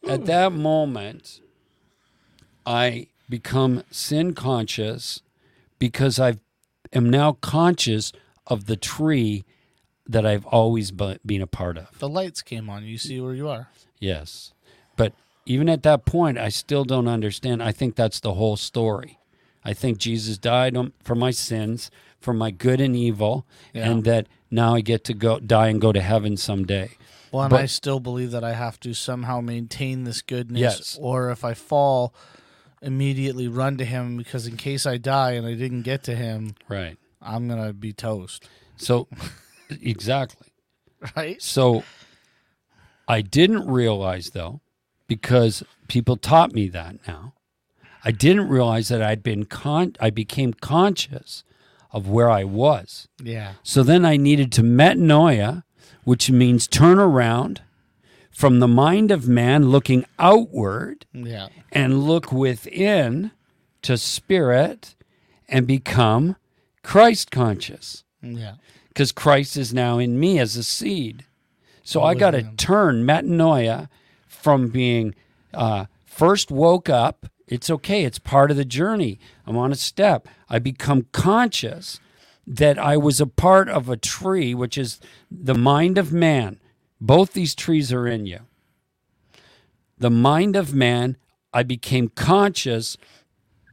At 0.08 0.26
that 0.26 0.52
moment, 0.52 1.41
I 2.66 3.08
become 3.28 3.82
sin 3.90 4.34
conscious 4.34 5.20
because 5.78 6.18
I 6.20 6.36
am 6.92 7.08
now 7.10 7.32
conscious 7.32 8.12
of 8.46 8.66
the 8.66 8.76
tree 8.76 9.44
that 10.06 10.26
I've 10.26 10.44
always 10.46 10.90
been 10.90 11.42
a 11.42 11.46
part 11.46 11.78
of. 11.78 11.98
The 11.98 12.08
lights 12.08 12.42
came 12.42 12.68
on. 12.68 12.84
You 12.84 12.98
see 12.98 13.20
where 13.20 13.34
you 13.34 13.48
are. 13.48 13.68
Yes. 14.00 14.52
But 14.96 15.12
even 15.46 15.68
at 15.68 15.82
that 15.84 16.04
point, 16.04 16.38
I 16.38 16.48
still 16.48 16.84
don't 16.84 17.08
understand. 17.08 17.62
I 17.62 17.72
think 17.72 17.94
that's 17.94 18.20
the 18.20 18.34
whole 18.34 18.56
story. 18.56 19.18
I 19.64 19.74
think 19.74 19.98
Jesus 19.98 20.38
died 20.38 20.76
um, 20.76 20.92
for 21.04 21.14
my 21.14 21.30
sins, 21.30 21.90
for 22.20 22.34
my 22.34 22.50
good 22.50 22.80
and 22.80 22.96
evil, 22.96 23.46
Yeah. 23.72 23.90
and 23.90 24.04
that 24.04 24.26
now 24.50 24.74
I 24.74 24.80
get 24.80 25.04
to 25.04 25.14
go 25.14 25.38
die 25.38 25.68
and 25.68 25.80
go 25.80 25.92
to 25.92 26.00
heaven 26.02 26.36
someday. 26.36 26.90
Well, 27.30 27.44
and 27.44 27.50
But- 27.50 27.60
I 27.60 27.66
still 27.66 28.00
believe 28.00 28.32
that 28.32 28.44
I 28.44 28.54
have 28.54 28.78
to 28.80 28.92
somehow 28.92 29.40
maintain 29.40 30.02
this 30.04 30.20
goodness. 30.20 30.60
Yes. 30.60 30.98
Or 31.00 31.30
if 31.30 31.44
I 31.44 31.54
fall, 31.54 32.12
immediately 32.82 33.48
run 33.48 33.76
to 33.78 33.84
him 33.84 34.16
because 34.16 34.46
in 34.46 34.56
case 34.56 34.84
I 34.86 34.96
die 34.98 35.32
and 35.32 35.46
I 35.46 35.54
didn't 35.54 35.82
get 35.82 36.02
to 36.04 36.14
him, 36.14 36.54
Right. 36.68 36.96
I'm 37.20 37.48
gonna 37.48 37.72
be 37.72 37.92
toast. 37.92 38.48
So, 38.76 39.08
exactly. 39.70 40.48
Right? 41.16 41.40
So, 41.40 41.84
I 43.08 43.20
didn't 43.22 43.66
realize 43.66 44.30
though, 44.30 44.60
because 45.06 45.62
people 45.88 46.16
taught 46.16 46.52
me 46.52 46.68
that 46.68 46.96
now. 47.06 47.34
I 48.04 48.10
didn't 48.10 48.48
realize 48.48 48.88
that 48.88 49.02
I'd 49.02 49.22
been 49.22 49.44
con. 49.44 49.94
I 50.00 50.10
became 50.10 50.52
conscious 50.54 51.44
of 51.92 52.08
where 52.08 52.30
I 52.30 52.42
was. 52.44 53.06
Yeah. 53.22 53.52
So 53.62 53.82
then 53.82 54.04
I 54.04 54.16
needed 54.16 54.50
to 54.52 54.62
metanoia, 54.62 55.62
which 56.04 56.30
means 56.30 56.66
turn 56.66 56.98
around 56.98 57.62
from 58.32 58.58
the 58.60 58.68
mind 58.68 59.10
of 59.10 59.28
man, 59.28 59.68
looking 59.68 60.04
outward, 60.18 61.06
Yeah. 61.12 61.48
and 61.70 62.02
look 62.04 62.32
within 62.32 63.30
to 63.82 63.96
spirit 63.98 64.94
and 65.48 65.66
become 65.66 66.36
Christ 66.82 67.30
conscious 67.30 68.04
Yeah. 68.22 68.54
because 68.88 69.12
Christ 69.12 69.56
is 69.56 69.72
now 69.74 69.98
in 69.98 70.18
me 70.18 70.38
as 70.38 70.56
a 70.56 70.64
seed. 70.64 71.24
So 71.84 72.02
I 72.02 72.14
got 72.14 72.30
to 72.30 72.42
turn 72.56 73.04
metanoia 73.04 73.88
from 74.26 74.68
being 74.68 75.14
uh, 75.52 75.86
first 76.06 76.50
woke 76.50 76.88
up. 76.88 77.26
It's 77.46 77.68
okay. 77.68 78.04
It's 78.04 78.18
part 78.18 78.50
of 78.50 78.56
the 78.56 78.64
journey. 78.64 79.18
I'm 79.46 79.56
on 79.56 79.72
a 79.72 79.76
step. 79.76 80.26
I 80.48 80.58
become 80.58 81.06
conscious 81.12 82.00
that 82.46 82.78
I 82.78 82.96
was 82.96 83.20
a 83.20 83.26
part 83.26 83.68
of 83.68 83.88
a 83.88 83.96
tree, 83.96 84.54
which 84.54 84.78
is 84.78 85.00
the 85.30 85.54
mind 85.54 85.98
of 85.98 86.12
man. 86.12 86.58
Both 87.03 87.32
these 87.32 87.57
trees 87.57 87.92
are 87.92 88.07
in 88.07 88.26
you. 88.26 88.42
The 89.98 90.09
mind 90.09 90.55
of 90.55 90.72
man, 90.72 91.16
I 91.53 91.64
became 91.64 92.07
conscious 92.09 92.96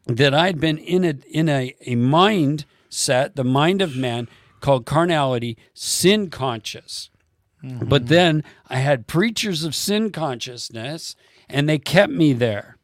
that 0.07 0.33
I'd 0.33 0.59
been 0.59 0.79
in 0.79 1.05
a 1.05 1.13
in 1.29 1.47
a, 1.47 1.75
a 1.85 1.93
mind 1.93 2.65
set, 2.89 3.35
the 3.35 3.43
mind 3.43 3.83
of 3.83 3.95
man 3.95 4.27
called 4.61 4.87
carnality, 4.87 5.57
sin 5.75 6.31
conscious. 6.31 7.11
But 7.61 8.03
mm-hmm. 8.03 8.07
then 8.07 8.43
I 8.67 8.77
had 8.77 9.05
preachers 9.05 9.63
of 9.63 9.75
sin 9.75 10.11
consciousness 10.11 11.15
and 11.47 11.69
they 11.69 11.77
kept 11.77 12.11
me 12.11 12.33
there. 12.33 12.77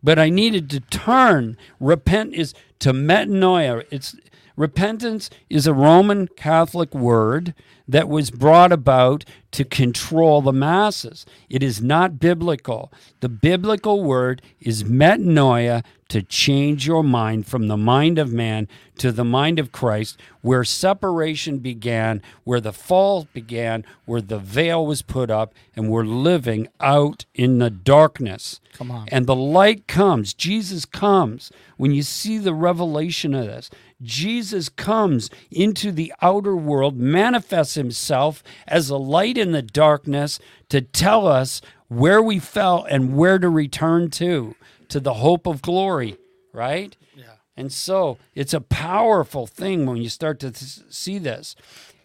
But 0.00 0.18
I 0.18 0.28
needed 0.28 0.70
to 0.70 0.80
turn. 0.80 1.56
Repent 1.80 2.34
is 2.34 2.54
to 2.80 2.92
metanoia. 2.92 3.84
It's 3.90 4.14
repentance 4.56 5.28
is 5.50 5.66
a 5.66 5.74
Roman 5.74 6.28
Catholic 6.28 6.94
word 6.94 7.54
that 7.88 8.08
was 8.08 8.30
brought 8.30 8.70
about 8.70 9.24
to 9.52 9.64
control 9.64 10.42
the 10.42 10.52
masses. 10.52 11.24
It 11.48 11.62
is 11.62 11.80
not 11.80 12.18
biblical. 12.18 12.92
The 13.20 13.28
biblical 13.28 14.02
word 14.02 14.42
is 14.60 14.84
metanoia 14.84 15.84
to 16.08 16.22
change 16.22 16.86
your 16.86 17.02
mind 17.02 17.46
from 17.46 17.68
the 17.68 17.76
mind 17.76 18.18
of 18.18 18.32
man 18.32 18.68
to 18.98 19.10
the 19.10 19.24
mind 19.24 19.58
of 19.58 19.72
Christ, 19.72 20.18
where 20.42 20.64
separation 20.64 21.58
began, 21.58 22.20
where 22.44 22.60
the 22.60 22.72
fall 22.72 23.26
began, 23.32 23.84
where 24.04 24.20
the 24.20 24.38
veil 24.38 24.84
was 24.86 25.02
put 25.02 25.30
up, 25.30 25.54
and 25.74 25.88
we're 25.88 26.04
living 26.04 26.68
out 26.80 27.24
in 27.34 27.58
the 27.58 27.70
darkness. 27.70 28.60
Come 28.74 28.90
on. 28.90 29.08
And 29.10 29.26
the 29.26 29.34
light 29.34 29.86
comes. 29.86 30.34
Jesus 30.34 30.84
comes. 30.84 31.50
When 31.78 31.92
you 31.92 32.02
see 32.02 32.38
the 32.38 32.54
revelation 32.54 33.34
of 33.34 33.46
this, 33.46 33.70
Jesus 34.02 34.68
comes 34.68 35.30
into 35.50 35.90
the 35.90 36.12
outer 36.20 36.56
world, 36.56 36.96
manifests 36.96 37.74
himself 37.74 38.42
as 38.68 38.90
a 38.90 38.96
light 38.96 39.38
in 39.42 39.52
the 39.52 39.62
darkness 39.62 40.38
to 40.70 40.80
tell 40.80 41.26
us 41.26 41.60
where 41.88 42.22
we 42.22 42.38
fell 42.38 42.84
and 42.88 43.14
where 43.14 43.38
to 43.38 43.50
return 43.50 44.08
to, 44.10 44.54
to 44.88 44.98
the 44.98 45.14
hope 45.14 45.46
of 45.46 45.60
glory, 45.60 46.16
right? 46.52 46.96
Yeah. 47.14 47.24
And 47.56 47.70
so 47.70 48.16
it's 48.34 48.54
a 48.54 48.60
powerful 48.60 49.46
thing 49.46 49.84
when 49.84 49.98
you 49.98 50.08
start 50.08 50.40
to 50.40 50.54
see 50.54 51.18
this. 51.18 51.54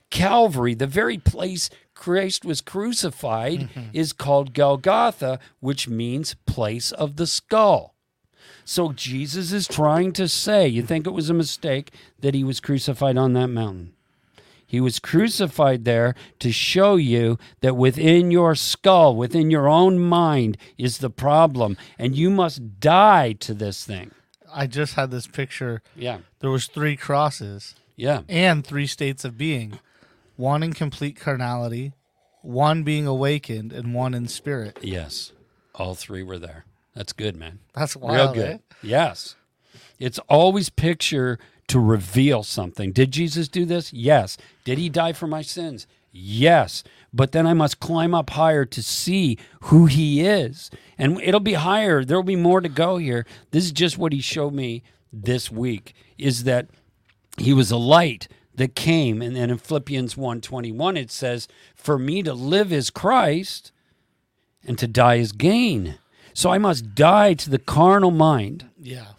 Calvary, 0.09 0.73
the 0.73 0.87
very 0.87 1.17
place 1.17 1.69
Christ 1.93 2.45
was 2.45 2.61
crucified, 2.61 3.61
mm-hmm. 3.61 3.89
is 3.93 4.13
called 4.13 4.53
Golgotha, 4.53 5.39
which 5.59 5.87
means 5.87 6.35
place 6.45 6.91
of 6.91 7.15
the 7.15 7.27
skull. 7.27 7.95
So 8.63 8.91
Jesus 8.91 9.51
is 9.51 9.67
trying 9.67 10.13
to 10.13 10.27
say, 10.27 10.67
you 10.67 10.83
think 10.83 11.07
it 11.07 11.11
was 11.11 11.29
a 11.29 11.33
mistake 11.33 11.91
that 12.19 12.33
he 12.33 12.43
was 12.43 12.59
crucified 12.59 13.17
on 13.17 13.33
that 13.33 13.47
mountain? 13.47 13.93
He 14.67 14.81
was 14.81 14.99
crucified 14.99 15.85
there 15.85 16.13
to 16.39 16.51
show 16.51 16.97
you 16.97 17.39
that 17.61 17.77
within 17.77 18.31
your 18.31 18.53
skull, 18.53 19.15
within 19.15 19.49
your 19.49 19.67
own 19.69 19.97
mind, 19.97 20.57
is 20.77 20.97
the 20.97 21.09
problem, 21.09 21.77
and 21.97 22.15
you 22.15 22.29
must 22.29 22.79
die 22.81 23.31
to 23.33 23.53
this 23.53 23.85
thing. 23.85 24.11
I 24.53 24.67
just 24.67 24.95
had 24.95 25.09
this 25.09 25.25
picture. 25.25 25.81
Yeah, 25.95 26.19
There 26.39 26.49
was 26.51 26.67
three 26.67 26.97
crosses 26.97 27.75
yeah. 27.95 28.21
and 28.27 28.65
three 28.65 28.87
states 28.87 29.23
of 29.23 29.37
being. 29.37 29.79
One 30.35 30.63
in 30.63 30.73
complete 30.73 31.15
carnality, 31.15 31.93
one 32.41 32.83
being 32.83 33.07
awakened, 33.07 33.71
and 33.71 33.93
one 33.93 34.13
in 34.13 34.27
spirit. 34.27 34.77
Yes, 34.81 35.31
all 35.75 35.95
three 35.95 36.23
were 36.23 36.37
there. 36.39 36.65
That's 36.93 37.13
good, 37.13 37.35
man. 37.35 37.59
That's 37.73 37.95
Real 37.95 38.33
good. 38.33 38.45
eh? 38.55 38.57
Yes. 38.83 39.35
It's 39.99 40.19
always 40.29 40.69
picture 40.69 41.39
to 41.67 41.79
reveal 41.79 42.43
something. 42.43 42.91
Did 42.91 43.11
Jesus 43.11 43.47
do 43.47 43.65
this? 43.65 43.91
Yes. 43.93 44.37
Did 44.63 44.77
he 44.77 44.89
die 44.89 45.13
for 45.13 45.27
my 45.27 45.41
sins? 45.41 45.85
Yes. 46.11 46.83
But 47.13 47.31
then 47.31 47.45
I 47.45 47.53
must 47.53 47.79
climb 47.79 48.13
up 48.13 48.31
higher 48.31 48.65
to 48.65 48.81
see 48.83 49.37
who 49.63 49.85
he 49.85 50.21
is. 50.25 50.71
And 50.97 51.19
it'll 51.21 51.39
be 51.39 51.53
higher. 51.53 52.03
There'll 52.03 52.23
be 52.23 52.35
more 52.35 52.61
to 52.61 52.69
go 52.69 52.97
here. 52.97 53.25
This 53.51 53.65
is 53.65 53.71
just 53.71 53.97
what 53.97 54.13
he 54.13 54.21
showed 54.21 54.53
me 54.53 54.83
this 55.11 55.51
week 55.51 55.93
is 56.17 56.43
that 56.45 56.67
he 57.37 57.53
was 57.53 57.71
a 57.71 57.77
light 57.77 58.27
that 58.55 58.75
came 58.75 59.21
and 59.21 59.35
then 59.35 59.49
in 59.51 59.57
Philippians 59.57 60.15
1:21 60.15 60.97
it 60.97 61.11
says 61.11 61.47
for 61.75 61.99
me 61.99 62.23
to 62.23 62.33
live 62.33 62.73
is 62.73 62.89
Christ 62.89 63.71
and 64.65 64.77
to 64.79 64.87
die 64.87 65.15
is 65.15 65.31
gain. 65.31 65.99
So 66.33 66.49
I 66.51 66.57
must 66.57 66.95
die 66.95 67.33
to 67.35 67.49
the 67.49 67.59
carnal 67.59 68.11
mind, 68.11 68.65
Yeah. 68.79 69.13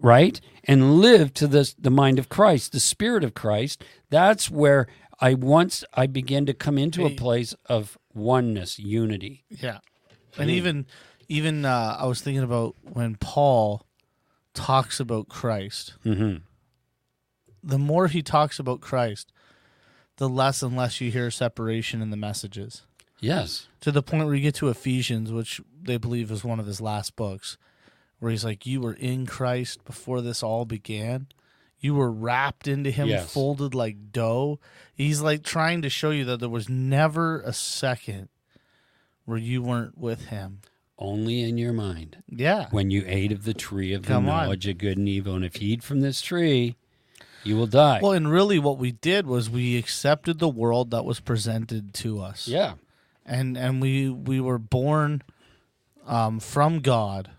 right? 0.00 0.40
And 0.68 0.96
live 1.00 1.32
to 1.34 1.46
the, 1.46 1.72
the 1.78 1.90
mind 1.90 2.18
of 2.18 2.28
Christ, 2.28 2.72
the 2.72 2.80
spirit 2.80 3.22
of 3.22 3.34
Christ. 3.34 3.84
That's 4.10 4.50
where 4.50 4.88
I 5.20 5.34
once 5.34 5.84
I 5.94 6.06
begin 6.06 6.44
to 6.46 6.54
come 6.54 6.76
into 6.76 7.06
a 7.06 7.10
place 7.10 7.54
of 7.66 7.96
oneness, 8.14 8.78
unity. 8.78 9.44
Yeah. 9.48 9.78
And 10.36 10.50
even 10.50 10.86
even 11.28 11.64
uh, 11.64 11.96
I 11.98 12.06
was 12.06 12.20
thinking 12.20 12.42
about 12.42 12.76
when 12.82 13.16
Paul 13.16 13.86
talks 14.54 15.00
about 15.00 15.28
Christ. 15.28 15.94
Mm-hmm. 16.04 16.36
The 17.62 17.78
more 17.78 18.08
he 18.08 18.22
talks 18.22 18.58
about 18.58 18.80
Christ, 18.80 19.32
the 20.16 20.28
less 20.28 20.62
and 20.62 20.76
less 20.76 21.00
you 21.00 21.10
hear 21.10 21.30
separation 21.30 22.00
in 22.02 22.10
the 22.10 22.16
messages. 22.16 22.82
Yes. 23.20 23.68
To 23.80 23.90
the 23.90 24.02
point 24.02 24.24
where 24.26 24.34
you 24.34 24.42
get 24.42 24.54
to 24.56 24.68
Ephesians, 24.68 25.32
which 25.32 25.60
they 25.80 25.96
believe 25.96 26.30
is 26.30 26.44
one 26.44 26.60
of 26.60 26.66
his 26.66 26.80
last 26.80 27.16
books, 27.16 27.56
where 28.18 28.30
he's 28.30 28.44
like, 28.44 28.66
You 28.66 28.80
were 28.80 28.94
in 28.94 29.26
Christ 29.26 29.84
before 29.84 30.20
this 30.20 30.42
all 30.42 30.64
began. 30.64 31.26
You 31.78 31.94
were 31.94 32.10
wrapped 32.10 32.66
into 32.66 32.90
him, 32.90 33.08
Yes. 33.08 33.32
folded 33.32 33.74
like 33.74 34.10
dough. 34.12 34.58
He's 34.94 35.20
like 35.20 35.42
trying 35.42 35.82
to 35.82 35.90
show 35.90 36.10
you 36.10 36.24
that 36.24 36.40
there 36.40 36.48
was 36.48 36.68
never 36.68 37.40
a 37.42 37.52
second 37.52 38.28
where 39.24 39.38
you 39.38 39.62
weren't 39.62 39.98
with 39.98 40.26
him. 40.26 40.60
Only 40.98 41.42
in 41.42 41.58
your 41.58 41.74
mind. 41.74 42.22
Yeah. 42.28 42.68
When 42.70 42.90
you 42.90 43.04
ate 43.06 43.30
of 43.30 43.44
the 43.44 43.52
tree 43.52 43.92
of 43.92 44.02
the 44.02 44.08
Come 44.08 44.28
on. 44.28 44.44
knowledge 44.44 44.66
of 44.66 44.78
good 44.78 44.96
and 44.96 45.08
evil, 45.08 45.34
and 45.34 45.44
if 45.44 45.60
you 45.60 45.68
eat 45.74 45.82
from 45.82 46.00
this 46.00 46.22
tree, 46.22 46.76
you 47.44 47.56
will 47.56 47.66
die. 47.66 48.00
Well, 48.02 48.12
and 48.12 48.30
really 48.30 48.58
what 48.58 48.78
we 48.78 48.92
did 48.92 49.26
was 49.26 49.50
we 49.50 49.76
accepted 49.76 50.38
the 50.38 50.48
world 50.48 50.90
that 50.92 51.04
was 51.04 51.20
presented 51.20 51.92
to 51.94 52.20
us. 52.22 52.48
yeah. 52.48 52.74
And 53.26 53.58
and 53.58 53.82
we 53.82 54.08
we 54.08 54.40
were 54.40 54.58
born 54.58 55.22
um, 56.06 56.38
from 56.40 56.78
God 56.80 57.30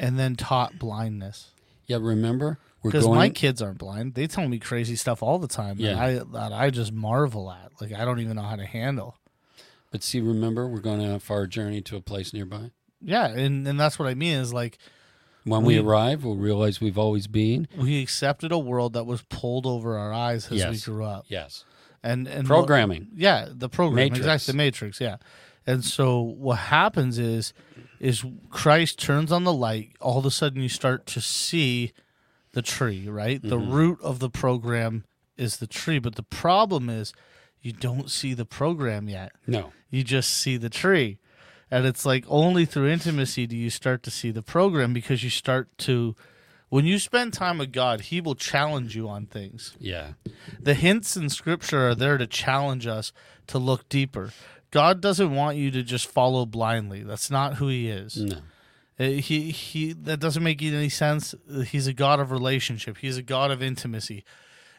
and 0.00 0.18
then 0.18 0.34
taught 0.34 0.78
blindness. 0.78 1.50
Yeah, 1.86 1.98
remember? 2.00 2.58
Because 2.82 3.04
going. 3.04 3.18
my 3.18 3.28
kids 3.28 3.60
aren't 3.60 3.78
blind. 3.78 4.14
They 4.14 4.26
tell 4.26 4.48
me 4.48 4.58
crazy 4.58 4.96
stuff 4.96 5.22
all 5.22 5.38
the 5.38 5.46
time 5.48 5.76
that 5.76 5.82
Yeah. 5.82 6.02
I 6.02 6.12
that 6.32 6.52
I 6.52 6.70
just 6.70 6.92
marvel 6.92 7.50
at. 7.52 7.70
Like 7.80 7.92
I 7.92 8.04
don't 8.04 8.18
even 8.20 8.36
know 8.36 8.42
how 8.42 8.56
to 8.56 8.66
handle. 8.66 9.16
but 9.92 10.02
see, 10.02 10.20
remember, 10.20 10.66
we're 10.68 10.80
going 10.80 11.00
on 11.00 11.10
a 11.10 11.20
far 11.20 11.46
journey 11.46 11.80
to 11.82 11.96
a 11.96 12.00
place 12.00 12.32
nearby. 12.32 12.70
Yeah, 13.02 13.26
and 13.28 13.66
and 13.68 13.78
that's 13.78 13.98
what 13.98 14.08
I 14.08 14.14
mean 14.14 14.38
is 14.38 14.52
like 14.54 14.78
When 15.44 15.62
we, 15.64 15.78
We- 15.80 15.86
arrive, 15.86 16.24
we'll 16.24 16.36
realize 16.36 16.80
we've 16.80 16.98
always 16.98 17.26
been. 17.26 17.66
we 17.76 18.00
accepted 18.02 18.52
a 18.52 18.58
world 18.58 18.92
that 18.94 19.04
was 19.04 19.22
pulled 19.22 19.66
over 19.66 19.98
our 19.98 20.12
eyes 20.12 20.50
as 20.52 20.66
we 20.66 20.78
grew 20.92 21.04
up. 21.04 21.24
Yes. 21.28 21.64
And 22.02 22.26
and 22.28 22.46
Programming. 22.46 23.08
Yeah, 23.14 23.48
the 23.50 23.68
program 23.68 23.96
Matrix. 23.96 24.20
exactly 24.20 24.52
the 24.52 24.56
matrix. 24.56 25.00
Yeah, 25.02 25.16
and 25.66 25.84
so 25.84 26.20
what 26.20 26.56
happens 26.58 27.18
is, 27.18 27.52
is 28.00 28.24
Christ 28.48 28.98
turns 28.98 29.30
on 29.30 29.44
the 29.44 29.52
light. 29.52 29.92
All 30.00 30.18
of 30.18 30.26
a 30.26 30.30
sudden, 30.30 30.62
you 30.62 30.68
start 30.68 31.06
to 31.06 31.20
see 31.20 31.92
the 32.52 32.62
tree. 32.62 33.08
Right, 33.08 33.40
the 33.40 33.58
Mm-hmm. 33.58 33.72
root 33.72 33.98
of 34.02 34.18
the 34.18 34.30
program 34.30 35.04
is 35.36 35.58
the 35.58 35.66
tree, 35.66 35.98
but 36.00 36.16
the 36.16 36.22
problem 36.22 36.90
is, 36.90 37.12
you 37.62 37.72
don't 37.72 38.10
see 38.10 38.32
the 38.34 38.46
program 38.46 39.08
yet. 39.08 39.32
No. 39.46 39.72
You 39.90 40.02
just 40.02 40.30
see 40.30 40.56
the 40.56 40.70
tree, 40.70 41.18
and 41.70 41.84
it's 41.84 42.06
like 42.06 42.24
only 42.28 42.64
through 42.64 42.88
intimacy 42.88 43.46
do 43.46 43.56
you 43.56 43.68
start 43.70 44.02
to 44.04 44.10
see 44.10 44.30
the 44.30 44.42
program 44.42 44.92
because 44.94 45.22
you 45.22 45.30
start 45.30 45.68
to. 45.78 46.16
When 46.70 46.84
you 46.86 47.00
spend 47.00 47.32
time 47.32 47.58
with 47.58 47.72
God, 47.72 48.02
He 48.02 48.20
will 48.20 48.36
challenge 48.36 48.94
you 48.94 49.08
on 49.08 49.26
things 49.26 49.74
Yeah. 49.80 50.12
the 50.60 50.74
hints 50.74 51.16
in 51.16 51.28
scripture 51.28 51.88
are 51.88 51.94
there 51.96 52.16
to 52.16 52.26
challenge 52.28 52.86
us 52.86 53.12
to 53.48 53.58
look 53.58 53.88
deeper. 53.88 54.30
God 54.70 55.00
doesn't 55.00 55.34
want 55.34 55.56
you 55.56 55.70
to 55.72 55.82
just 55.82 56.06
follow 56.06 56.46
blindly. 56.46 57.02
That's 57.02 57.30
not 57.30 57.54
who 57.54 57.68
he 57.68 57.88
is. 57.88 58.16
No. 58.16 58.36
Uh, 58.98 59.04
He 59.04 59.50
he 59.50 59.92
that 59.92 60.20
doesn't 60.20 60.42
make 60.42 60.62
any 60.62 60.88
sense. 60.88 61.34
He's 61.66 61.86
a 61.86 61.92
God 61.92 62.20
of 62.20 62.30
relationship. 62.30 62.98
He's 62.98 63.16
a 63.16 63.22
God 63.22 63.50
of 63.50 63.62
intimacy. 63.62 64.24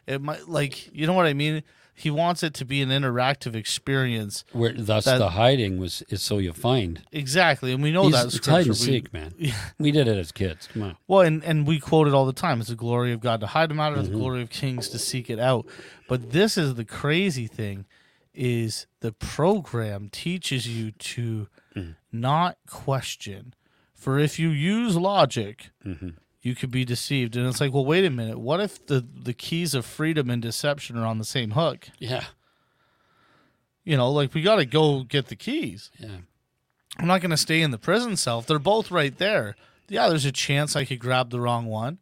It 0.06 0.20
might 0.22 0.48
like 0.48 0.94
you 0.94 1.06
know 1.06 1.12
what 1.12 1.26
I 1.26 1.34
mean? 1.34 1.62
He 1.94 2.10
wants 2.10 2.42
it 2.42 2.54
to 2.54 2.64
be 2.64 2.80
an 2.80 2.88
interactive 2.88 3.54
experience. 3.54 4.44
Where 4.52 4.72
thus 4.72 5.04
That- 5.04 5.18
the 5.18 5.30
hiding 5.30 5.78
was 5.78 6.02
is 6.08 6.22
so 6.22 6.38
you 6.38 6.52
find. 6.54 7.02
Exactly. 7.12 7.70
And 7.72 7.82
we 7.82 7.90
know 7.92 8.08
He's- 8.08 8.24
that 8.24 8.34
it's 8.34 8.46
hide 8.46 8.66
and 8.66 8.76
seek, 8.76 9.12
man. 9.12 9.34
We 9.78 9.90
did 9.92 10.08
it 10.08 10.16
as 10.16 10.32
kids. 10.32 10.68
Come 10.72 10.82
on. 10.84 10.96
Well, 11.06 11.20
and, 11.20 11.44
and 11.44 11.66
we 11.66 11.78
quote 11.78 12.08
it 12.08 12.14
all 12.14 12.24
the 12.24 12.32
time. 12.32 12.60
It's 12.60 12.70
the 12.70 12.76
glory 12.76 13.12
of 13.12 13.20
God 13.20 13.40
to 13.40 13.46
hide 13.48 13.70
a 13.70 13.74
matter, 13.74 13.96
Mm-hmm. 13.96 14.10
the 14.12 14.18
glory 14.18 14.40
of 14.42 14.48
kings 14.48 14.88
to 14.88 14.98
seek 14.98 15.28
it 15.28 15.38
out. 15.38 15.66
But 16.08 16.30
this 16.32 16.56
is 16.56 16.76
the 16.76 16.84
crazy 16.86 17.46
thing 17.46 17.84
is 18.34 18.86
the 19.00 19.12
program 19.12 20.08
teaches 20.10 20.66
you 20.66 20.90
to 20.92 21.48
Mm. 21.76 21.96
not 22.12 22.58
question. 22.68 23.54
For 23.94 24.18
if 24.18 24.38
you 24.38 24.48
use 24.50 24.96
logic, 24.96 25.70
Mm-hmm. 25.86 26.10
you 26.42 26.54
could 26.54 26.70
be 26.70 26.84
deceived. 26.84 27.36
And 27.36 27.46
it's 27.46 27.60
like, 27.60 27.72
well, 27.72 27.84
wait 27.84 28.04
a 28.04 28.10
minute. 28.10 28.38
What 28.38 28.60
if 28.60 28.84
the, 28.86 29.00
the 29.00 29.32
keys 29.32 29.74
of 29.74 29.86
freedom 29.86 30.28
and 30.28 30.42
deception 30.42 30.98
are 30.98 31.06
on 31.06 31.18
the 31.18 31.24
same 31.24 31.52
hook? 31.52 31.88
Yeah. 31.98 32.24
You 33.84 33.96
know, 33.96 34.10
like 34.10 34.34
we 34.34 34.42
got 34.42 34.56
to 34.56 34.64
go 34.66 35.02
get 35.04 35.26
the 35.28 35.36
keys. 35.36 35.90
Yeah. 35.98 36.18
I'm 36.98 37.06
not 37.06 37.20
going 37.20 37.30
to 37.30 37.36
stay 37.36 37.62
in 37.62 37.70
the 37.70 37.78
prison 37.78 38.16
cell. 38.16 38.40
If 38.40 38.46
they're 38.46 38.58
both 38.58 38.90
right 38.90 39.16
there, 39.16 39.56
yeah, 39.88 40.08
there's 40.08 40.24
a 40.26 40.32
chance 40.32 40.76
I 40.76 40.84
could 40.84 40.98
grab 41.00 41.30
the 41.30 41.40
wrong 41.40 41.66
one. 41.66 41.98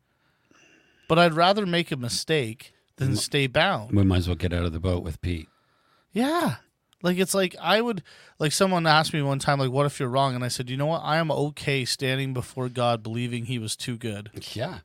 But 1.08 1.18
I'd 1.18 1.34
rather 1.34 1.64
make 1.66 1.90
a 1.92 1.96
mistake 1.96 2.72
than 2.96 3.14
stay 3.16 3.46
bound. 3.46 3.92
We 3.92 4.02
might 4.04 4.18
as 4.18 4.26
well 4.28 4.36
get 4.36 4.52
out 4.52 4.64
of 4.64 4.72
the 4.72 4.80
boat 4.80 5.02
with 5.02 5.20
Pete. 5.20 5.48
Yeah. 6.12 6.56
Like 7.02 7.18
it's 7.18 7.34
like 7.34 7.56
I 7.60 7.80
would 7.80 8.02
like 8.38 8.52
someone 8.52 8.86
asked 8.86 9.14
me 9.14 9.22
one 9.22 9.38
time 9.38 9.58
like 9.58 9.70
what 9.70 9.86
if 9.86 9.98
you're 9.98 10.08
wrong 10.08 10.34
and 10.34 10.44
I 10.44 10.48
said, 10.48 10.68
"You 10.68 10.76
know 10.76 10.86
what? 10.86 11.00
I 11.02 11.16
am 11.16 11.30
okay 11.30 11.84
standing 11.86 12.34
before 12.34 12.68
God 12.68 13.02
believing 13.02 13.46
he 13.46 13.58
was 13.58 13.74
too 13.76 13.96
good." 13.96 14.30
Yeah. 14.52 14.80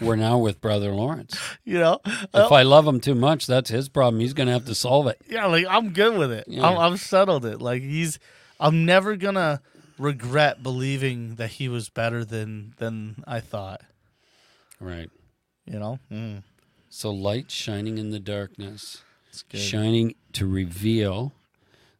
We're 0.00 0.16
now 0.16 0.38
with 0.38 0.60
Brother 0.60 0.92
Lawrence. 0.92 1.38
You 1.64 1.78
know? 1.78 1.98
If 2.04 2.52
I 2.52 2.62
love 2.62 2.86
him 2.86 3.00
too 3.00 3.14
much, 3.14 3.46
that's 3.46 3.70
his 3.70 3.88
problem. 3.88 4.20
He's 4.20 4.34
going 4.34 4.46
to 4.48 4.52
have 4.52 4.66
to 4.66 4.74
solve 4.74 5.06
it. 5.06 5.18
Yeah, 5.26 5.46
like 5.46 5.64
I'm 5.66 5.94
good 5.94 6.16
with 6.18 6.30
it. 6.30 6.44
Yeah. 6.46 6.68
I'm, 6.68 6.76
I've 6.78 7.00
settled 7.00 7.46
it. 7.46 7.60
Like 7.62 7.80
he's 7.82 8.18
I'm 8.60 8.84
never 8.84 9.16
going 9.16 9.36
to 9.36 9.60
regret 9.98 10.62
believing 10.62 11.36
that 11.36 11.52
he 11.52 11.68
was 11.70 11.88
better 11.88 12.22
than 12.24 12.74
than 12.76 13.24
I 13.26 13.40
thought, 13.40 13.80
Right. 14.78 15.08
you 15.64 15.78
know? 15.78 15.98
Mm, 16.12 16.42
So 16.90 17.10
light 17.10 17.50
shining 17.50 17.96
in 17.96 18.10
the 18.10 18.20
darkness. 18.20 19.02
Shining 19.52 20.14
to 20.32 20.46
reveal 20.46 21.32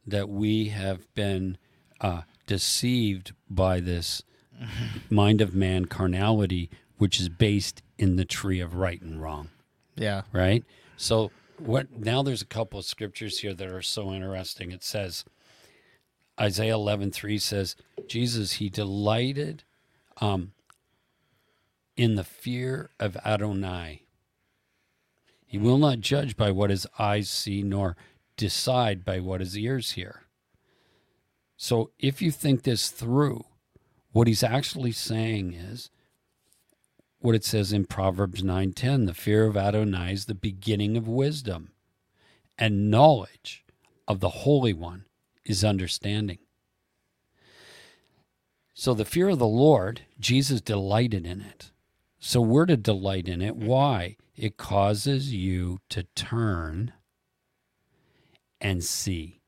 that 0.06 0.28
we 0.28 0.68
have 0.68 1.12
been 1.14 1.56
uh, 2.00 2.22
deceived 2.46 3.32
by 3.48 3.80
this 3.80 4.22
mind 5.10 5.40
of 5.40 5.54
man 5.54 5.86
carnality, 5.86 6.70
which 6.98 7.20
is 7.20 7.28
based 7.28 7.82
in 7.98 8.16
the 8.16 8.24
tree 8.24 8.60
of 8.60 8.74
right 8.74 9.00
and 9.00 9.20
wrong. 9.22 9.48
Yeah. 9.96 10.22
right? 10.32 10.64
So 10.96 11.30
what 11.58 11.92
now 11.98 12.22
there's 12.22 12.42
a 12.42 12.46
couple 12.46 12.78
of 12.78 12.84
scriptures 12.84 13.40
here 13.40 13.54
that 13.54 13.68
are 13.68 13.82
so 13.82 14.12
interesting. 14.12 14.70
It 14.72 14.82
says 14.82 15.24
Isaiah 16.40 16.74
11:3 16.74 17.40
says 17.40 17.76
Jesus 18.08 18.54
he 18.54 18.68
delighted 18.68 19.62
um 20.20 20.52
in 21.96 22.16
the 22.16 22.24
fear 22.24 22.90
of 22.98 23.16
Adonai. 23.24 24.03
He 25.54 25.58
will 25.58 25.78
not 25.78 26.00
judge 26.00 26.36
by 26.36 26.50
what 26.50 26.70
his 26.70 26.84
eyes 26.98 27.30
see 27.30 27.62
nor 27.62 27.96
decide 28.36 29.04
by 29.04 29.20
what 29.20 29.38
his 29.38 29.56
ears 29.56 29.92
hear. 29.92 30.24
So 31.56 31.92
if 31.96 32.20
you 32.20 32.32
think 32.32 32.64
this 32.64 32.88
through, 32.88 33.44
what 34.10 34.26
he's 34.26 34.42
actually 34.42 34.90
saying 34.90 35.52
is 35.52 35.90
what 37.20 37.36
it 37.36 37.44
says 37.44 37.72
in 37.72 37.84
Proverbs 37.84 38.42
9:10, 38.42 39.06
the 39.06 39.14
fear 39.14 39.46
of 39.46 39.56
Adonai 39.56 40.12
is 40.12 40.24
the 40.24 40.34
beginning 40.34 40.96
of 40.96 41.06
wisdom, 41.06 41.70
and 42.58 42.90
knowledge 42.90 43.64
of 44.08 44.18
the 44.18 44.42
Holy 44.42 44.72
One 44.72 45.04
is 45.44 45.62
understanding. 45.62 46.40
So 48.72 48.92
the 48.92 49.04
fear 49.04 49.28
of 49.28 49.38
the 49.38 49.46
Lord, 49.46 50.00
Jesus 50.18 50.60
delighted 50.60 51.24
in 51.24 51.40
it. 51.40 51.70
So 52.18 52.40
we're 52.40 52.66
to 52.66 52.76
delight 52.76 53.28
in 53.28 53.40
it. 53.40 53.54
Why? 53.54 54.16
It 54.36 54.56
causes 54.56 55.32
you 55.32 55.80
to 55.90 56.04
turn 56.14 56.92
and 58.60 58.82
see. 58.82 59.40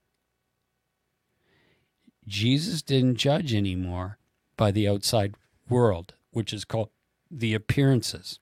Jesus 2.27 2.83
didn't 2.83 3.17
judge 3.17 3.55
anymore 3.55 4.19
by 4.57 4.71
the 4.71 4.89
outside 4.89 5.35
world, 5.69 6.15
which 6.31 6.53
is 6.53 6.65
called 6.65 6.91
the 7.31 7.55
appearances. 7.55 8.39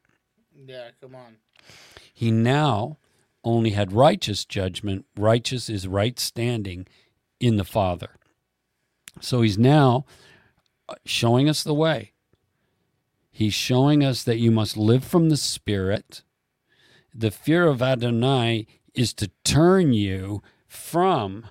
Yeah, 0.67 0.91
come 1.01 1.15
on. 1.15 1.37
He 2.13 2.31
now 2.31 2.99
only 3.43 3.71
had 3.71 3.93
righteous 3.93 4.45
judgment. 4.45 5.05
Righteous 5.17 5.69
is 5.69 5.87
right 5.87 6.19
standing 6.19 6.87
in 7.41 7.57
the 7.57 7.65
Father. 7.65 8.17
So 9.21 9.43
he's 9.43 9.59
now 9.59 10.07
uh, 10.89 10.95
showing 11.05 11.49
us 11.49 11.63
the 11.63 11.75
way. 11.75 12.13
He's 13.31 13.55
showing 13.55 14.05
us 14.05 14.23
that 14.25 14.39
you 14.39 14.51
must 14.51 14.77
live 14.77 15.05
from 15.05 15.29
the 15.29 15.37
Spirit. 15.37 16.23
The 17.15 17.31
fear 17.31 17.69
of 17.69 17.81
Adonai 17.81 18.67
is 18.93 19.15
to 19.15 19.31
turn 19.45 19.93
you 19.93 20.43
from, 20.67 21.47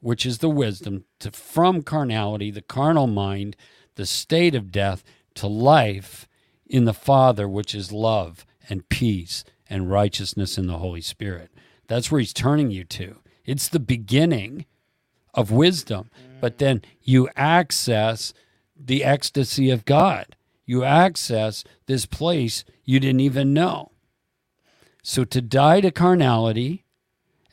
which 0.00 0.26
is 0.26 0.38
the 0.38 0.48
wisdom, 0.48 1.04
to 1.20 1.30
from 1.30 1.82
carnality, 1.82 2.50
the 2.50 2.60
carnal 2.60 3.06
mind, 3.06 3.56
the 3.94 4.06
state 4.06 4.54
of 4.54 4.72
death, 4.72 5.04
to 5.34 5.46
life 5.46 6.26
in 6.66 6.86
the 6.86 6.94
Father, 6.94 7.48
which 7.48 7.74
is 7.74 7.92
love 7.92 8.44
and 8.68 8.88
peace 8.88 9.44
and 9.70 9.90
righteousness 9.90 10.58
in 10.58 10.66
the 10.66 10.78
Holy 10.78 11.00
Spirit. 11.00 11.50
That's 11.86 12.10
where 12.10 12.18
he's 12.18 12.32
turning 12.32 12.72
you 12.72 12.82
to. 12.84 13.18
It's 13.44 13.68
the 13.68 13.78
beginning 13.78 14.66
of 15.34 15.52
wisdom, 15.52 16.10
but 16.40 16.58
then 16.58 16.82
you 17.02 17.28
access 17.36 18.34
the 18.76 19.04
ecstasy 19.04 19.70
of 19.70 19.84
God. 19.84 20.34
You 20.64 20.82
access 20.82 21.62
this 21.86 22.06
place 22.06 22.64
you 22.84 22.98
didn't 22.98 23.20
even 23.20 23.54
know. 23.54 23.92
So 25.08 25.22
to 25.22 25.40
die 25.40 25.80
to 25.82 25.92
carnality 25.92 26.84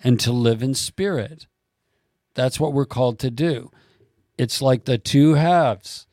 and 0.04 0.20
to 0.22 0.32
live 0.32 0.64
in 0.64 0.74
spirit, 0.74 1.45
that's 2.34 2.60
what 2.60 2.74
we're 2.74 2.88
called 2.88 3.20
to 3.20 3.30
do. 3.30 3.70
It's 4.39 4.60
like 4.60 4.86
the 4.86 4.97
two 4.97 5.36
halves. 5.36 6.08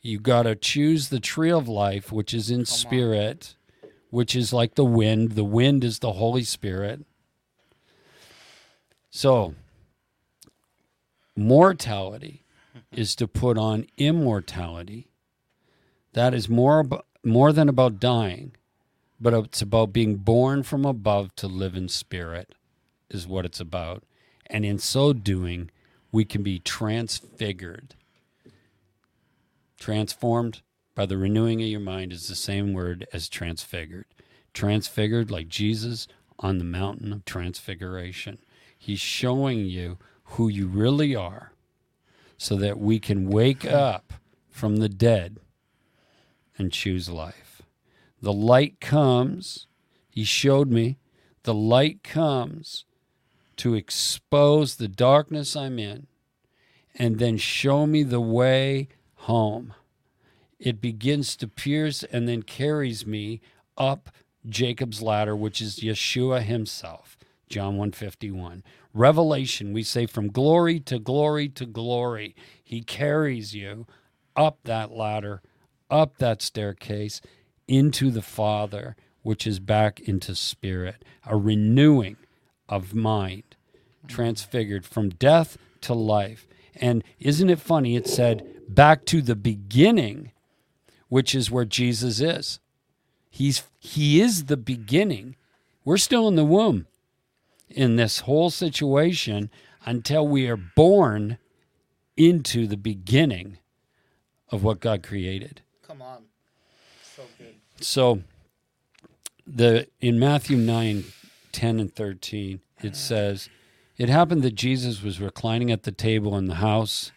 You 0.00 0.18
got 0.18 0.44
to 0.44 0.56
choose 0.56 1.10
the 1.10 1.20
tree 1.20 1.52
of 1.52 1.68
life, 1.68 2.10
which 2.10 2.32
is 2.32 2.50
in 2.50 2.64
spirit, 2.64 3.54
which 4.08 4.34
is 4.34 4.50
like 4.50 4.76
the 4.76 4.84
wind. 4.84 5.32
The 5.32 5.44
wind 5.44 5.84
is 5.84 5.98
the 5.98 6.12
Holy 6.12 6.42
Spirit. 6.42 7.04
So, 9.10 9.54
mortality 11.36 12.44
is 12.90 13.14
to 13.16 13.28
put 13.28 13.58
on 13.58 13.88
immortality. 13.98 15.10
That 16.14 16.32
is 16.32 16.48
more 16.48 16.80
ab- 16.80 17.04
more 17.22 17.52
than 17.52 17.68
about 17.68 18.00
dying, 18.00 18.56
but 19.20 19.34
it's 19.34 19.62
about 19.62 19.92
being 19.92 20.16
born 20.16 20.62
from 20.62 20.84
above 20.84 21.34
to 21.36 21.46
live 21.46 21.74
in 21.74 21.88
spirit 21.88 22.54
is 23.08 23.26
what 23.26 23.44
it's 23.44 23.60
about. 23.60 24.04
And 24.46 24.64
in 24.64 24.78
so 24.78 25.12
doing, 25.12 25.70
we 26.12 26.24
can 26.24 26.42
be 26.42 26.58
transfigured, 26.58 27.94
transformed 29.78 30.62
by 30.94 31.06
the 31.06 31.18
renewing 31.18 31.62
of 31.62 31.68
your 31.68 31.80
mind 31.80 32.12
is 32.12 32.28
the 32.28 32.34
same 32.34 32.72
word 32.72 33.06
as 33.12 33.28
transfigured. 33.28 34.06
Transfigured 34.54 35.30
like 35.30 35.48
Jesus 35.48 36.08
on 36.38 36.58
the 36.58 36.64
mountain 36.64 37.12
of 37.12 37.24
transfiguration. 37.24 38.38
He's 38.78 39.00
showing 39.00 39.66
you 39.66 39.98
who 40.24 40.48
you 40.48 40.66
really 40.66 41.14
are 41.14 41.52
so 42.38 42.56
that 42.56 42.78
we 42.78 42.98
can 42.98 43.28
wake 43.28 43.64
up 43.64 44.14
from 44.50 44.76
the 44.76 44.88
dead 44.88 45.38
and 46.58 46.72
choose 46.72 47.08
life. 47.08 47.45
The 48.26 48.32
light 48.32 48.80
comes, 48.80 49.68
he 50.10 50.24
showed 50.24 50.68
me, 50.68 50.98
the 51.44 51.54
light 51.54 52.02
comes 52.02 52.84
to 53.58 53.76
expose 53.76 54.74
the 54.74 54.88
darkness 54.88 55.54
I'm 55.54 55.78
in 55.78 56.08
and 56.96 57.20
then 57.20 57.36
show 57.36 57.86
me 57.86 58.02
the 58.02 58.20
way 58.20 58.88
home. 59.14 59.74
It 60.58 60.80
begins 60.80 61.36
to 61.36 61.46
pierce 61.46 62.02
and 62.02 62.28
then 62.28 62.42
carries 62.42 63.06
me 63.06 63.42
up 63.78 64.10
Jacob's 64.44 65.00
ladder, 65.00 65.36
which 65.36 65.60
is 65.60 65.78
Yeshua 65.78 66.42
himself. 66.42 67.16
John 67.48 67.76
151. 67.76 68.64
Revelation, 68.92 69.72
we 69.72 69.84
say 69.84 70.04
from 70.04 70.32
glory 70.32 70.80
to 70.80 70.98
glory 70.98 71.48
to 71.50 71.64
glory. 71.64 72.34
He 72.64 72.82
carries 72.82 73.54
you 73.54 73.86
up 74.34 74.58
that 74.64 74.90
ladder, 74.90 75.42
up 75.88 76.18
that 76.18 76.42
staircase, 76.42 77.20
into 77.68 78.10
the 78.10 78.22
Father, 78.22 78.96
which 79.22 79.46
is 79.46 79.58
back 79.58 80.00
into 80.00 80.34
spirit, 80.34 81.04
a 81.26 81.36
renewing 81.36 82.16
of 82.68 82.94
mind, 82.94 83.56
transfigured 84.08 84.84
from 84.84 85.10
death 85.10 85.58
to 85.82 85.94
life. 85.94 86.46
And 86.74 87.02
isn't 87.18 87.50
it 87.50 87.58
funny? 87.58 87.96
It 87.96 88.06
said 88.06 88.46
back 88.68 89.04
to 89.06 89.22
the 89.22 89.36
beginning, 89.36 90.32
which 91.08 91.34
is 91.34 91.50
where 91.50 91.64
Jesus 91.64 92.20
is. 92.20 92.60
He's 93.30 93.64
he 93.78 94.20
is 94.20 94.44
the 94.44 94.56
beginning. 94.56 95.36
We're 95.84 95.96
still 95.98 96.28
in 96.28 96.36
the 96.36 96.44
womb 96.44 96.86
in 97.68 97.96
this 97.96 98.20
whole 98.20 98.50
situation 98.50 99.50
until 99.84 100.26
we 100.26 100.48
are 100.48 100.56
born 100.56 101.38
into 102.16 102.66
the 102.66 102.76
beginning 102.76 103.58
of 104.50 104.62
what 104.62 104.80
God 104.80 105.02
created. 105.02 105.62
Come 105.86 106.02
on. 106.02 106.24
So 107.14 107.22
good. 107.38 107.54
So 107.80 108.22
the 109.46 109.88
in 110.00 110.18
Matthew 110.18 110.56
9, 110.56 111.04
10 111.52 111.80
and 111.80 111.94
13, 111.94 112.60
it 112.78 112.86
uh-huh. 112.86 112.94
says, 112.94 113.48
It 113.96 114.08
happened 114.08 114.42
that 114.42 114.54
Jesus 114.54 115.02
was 115.02 115.20
reclining 115.20 115.70
at 115.70 115.84
the 115.84 115.92
table 115.92 116.36
in 116.36 116.46
the 116.46 116.56
house. 116.56 117.12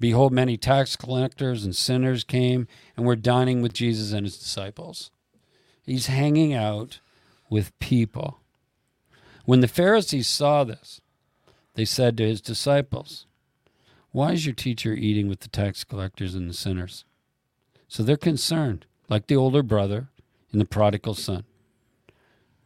Behold, 0.00 0.32
many 0.32 0.56
tax 0.56 0.96
collectors 0.96 1.64
and 1.64 1.74
sinners 1.74 2.24
came 2.24 2.66
and 2.96 3.06
were 3.06 3.16
dining 3.16 3.62
with 3.62 3.72
Jesus 3.72 4.12
and 4.12 4.26
his 4.26 4.38
disciples. 4.38 5.10
He's 5.84 6.06
hanging 6.06 6.52
out 6.52 7.00
with 7.48 7.78
people. 7.78 8.40
When 9.44 9.60
the 9.60 9.68
Pharisees 9.68 10.26
saw 10.26 10.64
this, 10.64 11.00
they 11.74 11.84
said 11.84 12.16
to 12.16 12.26
his 12.26 12.40
disciples, 12.40 13.26
Why 14.10 14.32
is 14.32 14.46
your 14.46 14.54
teacher 14.54 14.94
eating 14.94 15.28
with 15.28 15.40
the 15.40 15.48
tax 15.48 15.84
collectors 15.84 16.34
and 16.34 16.48
the 16.48 16.54
sinners? 16.54 17.04
So 17.88 18.02
they're 18.02 18.16
concerned, 18.16 18.86
like 19.08 19.26
the 19.26 19.36
older 19.36 19.62
brother 19.62 20.08
in 20.52 20.58
the 20.58 20.64
prodigal 20.64 21.14
son. 21.14 21.44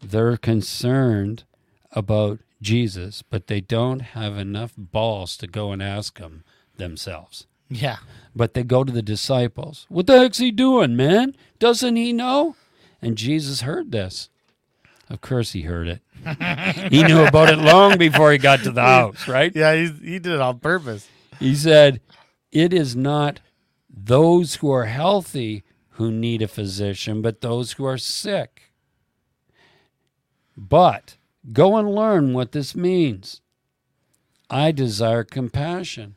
They're 0.01 0.37
concerned 0.37 1.45
about 1.93 2.39
Jesus, 2.61 3.23
but 3.23 3.47
they 3.47 3.61
don't 3.61 4.01
have 4.01 4.37
enough 4.37 4.73
balls 4.77 5.37
to 5.39 5.47
go 5.47 5.73
and 5.73 5.83
ask 5.83 6.19
him 6.19 6.45
themselves. 6.77 7.47
Yeah. 7.69 7.99
But 8.35 8.55
they 8.55 8.63
go 8.63 8.85
to 8.85 8.93
the 8.93 9.03
disciples. 9.03 9.87
What 9.89 10.07
the 10.07 10.19
heck's 10.19 10.39
he 10.39 10.51
doing, 10.51 10.97
man? 10.97 11.37
Doesn't 11.59 11.97
he 11.97 12.13
know? 12.13 12.57
And 13.03 13.17
Jesus 13.17 13.63
heard 13.63 13.93
this. 13.93 14.29
Of 15.11 15.21
course 15.21 15.53
he 15.53 15.63
heard 15.63 15.89
it. 15.89 16.03
he 16.91 17.03
knew 17.03 17.25
about 17.25 17.51
it 17.51 17.59
long 17.59 17.97
before 17.97 18.33
he 18.33 18.39
got 18.39 18.61
to 18.61 18.71
the 18.71 18.83
house, 18.83 19.27
right? 19.27 19.55
Yeah, 19.55 19.75
he, 19.75 19.87
he 19.87 20.19
did 20.19 20.33
it 20.33 20.41
on 20.41 20.59
purpose. 20.59 21.09
He 21.39 21.55
said, 21.55 22.01
It 22.53 22.73
is 22.73 22.95
not 22.95 23.41
those 23.89 24.57
who 24.57 24.71
are 24.71 24.85
healthy 24.85 25.65
who 25.99 26.13
need 26.13 26.43
a 26.43 26.49
physician, 26.49 27.21
but 27.21 27.41
those 27.41 27.73
who 27.73 27.85
are 27.85 27.99
sick. 27.99 28.73
But 30.57 31.17
go 31.53 31.77
and 31.77 31.93
learn 31.93 32.35
what 32.35 32.53
this 32.53 32.77
means. 32.77 33.41
I 34.49 34.71
desire 34.71 35.25
compassion, 35.25 36.15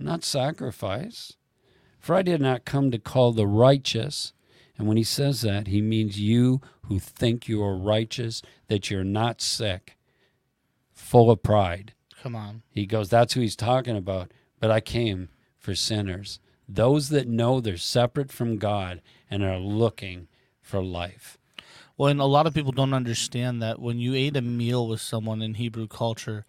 not 0.00 0.24
sacrifice. 0.24 1.34
For 2.00 2.16
I 2.16 2.22
did 2.22 2.40
not 2.40 2.64
come 2.64 2.90
to 2.90 2.98
call 2.98 3.32
the 3.32 3.46
righteous. 3.46 4.32
And 4.76 4.88
when 4.88 4.96
he 4.96 5.04
says 5.04 5.42
that, 5.42 5.68
he 5.68 5.80
means 5.80 6.20
you 6.20 6.60
who 6.86 6.98
think 6.98 7.48
you 7.48 7.62
are 7.62 7.76
righteous, 7.76 8.42
that 8.66 8.90
you're 8.90 9.04
not 9.04 9.40
sick, 9.40 9.96
full 10.92 11.30
of 11.30 11.44
pride. 11.44 11.94
Come 12.20 12.34
on. 12.34 12.62
He 12.70 12.84
goes, 12.84 13.10
That's 13.10 13.34
who 13.34 13.42
he's 13.42 13.56
talking 13.56 13.96
about. 13.96 14.32
But 14.58 14.72
I 14.72 14.80
came 14.80 15.28
for 15.56 15.76
sinners, 15.76 16.40
those 16.68 17.08
that 17.08 17.26
know 17.26 17.60
they're 17.60 17.76
separate 17.76 18.30
from 18.30 18.58
God 18.58 19.00
and 19.30 19.42
are 19.42 19.58
looking 19.58 20.28
for 20.60 20.82
life. 20.82 21.38
Well, 21.96 22.08
and 22.08 22.20
a 22.20 22.26
lot 22.26 22.46
of 22.46 22.54
people 22.54 22.72
don't 22.72 22.94
understand 22.94 23.60
that 23.62 23.80
when 23.80 23.98
you 23.98 24.14
ate 24.14 24.36
a 24.36 24.42
meal 24.42 24.86
with 24.86 25.00
someone 25.00 25.42
in 25.42 25.54
Hebrew 25.54 25.88
culture, 25.88 26.44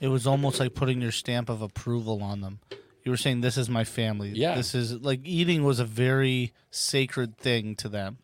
it 0.00 0.08
was 0.08 0.26
almost 0.26 0.60
like 0.60 0.74
putting 0.74 1.00
your 1.00 1.10
stamp 1.10 1.48
of 1.48 1.62
approval 1.62 2.22
on 2.22 2.40
them. 2.42 2.60
You 3.02 3.10
were 3.10 3.16
saying, 3.16 3.40
"This 3.40 3.58
is 3.58 3.68
my 3.68 3.84
family." 3.84 4.30
Yeah. 4.30 4.54
This 4.54 4.74
is 4.74 4.92
like 4.92 5.20
eating 5.24 5.64
was 5.64 5.80
a 5.80 5.84
very 5.84 6.52
sacred 6.70 7.36
thing 7.36 7.74
to 7.76 7.88
them. 7.88 8.18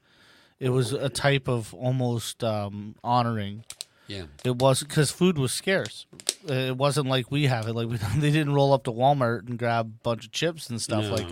It 0.59 0.71
was 0.71 0.93
a 0.93 1.09
type 1.09 1.49
of 1.49 1.75
almost 1.75 2.45
um, 2.45 2.95
honoring. 3.03 3.65
Yeah. 4.11 4.25
It 4.45 4.57
was 4.57 4.81
because 4.83 5.13
food 5.13 5.39
was 5.39 5.53
scarce. 5.53 6.07
It 6.49 6.77
wasn't 6.77 7.07
like 7.07 7.31
we 7.31 7.45
have 7.45 7.69
it. 7.69 7.75
Like 7.75 7.89
we, 7.89 7.97
they 8.19 8.31
didn't 8.33 8.55
roll 8.55 8.73
up 8.73 8.85
to 8.85 8.93
Walmart 8.93 9.49
and 9.49 9.57
grab 9.59 9.87
a 9.87 10.03
bunch 10.03 10.25
of 10.27 10.33
chips 10.33 10.69
and 10.69 10.83
stuff. 10.83 11.05
No. 11.05 11.15
Like 11.15 11.29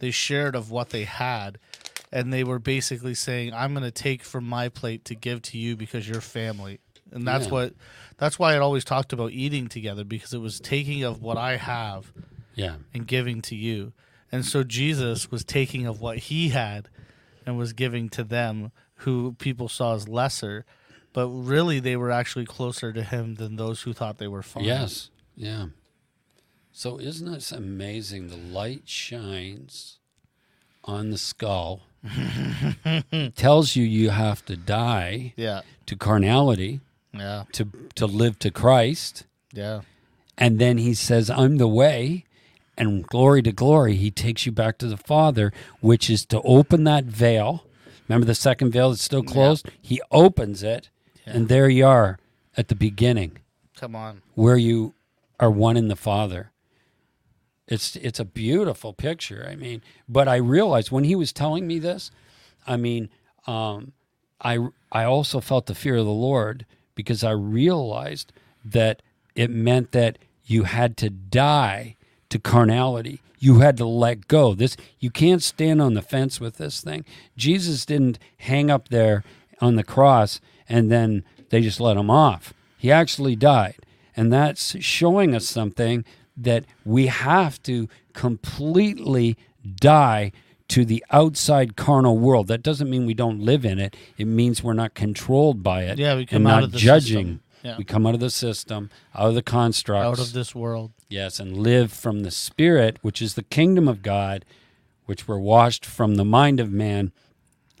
they 0.00 0.10
shared 0.10 0.56
of 0.56 0.70
what 0.70 0.90
they 0.90 1.04
had, 1.04 1.58
and 2.12 2.32
they 2.32 2.42
were 2.42 2.58
basically 2.58 3.14
saying, 3.14 3.54
"I'm 3.54 3.72
going 3.72 3.84
to 3.84 3.92
take 3.92 4.24
from 4.24 4.44
my 4.48 4.68
plate 4.68 5.04
to 5.06 5.14
give 5.14 5.42
to 5.42 5.58
you 5.58 5.76
because 5.76 6.08
you're 6.08 6.20
family." 6.20 6.80
And 7.12 7.26
that's 7.26 7.46
Yeah. 7.46 7.52
what. 7.52 7.74
That's 8.16 8.36
why 8.36 8.56
it 8.56 8.58
always 8.58 8.82
talked 8.84 9.12
about 9.12 9.30
eating 9.30 9.68
together 9.68 10.02
because 10.02 10.34
it 10.34 10.40
was 10.40 10.58
taking 10.58 11.04
of 11.04 11.22
what 11.22 11.36
I 11.36 11.56
have 11.56 12.12
Yeah. 12.56 12.74
and 12.92 13.06
giving 13.06 13.40
to 13.42 13.54
you. 13.54 13.92
And 14.32 14.44
so 14.44 14.64
Jesus 14.64 15.30
was 15.30 15.44
taking 15.44 15.86
of 15.86 16.00
what 16.00 16.18
he 16.18 16.48
had 16.48 16.88
and 17.46 17.56
was 17.56 17.72
giving 17.72 18.08
to 18.08 18.24
them 18.24 18.72
who 19.02 19.36
people 19.38 19.68
saw 19.68 19.94
as 19.94 20.08
lesser, 20.08 20.66
but 21.18 21.26
really 21.30 21.80
they 21.80 21.96
were 21.96 22.12
actually 22.12 22.44
closer 22.44 22.92
to 22.92 23.02
him 23.02 23.34
than 23.34 23.56
those 23.56 23.82
who 23.82 23.92
thought 23.92 24.18
they 24.18 24.28
were 24.28 24.40
fine. 24.40 24.62
Yes. 24.62 25.10
Yeah. 25.34 25.66
So 26.70 27.00
isn't 27.00 27.28
this 27.32 27.50
amazing? 27.50 28.28
The 28.28 28.36
light 28.36 28.82
shines 28.88 29.98
on 30.84 31.10
the 31.10 31.18
skull, 31.18 31.80
tells 33.34 33.74
you 33.74 33.82
you 33.82 34.10
have 34.10 34.44
to 34.46 34.56
die 34.56 35.34
Yeah. 35.36 35.62
to 35.86 35.96
carnality 35.96 36.78
Yeah. 37.12 37.44
to 37.54 37.66
to 37.96 38.06
live 38.06 38.38
to 38.38 38.52
Christ. 38.52 39.24
Yeah. 39.52 39.80
And 40.36 40.60
then 40.60 40.78
he 40.78 40.94
says, 40.94 41.30
I'm 41.30 41.56
the 41.58 41.66
way. 41.66 42.24
And 42.76 43.04
glory 43.04 43.42
to 43.42 43.50
glory, 43.50 43.96
he 43.96 44.12
takes 44.12 44.46
you 44.46 44.52
back 44.52 44.78
to 44.78 44.86
the 44.86 44.96
Father, 44.96 45.52
which 45.80 46.08
is 46.08 46.24
to 46.26 46.40
open 46.42 46.84
that 46.84 47.06
veil. 47.06 47.64
Remember 48.08 48.24
the 48.24 48.36
second 48.36 48.70
veil 48.70 48.90
that's 48.90 49.02
still 49.02 49.24
closed? 49.24 49.68
He 49.82 50.00
opens 50.12 50.62
it, 50.62 50.90
and 51.34 51.48
there 51.48 51.68
you 51.68 51.86
are 51.86 52.18
at 52.56 52.68
the 52.68 52.74
beginning 52.74 53.38
Come 53.76 53.94
on. 53.94 54.22
where 54.34 54.56
you 54.56 54.94
are 55.40 55.50
one 55.50 55.76
in 55.76 55.88
the 55.88 55.96
Father. 55.96 56.50
It's 57.66 57.96
it's 57.96 58.18
a 58.18 58.24
beautiful 58.24 58.92
picture. 58.92 59.46
I 59.50 59.54
mean, 59.54 59.82
but 60.08 60.26
I 60.26 60.36
realized 60.36 60.90
when 60.90 61.04
he 61.04 61.14
was 61.14 61.32
telling 61.32 61.66
me 61.66 61.78
this, 61.78 62.10
I 62.66 62.76
mean, 62.76 63.10
um, 63.46 63.92
I 64.40 64.68
I 64.90 65.04
also 65.04 65.40
felt 65.40 65.66
the 65.66 65.74
fear 65.74 65.96
of 65.96 66.06
the 66.06 66.10
Lord 66.10 66.64
because 66.94 67.22
I 67.22 67.30
realized 67.32 68.32
that 68.64 69.02
it 69.34 69.50
meant 69.50 69.92
that 69.92 70.18
you 70.46 70.64
had 70.64 70.96
to 70.98 71.10
die 71.10 71.96
to 72.30 72.38
carnality. 72.38 73.20
You 73.38 73.60
had 73.60 73.76
to 73.76 73.84
let 73.84 74.28
go. 74.28 74.54
This 74.54 74.76
you 74.98 75.10
can't 75.10 75.42
stand 75.42 75.82
on 75.82 75.92
the 75.94 76.02
fence 76.02 76.40
with 76.40 76.56
this 76.56 76.80
thing. 76.80 77.04
Jesus 77.36 77.84
didn't 77.84 78.18
hang 78.38 78.70
up 78.70 78.88
there 78.88 79.22
on 79.60 79.76
the 79.76 79.84
cross 79.84 80.40
and 80.68 80.90
then 80.90 81.24
they 81.50 81.60
just 81.60 81.80
let 81.80 81.96
him 81.96 82.10
off. 82.10 82.52
He 82.76 82.92
actually 82.92 83.36
died. 83.36 83.76
And 84.16 84.32
that's 84.32 84.76
showing 84.82 85.34
us 85.34 85.46
something 85.46 86.04
that 86.36 86.64
we 86.84 87.06
have 87.06 87.62
to 87.64 87.88
completely 88.12 89.36
die 89.80 90.32
to 90.68 90.84
the 90.84 91.04
outside 91.10 91.76
carnal 91.76 92.18
world. 92.18 92.48
That 92.48 92.62
doesn't 92.62 92.90
mean 92.90 93.06
we 93.06 93.14
don't 93.14 93.40
live 93.40 93.64
in 93.64 93.78
it. 93.78 93.96
It 94.16 94.26
means 94.26 94.62
we're 94.62 94.72
not 94.74 94.94
controlled 94.94 95.62
by 95.62 95.84
it. 95.84 95.98
Yeah, 95.98 96.16
we 96.16 96.26
come 96.26 96.46
and 96.46 96.48
out 96.48 96.54
not 96.56 96.62
of 96.64 96.72
the 96.72 96.78
judging. 96.78 97.40
Yeah. 97.62 97.76
We 97.76 97.84
come 97.84 98.06
out 98.06 98.14
of 98.14 98.20
the 98.20 98.30
system, 98.30 98.90
out 99.14 99.28
of 99.28 99.34
the 99.34 99.42
constructs. 99.42 100.20
Out 100.20 100.24
of 100.24 100.32
this 100.32 100.54
world. 100.54 100.92
Yes, 101.08 101.40
and 101.40 101.56
live 101.56 101.92
from 101.92 102.20
the 102.20 102.30
Spirit, 102.30 102.98
which 103.02 103.20
is 103.20 103.34
the 103.34 103.42
kingdom 103.42 103.88
of 103.88 104.02
God, 104.02 104.44
which 105.06 105.26
we're 105.26 105.38
washed 105.38 105.84
from 105.84 106.14
the 106.14 106.24
mind 106.24 106.60
of 106.60 106.70
man, 106.70 107.12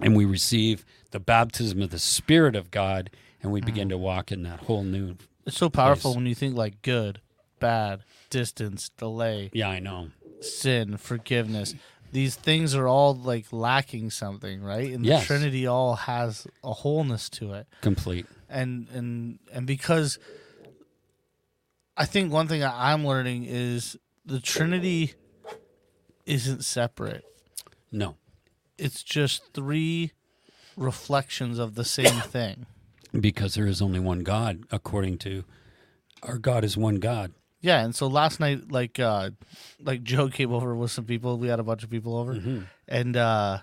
and 0.00 0.16
we 0.16 0.24
receive 0.24 0.84
the 1.10 1.20
baptism 1.20 1.82
of 1.82 1.90
the 1.90 1.98
Spirit 1.98 2.54
of 2.56 2.70
God, 2.70 3.10
and 3.42 3.52
we 3.52 3.60
mm. 3.60 3.66
begin 3.66 3.88
to 3.90 3.98
walk 3.98 4.30
in 4.32 4.42
that 4.44 4.60
whole 4.60 4.82
new. 4.82 5.16
It's 5.46 5.56
so 5.56 5.68
powerful 5.70 6.10
Nice. 6.12 6.16
when 6.16 6.26
you 6.26 6.34
think 6.34 6.56
like 6.56 6.82
good, 6.82 7.20
bad, 7.60 8.00
distance, 8.30 8.90
delay, 8.90 9.50
Yeah, 9.52 9.68
I 9.70 9.78
know. 9.80 10.10
sin, 10.40 10.96
forgiveness. 10.98 11.74
These 12.12 12.36
things 12.36 12.74
are 12.74 12.86
all 12.88 13.14
like 13.14 13.46
lacking 13.52 14.10
something, 14.10 14.62
right? 14.62 14.92
And 14.92 15.04
the 15.04 15.08
Yes. 15.10 15.26
Trinity 15.26 15.66
all 15.66 15.94
has 15.94 16.46
a 16.64 16.72
wholeness 16.72 17.28
to 17.30 17.52
it. 17.54 17.66
Complete. 17.82 18.26
and 18.48 18.88
and 18.90 19.38
and 19.52 19.66
because 19.66 20.18
I 21.96 22.04
think 22.04 22.32
one 22.32 22.48
thing 22.48 22.60
that 22.60 22.74
I'm 22.74 23.06
learning 23.06 23.44
is 23.46 23.96
the 24.24 24.40
Trinity 24.40 25.14
isn't 26.26 26.64
separate. 26.64 27.24
No, 27.90 28.16
It's 28.76 29.02
just 29.02 29.52
three 29.54 30.12
reflections 30.78 31.58
of 31.58 31.74
the 31.74 31.84
same 31.84 32.20
thing. 32.20 32.66
because 33.18 33.54
there 33.54 33.66
is 33.66 33.82
only 33.82 34.00
one 34.00 34.20
God, 34.20 34.64
according 34.70 35.18
to 35.18 35.44
our 36.22 36.38
God 36.38 36.64
is 36.64 36.76
one 36.76 36.96
God. 36.96 37.32
Yeah, 37.60 37.82
and 37.84 37.94
so 37.94 38.06
last 38.06 38.38
night, 38.38 38.70
like, 38.70 39.00
uh, 39.00 39.30
like 39.80 40.02
Joe 40.04 40.28
came 40.28 40.52
over 40.52 40.74
with 40.76 40.90
some 40.92 41.04
people. 41.06 41.38
We 41.38 41.48
had 41.48 41.58
a 41.58 41.64
bunch 41.64 41.82
of 41.82 41.90
people 41.90 42.16
over, 42.16 42.38
and 42.86 43.16
uh, 43.16 43.58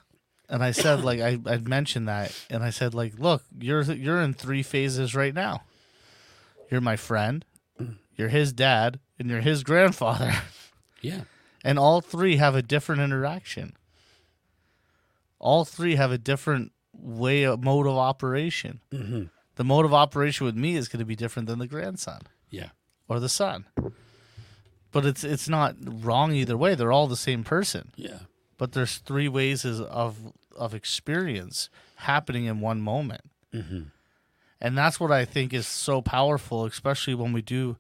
and 0.50 0.62
I 0.64 0.72
said, 0.72 1.04
like, 1.06 1.22
I 1.22 1.40
I 1.46 1.58
mentioned 1.60 2.10
that, 2.10 2.36
and 2.50 2.62
I 2.62 2.72
said, 2.72 2.94
like, 2.94 3.18
look, 3.18 3.44
you're 3.58 3.84
you're 3.84 4.22
in 4.22 4.34
three 4.34 4.64
phases 4.64 5.16
right 5.16 5.34
now. 5.34 5.62
You're 6.70 6.82
my 6.82 6.98
friend, 6.98 7.46
you're 8.18 8.28
his 8.30 8.52
dad, 8.52 9.00
and 9.18 9.30
you're 9.30 9.40
his 9.42 9.64
grandfather, 9.64 10.34
Yeah. 11.02 11.22
and 11.64 11.80
all 11.80 12.02
three 12.02 12.36
have 12.36 12.54
a 12.56 12.62
different 12.62 13.02
interaction. 13.02 13.78
All 15.40 15.64
three 15.64 15.96
have 15.96 16.12
a 16.12 16.18
different 16.18 16.72
way 17.06 17.44
of 17.44 17.64
mode 17.64 17.88
of 17.88 17.98
operation. 17.98 18.82
hmm 18.92 19.24
The 19.56 19.64
mode 19.64 19.86
of 19.86 19.94
operation 19.94 20.46
with 20.46 20.56
me 20.56 20.76
is 20.76 20.88
going 20.90 21.00
to 21.00 21.06
be 21.06 21.16
different 21.16 21.48
than 21.48 21.60
the 21.60 21.68
grandson 21.68 22.22
Yeah. 22.50 22.70
or 23.08 23.20
the 23.20 23.30
son. 23.30 23.66
But 24.92 25.06
it's 25.06 25.24
it's 25.24 25.50
not 25.50 25.76
wrong 25.82 26.32
either 26.34 26.58
way. 26.58 26.76
They're 26.76 26.92
all 26.92 27.08
the 27.08 27.18
same 27.18 27.44
person. 27.44 27.92
Yeah. 27.98 28.20
But 28.58 28.72
there's 28.72 28.98
three 28.98 29.28
ways 29.28 29.66
of 29.66 30.34
of 30.56 30.74
experience 30.74 31.70
happening 31.96 32.46
in 32.46 32.62
one 32.62 32.82
moment. 32.82 33.22
hmm 33.52 33.84
And 34.62 34.78
that's 34.78 35.00
what 35.00 35.12
I 35.12 35.26
think 35.26 35.54
is 35.54 35.68
so 35.68 36.02
powerful, 36.02 36.66
especially 36.66 37.14
when 37.16 37.34
we 37.34 37.42
do 37.42 37.76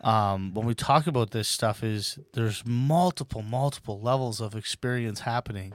um, 0.00 0.52
when 0.54 0.66
we 0.66 0.74
talk 0.74 1.06
about 1.06 1.30
this 1.30 1.48
stuff 1.48 1.82
is 1.82 2.18
there's 2.34 2.62
multiple, 2.66 3.42
multiple 3.42 3.98
levels 4.00 4.40
of 4.40 4.54
experience 4.54 5.20
happening 5.20 5.72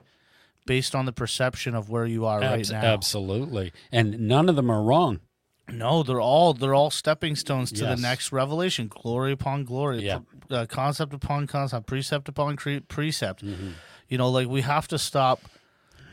based 0.70 0.94
on 0.94 1.06
the 1.06 1.12
perception 1.12 1.74
of 1.74 1.90
where 1.90 2.06
you 2.06 2.26
are 2.28 2.40
right 2.40 2.70
now. 2.70 2.82
Absolutely. 2.82 3.74
And 3.92 4.20
none 4.20 4.48
of 4.50 4.56
them 4.56 4.70
are 4.70 4.84
wrong. 4.84 5.20
No, 5.68 6.04
they're 6.04 6.22
all 6.22 6.54
they're 6.54 6.76
all 6.76 6.92
stepping 6.92 7.36
stones 7.36 7.72
to 7.72 7.84
Yes. 7.84 7.96
the 7.96 8.02
next 8.02 8.32
revelation, 8.32 8.88
glory 8.88 9.32
upon 9.32 9.66
glory, 9.66 10.06
Yeah. 10.06 10.20
uh, 10.52 10.68
concept 10.68 11.12
upon 11.14 11.48
concept, 11.48 11.88
precept 11.88 12.30
upon 12.30 12.56
cre- 12.56 12.86
precept. 12.88 13.44
Mm-hmm. 13.44 13.72
You 14.10 14.18
know, 14.20 14.30
like 14.30 14.48
we 14.48 14.62
have 14.62 14.88
to 14.90 15.00
stop 15.00 15.40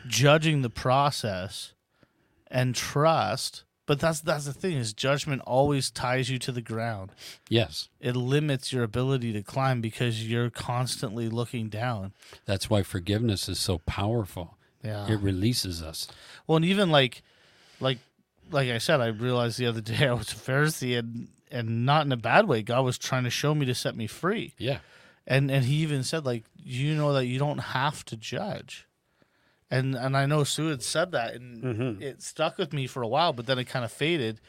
judging 0.09 0.63
the 0.63 0.71
process 0.71 1.75
and 2.51 2.75
trust. 2.75 3.65
But 3.87 4.01
that's 4.01 4.21
that's 4.21 4.45
the 4.47 4.53
thing 4.53 4.77
is 4.77 4.93
judgment 4.93 5.43
always 5.47 5.91
ties 5.91 6.29
you 6.29 6.39
to 6.41 6.51
the 6.53 6.61
ground. 6.61 7.13
Yes. 7.49 7.89
It 8.01 8.17
limits 8.17 8.73
your 8.73 8.83
ability 8.83 9.33
to 9.33 9.43
climb 9.43 9.81
because 9.81 10.27
you're 10.29 10.51
constantly 10.51 11.29
looking 11.29 11.69
down. 11.69 12.13
That's 12.47 12.69
why 12.69 12.83
forgiveness 12.83 13.49
is 13.49 13.59
so 13.61 13.79
powerful. 13.87 14.57
Yeah. 14.83 15.07
It 15.09 15.21
releases 15.21 15.83
us. 15.83 16.09
Well, 16.47 16.57
and 16.57 16.65
even 16.65 16.91
like, 16.91 17.23
like, 17.81 17.99
like 18.51 18.71
I 18.71 18.79
said, 18.79 19.01
I 19.01 19.07
realized 19.09 19.59
the 19.59 19.67
other 19.67 19.81
day 19.81 20.07
I 20.09 20.13
was 20.13 20.33
a 20.33 20.37
Pharisee, 20.37 20.99
and 20.99 21.29
and 21.51 21.87
not 21.87 22.05
in 22.07 22.11
a 22.13 22.17
bad 22.17 22.49
way. 22.49 22.63
God 22.63 22.85
was 22.85 22.99
trying 22.99 23.25
to 23.25 23.31
show 23.31 23.55
me 23.55 23.67
to 23.67 23.75
set 23.75 23.97
me 23.97 24.09
free, 24.09 24.55
Yeah. 24.59 24.79
and 25.29 25.49
and 25.51 25.65
He 25.65 25.77
even 25.77 26.03
said 26.03 26.25
like, 26.27 26.43
you 26.57 26.95
know 26.97 27.13
that 27.13 27.27
you 27.27 27.39
don't 27.39 27.59
have 27.59 28.05
to 28.07 28.17
judge, 28.17 28.85
and 29.71 29.95
and 29.95 30.17
I 30.17 30.27
know 30.27 30.45
Sue 30.45 30.69
had 30.69 30.83
said 30.83 31.13
that, 31.13 31.35
and 31.35 31.63
mm-hmm. 31.63 32.03
it 32.03 32.23
stuck 32.23 32.59
with 32.59 32.73
me 32.73 32.87
for 32.87 33.03
a 33.03 33.09
while, 33.09 33.33
but 33.33 33.47
then 33.47 33.59
it 33.59 33.65
kind 33.65 33.85
of 33.85 33.93
faded. 33.93 34.41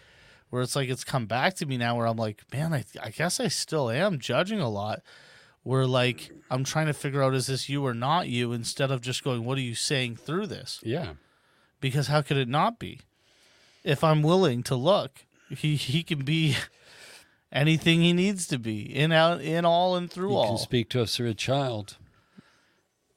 Where 0.50 0.62
it's 0.62 0.76
like 0.78 0.88
it's 0.90 1.04
come 1.04 1.26
back 1.26 1.56
to 1.56 1.66
me 1.66 1.76
now, 1.78 1.98
where 1.98 2.08
I'm 2.08 2.16
like, 2.18 2.44
man, 2.54 2.74
I 2.74 2.86
I 3.02 3.10
guess 3.10 3.40
I 3.40 3.50
still 3.50 3.90
am 3.90 4.18
judging 4.20 4.60
a 4.62 4.70
lot. 4.70 5.02
Where 5.64 5.86
like 5.86 6.32
I'm 6.50 6.64
trying 6.64 6.86
to 6.86 6.94
figure 6.94 7.22
out 7.22 7.34
is 7.34 7.48
this 7.48 7.68
you 7.68 7.86
or 7.86 7.94
not 7.94 8.30
you, 8.30 8.54
instead 8.54 8.90
of 8.90 9.02
just 9.02 9.24
going, 9.24 9.44
what 9.44 9.58
are 9.58 9.62
you 9.62 9.76
saying 9.76 10.16
through 10.16 10.48
this? 10.48 10.80
Yeah. 10.84 11.14
because 11.82 12.08
how 12.08 12.22
could 12.22 12.38
it 12.38 12.48
not 12.48 12.80
be? 12.80 13.02
If 13.84 14.04
I'm 14.04 14.22
willing 14.24 14.64
to 14.64 14.76
look, 14.76 15.26
he 15.50 15.76
he 15.76 16.04
can 16.04 16.20
be 16.20 16.56
anything 17.52 18.02
he 18.02 18.14
needs 18.14 18.48
to 18.48 18.58
be 18.58 18.82
in 18.84 19.12
out 19.12 19.42
in 19.42 19.66
all 19.66 19.96
and 19.98 20.10
through 20.10 20.30
He 20.30 20.36
all. 20.36 20.48
can 20.50 20.58
speak 20.58 20.90
to 20.92 21.02
us 21.02 21.18
through 21.18 21.30
a 21.30 21.34
child. 21.34 21.98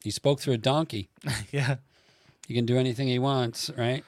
He 0.02 0.10
spoke 0.10 0.40
through 0.40 0.54
a 0.54 0.58
donkey. 0.58 1.08
yeah, 1.52 1.76
He 2.50 2.56
can 2.56 2.66
do 2.66 2.76
anything 2.76 3.06
he 3.06 3.20
wants, 3.20 3.70
right? 3.78 4.04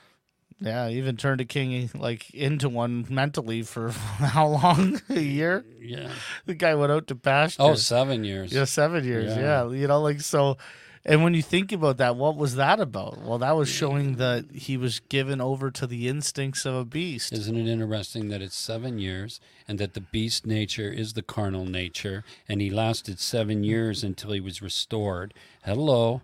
yeah. 0.58 0.88
Even 0.88 1.16
turned 1.16 1.40
a 1.40 1.44
king 1.44 1.88
like 1.94 2.28
into 2.34 2.68
one 2.68 3.06
mentally 3.08 3.62
for 3.62 3.90
how 3.92 4.48
long? 4.48 5.00
a 5.08 5.20
year. 5.20 5.64
Yeah. 5.78 6.10
The 6.46 6.54
guy 6.54 6.74
went 6.74 6.90
out 6.90 7.06
to 7.06 7.14
pasture. 7.14 7.62
Oh, 7.62 7.74
seven 7.76 8.24
years. 8.24 8.52
yeah, 8.52 8.64
seven 8.64 9.04
years. 9.04 9.36
Yeah. 9.36 9.66
Yeah. 9.66 9.70
you 9.70 9.86
know, 9.86 10.02
like 10.02 10.22
so. 10.22 10.56
And 11.04 11.22
when 11.22 11.34
you 11.34 11.42
think 11.42 11.70
about 11.70 11.98
that, 11.98 12.16
what 12.16 12.36
was 12.36 12.56
that 12.56 12.80
about? 12.80 13.22
Well, 13.22 13.38
that 13.38 13.54
was 13.54 13.68
showing 13.68 14.16
that 14.16 14.46
he 14.52 14.76
was 14.76 14.98
given 14.98 15.40
over 15.40 15.70
to 15.70 15.86
the 15.86 16.08
instincts 16.08 16.66
of 16.66 16.74
a 16.74 16.84
beast. 16.84 17.32
Isn't 17.32 17.56
it 17.56 17.68
interesting 17.68 18.28
that 18.30 18.42
it's 18.42 18.56
seven 18.56 18.98
years 18.98 19.38
and 19.68 19.78
that 19.78 19.94
the 19.94 20.00
beast 20.00 20.46
nature 20.46 20.90
is 20.90 21.12
the 21.12 21.22
carnal 21.22 21.64
nature 21.64 22.24
and 22.48 22.60
he 22.60 22.70
lasted 22.70 23.20
seven 23.20 23.62
years 23.62 24.02
until 24.02 24.32
he 24.32 24.40
was 24.40 24.60
restored? 24.60 25.32
Hello, 25.64 26.22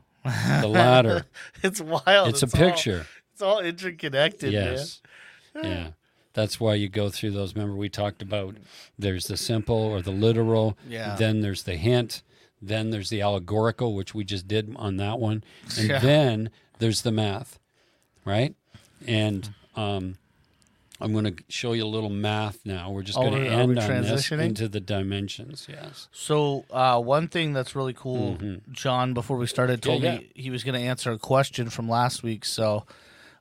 the 0.60 0.68
ladder. 0.68 1.26
It's 1.62 1.80
wild. 1.80 2.28
it's 2.28 2.42
a 2.42 2.46
all- 2.46 2.50
picture. 2.52 3.06
it's 3.32 3.42
all 3.42 3.60
interconnected. 3.60 4.52
Yes. 4.52 5.00
Yeah. 5.54 5.90
That's 6.34 6.60
why 6.60 6.74
you 6.74 6.88
go 6.88 7.08
through 7.10 7.32
those. 7.32 7.54
Remember, 7.54 7.76
we 7.76 7.88
talked 7.88 8.22
about 8.22 8.56
there's 8.98 9.26
the 9.26 9.36
simple 9.36 9.74
or 9.76 10.00
the 10.02 10.12
literal, 10.12 10.78
Yeah. 10.88 11.16
then 11.16 11.40
there's 11.40 11.64
the 11.64 11.74
hint, 11.76 12.22
then 12.62 12.90
there's 12.90 13.10
the 13.10 13.22
allegorical, 13.22 13.94
which 13.94 14.14
we 14.14 14.22
just 14.24 14.46
did 14.46 14.72
on 14.76 14.98
that 14.98 15.18
one, 15.18 15.42
and 15.78 15.88
Yeah. 15.90 15.98
then 15.98 16.50
there's 16.78 17.02
the 17.02 17.10
math, 17.10 17.58
right? 18.24 18.54
And 19.06 19.52
um, 19.74 20.16
I'm 21.00 21.12
going 21.12 21.32
to 21.32 21.44
show 21.48 21.74
you 21.74 21.84
a 21.84 21.86
little 21.86 22.10
math 22.10 22.58
now. 22.64 22.90
We're 22.90 23.02
just 23.02 23.18
Oh, 23.18 23.22
going 23.30 23.44
to 23.44 23.48
end 23.50 23.78
on 23.78 24.02
this 24.02 24.30
into 24.32 24.68
the 24.68 24.80
dimensions. 24.80 25.66
Yes. 25.68 26.08
So 26.10 26.64
uh, 26.70 27.00
one 27.00 27.28
thing 27.28 27.52
that's 27.52 27.76
really 27.76 27.94
cool, 27.94 28.36
John, 28.72 29.14
before 29.14 29.36
we 29.36 29.46
started, 29.46 29.80
told 29.82 30.02
Mm-hmm. 30.02 30.04
Yeah, 30.14 30.18
me 30.18 30.32
he 30.34 30.50
was 30.50 30.64
going 30.64 30.74
to 30.74 30.86
answer 30.86 31.12
a 31.12 31.18
question 31.18 31.70
from 31.70 31.88
last 31.88 32.22
week. 32.22 32.44
So 32.44 32.84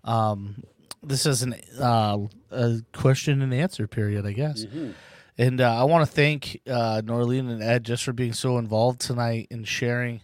um, 0.04 0.64
this 1.04 1.26
is 1.26 1.42
an 1.42 1.56
uh, 1.80 2.18
a 2.52 2.82
question 2.94 3.42
and 3.42 3.54
answer 3.54 3.88
period, 3.88 4.26
I 4.26 4.34
guess. 4.34 4.66
Mm-hmm. 4.66 4.92
And 5.40 5.62
uh, 5.62 5.80
I 5.80 5.84
want 5.84 6.08
to 6.08 6.12
thank 6.12 6.62
uh, 6.68 7.02
Norlene 7.04 7.52
and 7.52 7.62
Ed 7.62 7.84
just 7.84 8.04
for 8.04 8.14
being 8.14 8.34
so 8.34 8.58
involved 8.58 9.02
tonight 9.02 9.48
and 9.52 9.68
sharing. 9.68 10.22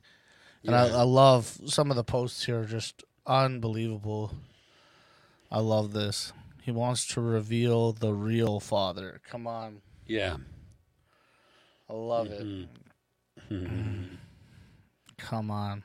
And 0.65 0.75
I, 0.75 0.87
I 0.87 1.03
love 1.03 1.59
some 1.65 1.89
of 1.91 1.97
the 1.97 2.03
posts 2.03 2.45
here, 2.45 2.61
are 2.61 2.65
just 2.65 3.03
unbelievable. 3.27 4.33
I 5.51 5.59
love 5.59 5.93
this. 5.93 6.31
He 6.63 6.71
wants 6.71 7.05
to 7.07 7.21
reveal 7.21 7.91
the 7.91 8.13
real 8.13 8.61
Father. 8.61 9.19
Come 9.29 9.47
on. 9.47 9.81
Yeah. 10.07 10.37
I 11.89 11.93
love 11.93 12.27
it. 12.27 12.67
Mm-hmm. 13.51 14.15
Come 15.17 15.51
on. 15.51 15.83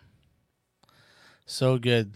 So 1.47 1.79
good. 1.79 2.12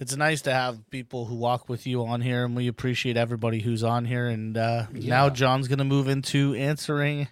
It's 0.00 0.16
nice 0.16 0.42
to 0.42 0.52
have 0.52 0.90
people 0.90 1.26
who 1.26 1.36
walk 1.36 1.68
with 1.68 1.86
you 1.86 2.04
on 2.04 2.20
here, 2.20 2.44
and 2.44 2.56
we 2.56 2.66
appreciate 2.66 3.16
everybody 3.16 3.60
who's 3.60 3.84
on 3.84 4.04
here. 4.06 4.26
And 4.26 4.56
uh, 4.56 4.86
now 4.90 5.30
John's 5.30 5.68
going 5.68 5.78
to 5.78 5.84
move 5.84 6.08
into 6.08 6.54
answering. 6.54 7.28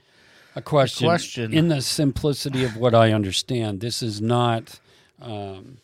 A 0.55 0.63
question. 0.63 1.07
question. 1.09 1.53
In 1.53 1.69
the 1.69 1.83
simplicity 1.83 2.63
of 2.63 2.77
what 2.77 2.95
I 2.95 3.13
understand, 3.13 3.81
this 3.81 4.01
is 4.01 4.21
not, 4.21 4.79
um, 5.21 5.79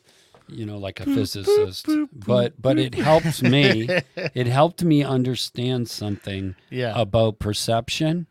you 0.48 0.64
know, 0.66 0.78
like 0.78 1.00
a 1.00 1.04
physicist, 1.04 1.86
but 2.12 2.60
but 2.60 2.78
it 2.78 2.94
helps 2.94 3.42
me. 3.42 3.88
it 4.16 4.46
helped 4.46 4.82
me 4.82 5.02
understand 5.04 5.88
something 5.88 6.54
Yeah. 6.70 6.92
about 7.00 7.38
perception 7.38 8.26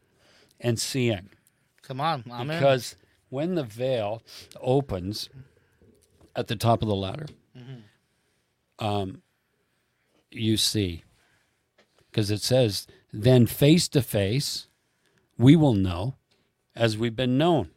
and 0.60 0.80
seeing, 0.80 1.30
Come 1.84 2.02
on. 2.02 2.24
I'm 2.32 2.50
in. 2.50 2.58
because 2.58 2.96
when 3.30 3.56
the 3.56 3.64
veil 3.64 4.24
opens 4.60 5.30
at 6.36 6.48
the 6.48 6.56
top 6.56 6.82
of 6.82 6.88
the 6.88 6.96
ladder, 6.96 7.28
um, 8.80 9.22
you 10.32 10.58
see, 10.58 11.04
because 12.12 12.30
it 12.32 12.42
says, 12.42 12.88
"Then 13.14 13.46
face 13.48 13.88
to 13.90 14.02
face, 14.02 14.68
we 15.38 15.56
will 15.56 15.74
know." 15.74 16.16
as 16.76 16.96
we've 16.96 17.16
been 17.16 17.40
known. 17.40 17.72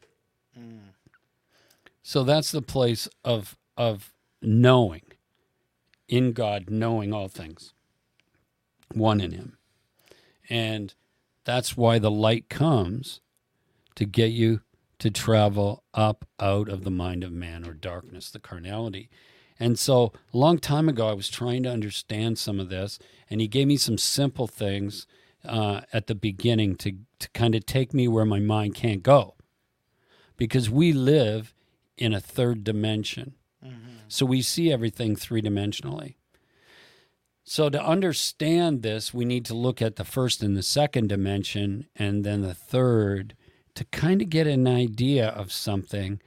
So 2.02 2.22
that's 2.24 2.50
the 2.50 2.60
place 2.62 3.08
of 3.24 3.56
of 3.76 4.12
knowing 4.42 5.02
in 6.08 6.32
God, 6.32 6.70
knowing 6.70 7.12
all 7.12 7.28
things, 7.28 7.72
one 8.92 9.20
in 9.20 9.32
Him, 9.32 9.56
and 10.48 10.94
that's 11.44 11.76
why 11.76 11.98
the 11.98 12.10
light 12.10 12.48
comes 12.48 13.20
to 13.94 14.04
get 14.04 14.32
you 14.32 14.60
to 14.98 15.10
travel 15.10 15.82
up 15.94 16.26
out 16.38 16.68
of 16.68 16.84
the 16.84 16.90
mind 16.90 17.24
of 17.24 17.32
man 17.32 17.66
or 17.66 17.72
darkness, 17.72 18.30
the 18.30 18.38
carnality. 18.38 19.08
And 19.58 19.78
so 19.78 20.12
a 20.32 20.36
long 20.36 20.58
time 20.58 20.88
ago, 20.88 21.08
I 21.08 21.12
was 21.12 21.28
trying 21.28 21.62
to 21.64 21.70
understand 21.70 22.38
some 22.38 22.60
of 22.60 22.68
this, 22.68 22.98
and 23.28 23.40
he 23.40 23.48
gave 23.48 23.66
me 23.66 23.76
some 23.76 23.98
simple 23.98 24.46
things 24.46 25.06
uh, 25.44 25.82
at 25.92 26.06
the 26.06 26.14
beginning 26.14 26.76
to, 26.76 26.92
to 27.18 27.30
kind 27.30 27.54
of 27.54 27.66
take 27.66 27.92
me 27.94 28.08
where 28.08 28.24
my 28.24 28.40
mind 28.40 28.74
can't 28.74 29.02
go. 29.02 29.34
Because 30.36 30.70
we 30.70 30.92
live 30.92 31.54
in 31.96 32.14
a 32.14 32.20
third 32.20 32.64
dimension. 32.64 33.34
So 34.10 34.26
we 34.26 34.42
see 34.42 34.72
everything 34.72 35.14
three 35.14 35.40
dimensionally. 35.40 36.14
So 37.44 37.70
to 37.70 37.82
understand 37.82 38.82
this, 38.82 39.14
we 39.14 39.24
need 39.24 39.44
to 39.46 39.54
look 39.54 39.80
at 39.80 39.96
the 39.96 40.04
first 40.04 40.42
and 40.42 40.56
the 40.56 40.62
second 40.62 41.08
dimension 41.08 41.86
and 41.94 42.24
then 42.24 42.42
the 42.42 42.54
third 42.54 43.34
to 43.74 43.84
kind 43.86 44.20
of 44.20 44.28
get 44.28 44.46
an 44.46 44.66
idea 44.66 45.28
of 45.28 45.52
something. 45.52 46.20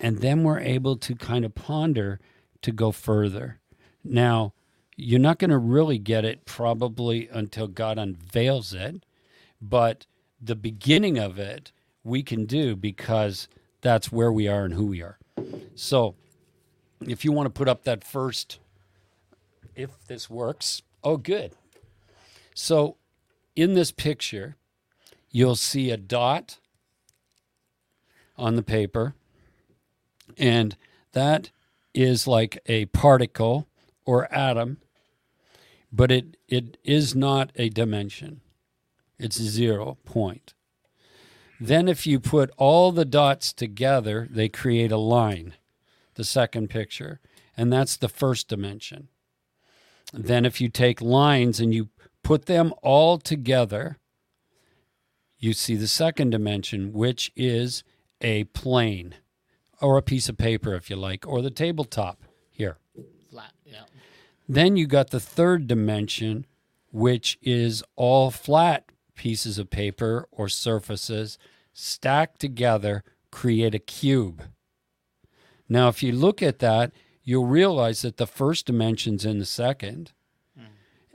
And 0.00 0.18
then 0.18 0.44
we're 0.44 0.60
able 0.60 0.96
to 0.96 1.14
kind 1.14 1.44
of 1.44 1.54
ponder 1.54 2.20
to 2.62 2.72
go 2.72 2.90
further. 2.90 3.60
Now, 4.02 4.54
you're 4.96 5.20
not 5.20 5.38
going 5.38 5.50
to 5.50 5.58
really 5.58 5.98
get 5.98 6.24
it 6.24 6.46
probably 6.46 7.28
until 7.28 7.68
God 7.68 7.98
unveils 7.98 8.72
it, 8.72 9.04
but 9.60 10.06
the 10.40 10.56
beginning 10.56 11.18
of 11.18 11.38
it 11.38 11.72
we 12.02 12.22
can 12.22 12.46
do 12.46 12.76
because 12.76 13.46
that's 13.82 14.10
where 14.10 14.32
we 14.32 14.48
are 14.48 14.64
and 14.64 14.74
who 14.74 14.86
we 14.86 15.02
are. 15.02 15.18
So, 15.74 16.14
if 17.00 17.24
you 17.24 17.32
want 17.32 17.46
to 17.46 17.50
put 17.50 17.68
up 17.68 17.84
that 17.84 18.04
first, 18.04 18.58
if 19.74 19.90
this 20.06 20.30
works, 20.30 20.82
oh, 21.04 21.16
good. 21.16 21.52
So, 22.54 22.96
in 23.54 23.74
this 23.74 23.92
picture, 23.92 24.56
you'll 25.30 25.56
see 25.56 25.90
a 25.90 25.96
dot 25.96 26.58
on 28.36 28.56
the 28.56 28.62
paper, 28.62 29.14
and 30.38 30.76
that 31.12 31.50
is 31.94 32.26
like 32.26 32.58
a 32.66 32.86
particle 32.86 33.66
or 34.04 34.32
atom, 34.32 34.78
but 35.92 36.10
it, 36.10 36.36
it 36.48 36.78
is 36.84 37.14
not 37.14 37.50
a 37.56 37.68
dimension. 37.68 38.40
It's 39.18 39.40
zero 39.40 39.96
point. 40.04 40.54
Then, 41.58 41.88
if 41.88 42.06
you 42.06 42.20
put 42.20 42.50
all 42.58 42.92
the 42.92 43.06
dots 43.06 43.52
together, 43.52 44.28
they 44.30 44.48
create 44.50 44.92
a 44.92 44.98
line, 44.98 45.54
the 46.16 46.24
second 46.24 46.68
picture, 46.68 47.20
and 47.56 47.72
that's 47.72 47.96
the 47.96 48.08
first 48.08 48.48
dimension. 48.48 49.08
Then, 50.12 50.44
if 50.44 50.60
you 50.60 50.68
take 50.68 51.00
lines 51.00 51.60
and 51.60 51.74
you 51.74 51.88
put 52.22 52.46
them 52.46 52.72
all 52.82 53.18
together, 53.18 53.98
you 55.38 55.52
see 55.52 55.76
the 55.76 55.88
second 55.88 56.30
dimension, 56.30 56.92
which 56.92 57.32
is 57.36 57.84
a 58.20 58.44
plane 58.44 59.14
or 59.80 59.96
a 59.96 60.02
piece 60.02 60.28
of 60.28 60.38
paper, 60.38 60.74
if 60.74 60.88
you 60.88 60.96
like, 60.96 61.26
or 61.26 61.42
the 61.42 61.50
tabletop 61.50 62.22
here. 62.50 62.78
Flat. 63.30 63.52
Yeah. 63.64 63.82
Then 64.48 64.76
you 64.76 64.86
got 64.86 65.10
the 65.10 65.20
third 65.20 65.66
dimension, 65.66 66.46
which 66.92 67.38
is 67.42 67.82
all 67.96 68.30
flat 68.30 68.90
pieces 69.14 69.58
of 69.58 69.70
paper 69.70 70.28
or 70.30 70.48
surfaces 70.48 71.38
stacked 71.72 72.40
together 72.40 73.02
create 73.30 73.74
a 73.74 73.78
cube. 73.78 74.42
Now, 75.68 75.88
if 75.88 76.02
you 76.02 76.12
look 76.12 76.42
at 76.42 76.60
that, 76.60 76.92
you'll 77.24 77.46
realize 77.46 78.02
that 78.02 78.16
the 78.16 78.26
first 78.26 78.66
dimension's 78.66 79.24
in 79.24 79.38
the 79.38 79.44
second, 79.44 80.12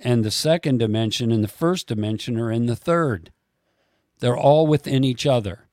and 0.03 0.25
the 0.25 0.31
second 0.31 0.79
dimension 0.79 1.31
and 1.31 1.43
the 1.43 1.47
first 1.47 1.87
dimension 1.87 2.39
are 2.39 2.51
in 2.51 2.65
the 2.65 2.75
third. 2.75 3.31
They're 4.19 4.37
all 4.37 4.67
within 4.67 5.03
each 5.03 5.25
other. 5.25 5.67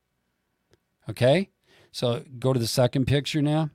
Okay? 1.09 1.49
So 1.93 2.23
go 2.39 2.53
to 2.53 2.61
the 2.61 2.67
second 2.67 3.07
picture 3.07 3.41
now. 3.43 3.71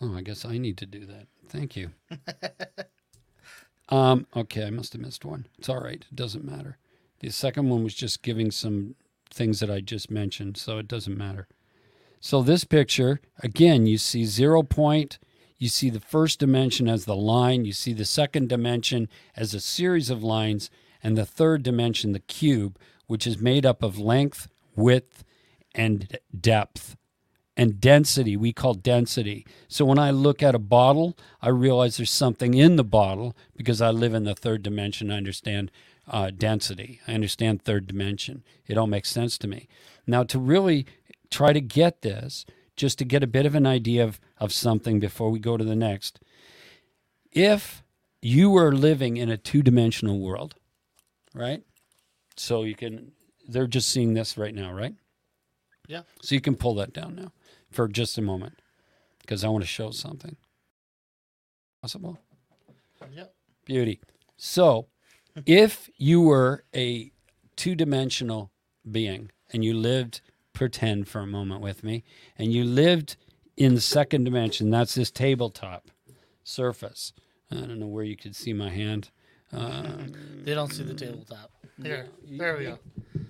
Oh, 0.00 0.14
I 0.14 0.20
guess 0.20 0.44
I 0.44 0.58
need 0.58 0.76
to 0.78 0.86
do 0.86 1.06
that. 1.06 1.26
Thank 1.48 1.76
you. 1.76 1.90
um, 3.88 4.26
okay, 4.36 4.66
I 4.66 4.70
must 4.70 4.92
have 4.92 5.02
missed 5.02 5.24
one. 5.24 5.46
It's 5.58 5.68
all 5.68 5.80
right. 5.80 6.04
It 6.10 6.14
doesn't 6.14 6.44
matter. 6.44 6.76
The 7.20 7.30
second 7.30 7.70
one 7.70 7.82
was 7.82 7.94
just 7.94 8.22
giving 8.22 8.50
some 8.50 8.94
things 9.30 9.60
that 9.60 9.70
I 9.70 9.80
just 9.80 10.10
mentioned, 10.10 10.56
so 10.56 10.78
it 10.78 10.88
doesn't 10.88 11.16
matter. 11.16 11.48
So 12.20 12.42
this 12.42 12.64
picture, 12.64 13.20
again, 13.40 13.86
you 13.86 13.98
see 13.98 14.24
zero 14.24 14.62
point, 14.62 15.18
you 15.58 15.68
see 15.68 15.90
the 15.90 16.00
first 16.00 16.38
dimension 16.38 16.88
as 16.88 17.04
the 17.04 17.16
line, 17.16 17.64
you 17.64 17.72
see 17.72 17.92
the 17.92 18.04
second 18.04 18.48
dimension 18.48 19.08
as 19.34 19.54
a 19.54 19.60
series 19.60 20.10
of 20.10 20.22
lines, 20.22 20.70
and 21.02 21.16
the 21.16 21.26
third 21.26 21.62
dimension, 21.62 22.12
the 22.12 22.18
cube, 22.18 22.78
which 23.06 23.26
is 23.26 23.38
made 23.38 23.64
up 23.64 23.82
of 23.82 23.98
length, 23.98 24.48
width, 24.74 25.24
and 25.74 26.18
depth. 26.38 26.96
And 27.56 27.80
density, 27.80 28.36
we 28.36 28.52
call 28.52 28.74
density. 28.74 29.46
So 29.66 29.86
when 29.86 29.98
I 29.98 30.10
look 30.10 30.42
at 30.42 30.54
a 30.54 30.58
bottle, 30.58 31.16
I 31.40 31.48
realize 31.48 31.96
there's 31.96 32.10
something 32.10 32.52
in 32.52 32.76
the 32.76 32.84
bottle 32.84 33.34
because 33.56 33.80
I 33.80 33.90
live 33.90 34.12
in 34.12 34.24
the 34.24 34.34
third 34.34 34.62
dimension. 34.62 35.10
I 35.10 35.16
understand 35.16 35.70
uh, 36.08 36.30
density, 36.30 37.00
I 37.06 37.14
understand 37.14 37.62
third 37.62 37.86
dimension. 37.86 38.44
It 38.66 38.78
all 38.78 38.86
makes 38.86 39.10
sense 39.10 39.38
to 39.38 39.48
me. 39.48 39.68
Now, 40.06 40.22
to 40.24 40.38
really 40.38 40.86
try 41.30 41.52
to 41.52 41.60
get 41.60 42.02
this, 42.02 42.46
just 42.76 42.98
to 42.98 43.04
get 43.04 43.22
a 43.22 43.26
bit 43.26 43.46
of 43.46 43.54
an 43.54 43.66
idea 43.66 44.04
of, 44.04 44.20
of 44.38 44.52
something 44.52 45.00
before 45.00 45.30
we 45.30 45.38
go 45.38 45.56
to 45.56 45.64
the 45.64 45.76
next, 45.76 46.20
if 47.32 47.82
you 48.22 48.50
were 48.50 48.72
living 48.72 49.16
in 49.16 49.30
a 49.30 49.36
two 49.36 49.62
dimensional 49.62 50.20
world, 50.20 50.54
right? 51.34 51.62
So 52.36 52.62
you 52.62 52.74
can, 52.74 53.12
they're 53.48 53.66
just 53.66 53.88
seeing 53.88 54.14
this 54.14 54.36
right 54.36 54.54
now, 54.54 54.72
right? 54.72 54.94
Yeah. 55.88 56.02
So 56.22 56.34
you 56.34 56.40
can 56.40 56.56
pull 56.56 56.74
that 56.76 56.92
down 56.92 57.16
now 57.16 57.32
for 57.70 57.88
just 57.88 58.18
a 58.18 58.22
moment 58.22 58.60
because 59.20 59.44
I 59.44 59.48
want 59.48 59.62
to 59.62 59.68
show 59.68 59.90
something. 59.90 60.36
Possible? 61.82 62.18
Yep. 63.12 63.34
Beauty. 63.64 64.00
So 64.36 64.86
if 65.44 65.90
you 65.96 66.20
were 66.20 66.64
a 66.74 67.12
two 67.56 67.74
dimensional 67.74 68.50
being 68.90 69.30
and 69.52 69.64
you 69.64 69.74
lived, 69.74 70.20
pretend 70.52 71.08
for 71.08 71.20
a 71.20 71.26
moment 71.26 71.60
with 71.60 71.84
me, 71.84 72.04
and 72.38 72.52
you 72.52 72.64
lived 72.64 73.16
in 73.56 73.74
the 73.74 73.80
second 73.80 74.24
dimension, 74.24 74.70
that's 74.70 74.94
this 74.94 75.10
tabletop 75.10 75.90
surface. 76.44 77.12
I 77.50 77.56
don't 77.56 77.78
know 77.78 77.86
where 77.86 78.04
you 78.04 78.16
could 78.16 78.34
see 78.36 78.52
my 78.52 78.70
hand. 78.70 79.10
Um, 79.52 80.12
They 80.44 80.54
don't 80.54 80.72
see 80.72 80.82
the 80.84 80.94
tabletop. 80.94 81.50
There. 81.78 82.06
There 82.28 82.56
we 82.56 82.64
go. 82.64 82.78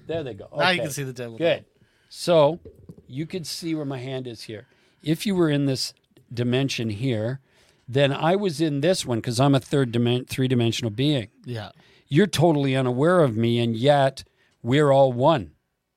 there 0.06 0.22
they 0.22 0.34
go. 0.34 0.48
Now 0.56 0.70
you 0.70 0.80
can 0.82 0.90
see 0.90 1.02
the 1.02 1.12
tabletop. 1.12 1.38
Good. 1.38 1.64
So 2.08 2.60
you 3.08 3.26
could 3.26 3.46
see 3.46 3.74
where 3.74 3.84
my 3.84 3.98
hand 3.98 4.26
is 4.26 4.42
here. 4.42 4.66
If 5.02 5.26
you 5.26 5.34
were 5.34 5.50
in 5.50 5.66
this 5.66 5.92
dimension 6.32 6.90
here, 6.90 7.40
then 7.88 8.12
I 8.12 8.36
was 8.36 8.60
in 8.60 8.80
this 8.80 9.04
one 9.06 9.18
because 9.18 9.38
I'm 9.40 9.54
a 9.54 9.60
third 9.60 9.92
dimen- 9.92 10.28
three 10.28 10.48
dimensional 10.48 10.90
being. 10.90 11.28
Yeah. 11.44 11.70
You're 12.08 12.26
totally 12.26 12.76
unaware 12.76 13.20
of 13.20 13.36
me, 13.36 13.58
and 13.58 13.76
yet 13.76 14.24
we're 14.62 14.92
all 14.92 15.12
one. 15.12 15.52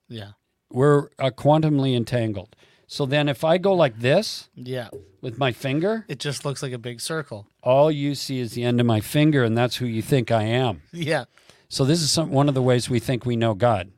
Yeah. 0.08 0.32
We're 0.72 1.10
uh, 1.20 1.32
quantumly 1.32 1.96
entangled. 1.96 2.56
So 2.88 3.06
then, 3.06 3.30
if 3.30 3.44
I 3.44 3.58
go 3.60 3.74
like 3.74 4.00
this 4.00 4.50
Yeah. 4.56 4.90
with 5.22 5.38
my 5.38 5.52
finger, 5.52 6.06
It 6.08 6.20
just 6.20 6.44
looks 6.46 6.64
like 6.64 6.72
a 6.74 6.78
big 6.80 7.00
circle. 7.02 7.48
all 7.62 7.92
you 7.92 8.16
see 8.16 8.40
is 8.40 8.54
the 8.54 8.64
end 8.64 8.80
of 8.80 8.86
my 8.88 9.00
finger, 9.00 9.44
and 9.44 9.56
that's 9.58 9.76
who 9.78 9.86
you 9.86 10.02
think 10.02 10.32
I 10.32 10.44
am. 10.44 10.82
Yeah. 10.92 11.26
So 11.70 11.86
this 11.86 12.02
is 12.02 12.12
some, 12.12 12.32
one 12.32 12.48
of 12.50 12.56
the 12.56 12.64
ways 12.64 12.90
we 12.90 13.00
think 13.00 13.26
we 13.26 13.36
know 13.36 13.54
God. 13.54 13.92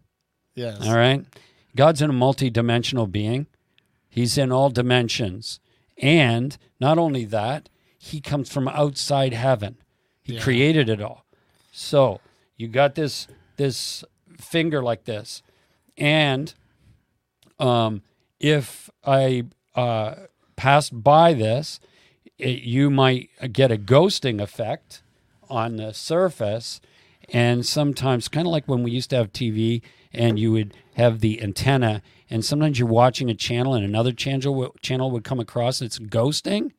Yes. 0.56 0.86
All 0.86 0.96
right. 0.96 1.26
God's 1.76 2.02
in 2.02 2.10
a 2.10 2.14
multi-dimensional 2.14 3.08
being. 3.08 3.48
He's 4.10 4.38
in 4.38 4.52
all 4.52 4.70
dimensions. 4.70 5.62
And 5.98 6.58
not 6.82 6.98
only 6.98 7.24
that, 7.26 7.70
he 7.98 8.20
comes 8.20 8.52
from 8.52 8.68
outside 8.68 9.32
heaven. 9.34 9.78
He 10.22 10.34
Yeah. 10.34 10.42
created 10.42 10.90
it 10.90 11.02
all. 11.02 11.21
So, 11.72 12.20
you 12.58 12.68
got 12.68 12.96
this 12.96 13.28
this 13.56 14.04
finger 14.38 14.84
like 14.84 15.06
this. 15.06 15.42
And 15.98 16.54
um 17.60 18.04
if 18.40 18.90
I 19.04 19.46
uh 19.76 20.16
by 20.92 21.34
this, 21.34 21.80
it, 22.38 22.62
you 22.62 22.92
might 22.92 23.30
get 23.52 23.72
a 23.72 23.78
ghosting 23.78 24.40
effect 24.42 25.02
on 25.50 25.78
the 25.78 25.92
surface. 25.94 26.82
And 27.30 27.66
sometimes 27.66 28.28
kind 28.28 28.46
of 28.46 28.52
like 28.52 28.66
when 28.68 28.84
we 28.84 28.92
used 28.92 29.10
to 29.12 29.16
have 29.16 29.32
TV 29.32 29.82
and 30.14 30.38
you 30.38 30.52
would 30.52 30.76
have 30.96 31.22
the 31.22 31.42
antenna 31.42 32.02
and 32.30 32.44
sometimes 32.44 32.78
you're 32.78 32.88
watching 32.88 33.30
a 33.30 33.34
channel 33.34 33.74
and 33.74 33.86
another 33.86 34.12
channel 34.12 34.76
channel 34.82 35.10
would 35.12 35.24
come 35.24 35.40
across 35.40 35.82
it's 35.82 35.98
ghosting. 35.98 36.74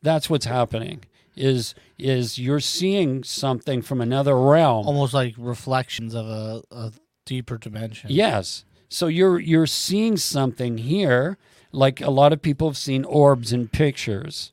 That's 0.00 0.30
what's 0.30 0.46
happening 0.46 1.04
is 1.36 1.74
is 1.98 2.38
you're 2.38 2.60
seeing 2.60 3.24
something 3.24 3.82
from 3.82 4.00
another 4.00 4.38
realm 4.38 4.86
Almost 4.86 5.14
like 5.14 5.34
reflections 5.38 6.14
of 6.14 6.26
a, 6.26 6.62
a 6.70 6.92
deeper 7.24 7.58
dimension. 7.58 8.10
yes 8.10 8.64
So 8.88 9.06
you're 9.06 9.38
you're 9.40 9.66
seeing 9.66 10.16
something 10.18 10.78
here, 10.78 11.38
like 11.72 12.00
a 12.02 12.10
lot 12.10 12.32
of 12.32 12.42
people 12.42 12.68
have 12.68 12.76
seen 12.76 13.04
orbs 13.04 13.52
in 13.52 13.68
pictures. 13.68 14.52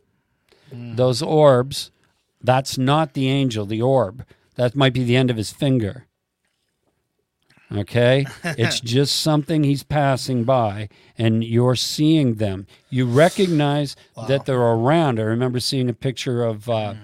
Mm. 0.72 0.96
Those 0.96 1.22
orbs, 1.22 1.92
that's 2.42 2.78
not 2.78 3.14
the 3.14 3.28
angel, 3.28 3.66
the 3.66 3.82
orb. 3.82 4.26
That 4.56 4.76
might 4.76 4.94
be 4.94 5.04
the 5.04 5.18
end 5.18 5.30
of 5.30 5.38
his 5.38 5.52
finger. 5.52 6.06
Okay? 7.72 8.26
it's 8.44 8.80
just 8.80 9.20
something 9.22 9.64
he's 9.64 9.84
passing 9.84 10.44
by 10.44 10.90
and 11.18 11.44
you're 11.44 11.76
seeing 11.76 12.36
them. 12.36 12.66
You 12.90 13.06
recognize 13.06 13.96
that 14.28 14.46
they're 14.46 14.60
around. 14.60 15.20
I 15.20 15.24
remember 15.24 15.60
seeing 15.60 15.90
a 15.90 15.94
picture 15.94 16.44
of 16.44 16.70
uh, 16.70 16.96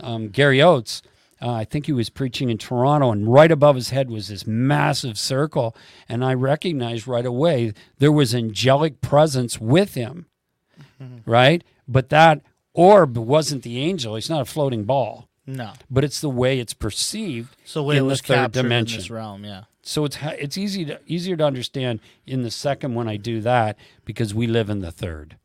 um, 0.00 0.28
Gary 0.28 0.62
Oates. 0.62 1.02
Uh, 1.42 1.50
I 1.52 1.64
think 1.64 1.86
he 1.86 1.92
was 1.92 2.08
preaching 2.08 2.48
in 2.48 2.56
Toronto, 2.56 3.10
and 3.10 3.30
right 3.30 3.50
above 3.50 3.74
his 3.74 3.90
head 3.90 4.08
was 4.08 4.28
this 4.28 4.46
massive 4.46 5.18
circle. 5.18 5.76
And 6.08 6.24
I 6.24 6.32
recognized 6.32 7.06
right 7.06 7.26
away 7.26 7.74
there 7.98 8.12
was 8.12 8.34
angelic 8.34 9.00
presence 9.02 9.60
with 9.60 9.94
him, 9.94 10.26
right? 11.26 11.62
But 11.86 12.08
that 12.10 12.40
orb 12.72 13.18
wasn't 13.18 13.62
the 13.62 13.78
angel. 13.78 14.16
It's 14.16 14.30
not 14.30 14.40
a 14.40 14.44
floating 14.46 14.84
ball, 14.84 15.28
No. 15.46 15.72
but 15.90 16.02
it's 16.04 16.20
the 16.20 16.30
way 16.30 16.60
it's 16.60 16.72
perceived 16.72 17.56
So 17.64 17.82
when 17.82 17.96
in 17.98 18.04
it 18.04 18.06
was 18.06 18.20
the 18.22 18.28
third 18.28 18.52
dimension 18.52 18.96
in 18.96 19.00
this 19.02 19.10
realm, 19.10 19.44
yeah. 19.44 19.64
So 19.86 20.06
it's 20.06 20.16
it's 20.22 20.56
easy 20.56 20.86
to 20.86 20.98
easier 21.06 21.36
to 21.36 21.44
understand 21.44 22.00
in 22.26 22.42
the 22.42 22.50
second 22.50 22.94
when 22.94 23.06
I 23.06 23.16
do 23.18 23.42
that 23.42 23.76
because 24.06 24.34
we 24.34 24.46
live 24.46 24.70
in 24.70 24.80
the 24.80 24.90
third. 24.90 25.36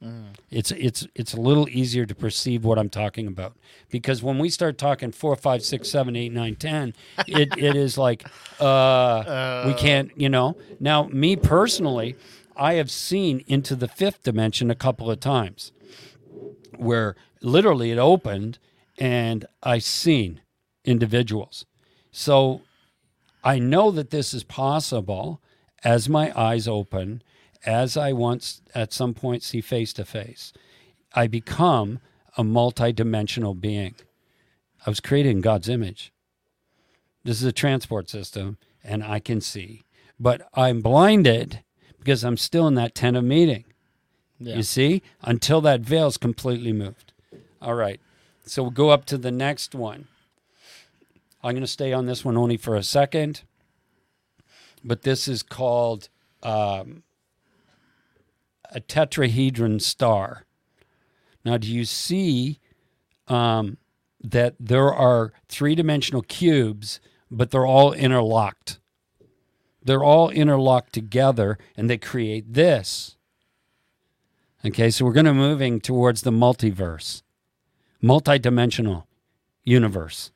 It's 0.49 0.71
it's 0.71 1.05
it's 1.13 1.33
a 1.33 1.41
little 1.41 1.67
easier 1.67 2.05
to 2.05 2.15
perceive 2.15 2.63
what 2.63 2.79
I'm 2.79 2.89
talking 2.89 3.27
about 3.27 3.57
because 3.89 4.23
when 4.23 4.39
we 4.39 4.49
start 4.49 4.77
talking 4.77 5.11
four, 5.11 5.35
five, 5.35 5.61
six, 5.61 5.89
seven, 5.89 6.15
eight, 6.15 6.31
nine, 6.31 6.55
ten, 6.55 6.93
it 7.27 7.57
it 7.57 7.75
is 7.75 7.97
like 7.97 8.25
uh, 8.61 9.63
we 9.67 9.73
can't 9.73 10.11
you 10.15 10.29
know. 10.29 10.55
Now 10.79 11.03
me 11.11 11.35
personally, 11.35 12.15
I 12.55 12.75
have 12.75 12.89
seen 12.89 13.43
into 13.47 13.75
the 13.75 13.89
fifth 13.89 14.23
dimension 14.23 14.71
a 14.71 14.75
couple 14.75 15.11
of 15.11 15.19
times 15.19 15.73
where 16.77 17.17
literally 17.41 17.91
it 17.91 17.97
opened 17.97 18.57
and 18.97 19.45
I 19.61 19.79
seen 19.79 20.39
individuals. 20.85 21.65
So 22.11 22.61
I 23.43 23.59
know 23.59 23.91
that 23.91 24.09
this 24.09 24.33
is 24.33 24.43
possible 24.43 25.41
as 25.83 26.09
my 26.09 26.37
eyes 26.37 26.67
open, 26.67 27.23
as 27.65 27.95
I 27.97 28.13
once 28.13 28.61
at 28.75 28.93
some 28.93 29.13
point 29.13 29.43
see 29.43 29.61
face 29.61 29.93
to 29.93 30.05
face. 30.05 30.53
I 31.13 31.27
become 31.27 31.99
a 32.37 32.43
multidimensional 32.43 33.59
being. 33.59 33.95
I 34.85 34.89
was 34.89 34.99
created 34.99 35.31
in 35.31 35.41
God's 35.41 35.69
image. 35.69 36.11
This 37.23 37.41
is 37.41 37.47
a 37.47 37.51
transport 37.51 38.09
system, 38.09 38.57
and 38.83 39.03
I 39.03 39.19
can 39.19 39.41
see. 39.41 39.83
But 40.19 40.47
I'm 40.53 40.81
blinded 40.81 41.63
because 41.97 42.23
I'm 42.23 42.37
still 42.37 42.67
in 42.67 42.75
that 42.75 42.95
tent 42.95 43.17
of 43.17 43.23
meeting. 43.23 43.65
Yeah. 44.39 44.55
You 44.55 44.63
see? 44.63 45.01
Until 45.21 45.61
that 45.61 45.81
veil 45.81 46.07
is 46.07 46.17
completely 46.17 46.71
moved. 46.71 47.13
All 47.61 47.75
right. 47.75 47.99
So 48.45 48.63
we'll 48.63 48.71
go 48.71 48.89
up 48.89 49.05
to 49.05 49.17
the 49.17 49.31
next 49.31 49.75
one. 49.75 50.07
I'm 51.41 51.51
going 51.51 51.61
to 51.61 51.67
stay 51.67 51.93
on 51.93 52.05
this 52.05 52.25
one 52.25 52.37
only 52.37 52.57
for 52.57 52.75
a 52.75 52.83
second. 52.83 53.43
But 54.83 55.03
this 55.03 55.27
is 55.27 55.43
called 55.43 56.09
um, 56.43 57.03
a 58.71 58.79
tetrahedron 58.79 59.81
star. 59.81 60.45
Now, 61.43 61.57
do 61.57 61.67
you 61.67 61.85
see 61.85 62.59
um, 63.27 63.77
that 64.21 64.55
there 64.59 64.93
are 64.93 65.33
three 65.47 65.75
dimensional 65.75 66.21
cubes, 66.21 66.99
but 67.31 67.51
they're 67.51 67.65
all 67.65 67.93
interlocked? 67.93 68.79
They're 69.83 70.03
all 70.03 70.29
interlocked 70.29 70.93
together 70.93 71.57
and 71.75 71.89
they 71.89 71.97
create 71.97 72.53
this. 72.53 73.15
Okay, 74.65 74.89
so 74.89 75.05
we're 75.05 75.13
going 75.13 75.25
to 75.25 75.33
moving 75.33 75.79
towards 75.79 76.21
the 76.21 76.31
multiverse, 76.31 77.21
multidimensional 78.03 79.05
universe. 79.63 80.31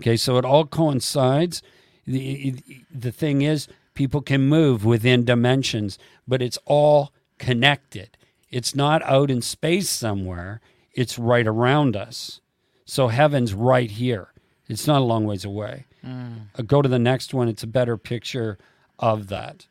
Okay, 0.00 0.16
so 0.16 0.36
it 0.36 0.44
all 0.44 0.66
coincides. 0.66 1.62
The, 2.06 2.56
the 2.92 3.12
thing 3.12 3.42
is, 3.42 3.68
people 3.94 4.20
can 4.20 4.48
move 4.48 4.84
within 4.84 5.24
dimensions, 5.24 5.98
but 6.28 6.42
it's 6.42 6.58
all 6.64 7.12
connected. 7.38 8.16
It's 8.50 8.74
not 8.74 9.02
out 9.02 9.30
in 9.30 9.42
space 9.42 9.90
somewhere, 9.90 10.60
it's 10.92 11.18
right 11.18 11.46
around 11.46 11.96
us. 11.96 12.40
So 12.84 13.08
heaven's 13.08 13.52
right 13.52 13.90
here. 13.90 14.32
It's 14.68 14.86
not 14.86 15.00
a 15.00 15.04
long 15.04 15.24
ways 15.24 15.44
away. 15.44 15.86
Uh, 16.56 16.62
go 16.62 16.82
to 16.82 16.88
the 16.88 16.98
next 16.98 17.34
one, 17.34 17.48
it's 17.48 17.62
a 17.62 17.68
better 17.68 17.96
picture 17.96 18.58
of 18.98 19.28
that. 19.28 19.66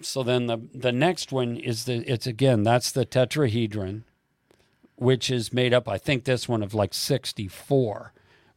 So 0.00 0.22
then 0.22 0.46
the, 0.46 0.58
the 0.74 0.92
next 0.92 1.32
one 1.32 1.56
is 1.56 1.84
the, 1.84 2.04
it's 2.10 2.26
again, 2.26 2.62
that's 2.62 2.90
the 2.92 3.06
tetrahedron, 3.06 4.02
which 4.96 5.30
is 5.30 5.52
made 5.52 5.72
up, 5.72 5.88
I 5.88 5.98
think 5.98 6.24
this 6.24 6.48
one 6.48 6.62
of 6.62 6.74
like 6.74 6.92
64. 6.92 8.12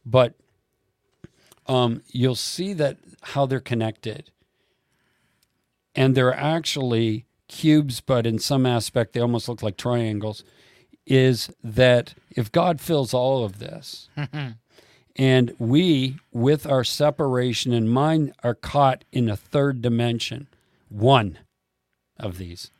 But 0.06 0.34
um, 1.66 2.02
you'll 2.12 2.36
see 2.36 2.72
that 2.74 2.96
how 3.20 3.44
they're 3.44 3.60
connected. 3.60 4.30
And 5.94 6.14
they're 6.14 6.34
actually 6.34 7.26
cubes, 7.48 8.00
but 8.00 8.26
in 8.26 8.38
some 8.38 8.64
aspect 8.64 9.12
they 9.12 9.20
almost 9.20 9.48
look 9.48 9.62
like 9.62 9.76
triangles. 9.76 10.44
Is 11.06 11.50
that 11.62 12.14
if 12.30 12.50
God 12.50 12.80
fills 12.80 13.14
all 13.14 13.44
of 13.44 13.58
this, 13.58 14.08
and 15.16 15.54
we, 15.58 16.16
with 16.32 16.66
our 16.66 16.84
separation 16.84 17.72
in 17.72 17.88
mind, 17.88 18.32
are 18.42 18.54
caught 18.54 19.04
in 19.12 19.28
a 19.28 19.36
third 19.36 19.80
dimension, 19.82 20.48
one 20.88 21.38
of 22.18 22.38
these, 22.38 22.70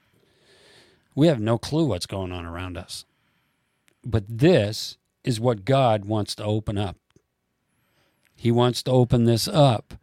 we 1.15 1.29
have 1.29 1.41
no 1.41 1.57
clue 1.57 1.87
what's 1.87 2.07
going 2.07 2.33
on 2.33 2.45
around 2.45 2.77
us. 2.77 3.05
But 4.05 4.25
this 4.29 4.99
is 5.25 5.41
what 5.41 5.65
God 5.65 6.05
wants 6.05 6.35
to 6.37 6.45
open 6.45 6.77
up. 6.79 6.97
He 8.37 8.53
wants 8.53 8.83
to 8.85 8.91
open 8.91 9.25
this 9.25 9.49
up. 9.49 9.95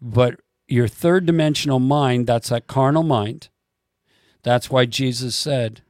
But 0.00 0.40
your 0.68 0.88
third 0.88 1.24
dimensional 1.26 1.78
mind, 1.78 2.26
that's 2.26 2.50
that 2.50 2.66
carnal 2.66 3.04
mind. 3.04 3.48
That's 4.42 4.70
why 4.70 4.84
Jesus 4.84 5.34
said, 5.34 5.82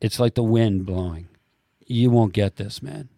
it's 0.00 0.18
like 0.18 0.34
the 0.34 0.42
wind 0.42 0.86
blowing. 0.86 1.28
You 1.86 2.10
won't 2.10 2.32
get 2.32 2.56
this, 2.56 2.82
man. 2.82 3.08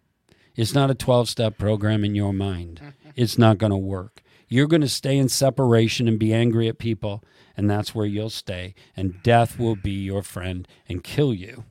It's 0.55 0.73
not 0.73 0.91
a 0.91 0.95
12 0.95 1.29
step 1.29 1.57
program 1.57 2.03
in 2.03 2.15
your 2.15 2.33
mind. 2.33 2.81
It's 3.15 3.37
not 3.37 3.57
going 3.57 3.71
to 3.71 3.77
work. 3.77 4.23
You're 4.47 4.67
going 4.67 4.81
to 4.81 4.87
stay 4.87 5.17
in 5.17 5.27
separation 5.27 6.07
and 6.07 6.17
be 6.17 6.33
angry 6.33 6.69
at 6.69 6.79
people, 6.79 7.21
and 7.57 7.69
that's 7.69 7.93
where 7.93 8.05
you'll 8.05 8.29
stay. 8.29 8.75
And 8.95 9.21
death 9.23 9.59
will 9.59 9.75
be 9.75 9.91
your 9.91 10.23
friend 10.23 10.65
and 10.87 11.03
kill 11.03 11.33
you. 11.33 11.65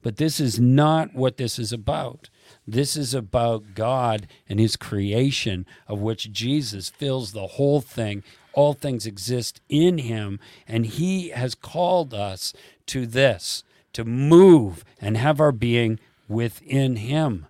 But 0.00 0.16
this 0.16 0.40
is 0.40 0.58
not 0.58 1.14
what 1.14 1.36
this 1.36 1.58
is 1.58 1.72
about. 1.72 2.30
This 2.66 2.96
is 2.96 3.12
about 3.12 3.74
God 3.74 4.26
and 4.48 4.58
His 4.58 4.76
creation, 4.76 5.66
of 5.86 6.00
which 6.00 6.32
Jesus 6.32 6.88
fills 6.88 7.32
the 7.32 7.46
whole 7.46 7.80
thing. 7.80 8.22
All 8.52 8.72
things 8.72 9.06
exist 9.06 9.60
in 9.68 9.98
Him, 9.98 10.40
and 10.66 10.86
He 10.86 11.28
has 11.30 11.54
called 11.54 12.14
us 12.14 12.54
to 12.86 13.06
this 13.06 13.64
to 13.92 14.04
move 14.04 14.84
and 15.00 15.16
have 15.16 15.40
our 15.40 15.52
being 15.52 15.98
within 16.28 16.96
Him. 16.96 17.46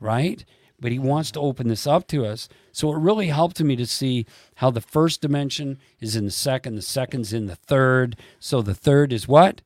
Right? 0.00 0.44
But 0.80 0.92
He 0.92 0.98
wants 0.98 1.30
to 1.32 1.40
open 1.40 1.68
this 1.68 1.86
up 1.86 2.08
to 2.08 2.26
us. 2.26 2.48
So 2.72 2.92
it 2.92 2.98
really 2.98 3.28
helped 3.28 3.60
me 3.60 3.76
to 3.76 3.86
see 3.86 4.26
how 4.56 4.70
the 4.70 4.80
first 4.80 5.20
dimension 5.20 5.78
is 6.00 6.16
in 6.16 6.24
the 6.24 6.30
second, 6.30 6.74
the 6.76 6.82
second's 6.82 7.32
in 7.32 7.46
the 7.46 7.56
third. 7.56 8.16
So 8.38 8.62
the 8.62 8.74
third 8.74 9.12
is 9.12 9.28
what? 9.28 9.60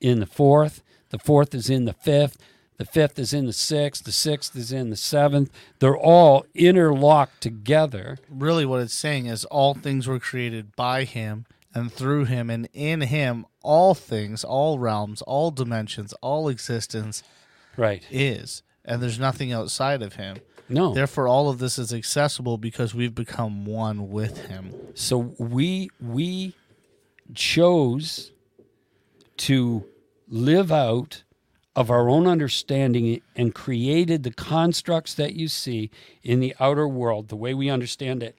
In 0.00 0.20
the 0.20 0.26
fourth. 0.26 0.82
The 1.08 1.18
fourth 1.18 1.54
is 1.54 1.68
in 1.68 1.86
the 1.86 1.92
fifth. 1.92 2.36
The 2.80 2.86
fifth 2.86 3.18
is 3.18 3.34
in 3.34 3.44
the 3.44 3.52
sixth. 3.52 4.04
The 4.04 4.10
sixth 4.10 4.56
is 4.56 4.72
in 4.72 4.88
the 4.88 4.96
seventh. 4.96 5.50
They're 5.80 5.94
all 5.94 6.46
interlocked 6.54 7.42
together. 7.42 8.16
Really, 8.30 8.64
what 8.64 8.80
it's 8.80 8.94
saying 8.94 9.26
is 9.26 9.44
all 9.44 9.74
things 9.74 10.08
were 10.08 10.18
created 10.18 10.74
by 10.76 11.04
him 11.04 11.44
and 11.74 11.92
through 11.92 12.24
him, 12.24 12.48
and 12.48 12.70
in 12.72 13.02
him, 13.02 13.44
all 13.62 13.94
things, 13.94 14.44
all 14.44 14.78
realms, 14.78 15.20
all 15.20 15.50
dimensions, 15.50 16.14
all 16.22 16.48
existence 16.48 17.22
Right. 17.76 18.02
is. 18.10 18.62
And 18.82 19.02
there's 19.02 19.18
nothing 19.20 19.52
outside 19.52 20.00
of 20.00 20.14
him. 20.14 20.38
No. 20.66 20.94
Therefore, 20.94 21.28
all 21.28 21.50
of 21.50 21.58
this 21.58 21.78
is 21.78 21.92
accessible 21.92 22.56
because 22.56 22.94
we've 22.94 23.14
become 23.14 23.66
one 23.66 24.08
with 24.08 24.46
him. 24.46 24.74
So 24.94 25.34
we 25.36 25.90
we 26.00 26.54
chose 27.34 28.32
to 29.36 29.84
live 30.30 30.72
out 30.72 31.24
of 31.80 31.90
our 31.90 32.10
own 32.10 32.26
understanding 32.26 33.22
and 33.34 33.54
created 33.54 34.22
the 34.22 34.30
constructs 34.30 35.14
that 35.14 35.32
you 35.32 35.48
see 35.48 35.90
in 36.22 36.38
the 36.38 36.54
outer 36.60 36.86
world 36.86 37.28
the 37.28 37.36
way 37.36 37.54
we 37.54 37.70
understand 37.70 38.22
it 38.22 38.36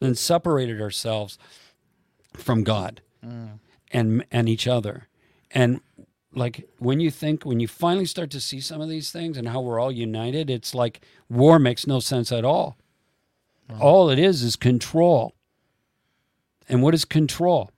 and 0.00 0.18
separated 0.18 0.80
ourselves 0.80 1.38
from 2.34 2.64
God 2.64 3.00
mm. 3.24 3.60
and 3.92 4.26
and 4.32 4.48
each 4.48 4.66
other. 4.66 5.06
And 5.52 5.82
like 6.34 6.68
when 6.78 6.98
you 6.98 7.12
think 7.12 7.44
when 7.44 7.60
you 7.60 7.68
finally 7.68 8.06
start 8.06 8.30
to 8.30 8.40
see 8.40 8.58
some 8.58 8.80
of 8.80 8.88
these 8.88 9.12
things 9.12 9.36
and 9.36 9.48
how 9.48 9.60
we're 9.60 9.78
all 9.78 9.92
united 9.92 10.50
it's 10.50 10.74
like 10.74 11.00
war 11.28 11.60
makes 11.60 11.86
no 11.86 12.00
sense 12.00 12.32
at 12.32 12.44
all. 12.44 12.76
All 13.80 14.10
it 14.10 14.18
is 14.18 14.42
is 14.42 14.56
control. 14.56 15.32
And 16.68 16.82
what 16.82 16.92
is 16.92 17.04
control? 17.04 17.70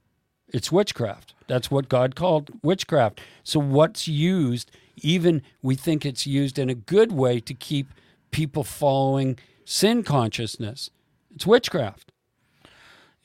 It's 0.49 0.73
witchcraft. 0.73 1.34
That's 1.46 1.70
what 1.70 1.88
God 1.88 2.14
called 2.14 2.50
witchcraft. 2.62 3.20
So, 3.42 3.60
what's 3.60 4.08
used, 4.08 4.70
even 5.02 5.42
we 5.62 5.74
think 5.74 6.06
it's 6.06 6.26
used 6.26 6.58
in 6.58 6.68
a 6.70 6.74
good 6.74 7.12
way 7.12 7.40
to 7.40 7.54
keep 7.54 7.88
people 8.30 8.64
following 8.64 9.38
sin 9.64 10.02
consciousness, 10.02 10.90
it's 11.34 11.46
witchcraft. 11.46 12.12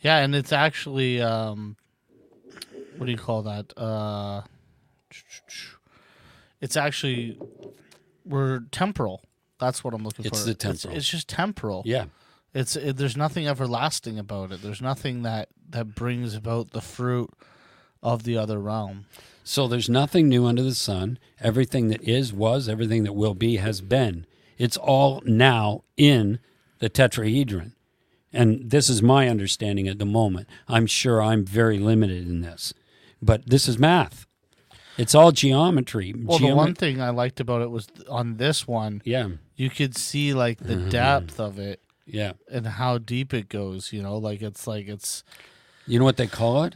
Yeah, 0.01 0.17
and 0.17 0.33
it's 0.35 0.53
actually 0.53 1.21
um, 1.21 1.75
what 2.97 3.05
do 3.05 3.11
you 3.11 3.17
call 3.17 3.43
that? 3.43 3.73
Uh, 3.77 4.41
it's 6.61 6.75
actually 6.77 7.37
we're 8.25 8.61
temporal. 8.71 9.21
That's 9.59 9.83
what 9.83 9.93
I'm 9.93 10.03
looking 10.03 10.25
It's 10.25 10.41
for. 10.41 10.45
the 10.45 10.53
temporal. 10.53 10.95
It's, 10.95 11.07
just 11.07 11.27
temporal. 11.27 11.83
Yeah. 11.85 12.05
It's 12.53 12.75
it, 12.75 12.97
there's 12.97 13.17
nothing 13.17 13.47
everlasting 13.47 14.17
about 14.17 14.51
it. 14.51 14.61
There's 14.61 14.81
nothing 14.81 15.23
that 15.23 15.49
that 15.69 15.95
brings 15.95 16.33
about 16.33 16.71
the 16.71 16.81
fruit 16.81 17.29
of 18.01 18.23
the 18.23 18.37
other 18.37 18.59
realm. 18.59 19.05
So 19.43 19.67
there's 19.67 19.89
nothing 19.89 20.29
new 20.29 20.45
under 20.45 20.61
the 20.61 20.75
sun. 20.75 21.17
Everything 21.41 21.87
that 21.89 22.01
is, 22.03 22.31
was, 22.33 22.69
everything 22.69 23.03
that 23.03 23.13
will 23.13 23.33
be, 23.33 23.57
has 23.57 23.81
been. 23.81 24.25
It's 24.57 24.77
all 24.77 25.21
now 25.25 25.83
in 25.97 26.39
the 26.79 26.89
tetrahedron. 26.89 27.73
And 28.31 28.69
this 28.69 28.89
is 28.89 29.01
my 29.01 29.27
understanding 29.27 29.87
at 29.87 29.97
the 29.97 30.05
moment. 30.05 30.47
I'm 30.67 30.85
sure 30.85 31.21
I'm 31.21 31.45
very 31.45 31.79
limited 31.79 32.27
in 32.27 32.41
this, 32.41 32.73
but 33.21 33.49
this 33.49 33.67
is 33.67 33.79
math. 33.79 34.27
It's 34.97 35.15
all 35.15 35.31
geometry. 35.31 36.13
Well, 36.15 36.37
the 36.39 36.53
one 36.53 36.75
thing 36.75 37.01
I 37.01 37.09
liked 37.09 37.39
about 37.39 37.61
it 37.61 37.71
was 37.71 37.87
on 38.09 38.37
this 38.37 38.67
one, 38.67 39.01
Yeah, 39.05 39.29
you 39.55 39.69
could 39.69 39.97
see 39.97 40.33
like 40.33 40.59
the 40.59 40.75
Mm-hmm. 40.75 40.89
depth 40.89 41.39
of 41.39 41.57
it 41.57 41.81
yeah. 42.05 42.33
and 42.51 42.67
how 42.67 42.97
deep 42.97 43.33
it 43.33 43.49
goes. 43.49 43.91
You 43.93 44.03
know, 44.03 44.17
like 44.17 44.41
it's 44.41 44.67
like 44.67 44.87
it's 44.87 45.23
You 45.87 45.97
know 45.99 46.05
what 46.05 46.17
they 46.17 46.27
call 46.27 46.65
it? 46.65 46.75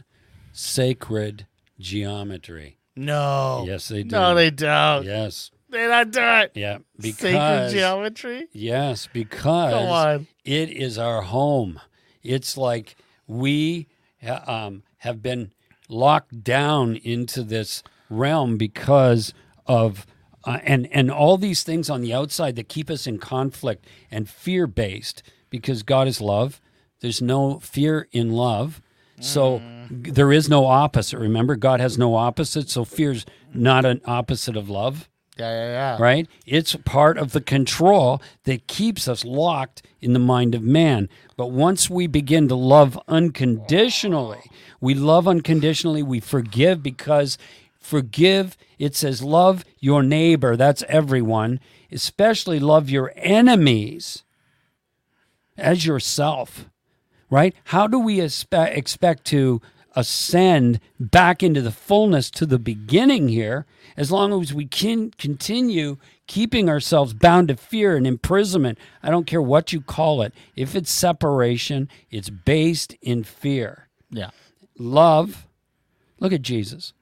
Sacred 0.54 1.46
geometry. 1.80 2.78
no, 2.96 3.64
Yes, 3.66 3.88
they 3.88 4.02
do. 4.04 4.10
no, 4.16 4.34
they 4.34 4.50
don't. 4.50 5.04
Yes. 5.04 5.50
They 5.68 5.86
don't 5.88 6.12
do 6.12 6.20
it. 6.22 6.52
Yeah. 6.54 6.78
Sacred 7.00 7.32
Because 7.32 7.72
geometry. 7.72 8.46
yes, 8.52 9.08
because 9.12 9.72
Come 9.72 9.88
on. 9.88 10.26
it 10.44 10.70
is 10.70 10.96
our 10.98 11.22
home. 11.22 11.80
It's 12.22 12.56
like 12.56 12.94
we 13.26 13.88
um, 14.46 14.84
have 14.98 15.20
been 15.20 15.52
locked 15.88 16.44
down 16.44 16.94
into 16.96 17.42
this 17.42 17.82
realm 18.08 18.56
because 18.56 19.34
of 19.66 20.06
uh, 20.44 20.58
and 20.62 20.86
and 20.92 21.10
all 21.10 21.36
these 21.36 21.62
things 21.64 21.90
on 21.90 22.00
the 22.02 22.14
outside 22.14 22.54
that 22.56 22.68
keep 22.68 22.88
us 22.88 23.06
in 23.08 23.18
conflict 23.18 23.84
and 24.10 24.28
fear 24.28 24.66
based 24.68 25.22
because 25.50 25.82
God 25.82 26.06
is 26.06 26.20
love. 26.20 26.60
There's 27.00 27.20
no 27.20 27.58
fear 27.58 28.08
in 28.12 28.30
love. 28.30 28.80
So 29.20 29.60
g- 30.02 30.10
there 30.10 30.32
is 30.32 30.48
no 30.48 30.66
opposite. 30.66 31.18
Remember, 31.18 31.56
God 31.56 31.80
has 31.80 31.96
no 31.98 32.14
opposite. 32.16 32.68
So 32.70 32.84
fear's 32.84 33.24
not 33.52 33.84
an 33.84 34.00
opposite 34.04 34.56
of 34.56 34.68
love 34.68 35.08
Yeah, 35.38 35.50
yeah, 35.50 35.72
yeah. 35.96 36.02
right? 36.02 36.26
It's 36.46 36.74
part 36.84 37.16
of 37.18 37.32
the 37.32 37.40
control 37.40 38.20
that 38.44 38.66
keeps 38.66 39.06
us 39.08 39.24
locked 39.24 39.82
in 40.00 40.12
the 40.12 40.18
mind 40.18 40.54
of 40.54 40.62
man. 40.62 41.08
But 41.36 41.50
once 41.52 41.88
we 41.88 42.06
begin 42.06 42.48
to 42.48 42.54
love 42.54 42.98
unconditionally, 43.08 44.50
we 44.80 44.94
love 44.94 45.26
unconditionally, 45.28 46.02
we 46.02 46.20
forgive 46.20 46.82
because 46.82 47.38
forgive, 47.78 48.56
it 48.78 48.94
says, 48.96 49.22
love 49.22 49.64
your 49.78 50.02
neighbor, 50.02 50.56
that's 50.56 50.82
everyone, 50.88 51.60
especially 51.92 52.58
love 52.58 52.90
your 52.90 53.12
enemies 53.16 54.24
as 55.56 55.86
yourself, 55.86 56.66
right? 57.30 57.54
How 57.64 57.86
do 57.86 57.98
we 57.98 58.20
expect, 58.20 58.76
expect 58.76 59.24
to 59.26 59.60
ascend 59.96 60.80
back 60.98 61.42
into 61.42 61.60
the 61.60 61.70
fullness 61.70 62.30
to 62.30 62.46
the 62.46 62.58
beginning 62.58 63.28
here 63.28 63.64
as 63.96 64.10
long 64.10 64.40
as 64.42 64.52
we 64.52 64.66
can 64.66 65.10
continue 65.12 65.96
keeping 66.26 66.68
ourselves 66.68 67.14
bound 67.14 67.48
to 67.48 67.56
fear 67.56 67.96
and 67.96 68.06
imprisonment? 68.06 68.78
I 69.02 69.10
don't 69.10 69.26
care 69.26 69.42
what 69.42 69.72
you 69.72 69.80
call 69.80 70.22
it. 70.22 70.32
If 70.56 70.74
it's 70.74 70.90
separation, 70.90 71.88
it's 72.10 72.30
based 72.30 72.94
in 73.02 73.24
fear. 73.24 73.88
Yeah. 74.10 74.30
Love, 74.78 75.46
look 76.18 76.32
at 76.32 76.42
Jesus. 76.42 76.92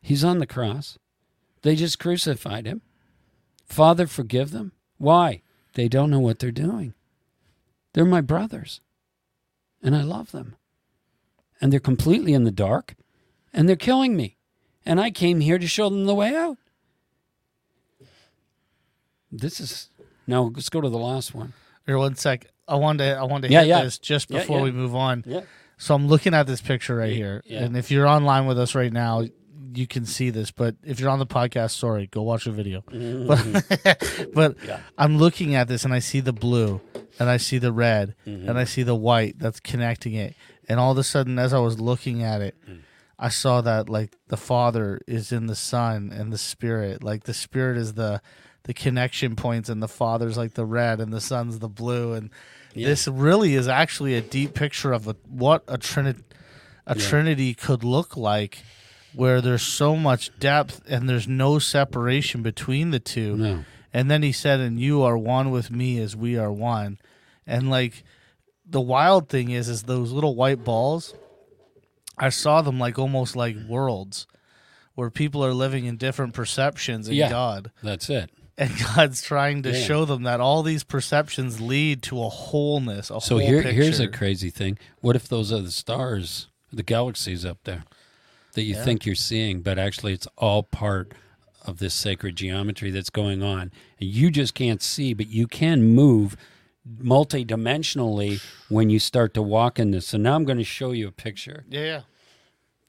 He's 0.00 0.24
on 0.24 0.38
the 0.38 0.46
cross. 0.46 0.98
They 1.62 1.76
just 1.76 1.98
crucified 1.98 2.66
him. 2.66 2.82
Father, 3.66 4.06
forgive 4.06 4.50
them. 4.52 4.72
Why? 4.96 5.42
They 5.74 5.88
don't 5.88 6.10
know 6.10 6.20
what 6.20 6.38
they're 6.38 6.50
doing. 6.50 6.94
They're 7.92 8.04
my 8.04 8.20
brothers, 8.20 8.80
and 9.82 9.96
I 9.96 10.02
love 10.02 10.32
them. 10.32 10.56
And 11.60 11.72
they're 11.72 11.80
completely 11.80 12.34
in 12.34 12.44
the 12.44 12.50
dark, 12.50 12.94
and 13.52 13.68
they're 13.68 13.76
killing 13.76 14.16
me. 14.16 14.36
And 14.86 15.00
I 15.00 15.10
came 15.10 15.40
here 15.40 15.58
to 15.58 15.66
show 15.66 15.88
them 15.90 16.06
the 16.06 16.14
way 16.14 16.34
out. 16.34 16.56
This 19.30 19.60
is 19.60 19.90
now. 20.26 20.44
Let's 20.54 20.70
go 20.70 20.80
to 20.80 20.88
the 20.88 20.98
last 20.98 21.34
one. 21.34 21.52
Here, 21.84 21.98
one 21.98 22.14
sec. 22.14 22.46
I 22.66 22.76
wanted 22.76 23.04
to, 23.04 23.18
I 23.18 23.24
wanted 23.24 23.48
to 23.48 23.52
Yeah, 23.54 23.60
hit 23.60 23.68
yeah. 23.68 23.84
this 23.84 23.98
just 23.98 24.28
before 24.28 24.58
yeah. 24.58 24.64
we 24.64 24.70
move 24.72 24.94
on. 24.94 25.24
Yeah. 25.26 25.42
So 25.78 25.94
I'm 25.94 26.06
looking 26.06 26.34
at 26.34 26.46
this 26.46 26.60
picture 26.60 26.96
right 26.96 27.12
here, 27.12 27.42
and 27.48 27.76
if 27.76 27.90
you're 27.90 28.06
online 28.06 28.46
with 28.46 28.58
us 28.58 28.74
right 28.74 28.92
now, 28.92 29.24
you 29.74 29.86
can 29.86 30.06
see 30.06 30.30
this. 30.30 30.50
But 30.50 30.76
if 30.82 31.00
you're 31.00 31.10
on 31.10 31.18
the 31.18 31.26
podcast, 31.26 31.72
sorry, 31.72 32.06
go 32.06 32.22
watch 32.22 32.44
the 32.44 32.52
video. 32.52 32.82
Mm-hmm. 32.82 33.26
But, 33.26 34.30
but 34.34 34.56
I'm 34.96 35.18
looking 35.18 35.54
at 35.54 35.68
this, 35.68 35.84
and 35.84 35.92
I 35.92 35.98
see 35.98 36.20
the 36.20 36.32
blue, 36.32 36.80
and 37.18 37.28
I 37.28 37.36
see 37.36 37.58
the 37.58 37.72
red, 37.72 38.14
mm-hmm. 38.26 38.48
and 38.48 38.58
I 38.58 38.64
see 38.64 38.82
the 38.82 38.94
white 38.94 39.38
that's 39.38 39.60
connecting 39.60 40.14
it, 40.14 40.34
and 40.68 40.78
all 40.78 40.92
of 40.92 40.98
a 40.98 41.04
sudden, 41.04 41.38
as 41.38 41.52
I 41.52 41.58
was 41.58 41.80
looking 41.80 42.22
at 42.22 42.40
it. 42.40 42.56
Mm. 42.68 42.80
I 43.20 43.30
saw 43.30 43.60
that 43.62 43.88
like 43.88 44.16
the 44.28 44.36
Father 44.36 45.00
is 45.08 45.32
in 45.32 45.46
the 45.46 45.56
Son 45.56 46.12
and 46.14 46.32
the 46.32 46.38
Spirit. 46.38 47.02
Like 47.02 47.24
the 47.24 47.34
Spirit 47.34 47.76
is 47.76 47.94
the 47.94 48.22
the 48.62 48.72
connection 48.72 49.34
points, 49.34 49.68
and 49.68 49.82
the 49.82 49.88
Father's 49.88 50.36
like 50.36 50.54
the 50.54 50.64
red, 50.64 51.00
and 51.00 51.12
the 51.12 51.20
Son's 51.20 51.58
the 51.58 51.68
blue. 51.68 52.12
And 52.12 52.30
this 52.76 53.08
really 53.08 53.56
is 53.56 53.66
actually 53.66 54.14
a 54.14 54.20
deep 54.20 54.54
picture 54.54 54.92
of 54.92 55.08
a, 55.08 55.16
what 55.26 55.64
a 55.66 55.78
trinity 55.78 56.22
a 56.88 56.94
Trinity 56.94 57.52
could 57.54 57.84
look 57.84 58.16
like, 58.16 58.62
where 59.18 59.40
there's 59.40 59.62
so 59.62 59.96
much 59.96 60.30
depth 60.38 60.80
and 60.88 61.08
there's 61.08 61.26
no 61.26 61.58
separation 61.58 62.40
between 62.40 62.92
the 62.92 63.00
two. 63.00 63.36
No. 63.36 63.64
And 63.92 64.08
then 64.08 64.22
he 64.22 64.30
said, 64.30 64.60
"And 64.60 64.78
you 64.78 65.02
are 65.02 65.18
one 65.18 65.50
with 65.50 65.72
me 65.72 65.98
as 65.98 66.14
we 66.14 66.38
are 66.38 66.52
one." 66.52 66.98
And 67.44 67.68
like 67.68 68.04
the 68.64 68.80
wild 68.80 69.28
thing 69.28 69.50
is, 69.50 69.68
is 69.68 69.82
those 69.82 70.12
little 70.12 70.36
white 70.36 70.62
balls. 70.62 71.14
I 72.16 72.28
saw 72.28 72.62
them 72.62 72.78
like 72.78 72.96
almost 72.96 73.34
like 73.34 73.56
worlds, 73.68 74.28
where 74.94 75.10
people 75.10 75.44
are 75.44 75.52
living 75.54 75.86
in 75.86 75.96
different 75.96 76.32
perceptions 76.32 77.08
in 77.08 77.14
Yeah. 77.16 77.30
God, 77.30 77.72
That's 77.82 78.08
it. 78.08 78.30
and 78.56 78.70
God's 78.94 79.20
trying 79.20 79.64
to 79.64 79.72
Yeah. 79.72 79.84
show 79.84 80.04
them 80.04 80.22
that 80.24 80.38
all 80.40 80.62
these 80.62 80.84
perceptions 80.84 81.60
lead 81.60 82.02
to 82.04 82.22
a 82.22 82.28
wholeness. 82.28 83.10
A 83.10 83.20
So 83.20 83.38
whole 83.38 83.38
here, 83.38 83.62
picture. 83.64 83.82
here's 83.82 83.98
a 83.98 84.06
crazy 84.06 84.50
thing. 84.50 84.78
What 85.00 85.16
if 85.16 85.26
those 85.26 85.50
are 85.52 85.60
the 85.60 85.72
stars, 85.72 86.46
the 86.72 86.84
galaxies 86.84 87.44
up 87.44 87.58
there 87.64 87.82
that 88.58 88.64
you 88.64 88.74
think 88.74 89.06
you're 89.06 89.14
seeing, 89.14 89.60
but 89.62 89.78
actually 89.78 90.12
it's 90.12 90.26
all 90.36 90.64
part 90.64 91.12
of 91.64 91.78
this 91.78 91.94
sacred 91.94 92.34
geometry 92.34 92.90
that's 92.90 93.08
going 93.08 93.40
on. 93.40 93.70
And 94.00 94.10
you 94.10 94.32
just 94.32 94.52
can't 94.52 94.82
see, 94.82 95.14
but 95.14 95.28
you 95.28 95.46
can 95.46 95.84
move 95.94 96.36
multidimensionally 97.00 98.42
when 98.68 98.90
you 98.90 98.98
start 98.98 99.32
to 99.34 99.42
walk 99.42 99.78
in 99.78 99.92
this. 99.92 100.08
So 100.08 100.18
now 100.18 100.34
I'm 100.34 100.44
going 100.44 100.58
to 100.58 100.64
show 100.64 100.90
you 100.90 101.06
a 101.06 101.12
picture 101.12 101.64
yeah, 101.68 101.84
yeah. 101.84 102.00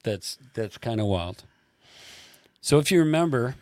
that's 0.03 0.39
that's 0.55 0.79
kind 0.79 0.99
of 0.99 1.05
wild. 1.05 1.43
So 2.61 2.79
if 2.79 2.91
you 2.91 2.97
remember 2.97 3.53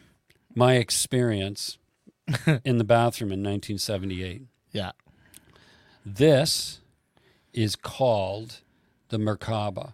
my 0.55 0.75
experience 0.75 1.77
in 2.63 2.77
the 2.77 2.85
bathroom 2.85 3.33
in 3.33 3.39
1978, 3.43 4.43
Yeah. 4.71 4.91
this 6.05 6.79
is 7.51 7.75
called 7.75 8.61
the 9.09 9.17
Merkaba. 9.17 9.93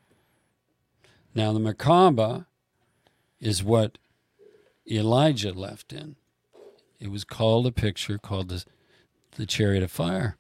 Now, 1.36 1.52
the 1.54 1.60
Merkaba 1.60 2.46
is 3.40 3.64
what 3.64 3.98
Elijah 4.90 5.54
left 5.54 5.92
in. 5.94 6.16
It 7.00 7.10
was 7.10 7.24
called 7.24 7.68
a 7.68 7.72
picture 7.72 8.18
called 8.18 8.50
the, 8.50 8.64
the 9.36 9.46
Chariot 9.46 9.84
of 9.84 9.92
Fire. 9.92 10.38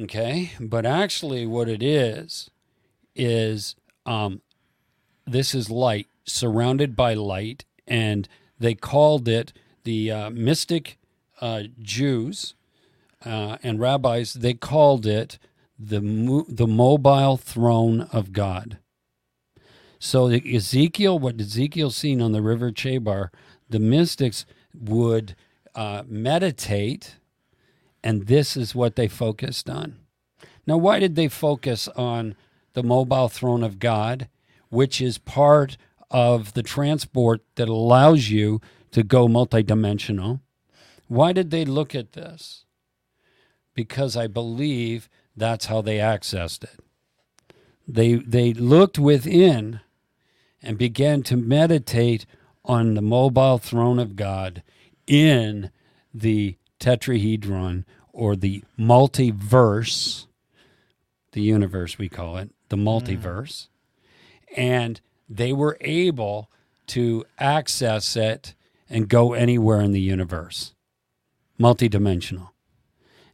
Okay? 0.00 0.52
But 0.58 0.86
actually, 0.86 1.46
what 1.46 1.68
it 1.68 1.82
is, 1.82 2.50
is 3.14 3.76
um, 4.06 4.40
this 5.26 5.54
is 5.54 5.70
light, 5.70 6.08
surrounded 6.24 6.96
by 6.96 7.14
light, 7.14 7.64
and 7.86 8.28
they 8.58 8.74
called 8.74 9.28
it 9.28 9.52
the 9.84 10.10
uh, 10.10 10.30
mystic 10.30 10.98
uh, 11.40 11.64
Jews 11.80 12.54
uh, 13.24 13.58
and 13.62 13.80
rabbis, 13.80 14.34
they 14.34 14.54
called 14.54 15.06
it 15.06 15.38
the 15.78 16.00
mo- 16.00 16.46
the 16.48 16.66
mobile 16.66 17.36
throne 17.36 18.02
of 18.12 18.32
God. 18.32 18.78
So 19.98 20.28
Ezekiel, 20.28 21.18
what 21.18 21.40
Ezekiel 21.40 21.90
seen 21.90 22.20
on 22.20 22.32
the 22.32 22.42
river 22.42 22.70
Chebar, 22.70 23.30
the 23.68 23.78
mystics 23.78 24.44
would 24.78 25.34
uh, 25.74 26.02
meditate, 26.06 27.16
and 28.02 28.26
this 28.26 28.56
is 28.56 28.74
what 28.74 28.96
they 28.96 29.08
focused 29.08 29.70
on. 29.70 29.96
Now, 30.66 30.76
why 30.76 30.98
did 30.98 31.14
they 31.14 31.28
focus 31.28 31.88
on 31.88 32.36
the 32.74 32.82
mobile 32.82 33.28
throne 33.28 33.62
of 33.62 33.78
God, 33.78 34.28
which 34.68 35.00
is 35.00 35.18
part 35.18 35.76
of 36.10 36.52
the 36.52 36.62
transport 36.62 37.42
that 37.56 37.68
allows 37.68 38.28
you 38.28 38.60
to 38.92 39.02
go 39.02 39.26
multidimensional? 39.26 40.40
Why 41.08 41.32
did 41.32 41.50
they 41.50 41.64
look 41.64 41.94
at 41.94 42.12
this? 42.12 42.64
Because 43.74 44.16
I 44.16 44.26
believe 44.26 45.08
that's 45.36 45.66
how 45.66 45.80
they 45.80 45.98
accessed 45.98 46.64
it. 46.64 46.80
They, 47.86 48.14
they 48.14 48.52
looked 48.52 48.98
within 48.98 49.80
and 50.62 50.78
began 50.78 51.22
to 51.24 51.36
meditate 51.36 52.24
on 52.64 52.94
the 52.94 53.02
mobile 53.02 53.58
throne 53.58 53.98
of 53.98 54.16
God 54.16 54.62
in 55.06 55.70
the 56.12 56.56
tetrahedron 56.80 57.84
or 58.12 58.36
the 58.36 58.62
multiverse, 58.78 60.26
the 61.32 61.42
universe 61.42 61.98
we 61.98 62.08
call 62.08 62.36
it, 62.38 62.50
the 62.68 62.76
mm. 62.76 62.84
multiverse. 62.84 63.68
And 64.56 65.00
they 65.28 65.52
were 65.52 65.76
able 65.80 66.50
to 66.88 67.24
access 67.38 68.16
it 68.16 68.54
and 68.88 69.08
go 69.08 69.32
anywhere 69.32 69.80
in 69.80 69.92
the 69.92 70.00
universe, 70.00 70.74
multidimensional. 71.58 72.50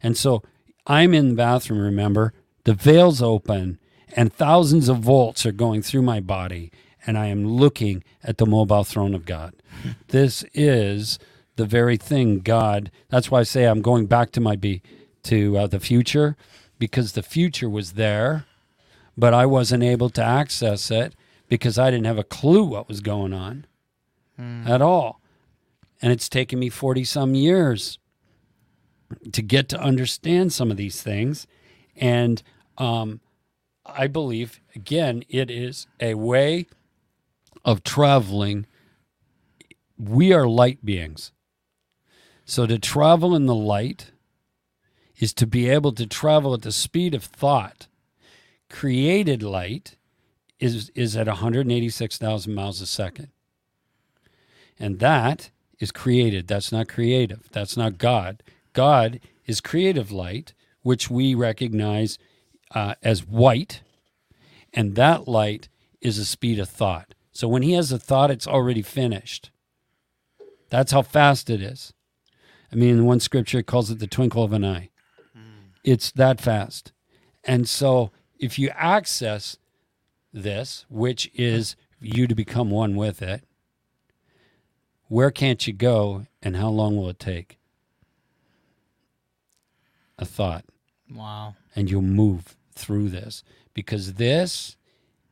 And 0.01 0.17
so 0.17 0.41
I'm 0.85 1.13
in 1.13 1.29
the 1.29 1.35
bathroom, 1.35 1.79
remember, 1.79 2.33
the 2.63 2.73
veil's 2.73 3.21
open 3.21 3.79
and 4.15 4.33
thousands 4.33 4.89
of 4.89 4.99
volts 4.99 5.45
are 5.45 5.51
going 5.51 5.81
through 5.81 6.01
my 6.01 6.19
body, 6.19 6.71
and 7.05 7.17
I 7.17 7.27
am 7.27 7.45
looking 7.45 8.03
at 8.23 8.37
the 8.37 8.45
mobile 8.45 8.83
throne 8.83 9.15
of 9.15 9.25
God. 9.25 9.53
this 10.09 10.43
is 10.53 11.19
the 11.55 11.65
very 11.65 11.97
thing 11.97 12.39
God. 12.39 12.91
That's 13.09 13.31
why 13.31 13.39
I 13.39 13.43
say 13.43 13.65
I'm 13.65 13.81
going 13.81 14.07
back 14.07 14.31
to 14.31 14.41
my 14.41 14.55
be 14.55 14.81
to 15.23 15.57
uh, 15.57 15.67
the 15.67 15.79
future, 15.79 16.35
because 16.79 17.13
the 17.13 17.23
future 17.23 17.69
was 17.69 17.93
there, 17.93 18.45
but 19.17 19.33
I 19.33 19.45
wasn't 19.45 19.83
able 19.83 20.09
to 20.11 20.23
access 20.23 20.89
it 20.89 21.15
because 21.47 21.77
I 21.77 21.91
didn't 21.91 22.07
have 22.07 22.17
a 22.17 22.23
clue 22.23 22.63
what 22.63 22.87
was 22.87 23.01
going 23.01 23.33
on 23.33 23.65
at 24.67 24.81
all, 24.81 25.21
and 26.01 26.11
it's 26.11 26.27
taken 26.27 26.57
me 26.57 26.69
forty 26.69 27.03
some 27.03 27.35
years 27.35 27.99
to 29.31 29.41
get 29.41 29.69
to 29.69 29.79
understand 29.79 30.53
some 30.53 30.71
of 30.71 30.77
these 30.77 31.01
things, 31.01 31.47
and 31.95 32.41
um, 32.77 33.21
I 33.85 34.07
believe 34.07 34.59
again 34.75 35.23
it 35.29 35.49
is 35.51 35.87
a 35.99 36.15
way 36.15 36.67
of 37.63 37.83
traveling. 37.83 38.65
We 39.97 40.33
are 40.33 40.47
light 40.47 40.83
beings. 40.83 41.31
So 42.45 42.65
to 42.65 42.79
travel 42.79 43.35
in 43.35 43.45
the 43.45 43.55
light 43.55 44.11
is 45.21 45.33
to 45.35 45.47
be 45.47 45.69
able 45.69 45.91
to 45.93 46.07
travel 46.07 46.53
at 46.53 46.63
the 46.63 46.71
speed 46.71 47.13
of 47.13 47.23
thought. 47.23 47.87
Created 48.69 49.43
light 49.43 49.95
is, 50.59 50.91
is 50.95 51.15
at 51.15 51.27
186,000 51.27 52.53
miles 52.53 52.81
a 52.81 52.87
second. 52.87 53.29
And 54.79 54.99
that 54.99 55.51
is 55.79 55.91
created. 55.91 56.47
That's 56.47 56.71
not 56.71 56.87
creative. 56.87 57.49
That's 57.51 57.77
not 57.77 57.99
God. 57.99 58.41
God 58.73 59.19
is 59.45 59.61
creative 59.61 60.11
light, 60.11 60.53
which 60.81 61.09
we 61.09 61.35
recognize 61.35 62.17
uh, 62.73 62.95
as 63.03 63.25
white. 63.25 63.81
And 64.73 64.95
that 64.95 65.27
light 65.27 65.67
is 65.99 66.17
a 66.17 66.25
speed 66.25 66.59
of 66.59 66.69
thought. 66.69 67.13
So 67.31 67.47
when 67.47 67.61
he 67.61 67.73
has 67.73 67.91
a 67.91 67.99
thought, 67.99 68.31
it's 68.31 68.47
already 68.47 68.81
finished. 68.81 69.51
That's 70.69 70.91
how 70.91 71.01
fast 71.01 71.49
it 71.49 71.61
is. 71.61 71.93
I 72.71 72.75
mean, 72.75 72.89
in 72.89 73.05
one 73.05 73.19
scripture, 73.19 73.59
it 73.59 73.67
calls 73.67 73.91
it 73.91 73.99
the 73.99 74.07
twinkle 74.07 74.43
of 74.43 74.53
an 74.53 74.63
eye. 74.63 74.89
It's 75.83 76.11
that 76.11 76.39
fast. 76.39 76.91
And 77.43 77.67
so 77.67 78.11
if 78.39 78.57
you 78.57 78.69
access 78.75 79.57
this, 80.33 80.85
which 80.89 81.29
is 81.33 81.75
you 81.99 82.27
to 82.27 82.35
become 82.35 82.69
one 82.69 82.95
with 82.95 83.21
it, 83.21 83.43
where 85.07 85.31
can't 85.31 85.65
you 85.67 85.73
go 85.73 86.25
and 86.41 86.55
how 86.55 86.69
long 86.69 86.95
will 86.95 87.09
it 87.09 87.19
take? 87.19 87.57
A 90.21 90.25
thought. 90.25 90.63
Wow. 91.13 91.55
And 91.75 91.89
you'll 91.89 92.01
move 92.01 92.55
through 92.73 93.09
this 93.09 93.43
because 93.73 94.13
this 94.13 94.77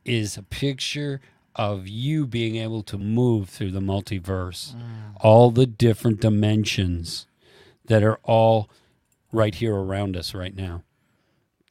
is 0.03 0.37
a 0.37 0.43
picture 0.43 1.21
of 1.55 1.87
you 1.87 2.25
being 2.25 2.55
able 2.55 2.83
to 2.83 2.97
move 2.97 3.49
through 3.49 3.71
the 3.71 3.79
multiverse, 3.79 4.75
all 5.19 5.51
the 5.51 5.65
different 5.65 6.21
dimensions 6.21 7.27
that 7.85 8.03
are 8.03 8.19
all 8.23 8.69
right 9.31 9.55
here 9.55 9.75
around 9.75 10.15
us 10.17 10.33
right 10.33 10.55
now. 10.55 10.83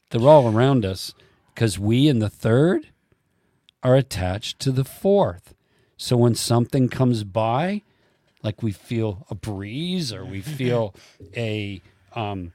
They're 0.09 0.27
all 0.27 0.47
around 0.47 0.85
us 0.85 1.13
because 1.53 1.77
we 1.77 2.07
in 2.07 2.19
the 2.19 2.29
third 2.29 2.89
are 3.83 3.95
attached 3.95 4.59
to 4.59 4.71
the 4.71 4.83
fourth. 4.83 5.53
So 5.97 6.17
when 6.17 6.35
something 6.35 6.87
comes 6.89 7.23
by, 7.23 7.81
like 8.43 8.63
we 8.63 8.71
feel 8.71 9.25
a 9.29 9.35
breeze 9.35 10.13
or 10.13 10.23
we 10.23 10.41
feel 10.59 10.95
a, 11.35 11.81
um, 12.15 12.53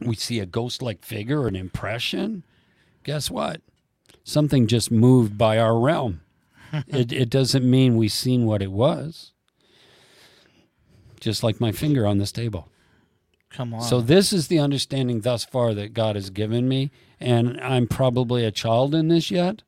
we 0.00 0.16
see 0.16 0.40
a 0.40 0.46
ghost 0.46 0.82
like 0.82 1.04
figure, 1.04 1.46
an 1.46 1.56
impression, 1.56 2.44
guess 3.04 3.30
what? 3.30 3.60
Something 4.24 4.66
just 4.66 4.90
moved 4.90 5.36
by 5.36 5.58
our 5.58 5.78
realm. 5.78 6.20
it, 6.88 7.12
it 7.12 7.30
doesn't 7.30 7.68
mean 7.68 7.96
we've 7.96 8.12
seen 8.12 8.46
what 8.46 8.62
it 8.62 8.72
was. 8.72 9.32
Just 11.20 11.42
like 11.42 11.60
my 11.60 11.72
finger 11.72 12.06
on 12.06 12.18
this 12.18 12.32
table. 12.32 12.68
Come 13.50 13.74
on. 13.74 13.82
So 13.82 14.00
this 14.00 14.32
is 14.32 14.48
the 14.48 14.60
understanding 14.60 15.20
thus 15.20 15.44
far 15.44 15.74
that 15.74 15.92
God 15.92 16.14
has 16.14 16.30
given 16.30 16.68
me, 16.68 16.90
and 17.18 17.60
I'm 17.60 17.88
probably 17.88 18.44
a 18.44 18.52
child 18.52 18.94
in 18.94 19.08
this 19.08 19.30
yet, 19.30 19.62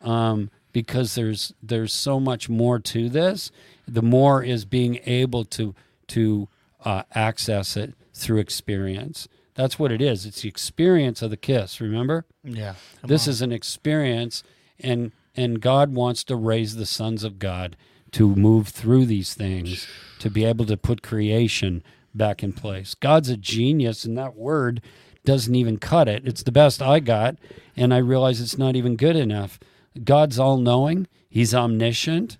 um, 0.00 0.50
because 0.72 1.14
there's 1.14 1.52
there's 1.62 1.92
so 1.92 2.18
much 2.18 2.48
more 2.48 2.78
to 2.78 3.08
this. 3.08 3.50
The 3.86 4.02
more 4.02 4.42
is 4.42 4.64
being 4.64 5.00
able 5.04 5.44
to 5.44 5.74
to 6.08 6.48
uh, 6.84 7.02
access 7.14 7.76
it 7.76 7.94
through 8.14 8.38
experience. 8.38 9.28
That's 9.58 9.76
what 9.76 9.90
it 9.90 10.00
is. 10.00 10.24
It's 10.24 10.42
the 10.42 10.48
experience 10.48 11.20
of 11.20 11.30
the 11.30 11.36
kiss. 11.36 11.80
Remember, 11.80 12.24
yeah. 12.44 12.74
This 13.02 13.26
on. 13.26 13.32
is 13.32 13.42
an 13.42 13.50
experience, 13.50 14.44
and 14.78 15.10
and 15.34 15.60
God 15.60 15.94
wants 15.94 16.22
to 16.24 16.36
raise 16.36 16.76
the 16.76 16.86
sons 16.86 17.24
of 17.24 17.40
God 17.40 17.76
to 18.12 18.36
move 18.36 18.68
through 18.68 19.06
these 19.06 19.34
things 19.34 19.88
to 20.20 20.30
be 20.30 20.44
able 20.44 20.64
to 20.66 20.76
put 20.76 21.02
creation 21.02 21.82
back 22.14 22.44
in 22.44 22.52
place. 22.52 22.94
God's 22.94 23.30
a 23.30 23.36
genius, 23.36 24.04
and 24.04 24.16
that 24.16 24.36
word 24.36 24.80
doesn't 25.24 25.56
even 25.56 25.78
cut 25.78 26.06
it. 26.06 26.24
It's 26.24 26.44
the 26.44 26.52
best 26.52 26.80
I 26.80 27.00
got, 27.00 27.34
and 27.76 27.92
I 27.92 27.98
realize 27.98 28.40
it's 28.40 28.58
not 28.58 28.76
even 28.76 28.94
good 28.94 29.16
enough. 29.16 29.58
God's 30.04 30.38
all 30.38 30.58
knowing, 30.58 31.08
He's 31.28 31.52
omniscient, 31.52 32.38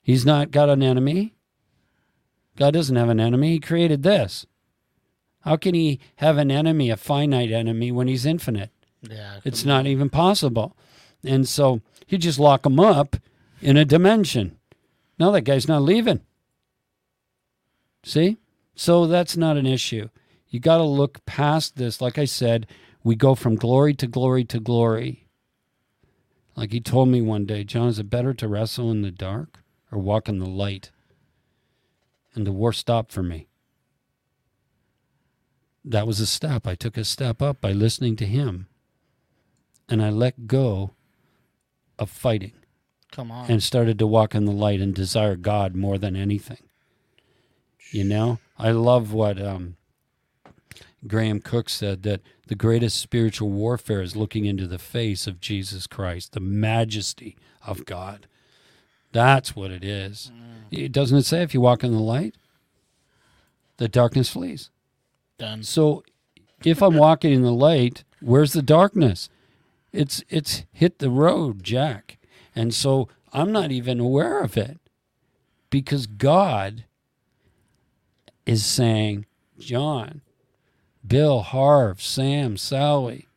He's 0.00 0.24
not 0.24 0.52
got 0.52 0.70
an 0.70 0.80
enemy. 0.80 1.34
God 2.56 2.72
doesn't 2.72 2.94
have 2.94 3.08
an 3.08 3.18
enemy. 3.18 3.50
He 3.50 3.58
created 3.58 4.04
this. 4.04 4.46
How 5.44 5.56
can 5.56 5.74
He 5.74 6.00
have 6.16 6.38
an 6.38 6.50
enemy, 6.50 6.90
a 6.90 6.96
finite 6.96 7.52
enemy, 7.52 7.92
when 7.92 8.08
He's 8.08 8.26
infinite? 8.26 8.70
Yeah. 9.02 9.40
It's 9.44 9.64
not 9.64 9.86
even 9.86 10.08
possible. 10.08 10.76
And 11.22 11.48
so 11.48 11.80
you 12.08 12.18
just 12.18 12.38
lock 12.38 12.66
him 12.66 12.80
up 12.80 13.16
in 13.60 13.76
a 13.76 13.84
dimension. 13.84 14.58
Now 15.18 15.30
that 15.30 15.42
guy's 15.42 15.68
not 15.68 15.82
leaving. 15.82 16.20
See? 18.02 18.38
So 18.74 19.06
that's 19.06 19.36
not 19.36 19.56
an 19.56 19.66
issue. 19.66 20.08
You 20.48 20.60
got 20.60 20.78
to 20.78 20.84
look 20.84 21.24
past 21.26 21.76
this. 21.76 22.00
Like 22.00 22.18
I 22.18 22.24
said, 22.24 22.66
we 23.02 23.14
go 23.14 23.34
from 23.34 23.56
glory 23.56 23.94
to 23.94 24.06
glory 24.06 24.44
to 24.44 24.60
glory. 24.60 25.28
Like 26.56 26.72
he 26.72 26.80
told 26.80 27.08
me 27.08 27.20
one 27.20 27.46
day, 27.46 27.64
John, 27.64 27.88
is 27.88 27.98
it 27.98 28.10
better 28.10 28.32
to 28.34 28.48
wrestle 28.48 28.90
in 28.90 29.02
the 29.02 29.10
dark 29.10 29.60
or 29.90 29.98
walk 29.98 30.28
in 30.28 30.38
the 30.38 30.48
light? 30.48 30.90
And 32.34 32.46
the 32.46 32.52
war 32.52 32.72
stopped 32.72 33.12
for 33.12 33.22
me. 33.22 33.48
That 35.84 36.06
was 36.06 36.20
a 36.20 36.26
step. 36.26 36.66
I 36.66 36.74
took 36.74 36.96
a 36.96 37.04
step 37.04 37.42
up 37.42 37.60
by 37.60 37.72
listening 37.72 38.16
to 38.16 38.26
him. 38.26 38.68
And 39.88 40.02
I 40.02 40.08
let 40.10 40.46
go 40.46 40.92
of 41.98 42.08
fighting 42.10 42.52
Come 43.12 43.30
on. 43.30 43.50
and 43.50 43.62
started 43.62 43.98
to 43.98 44.06
walk 44.06 44.34
in 44.34 44.46
the 44.46 44.52
light 44.52 44.80
and 44.80 44.94
desire 44.94 45.36
God 45.36 45.74
more 45.74 45.98
than 45.98 46.16
anything. 46.16 46.58
You 47.90 48.04
know, 48.04 48.38
I 48.58 48.70
love 48.70 49.12
what 49.12 49.40
um, 49.40 49.76
Graham 51.06 51.40
Cooke 51.40 51.68
said 51.68 52.02
that 52.04 52.22
the 52.46 52.54
greatest 52.54 52.98
spiritual 52.98 53.50
warfare 53.50 54.00
is 54.00 54.16
looking 54.16 54.46
into 54.46 54.66
the 54.66 54.78
face 54.78 55.26
of 55.26 55.40
Jesus 55.40 55.86
Christ, 55.86 56.32
the 56.32 56.40
majesty 56.40 57.36
of 57.64 57.84
God. 57.84 58.26
That's 59.12 59.54
what 59.54 59.70
it 59.70 59.84
is. 59.84 60.32
It 60.70 60.92
doesn't 60.92 61.18
it 61.18 61.26
say 61.26 61.42
if 61.42 61.54
you 61.54 61.60
walk 61.60 61.84
in 61.84 61.92
the 61.92 61.98
light, 62.00 62.34
the 63.76 63.86
darkness 63.88 64.30
flees. 64.30 64.70
Done. 65.44 65.62
So 65.62 66.02
if 66.64 66.82
I'm 66.82 66.96
walking 66.96 67.32
in 67.32 67.42
the 67.42 67.52
light, 67.52 68.02
where's 68.20 68.54
the 68.54 68.62
darkness? 68.62 69.28
It's 69.92 70.24
it's 70.30 70.64
hit 70.72 71.00
the 71.00 71.10
road, 71.10 71.62
Jack. 71.62 72.16
And 72.56 72.72
so 72.72 73.08
I'm 73.30 73.52
not 73.52 73.70
even 73.70 74.00
aware 74.00 74.40
of 74.40 74.56
it 74.56 74.80
because 75.68 76.06
God 76.06 76.84
is 78.46 78.64
saying, 78.64 79.26
John, 79.58 80.22
Bill, 81.06 81.42
Harv, 81.42 82.00
Sam, 82.00 82.56
Sally, 82.56 83.28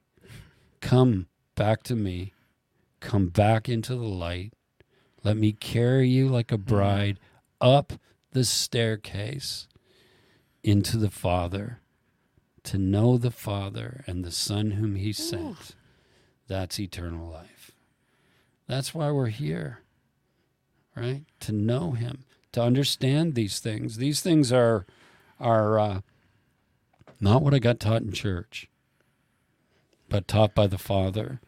Come 0.79 1.27
back 1.55 1.83
to 1.83 1.95
me. 1.95 2.33
Come 3.01 3.27
back 3.27 3.67
into 3.67 3.95
the 3.95 4.07
light. 4.07 4.53
Let 5.23 5.35
me 5.35 5.51
carry 5.51 6.07
you 6.07 6.29
like 6.29 6.53
a 6.53 6.57
bride 6.57 7.19
up 7.59 7.93
the 8.31 8.45
staircase 8.45 9.67
into 10.63 10.97
the 10.97 11.09
Father 11.09 11.81
to 12.67 12.77
know 12.77 13.17
the 13.17 13.31
Father 13.31 14.03
and 14.07 14.25
the 14.25 14.31
Son 14.31 14.71
whom 14.71 14.95
He 14.95 15.13
sent. 15.13 15.73
That's 16.47 16.79
eternal 16.79 17.29
life. 17.29 17.71
That's 18.67 18.93
why 18.93 19.09
we're 19.09 19.27
here, 19.27 19.79
right? 20.95 21.23
To 21.41 21.53
know 21.53 21.91
Him, 21.91 22.25
to 22.51 22.61
understand 22.61 23.35
these 23.35 23.59
things. 23.59 23.97
These 23.97 24.19
things 24.21 24.51
are 24.51 24.85
are 25.39 25.79
uh, 25.79 26.01
not 27.21 27.41
what 27.41 27.53
I 27.53 27.59
got 27.59 27.79
taught 27.79 28.01
in 28.01 28.11
church, 28.11 28.69
but 30.09 30.27
taught 30.27 30.53
by 30.53 30.67
the 30.67 30.77
Father. 30.77 31.39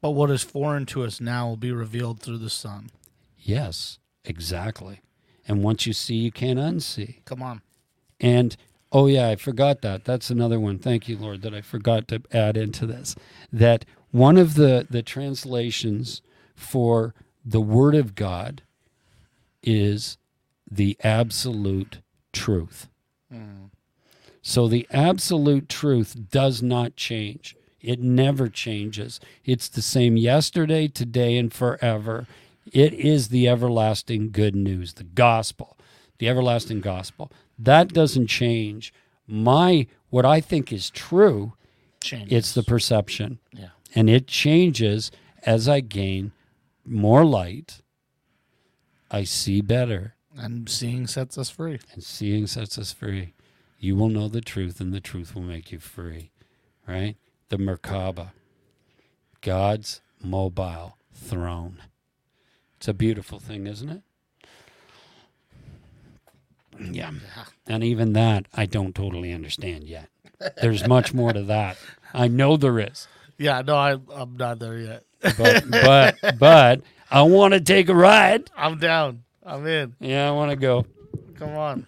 But 0.00 0.10
what 0.10 0.30
is 0.30 0.44
foreign 0.44 0.86
to 0.86 1.02
us 1.02 1.20
now 1.20 1.48
will 1.48 1.56
be 1.56 1.72
revealed 1.72 2.20
through 2.20 2.38
the 2.38 2.50
Son. 2.50 2.90
Yes, 3.36 3.98
exactly. 4.24 5.00
And 5.48 5.64
once 5.64 5.86
you 5.86 5.92
see, 5.92 6.16
you 6.16 6.30
can't 6.30 6.58
unsee. 6.58 7.24
Come 7.24 7.42
on. 7.42 7.62
And 8.20 8.56
oh 8.92 9.06
yeah, 9.06 9.28
I 9.28 9.36
forgot 9.36 9.82
that. 9.82 10.04
That's 10.04 10.30
another 10.30 10.60
one. 10.60 10.78
Thank 10.78 11.08
you, 11.08 11.16
Lord, 11.16 11.42
that 11.42 11.54
I 11.54 11.60
forgot 11.60 12.06
to 12.08 12.22
add 12.32 12.56
into 12.56 12.86
this. 12.86 13.16
That 13.52 13.84
one 14.10 14.36
of 14.36 14.54
the 14.54 14.86
the 14.88 15.02
translations 15.02 16.22
for 16.54 17.14
the 17.44 17.60
Word 17.60 17.94
of 17.94 18.14
God 18.14 18.62
is 19.62 20.18
the 20.70 20.96
absolute 21.02 21.98
truth. 22.32 22.88
Hmm. 23.30 23.66
So 24.42 24.66
the 24.66 24.86
absolute 24.90 25.68
truth 25.68 26.16
does 26.30 26.62
not 26.62 26.96
change. 26.96 27.56
It 27.80 28.00
never 28.00 28.48
changes. 28.48 29.20
It's 29.44 29.68
the 29.68 29.82
same 29.82 30.16
yesterday, 30.16 30.88
today, 30.88 31.36
and 31.36 31.52
forever. 31.52 32.26
It 32.72 32.92
is 32.94 33.28
the 33.28 33.48
everlasting 33.48 34.30
good 34.30 34.54
news, 34.54 34.94
the 34.94 35.04
gospel, 35.04 35.76
the 36.18 36.28
everlasting 36.28 36.80
gospel. 36.80 37.30
That 37.64 37.88
doesn't 37.92 38.26
change. 38.26 38.92
My 39.26 39.86
what 40.10 40.24
I 40.26 40.40
think 40.40 40.72
is 40.72 40.90
true, 40.90 41.52
Change. 42.02 42.32
it's 42.32 42.52
the 42.52 42.62
perception. 42.62 43.38
yeah. 43.52 43.68
And 43.94 44.08
it 44.10 44.26
changes 44.26 45.10
as 45.44 45.68
I 45.68 45.80
gain 45.80 46.32
more 46.84 47.24
light. 47.24 47.82
I 49.10 49.24
see 49.24 49.60
better, 49.60 50.14
And 50.36 50.68
seeing 50.68 51.06
sets 51.06 51.36
us 51.38 51.50
free. 51.50 51.78
and 51.92 52.02
seeing 52.02 52.46
sets 52.46 52.78
us 52.78 52.92
free. 52.92 53.34
You 53.78 53.94
will 53.96 54.08
know 54.08 54.28
the 54.28 54.40
truth, 54.40 54.80
and 54.80 54.92
the 54.92 55.00
truth 55.00 55.34
will 55.34 55.42
make 55.42 55.70
you 55.72 55.78
free. 55.78 56.30
Right? 56.88 57.16
The 57.50 57.58
Merkaba, 57.58 58.30
God's 59.40 60.00
mobile 60.22 60.96
throne. 61.12 61.82
It's 62.76 62.88
a 62.88 62.94
beautiful 62.94 63.38
thing, 63.38 63.66
isn't 63.66 63.88
it? 63.90 64.02
Yeah. 66.92 67.12
And 67.66 67.84
even 67.84 68.12
that, 68.14 68.46
I 68.54 68.66
don't 68.66 68.94
totally 68.94 69.32
understand 69.32 69.84
yet. 69.84 70.08
There's 70.60 70.86
much 70.86 71.14
more 71.14 71.32
to 71.32 71.42
that. 71.44 71.76
I 72.12 72.28
know 72.28 72.56
there 72.56 72.80
is. 72.80 73.06
Yeah, 73.38 73.62
no, 73.62 73.76
I, 73.76 73.96
I'm 74.14 74.36
not 74.36 74.58
there 74.58 74.78
yet. 74.78 75.04
But, 75.38 75.64
but, 75.70 76.38
but 76.38 76.80
I 77.10 77.22
want 77.22 77.54
to 77.54 77.60
take 77.60 77.88
a 77.88 77.94
ride. 77.94 78.50
I'm 78.56 78.78
down. 78.78 79.22
I'm 79.44 79.66
in. 79.66 79.94
Yeah, 80.00 80.28
I 80.28 80.32
want 80.32 80.50
to 80.50 80.56
go. 80.56 80.86
Come 81.36 81.56
on. 81.56 81.86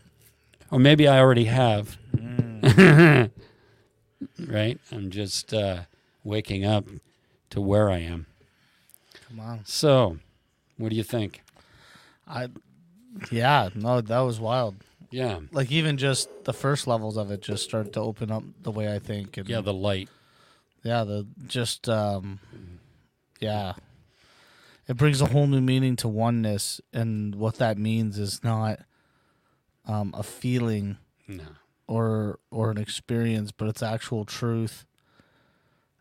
Or 0.71 0.79
maybe 0.79 1.07
I 1.09 1.19
already 1.19 1.45
have. 1.45 1.99
right? 4.39 4.79
I'm 4.91 5.11
just 5.11 5.53
uh, 5.53 5.83
waking 6.23 6.65
up 6.65 6.87
to 7.51 7.61
where 7.61 7.91
I 7.91 7.99
am. 7.99 8.27
Come 9.29 9.41
on. 9.41 9.61
So, 9.65 10.19
what 10.79 10.91
do 10.91 10.97
you 10.97 11.03
think? 11.03 11.43
I. 12.27 12.49
Yeah, 13.31 13.69
no, 13.75 14.01
that 14.01 14.19
was 14.21 14.41
wild. 14.41 14.77
Yeah. 15.11 15.41
Like 15.53 15.71
even 15.71 15.97
just 15.97 16.29
the 16.45 16.53
first 16.53 16.87
levels 16.87 17.17
of 17.17 17.31
it 17.31 17.41
just 17.41 17.63
started 17.65 17.93
to 17.95 18.01
open 18.01 18.31
up 18.31 18.43
the 18.63 18.71
way 18.73 18.93
I 18.93 18.99
think. 18.99 19.37
And 19.37 19.49
Yeah, 19.49 19.61
the 19.61 19.73
light. 19.75 20.09
yeah, 20.83 21.05
the 21.05 21.27
just 21.47 21.89
um, 21.89 22.41
yeah, 23.41 23.75
it 24.89 24.97
brings 24.97 25.21
a 25.21 25.27
whole 25.27 25.47
new 25.47 25.61
meaning 25.61 25.97
to 25.97 26.09
oneness, 26.09 26.81
and 26.93 27.35
what 27.37 27.57
that 27.57 27.79
means 27.79 28.19
is 28.19 28.43
not 28.43 28.81
um 29.87 30.13
a 30.17 30.23
feeling 30.23 30.97
No. 31.29 31.45
or 31.87 32.39
or 32.51 32.71
an 32.71 32.79
experience, 32.79 33.53
but 33.53 33.69
it's 33.69 33.83
actual 33.83 34.25
truth. 34.25 34.85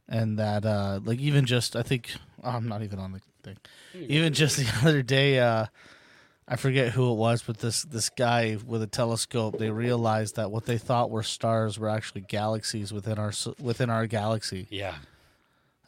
And 0.07 0.37
that 0.39 0.65
uh 0.65 0.99
like 1.03 1.19
even 1.19 1.45
just 1.45 1.75
I 1.75 1.83
think 1.83 2.13
oh, 2.43 2.49
I'm 2.49 2.67
not 2.67 2.81
even 2.81 2.99
on 2.99 3.11
the 3.13 3.21
thing. 3.43 3.57
Even 3.93 4.33
just 4.33 4.57
the 4.57 4.67
other 4.87 5.01
day, 5.03 5.39
uh 5.39 5.67
I 6.47 6.57
forget 6.57 6.91
who 6.91 7.11
it 7.11 7.15
was, 7.15 7.41
but 7.41 7.59
this 7.59 7.83
this 7.83 8.09
guy 8.09 8.57
with 8.65 8.81
a 8.81 8.87
telescope, 8.87 9.57
they 9.57 9.69
realized 9.69 10.35
that 10.35 10.51
what 10.51 10.65
they 10.65 10.77
thought 10.77 11.09
were 11.09 11.23
stars 11.23 11.79
were 11.79 11.89
actually 11.89 12.21
galaxies 12.21 12.91
within 12.91 13.17
our 13.17 13.31
within 13.61 13.89
our 13.89 14.07
galaxy. 14.07 14.67
Yeah. 14.69 14.95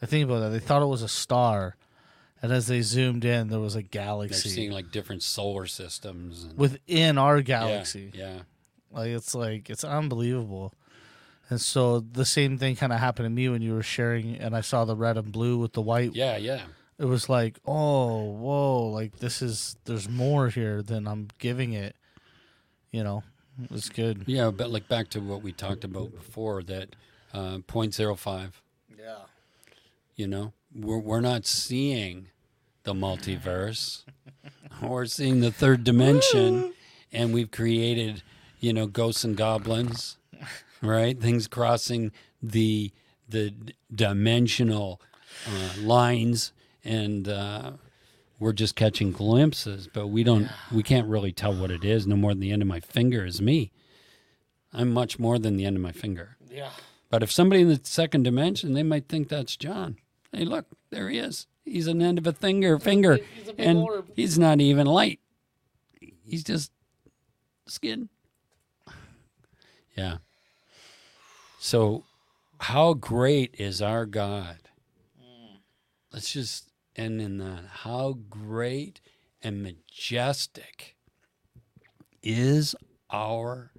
I 0.02 0.06
think 0.06 0.26
about 0.26 0.40
that. 0.40 0.50
They 0.50 0.60
thought 0.60 0.82
it 0.82 0.88
was 0.88 1.02
a 1.02 1.10
star, 1.10 1.76
and 2.42 2.52
as 2.52 2.68
they 2.68 2.82
zoomed 2.82 3.26
in, 3.26 3.50
there 3.50 3.60
was 3.60 3.76
a 3.76 3.80
They're 3.80 3.90
galaxy 3.90 4.50
seeing 4.50 4.72
like 4.72 4.92
different 4.92 5.24
solar 5.24 5.66
systems. 5.66 6.46
And, 6.46 6.58
within 6.58 7.18
our 7.18 7.38
yeah, 7.38 7.44
galaxy. 7.44 8.12
Yeah. 8.14 8.40
Like 8.92 9.10
it's 9.10 9.36
like 9.36 9.70
it's 9.70 9.84
unbelievable. 9.84 10.74
And 11.50 11.60
so 11.62 12.00
the 12.00 12.26
same 12.26 12.58
thing 12.58 12.76
kind 12.76 12.92
of 12.92 13.00
happened 13.00 13.26
to 13.26 13.30
me 13.30 13.50
when 13.50 13.62
you 13.62 13.74
were 13.74 13.84
sharing, 13.84 14.36
and 14.38 14.56
I 14.56 14.62
saw 14.62 14.86
the 14.86 14.96
red 14.96 15.18
and 15.18 15.32
blue 15.32 15.58
with 15.58 15.74
the 15.74 15.82
white. 15.82 16.16
Yeah. 16.16 16.38
Yeah. 16.38 16.62
It 16.98 17.06
was 17.06 17.28
like, 17.28 17.60
oh, 17.66 18.24
whoa, 18.24 18.88
like 18.88 19.18
this 19.20 19.42
is 19.42 19.76
there's 19.86 20.08
more 20.10 20.50
here 20.50 20.82
than 20.82 21.08
I'm 21.08 21.28
giving 21.40 21.74
it. 21.74 21.96
You 22.92 23.04
know, 23.04 23.24
it's 23.72 23.90
good. 23.90 24.24
Yeah. 24.28 24.52
But 24.52 24.70
like 24.72 24.88
back 24.88 25.10
to 25.10 25.20
what 25.20 25.42
we 25.42 25.52
talked 25.52 25.84
about 25.84 26.14
before 26.16 26.64
that 26.64 26.96
uh, 27.34 27.58
0.05, 27.68 28.52
Yeah. 28.98 29.16
you 30.16 30.28
know, 30.28 30.54
we're, 30.74 30.98
we're 31.00 31.20
not 31.22 31.46
seeing 31.46 32.28
the 32.84 32.94
multiverse. 32.94 34.04
we're 34.82 35.06
seeing 35.06 35.42
the 35.42 35.52
third 35.52 35.84
dimension, 35.84 36.74
and 37.12 37.34
we've 37.34 37.52
created, 37.52 38.24
you 38.62 38.72
know, 38.72 38.88
ghosts 38.88 39.26
and 39.26 39.36
goblins, 39.36 40.18
right? 40.82 41.20
Things 41.20 41.48
crossing 41.48 42.12
the 42.42 42.92
the 43.28 43.54
dimensional 43.94 45.02
uh, 45.48 45.82
lines, 45.82 46.54
and 46.86 47.28
uh, 47.28 47.72
we're 48.40 48.54
just 48.54 48.76
catching 48.76 49.12
glimpses, 49.12 49.90
but 49.92 50.08
we 50.08 50.24
don't, 50.24 50.50
we 50.72 50.84
can't 50.84 51.08
really 51.08 51.32
tell 51.32 51.54
what 51.54 51.72
it 51.72 51.84
is. 51.84 52.06
No 52.06 52.16
more 52.16 52.32
than 52.32 52.40
the 52.40 52.52
end 52.52 52.62
of 52.62 52.68
my 52.68 52.80
finger 52.80 53.26
is 53.26 53.42
me. 53.42 53.72
I'm 54.72 54.92
much 54.92 55.18
more 55.20 55.40
than 55.40 55.58
the 55.58 55.66
end 55.66 55.76
of 55.76 55.82
my 55.82 55.92
finger. 55.92 56.38
Yeah. 56.50 56.70
But 57.10 57.24
if 57.24 57.32
somebody 57.32 57.62
in 57.62 57.70
the 57.70 57.80
second 57.84 58.24
dimension, 58.24 58.74
they 58.74 58.84
might 58.84 59.08
think 59.08 59.30
that's 59.30 59.56
John. 59.58 59.98
Hey, 60.32 60.46
look, 60.46 60.66
there 60.90 61.10
he 61.10 61.18
is. 61.18 61.48
He's 61.64 61.88
an 61.88 62.02
end 62.02 62.18
of 62.18 62.28
a 62.28 62.34
finger, 62.34 62.78
finger, 62.78 63.18
he's 63.36 63.48
a 63.48 63.60
and 63.60 63.80
orb. 63.80 64.10
he's 64.16 64.38
not 64.38 64.62
even 64.62 64.86
light. 64.86 65.20
He's 66.24 66.44
just 66.44 66.72
skin. 67.68 68.10
Yeah. 69.96 70.18
So, 71.60 72.04
how 72.60 72.94
great 72.94 73.56
is 73.58 73.82
our 73.82 74.06
God? 74.06 74.58
Let's 76.12 76.32
just 76.32 76.70
end 76.96 77.22
in 77.22 77.38
that. 77.40 77.66
How 77.70 78.18
great 78.30 79.02
and 79.42 79.62
majestic 79.62 80.96
is 82.22 82.76
our 83.10 83.72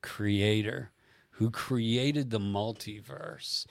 Creator 0.00 0.90
who 1.36 1.50
created 1.50 2.30
the 2.30 2.38
multiverse, 2.38 3.66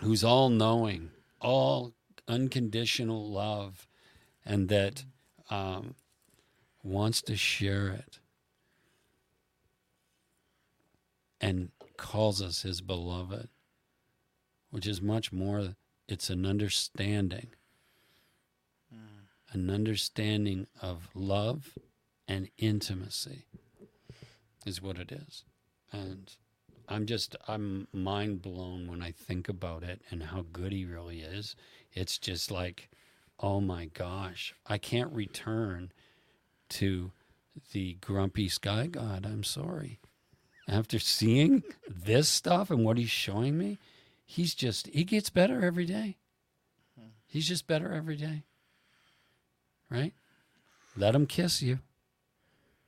who's 0.00 0.22
all 0.24 0.48
knowing, 0.48 1.10
all 1.40 1.92
unconditional 2.28 3.30
love, 3.30 3.86
and 4.44 4.68
that 4.68 5.04
um, 5.50 5.94
wants 6.82 7.20
to 7.22 7.36
share 7.36 7.88
it 7.88 8.18
and 11.40 11.70
calls 11.96 12.40
us 12.40 12.62
his 12.62 12.80
beloved, 12.80 13.48
which 14.70 14.86
is 14.86 15.02
much 15.02 15.32
more, 15.32 15.74
it's 16.10 16.30
an 16.30 16.44
understanding, 16.44 17.48
an 19.52 19.70
understanding 19.70 20.66
of 20.80 21.08
love 21.14 21.76
and 22.28 22.48
intimacy 22.58 23.46
is 24.64 24.80
what 24.82 24.98
it 24.98 25.10
is. 25.12 25.44
And 25.92 26.32
I'm 26.88 27.06
just 27.06 27.36
I'm 27.48 27.88
mind 27.92 28.42
blown 28.42 28.88
when 28.88 29.02
I 29.02 29.12
think 29.12 29.48
about 29.48 29.82
it 29.82 30.02
and 30.10 30.24
how 30.24 30.44
good 30.52 30.72
he 30.72 30.84
really 30.84 31.20
is. 31.20 31.56
It's 31.92 32.18
just 32.18 32.50
like, 32.50 32.88
oh 33.38 33.60
my 33.60 33.86
gosh, 33.86 34.54
I 34.66 34.78
can't 34.78 35.12
return 35.12 35.92
to 36.70 37.12
the 37.72 37.94
grumpy 38.00 38.48
sky 38.48 38.86
god. 38.86 39.26
I'm 39.26 39.44
sorry. 39.44 40.00
After 40.68 40.98
seeing 40.98 41.64
this 41.88 42.28
stuff 42.28 42.70
and 42.70 42.84
what 42.84 42.98
he's 42.98 43.10
showing 43.10 43.58
me, 43.58 43.78
he's 44.30 44.54
just 44.54 44.86
he 44.88 45.02
gets 45.02 45.28
better 45.28 45.64
every 45.64 45.84
day. 45.84 46.16
He's 47.26 47.48
just 47.48 47.66
better 47.66 47.92
every 47.92 48.16
day. 48.16 48.44
Right? 49.88 50.12
Let 50.96 51.14
him 51.14 51.26
kiss 51.26 51.62
you. 51.62 51.80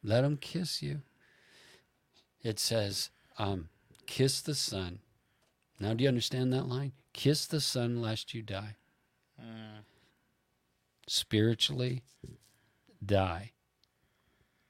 Let 0.02 0.24
him 0.24 0.36
kiss 0.36 0.82
you. 0.82 1.02
It 2.42 2.58
says, 2.58 3.10
um, 3.38 3.68
kiss 4.06 4.40
the 4.40 4.54
Son. 4.54 4.98
Now, 5.78 5.94
do 5.94 6.02
you 6.02 6.08
understand 6.08 6.52
that 6.52 6.68
line? 6.68 6.92
Kiss 7.12 7.46
the 7.46 7.60
Son 7.60 8.02
lest 8.02 8.34
you 8.34 8.42
die. 8.42 8.76
Spiritually, 11.06 12.02
die. 13.04 13.52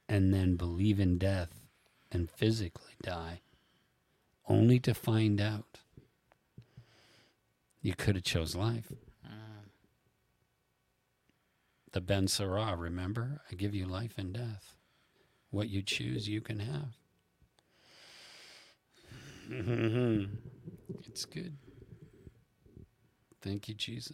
And 0.09 0.35
then 0.35 0.57
believe 0.57 1.01
in 1.01 1.17
death 1.17 1.63
and 2.11 2.31
physically 2.31 2.93
die. 3.03 3.41
Only 4.47 4.79
to 4.81 4.93
find 4.93 5.41
out 5.41 5.79
you 7.83 7.95
could 7.95 8.15
have 8.15 8.25
chose 8.25 8.55
life. 8.55 8.93
Mm. 9.27 9.69
The 11.93 12.01
Ben 12.01 12.29
Sira, 12.29 12.75
remember? 12.77 13.43
I 13.51 13.55
give 13.55 13.75
you 13.75 13.87
life 13.87 14.15
and 14.17 14.33
death. 14.33 14.77
What 15.51 15.69
you 15.69 15.83
choose, 15.83 16.29
you 16.29 16.41
can 16.41 16.61
have. 16.61 16.97
Mm-hmm. 19.51 20.25
it's 21.07 21.25
good. 21.27 21.57
Thank 23.43 23.69
you, 23.69 23.75
Jesus. 23.75 24.11